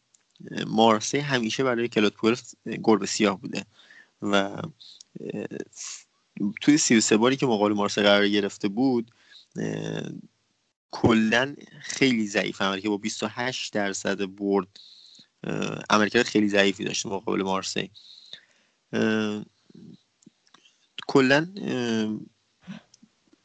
[0.67, 2.37] مارسی همیشه برای کلوت پول
[2.83, 3.65] گربه سیاه بوده.
[4.23, 4.63] و
[6.61, 9.11] توی 33 باری که مقابل مارسی قرار گرفته بود
[10.91, 12.63] کلا خیلی ضعیف.
[12.63, 14.69] عمل که با 28 درصد برد
[15.91, 17.91] عملکرد خیلی ضعیفی داشته مقابل مارسی
[21.09, 21.47] کلا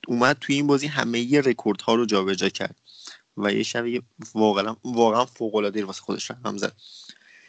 [0.08, 2.76] اومد توی این بازی همه ی رکورد ها رو جابجا کرد
[3.38, 3.86] و یه شب
[4.34, 6.74] واقعا واقعا فوق العاده واسه خودش رقم زد.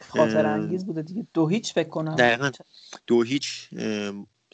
[0.09, 1.27] خاطر انگیز بوده دیگه.
[1.35, 2.17] دو هیچ فکر کنم.
[2.17, 2.51] دقیقا.
[3.07, 3.69] دو هیچ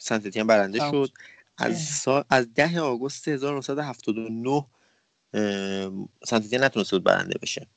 [0.01, 1.11] سنتتیان برنده شد.
[1.57, 4.65] از سال از ده آگوست 1979
[6.25, 7.67] سنتتیان نتونسته بود برنده بشه.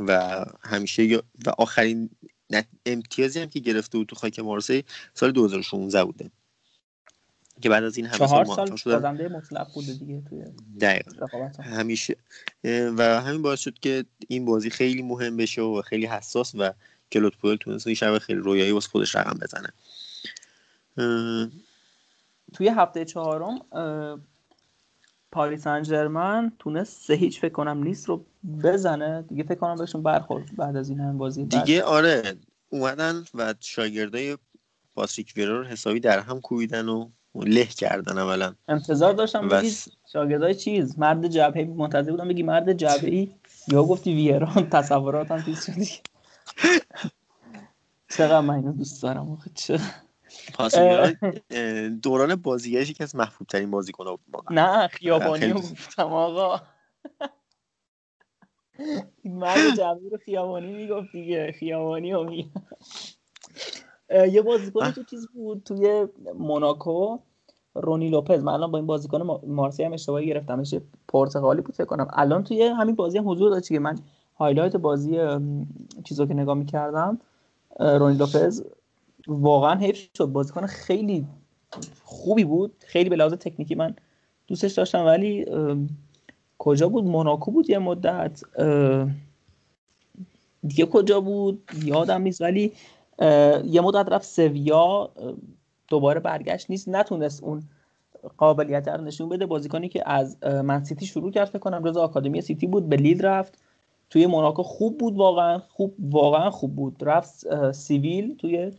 [0.00, 2.10] و همیشه و آخرین
[2.50, 4.84] نت- امتیازی هم که گرفته بود تو خاک مارسی
[5.14, 6.30] سال 2016 بوده.
[7.60, 10.44] که بعد از این همه سال چهار سال بازنده مطلق بوده دیگه توی
[10.80, 11.26] دقیقا.
[11.62, 12.16] همیشه
[12.64, 16.72] و همین باعث شد که این بازی خیلی مهم بشه و خیلی حساس و
[17.12, 19.72] کلوت پوئل تونست این شب خیلی رویایی واسه خودش رقم بزنه.
[22.52, 23.58] توی هفته چهارم
[25.32, 28.24] پاریس سن ژرمن تونست سه هیچ فکر کنم نیست رو
[28.64, 29.22] بزنه.
[29.22, 31.44] دیگه فکر کنم بهشون برخورد بعد از این هم بازی.
[31.44, 32.36] دیگه آره
[32.70, 34.38] اومدن و شاگردای
[34.94, 38.54] پاتریک ویرا رو حسابی در هم کوبیدن و له کردن اولا.
[38.68, 43.34] انتظار داشتم بگی س- شاگردای چیز مرد جبهه منتظر بودم بگی مرد جبهه ای
[43.68, 45.90] یا گفتی ویرا؟ تصوراتم چیز شدی
[48.16, 49.80] چقدر من دوست دارم آخه چه
[52.02, 56.60] دوران بازیگرش یکی از محبوب ترین بازیکن بود نه خیابانی گفتم آقا.
[59.24, 62.32] مرد جمعی رو خیابانی می‌گفت دیگه خیابانی رو
[64.30, 67.18] یه بازیکن تو چیز بود توی موناکو
[67.74, 68.42] رونی لوپز.
[68.42, 72.08] من الان با این بازیکن ما- مارسی هم اشتباهی گرفتمش یه پرتغالی بود فکر کنم.
[72.12, 73.98] الان توی همین بازی هم حضور داشت که من
[74.38, 75.18] highlight بازی
[76.04, 77.20] چیزو که نگاه می‌کردم
[77.80, 78.64] رونی لوپز
[79.30, 80.26] واقعا حیف شد.
[80.26, 81.26] بازیکن خیلی
[82.04, 82.72] خوبی بود.
[82.78, 83.94] خیلی به لحاظ تکنیکی من
[84.46, 85.46] دوستش داشتم ولی
[86.58, 88.42] کجا بود؟ موناکو بود یه مدت.
[90.66, 92.40] دیگه کجا بود؟ یادم نیست.
[92.40, 92.72] ولی
[93.64, 95.10] یه مدت رفت سویا.
[95.88, 96.88] دوباره برگشت نیس.
[96.88, 97.62] نتونست اون
[98.38, 99.46] قابلیت رو نشون بده.
[99.46, 103.22] بازیکنی که از من سیتی شروع کرد فکر کنم جز آکادمی سیتی بود به لیل
[103.22, 103.58] رفت.
[104.10, 105.58] توی موناکو خوب بود واقعا.
[105.58, 106.96] خوب واقعا خوب بود.
[107.00, 108.72] رفت سیویل توی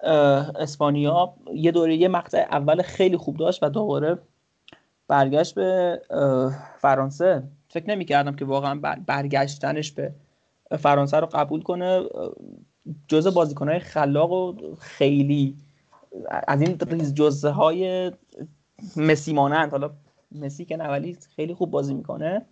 [0.00, 4.18] اسپانیا یه دوره یه مقطع اول خیلی خوب داشت و دوباره
[5.08, 6.00] برگشت به
[6.78, 7.42] فرانسه.
[7.68, 10.12] فکر نمی‌کردم که واقعا بر- برگشتنش به
[10.78, 12.02] فرانسه رو قبول کنه
[13.08, 15.56] جزء بازیکنهای خلاق و خیلی
[16.48, 18.12] از این ریز جزه های
[18.96, 19.90] مسی مانند حالا
[20.32, 22.46] مسی که نه ولی خیلی خوب بازی می‌کنه.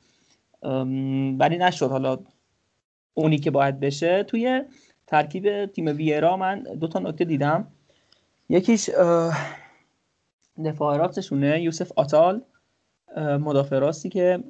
[1.38, 1.90] ولی نشد.
[1.90, 2.18] حالا
[3.14, 4.64] اونی که باید بشه توی
[5.14, 7.66] ترکیب تیم ویرا من دو تا نکته دیدم.
[8.48, 8.90] یکیش
[10.64, 12.42] دفاع راستشونه یوسف آتال.
[13.16, 14.44] مدافع راستی که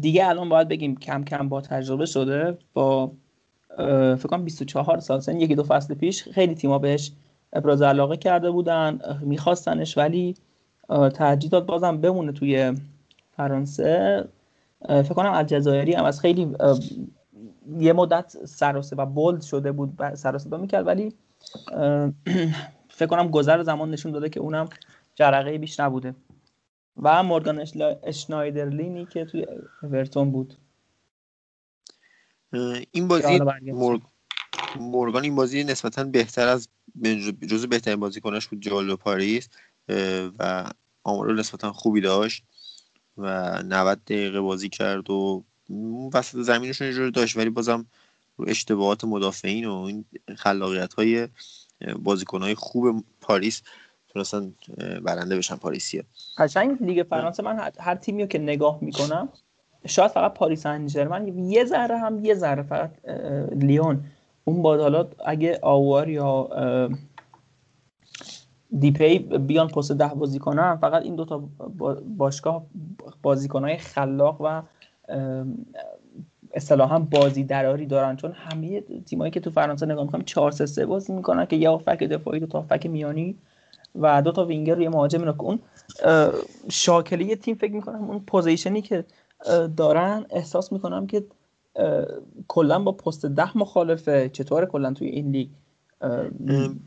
[0.00, 3.12] دیگه الان باید بگیم کم کم با تجربه شده با
[4.16, 7.12] فکر کنم 24 سال سن یکی دو فصل پیش خیلی تیما بهش
[7.52, 10.34] ابراز علاقه کرده بودن میخواستنش ولی
[11.14, 12.72] ترجیح داد بازم بمونه توی
[13.36, 14.24] فرانسه.
[14.88, 16.56] فکر کنم الجزایری هم از خیلی
[17.78, 21.12] یه مدت سر و بولد شده بود و سر و صدا می‌کرد ولی
[22.88, 24.68] فکر کنم گذر زمان نشون داده که اونم
[25.14, 26.14] جرقه بیش نبوده
[27.02, 27.66] و مورگان
[28.02, 29.46] اشنایدرلینی که توی
[29.82, 30.54] اورتون بود
[32.92, 33.40] این بازی.
[33.62, 34.00] مورگ...
[34.76, 36.68] مورگان این بازی نسبتا بهتر از
[37.48, 39.48] جزو بهترین بازیکناش بود جالو پاریس
[40.38, 40.70] و
[41.04, 42.44] آمار نسبتا خوبی داشت
[43.16, 45.44] و 90 دقیقه بازی کرد و
[46.14, 47.86] وسط زمینشون یه جوری داشت ولی بازم
[48.36, 50.04] رو اشتباهات مدافعین و این
[50.36, 51.28] خلاقیت های
[52.02, 53.62] بازیکن های خوب پاریس
[54.08, 54.54] تونستن
[55.02, 55.56] برنده بشن.
[55.56, 56.02] پاریسیا
[56.38, 59.28] قشنگ لیگ فرانسه من هر- تیمی رو که نگاه می‌کنم
[59.86, 62.90] شاید فقط پاریس سن ژرمن یه ذره هم یه ذره فقط
[63.52, 64.04] لیون.
[64.44, 66.48] اون با حالا اگه آوار یا
[68.78, 71.38] دیپی بیان پست ده بازی کنن فقط این دوتا
[71.78, 72.66] با- باشگاه
[73.22, 74.62] بازیکنهای خلاق و
[76.52, 78.16] اصطلاحا بازی دراری دارن.
[78.16, 81.68] چون همه تیمایی که تو فرانسه نگاه می‌کنم 4 3 3 بازی می‌کنن که یه
[81.68, 83.36] هافک دفاعی دو تا هافک میانی
[83.94, 85.32] و دو تا وینگر روی مهاجم اینا.
[85.32, 85.60] که اون
[86.70, 89.04] شاکله یه تیم فکر می‌کنم اون position ی که
[89.76, 91.24] دارن احساس می‌کنم که
[92.48, 95.48] کلا با پست ده مخالفه چطوره کلا توی این لیگ؟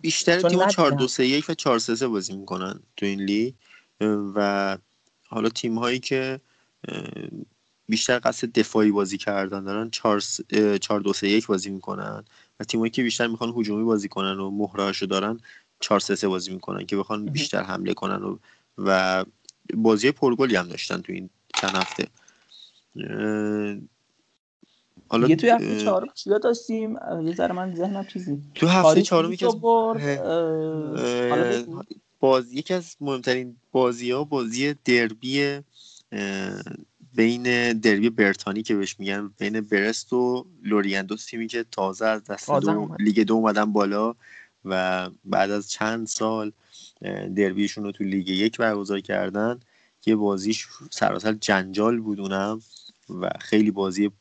[0.02, 1.02] بیشتر تیم‌ها 4 ندیدم.
[1.02, 3.54] 2 3 1 و 4 3 3 بازی می‌کنن تو این لیگ.
[4.36, 4.78] و
[5.28, 6.40] حالا تیم هایی که
[7.90, 9.90] بیشتر قصد دفاعی بازی کردن دارن.
[9.90, 10.22] 4
[10.82, 12.24] 4 2 3 1 بازی می‌کنن.
[12.60, 15.40] و تیمایی که بیشتر می‌خوان هجومی بازی کنن و مهرهاشو دارن
[15.80, 18.38] 4 3 3 بازی می‌کنن که بخوان بیشتر حمله کنن و
[18.78, 19.26] و
[19.74, 21.30] بازی پرگلی هم داشتن تو این
[21.62, 22.08] چند هفته.
[25.10, 29.36] حالا دیگه توی هفته چهارم چیا داشتیم؟ یه ذره من ذهنم چیزی تو هفته چهارم
[29.42, 30.00] رو
[31.32, 31.66] از.
[32.20, 35.60] باز یکی از مهمترین بازی ها بازی دربی
[37.16, 42.24] بین دربی برتانی که بهش میگن بین برست و لورین دو تیمی که تازه از
[42.24, 42.96] دست دو.
[43.00, 44.16] لیگ دو اومدن بالا
[44.66, 46.52] و بعد از چند سال
[47.36, 49.60] دربیشون رو تو لیگ یک برگزار کردن
[50.06, 52.62] یه بازیش سراسر جنجال بود اونم
[53.10, 54.12] و خیلی بازی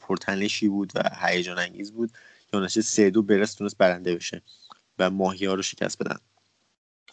[0.00, 2.10] پرتنشی بود و هیجان انگیز بود
[2.50, 4.42] که نتیجه سه دو برست تونست برنده بشه
[4.98, 6.16] و ماهی ها رو شکست بدن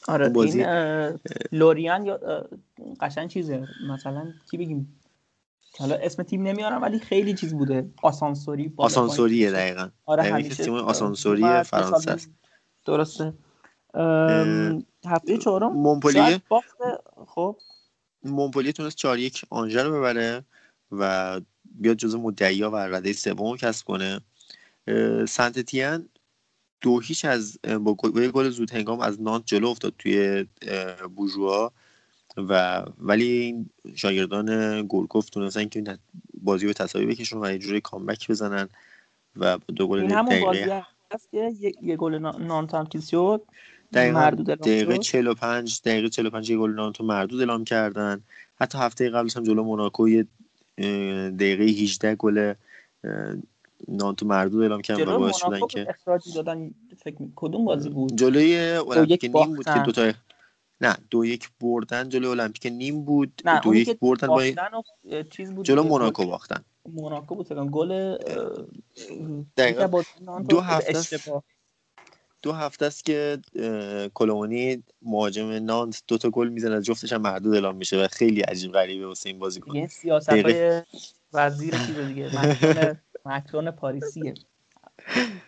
[0.07, 1.19] آره بازی- این
[1.51, 2.47] لوریان یا اه،
[3.01, 5.00] قشنگ چیزه مثلا کی بگیم که
[5.77, 7.89] حالا اسم تیم نمیارم ولی خیلی چیز بوده.
[8.01, 9.51] آسانسوری آسانسوریه.
[9.51, 9.89] دقیقا.
[10.05, 12.29] آره همیشه که تیم آسانسوری فرانسه است.
[12.85, 13.33] درسته.
[15.05, 16.41] هفته چهارم مونپلیه
[17.27, 17.57] خب.
[18.23, 20.43] مونپلیه تونست 4 یک آنژه رو ببره
[20.91, 24.19] و بیاد جزو مدعیا و رده سوم رو کسب کنه.
[25.27, 26.09] سنت تیان
[26.81, 30.45] دو هیچ از با گل- زود هنگام از نانت جلو افتاد توی
[31.15, 31.71] بوژوا
[32.37, 35.97] و ولی این شاگردان گورکوف تونستن که
[36.43, 38.69] بازی رو تساوی بکشن و یه جوری کامبک بزنن
[39.35, 40.45] و دو گل دقیقه.
[40.45, 40.59] بازی
[41.11, 43.41] هست که یه گل نانت هم شد.
[43.93, 48.21] دقیقا دقیقه 45 دقیقه 45 یه گل نانتو مردود اعلام کردن.
[48.55, 50.27] حتی هفته قبلش هم جلو موناکو یه
[51.29, 52.53] دقیقه 18 گل
[53.87, 58.57] نانتو مردود اعلام کردن و باعث شدن که اخراجی دادن فکر کدوم بازی بود؟ جلوی
[58.57, 60.11] المپیک نیم بود که دو تا
[60.81, 64.43] نه دو یک بردن جلوی المپیک نیم بود نه دو یک بردن با
[65.29, 66.63] چیز بود جلو موناکو باختن.
[66.89, 68.17] موناکو بود گل
[69.57, 70.03] دقیقا.
[70.49, 71.19] دو هفته
[72.41, 73.39] دو هفته است که
[74.13, 78.71] کلومونی مهاجم نانت دو تا گل می‌زنه جفتش هم محدود اعلام میشه و خیلی عجیب
[78.71, 79.75] غریبه واسه این بازیکن.
[79.75, 80.81] یه سیاست های
[81.33, 84.33] وزیر چیز دیگه مکرون مکرون پاریسیه.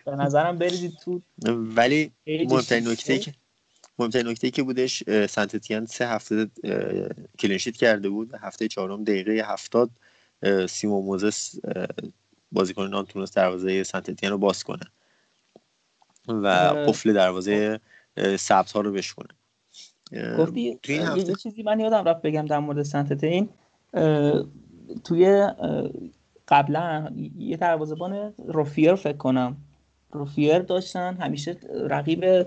[0.04, 3.34] به نظرم بریزید تو ولی مهمترین نکته که
[3.98, 6.46] مهمترین نکته که بودش سنتتیان سه هفته
[7.38, 8.34] کلینشیت کرده بود.
[8.34, 9.90] و هفته چهارم دقیقه هفتاد
[10.68, 11.54] سیمو موزس
[12.52, 14.84] بازیکن نان تونست دروازه سنتتیان رو باز کنه
[16.28, 16.46] و
[16.86, 17.80] قفل دروازه
[18.38, 19.28] سبز ها رو بشکنه
[20.38, 23.48] گفتی یه چیزی من یادم رفت بگم در مورد سنتتین
[25.04, 25.48] توی
[26.48, 29.56] قبلا یه دروازه‌بان روفیر فکر کنم.
[30.12, 32.46] روفیر داشتن همیشه رقیب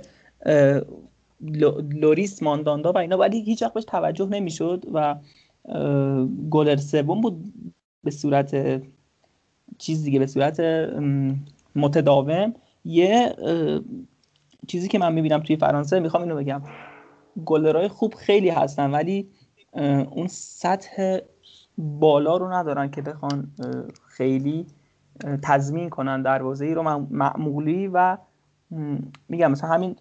[1.92, 5.16] لوریس مانداندا و اینا ولی هیچ وقت بهش توجه نمی‌شد و
[6.50, 7.54] گلر سوم بود
[8.04, 8.82] به صورت
[9.78, 10.60] چیز دیگه به صورت
[11.76, 12.54] متداوم.
[12.86, 13.36] یه
[14.68, 16.62] چیزی که من می‌بینم توی فرانسه می‌خوام اینو بگم.
[17.46, 19.30] گلرهای خوب خیلی هستن ولی
[20.12, 21.18] اون سطح
[21.78, 23.52] بالا رو ندارن که بخوان
[24.08, 24.66] خیلی
[25.44, 28.18] تضمین کنن دروازه ای رو معمولی و
[29.30, 29.96] میگم مثلا همین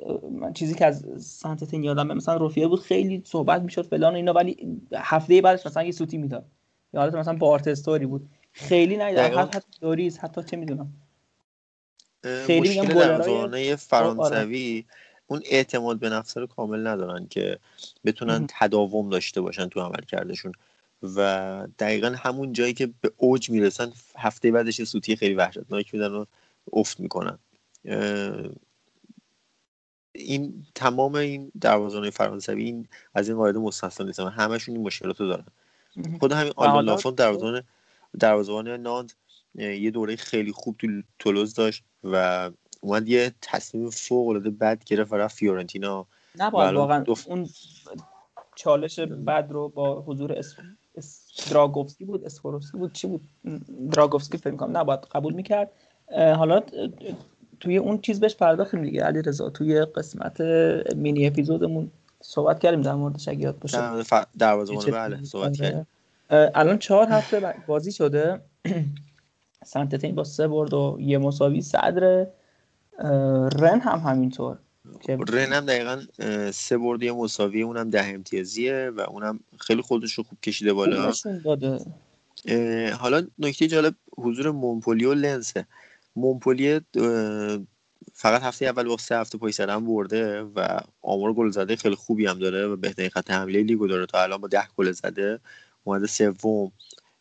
[0.54, 4.78] چیزی که از سنتتین یادم مثلا رفیه بود خیلی صحبت می‌شد فلان و اینا ولی
[4.94, 6.46] هفته بعدش مثلا یه سوتی می‌داد.
[6.94, 8.28] یا حالت مثلا بارتستوری بود.
[8.52, 10.92] خیلی ندیدم حتی دوریز حتی چه می‌دونم.
[12.22, 14.84] خیلی مشکل دروازه‌بانای فرانسوی
[15.26, 17.58] اون اعتماد به نفس رو کامل ندارن که
[18.04, 20.52] بتونن تداوم داشته باشن تو عمل کردشون
[21.02, 26.24] و دقیقا همون جایی که به اوج می‌رسن هفته بعدش سوتی خیلی وحشتناک میدن و
[26.72, 27.38] افت می‌کنن.
[30.12, 35.26] این تمام این دروازه‌بان فرانسوی این از این قاعده مستثنا نیستن همشون این مشکلات رو
[35.26, 35.46] دارن
[36.20, 37.62] خود همین آلمان لافون دروازه‌بان
[38.18, 39.14] دروازه‌بان نانت
[39.54, 40.86] یه دوره خیلی خوب تو
[41.18, 42.50] تولوز داشت و
[42.80, 46.06] اومد یه تصمیم فوق العاده بد گرفت و رفت فیورنتینا
[46.38, 47.48] نباید واقعا اون
[48.54, 50.54] چالش بد رو با حضور اس...
[51.50, 53.20] دراگوفسکی بود اسفوروفسکی بود چی بود؟
[53.90, 55.72] دراگوفسکی فکر کنم نباید قبول می‌کرد.
[56.12, 56.62] حالا
[57.60, 59.02] توی اون چیز بهش پرداختیم دیگه.
[59.02, 60.40] علی رضا توی قسمت
[60.96, 63.78] مینی اپیزودمون صحبت کردیم در موردش اگه یاد باشه.
[64.38, 65.86] دروازه‌بان بله صحبت کردیم.
[66.30, 68.40] الان چهار هفته بازی شده.
[69.64, 72.26] سنتتین با سه برد و یه مساوی صدر.
[73.58, 74.58] رن هم همینطور.
[75.28, 76.02] رن هم دقیقا
[76.50, 81.12] سه برد یه مساوی اونم ده امتیازیه و اونم خیلی خودش رو خوب کشیده بالا.
[82.98, 85.66] حالا نکته جالب حضور مونپولی و لنسه
[86.16, 86.80] مونپلیه
[88.14, 92.26] فقط هفته اول با سه هفته پشت سر برده و آمار گل زده خیلی خوبی
[92.26, 94.06] هم داره و بهترین خط حمله لیگو داره.
[94.06, 95.40] تا الان با ده گل زده
[95.84, 96.72] اومده سوم.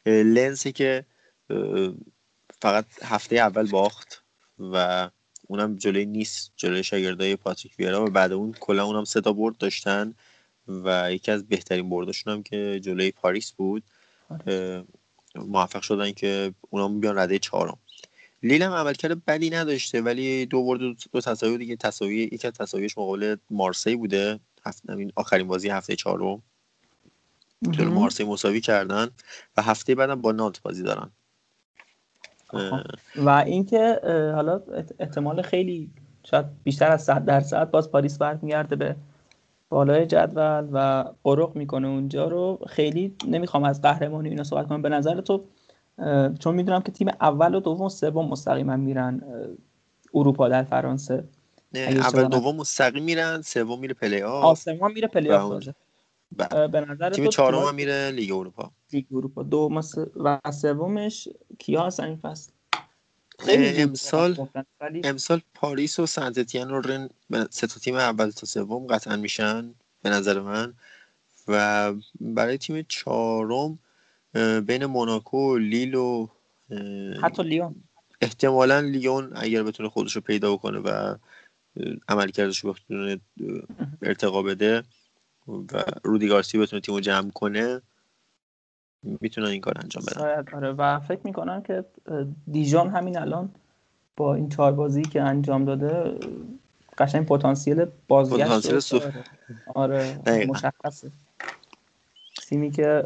[0.06, 1.06] لنسی که
[2.62, 4.24] فقط هفته اول باخت
[4.60, 5.10] و
[5.48, 9.58] اونم جلوی نیس جلوی شاگردای پاتریک ویرا و بعد اون کلا اونم سه تا برد
[9.58, 10.14] داشتن
[10.68, 13.84] و یکی از بهترین برداشون هم که جلوی پاریس بود.
[15.36, 17.78] موفق شدن که اونم بیان رده چهارم.
[18.46, 20.80] لیل هم عملکرد بدی نداشته ولی دو برد
[21.12, 26.42] دو تساوی دیگه تساوی یکی از تساویش مقابل مارسی بوده هفته آخرین بازی هفته چهارم.
[27.72, 29.08] جلو مارسی مساوی کردن
[29.58, 31.10] و هفته بعدم با نانت بازی دارن.
[33.16, 34.00] و اینکه
[34.36, 34.62] حالا
[35.00, 35.90] احتمال خیلی
[36.24, 38.96] شاید بیشتر از 100 درصد باز پاریس برمیگرده به
[39.70, 42.60] بالای جدول و قرق می‌کنه اونجا رو.
[42.68, 44.82] خیلی نمی‌خوام از قهرمانی اینا صحبت کنم.
[44.82, 45.46] به نظر تو
[46.40, 49.22] چون می‌دونم که تیم اول و دوم و سوم مستقیما میرن
[50.14, 51.24] اروپا در فرانسه.
[51.76, 55.64] اول دوم مستقیم میرن سوم میره پلی آف سوم میره پلی آف.
[56.72, 58.72] به نظر تیم چهارم هم میره لیگ اروپا.
[58.94, 59.44] لیگ اروپا.
[59.44, 59.96] دو مس...
[60.16, 61.28] و سومش
[61.60, 62.52] کیا هستن این فصل؟
[63.50, 64.48] امسال
[65.04, 67.10] امسال پاریس و سنت‌اتین و رن
[67.50, 70.74] سه تا تیم اول تا سوم قطعا میشن به نظر من.
[71.48, 73.80] و برای تیم چهارم
[74.68, 76.28] بین موناکو لیل و
[77.22, 77.76] حتی لیون.
[78.22, 81.16] احتمالا لیون اگر بتونه خودش رو پیدا بکنه و
[82.10, 83.20] عملکردش رو بتونه
[84.02, 84.84] ارتقا بده
[85.48, 87.82] و رودی گارسی بتونه تیمو جمع کنه
[89.04, 90.46] می‌تونن این کار انجام بدن.
[90.54, 90.72] آره.
[90.72, 91.86] و فکر می‌کنم که
[92.52, 93.50] دیجان همین الان
[94.18, 96.20] با این چهار بازی که انجام داده
[96.98, 99.02] قشنگ پتانسیل بازگشت پتانسیل رو سو-.
[99.76, 100.14] آره.
[100.26, 100.54] دقیقاً.
[100.54, 101.12] مشخصه.
[102.48, 103.04] تیمی که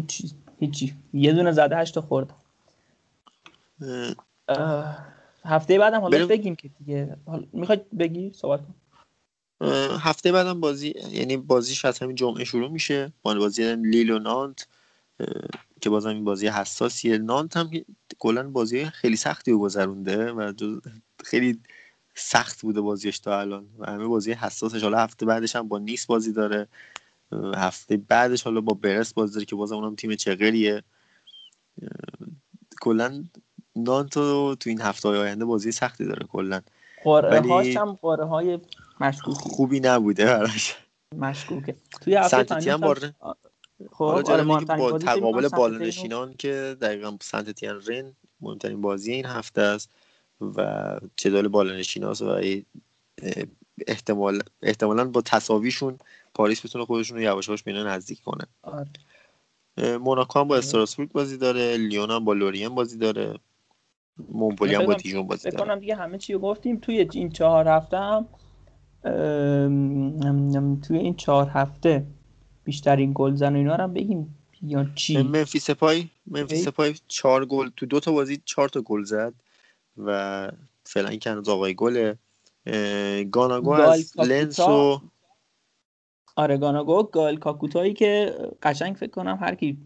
[0.00, 0.94] هیچ هیچی.
[1.12, 2.34] یه دونه زده هشت خورد
[5.44, 6.26] هفته بعدم حالا.
[6.26, 7.16] بگیم که دیگه.
[7.26, 8.74] حالا می‌خواد بگی؟ صحبت کن.
[10.00, 13.12] هفته بعدم بازی یعنی بازیش از همین جمعه شروع میشه.
[13.22, 14.68] با بازی لیل و نانت
[15.80, 17.18] که بازم این بازی حساسیه.
[17.18, 17.70] نانت هم
[18.18, 20.52] کلا بازی خیلی سختی رو گذرونده و
[21.24, 21.60] خیلی
[22.14, 23.68] سخت بوده بازیش تا الان.
[23.78, 24.82] و همه بازی حساسش.
[24.82, 26.68] حالا هفته بعدش هم با نیس بازی داره.
[27.56, 30.82] هفته بعدش حالا با برس بازی داره که بازم اونم تیم چغریه
[32.80, 33.24] کلا
[33.76, 36.60] نانت رو تو این هفته های آینده بازی سختی داره کلا.
[37.04, 38.58] قرعه ولی- هاش هم قرعه های
[39.00, 39.38] مشکوکی.
[39.40, 40.76] خوبی نبوده براش.
[41.16, 41.76] مشکوکه.
[42.00, 43.14] توی هفته فاینال باره
[43.92, 49.60] خب آره مهمترین با تقابل بالانشینان که دقیقا سنت تیان رن مهمترین بازی این هفته
[49.60, 49.90] است
[50.40, 50.84] و
[51.16, 52.40] جدال بالانشیناست و
[53.86, 55.98] احتمال احتمالا با تساویشون
[56.38, 58.44] پاریس بتونه خودشون رو یواش یواش به اینا نزدیک کنه.
[58.62, 58.88] آره.
[59.98, 63.34] موناکو هم با استراسبورگ بازی داره لیون هم با لورین بازی داره
[64.28, 65.80] مونپلی هم با دیژون بازی داره.
[65.80, 66.76] دیگه همه چی رو گفتیم.
[66.76, 68.28] توی این چهار هفته هم
[69.04, 72.06] ام، توی این چهار هفته
[72.64, 74.38] بیشترین گلزن و اینا رو هم بگیم.
[74.62, 75.70] یا چی؟ ممفیس دپای ممفیس د.
[75.70, 79.34] پای چهار گل تو دو تا بازی چهار تا گل زد
[79.96, 80.50] و
[80.84, 82.18] فعلا این که هنوز آقای گله.
[83.30, 84.18] گاناگو از.
[84.18, 85.00] لنس و
[86.38, 89.78] آره گاناگو گائل کاکوتایی که قشنگ فکر کنم هر کی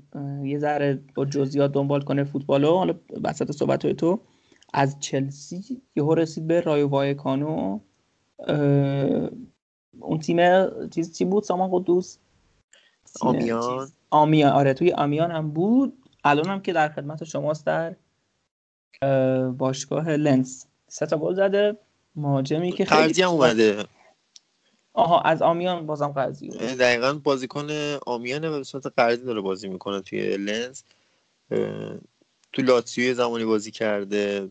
[0.45, 4.21] یه ذره با جزئیات دنبال کنه فوتبالو حالا وسط صحبت تو
[4.75, 7.81] از چلسی یهو رسید به رایو وایکانو.
[10.01, 10.39] اون تیم
[10.89, 12.19] چیز چی بود؟ سامان قدوس؟
[13.21, 13.89] آمیان.
[14.11, 15.93] آمیان آره توی آمیان هم بود.
[16.25, 17.97] الان هم که در خدمت شماست در
[19.03, 20.67] اه، باشگاه لنس.
[20.89, 21.77] سه تا گل زده.
[22.17, 23.85] مهاجمی که خیلی اومده.
[24.95, 26.79] آها از آمیان بازم قضیه اومد.
[26.79, 27.69] دقیقا بازیکن
[28.07, 30.83] آمیانه و به صورت قرضی داره بازی می‌کنه توی لنس.
[32.53, 34.49] تو لاتسیو زمانی بازی کرده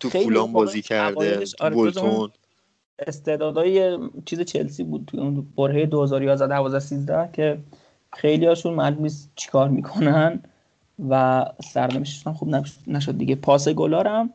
[0.00, 2.30] تو موقع بازی کرده تو آره، بولتون
[2.98, 7.58] استعدادای چیز چلسی بود توی اون برهه 2011 12 13 که
[8.12, 10.42] خیلی هاشون معلوم نیست چیکار می‌کنن
[11.08, 13.34] و سرنوشتشون خوب نش- نشد دیگه.
[13.34, 14.34] پاس گلارم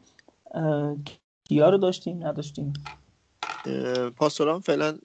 [1.43, 2.73] کیا رو داشتیم؟ نداشتیم.
[4.15, 4.97] پاسوران فعلا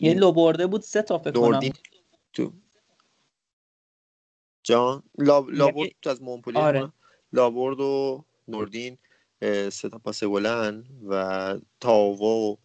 [0.00, 1.60] یه لو برده بود سه تا فکر کنم.
[2.32, 2.52] تو.
[4.62, 6.92] جان لابورد از مونپلی آره.
[7.32, 8.98] لابورد و نوردین
[9.72, 12.58] سه تا پاس گلن و تاوا و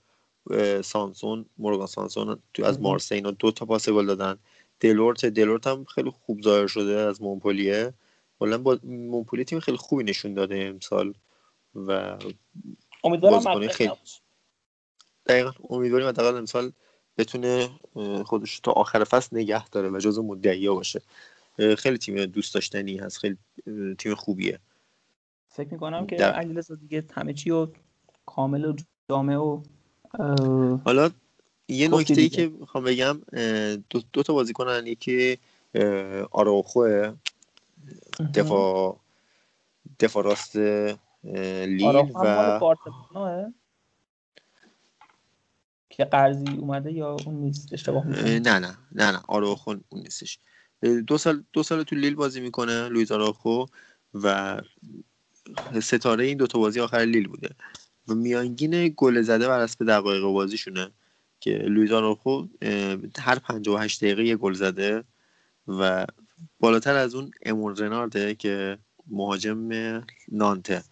[0.82, 2.84] سانسون مورگان سانسون تو از مهم.
[2.84, 4.40] مارسی اینا دو تا پاس گل دادن.
[4.80, 7.94] دلورت دلورت هم خیلی خوب ظاهر شده از مونپلیه.
[8.40, 11.14] کلا با مونپلی تیم خیلی خوبی نشون داده امسال.
[11.76, 12.18] و
[13.04, 13.92] امیدوارم خیلی-.
[15.26, 16.72] دقیقا امیدواریم حداقل امسال
[17.18, 17.70] بتونه
[18.26, 21.02] خودش تا آخر فصل نگه داره و جزو مدعیا باشه
[21.78, 23.38] خیلی تیم دوست داشتنی هست خیلی
[23.98, 24.60] تیم خوبیه
[25.50, 27.72] فکر می‌کنم که علیرضا دیگه همه چی رو
[28.26, 28.76] کامل و
[29.10, 29.62] جامع و
[30.20, 31.10] اه، حالا
[31.68, 32.30] یه نکته ای.
[32.30, 33.22] که می‌خوام بگم
[33.90, 35.38] دو, دو تا بازیکنن یکی
[35.76, 37.14] اه، آراوخوه
[38.34, 39.00] دفاع
[40.00, 40.56] دفاع راست
[41.68, 42.80] لیل آراوخو هم مال
[43.16, 43.52] و
[45.90, 50.40] که قرضی اومده یا اون نیست اشتباه نه نه نه نه آراوخو اون نیستش.
[51.08, 53.66] دو سال دو سال تو لیل بازی می‌کنه لویز آراوخو
[54.14, 54.62] و
[55.82, 57.50] ستاره این دوتا بازی آخر لیل بوده.
[58.08, 60.92] و میانگین گل زده بر حسب دقایق بازیشونه
[61.40, 65.04] که لویز آراوخو اه، هر 58 دقیقه یه گل زده
[65.68, 66.06] و
[66.60, 69.70] بالاتر از اون امون رنارده که مهاجم
[70.32, 70.84] نانته.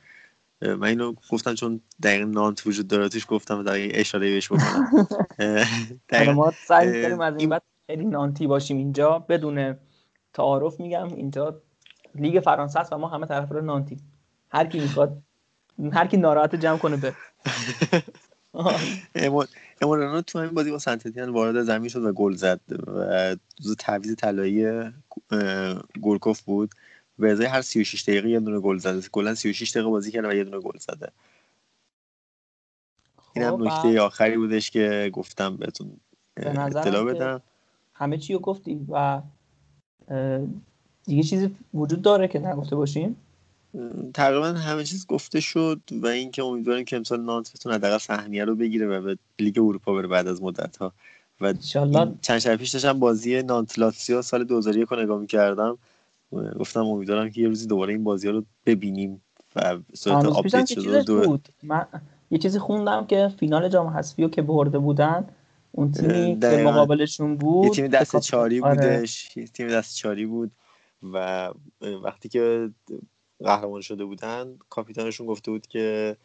[0.63, 5.07] من اینو گفتم چون دقیقا نانت وجود داره توش گفتم و دقیقا اشاره بهش بکنم.
[6.35, 9.19] ما سعی اه، می‌کنیم از این بعد خیلی نانتی باشیم اینجا.
[9.19, 9.75] بدون
[10.33, 11.61] تعارف میگم اینجا
[12.15, 13.97] لیگ فرانسه است و ما همه طرفدار نانتی
[14.49, 15.21] هر کی می‌خواد
[15.93, 17.13] هر کی ناراحت جمع کنه به.
[19.95, 22.59] رنارد تو همین بازی با سنتتیان وارد زمین شد و گل زد
[22.99, 24.91] و تعویض طلایی
[26.01, 26.71] گورکوف بود.
[27.19, 29.09] به ازای هر 36 دقیقه یه دونه گل زده.
[29.11, 31.11] کلا 36 دقیقه بازی کرده و یه دونه گل زده.
[33.35, 35.99] این هم خب نکته آخری بودش که گفتم بهتون
[36.35, 37.41] به اطلاع بدم.
[37.93, 39.21] همه چی رو گفتی و
[41.05, 43.15] دیگه چیزی وجود داره که نگفته باشیم؟
[44.13, 48.55] تقریبا همه چیز گفته شد و اینکه امیدواریم که امسال نانت بتونه حداقل سهمیه رو
[48.55, 50.93] بگیره و به لیگ اروپا بره بعد از مدت ها
[51.41, 51.53] و
[52.21, 55.77] چند شب پیش داشتم بازی نانت لاتسیو سال 2001 رو نگاه می‌کردم.
[56.59, 59.23] گفتم امیدوارم که یه روزی دوباره این بازی ها رو ببینیم
[59.55, 61.85] و صورت update شده دو بود من
[62.31, 65.27] یه چیزی خوندم که فینال جام حذفی رو که برده بودن
[65.71, 66.63] اون تیمی که.
[66.65, 68.75] مقابلشون بود یه تیم دسته کاپ- چاری آره.
[68.75, 70.51] بودش یه تیم دسته چاری بود
[71.13, 71.49] و
[72.03, 72.69] وقتی که
[73.43, 76.17] قهرمان شده بودن کاپیتانشون گفته بود که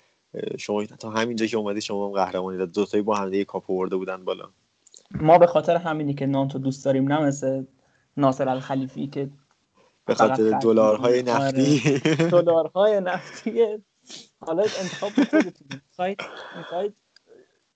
[0.58, 3.96] شما تا همینجا که اومدی شما هم قهرمانی دو تایی با هم دیگه کاپو برده
[3.96, 4.48] بودن بالا
[5.10, 7.64] ما به خاطر همینی که نانتو دوست داریم نه مثل
[8.16, 9.30] ناصر الخلیفی که
[10.08, 11.22] به خاطر دلارهای.
[11.22, 11.98] نفتی.
[12.30, 13.78] دلارهای نفتی.
[14.40, 16.20] حالا انتخاب می‌خواید
[16.56, 16.94] می‌خواید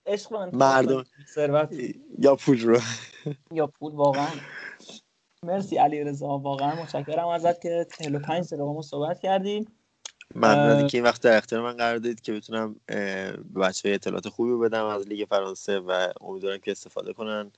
[0.07, 1.05] عشق رو مردم.
[1.35, 1.75] ثروت
[2.19, 2.81] یا پول رو.
[3.51, 4.27] یا پول واقعا.
[5.43, 9.67] مرسی علی رضا واقعا متشکرم ازت که 45 دقیقه با ما صحبت کردیم
[10.35, 14.29] ممنونم اه، که این وقت در اختیار من قرار دادید که بتونم به بچه اطلاعات
[14.29, 17.53] خوبی بدم از لیگ فرانسه و امیدوارم که استفاده کنن.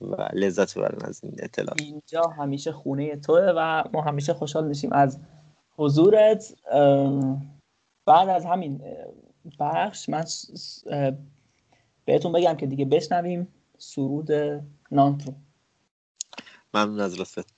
[0.00, 1.82] و لذت ببرن از این اطلاعات.
[1.82, 5.18] اینجا همیشه خونه توه و ما همیشه خوشحال میشیم از
[5.76, 6.54] حضورت.
[8.06, 8.80] بعد از همین
[9.60, 10.24] بخش من
[12.04, 13.48] بهتون بگم که دیگه بشنویم
[13.78, 14.32] سرود
[14.90, 15.34] نانت رو
[16.74, 17.54] ممنون از لطفت.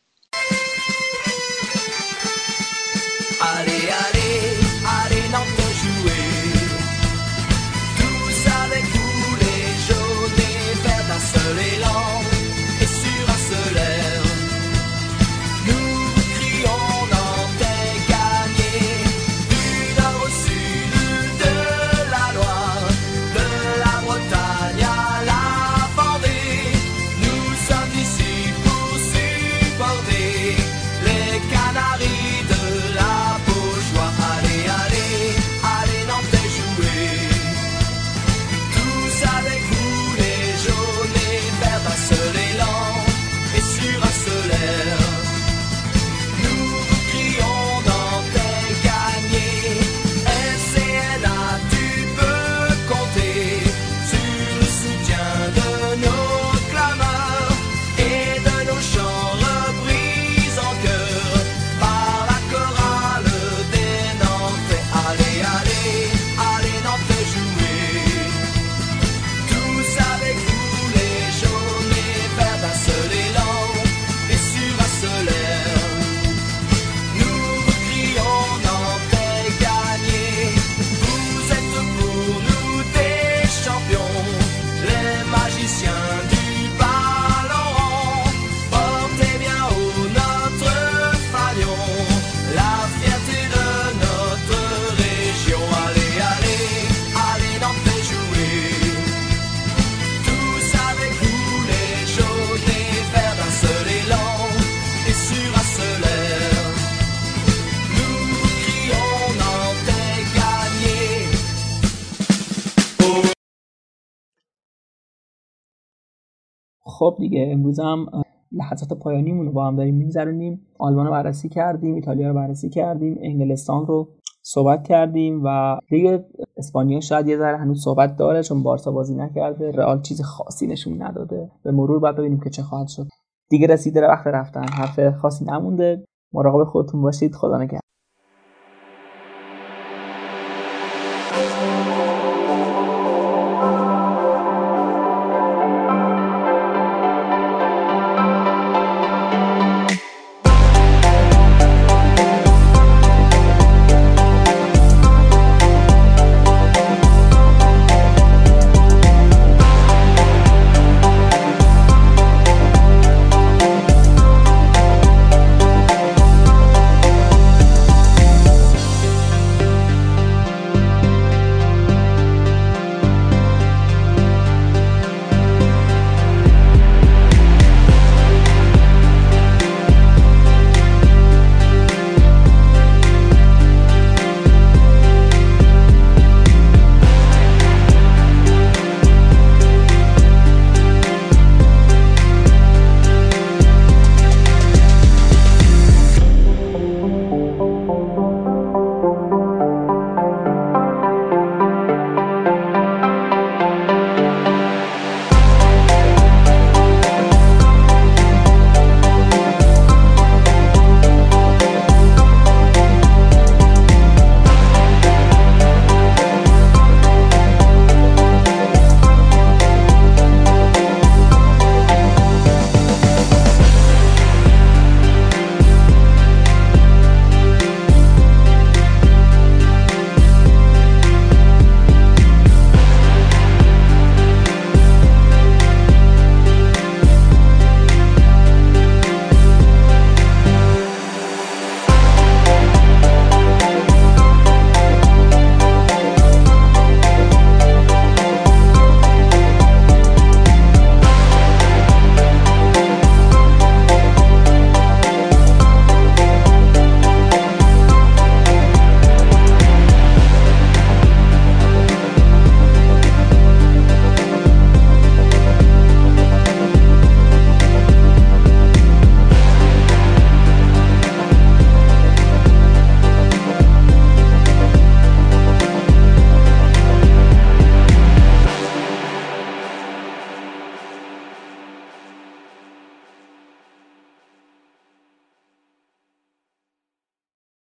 [116.99, 118.07] خب دیگه امروز هم
[118.52, 120.66] لحظات پایانیمون رو با هم داریم میگذرونیم.
[120.78, 124.08] آلمان رو بررسی کردیم ایتالیا رو بررسی کردیم انگلستان رو
[124.42, 126.20] صحبت کردیم و لیگ
[126.57, 129.70] اسپانیا شاید یه ذره هنوز صحبت داره چون بارسا بازی نکرده.
[129.70, 131.50] رئال چیز خاصی نشون نداده.
[131.62, 133.07] به مرور باید ببینیم که چه خواهد شد.
[133.50, 134.65] دیگه رسیده وقت رفتن.
[134.68, 136.05] حرف خاصی نمونده.
[136.33, 137.34] مراقب خودتون باشید.
[137.34, 137.81] خدا نگهدار.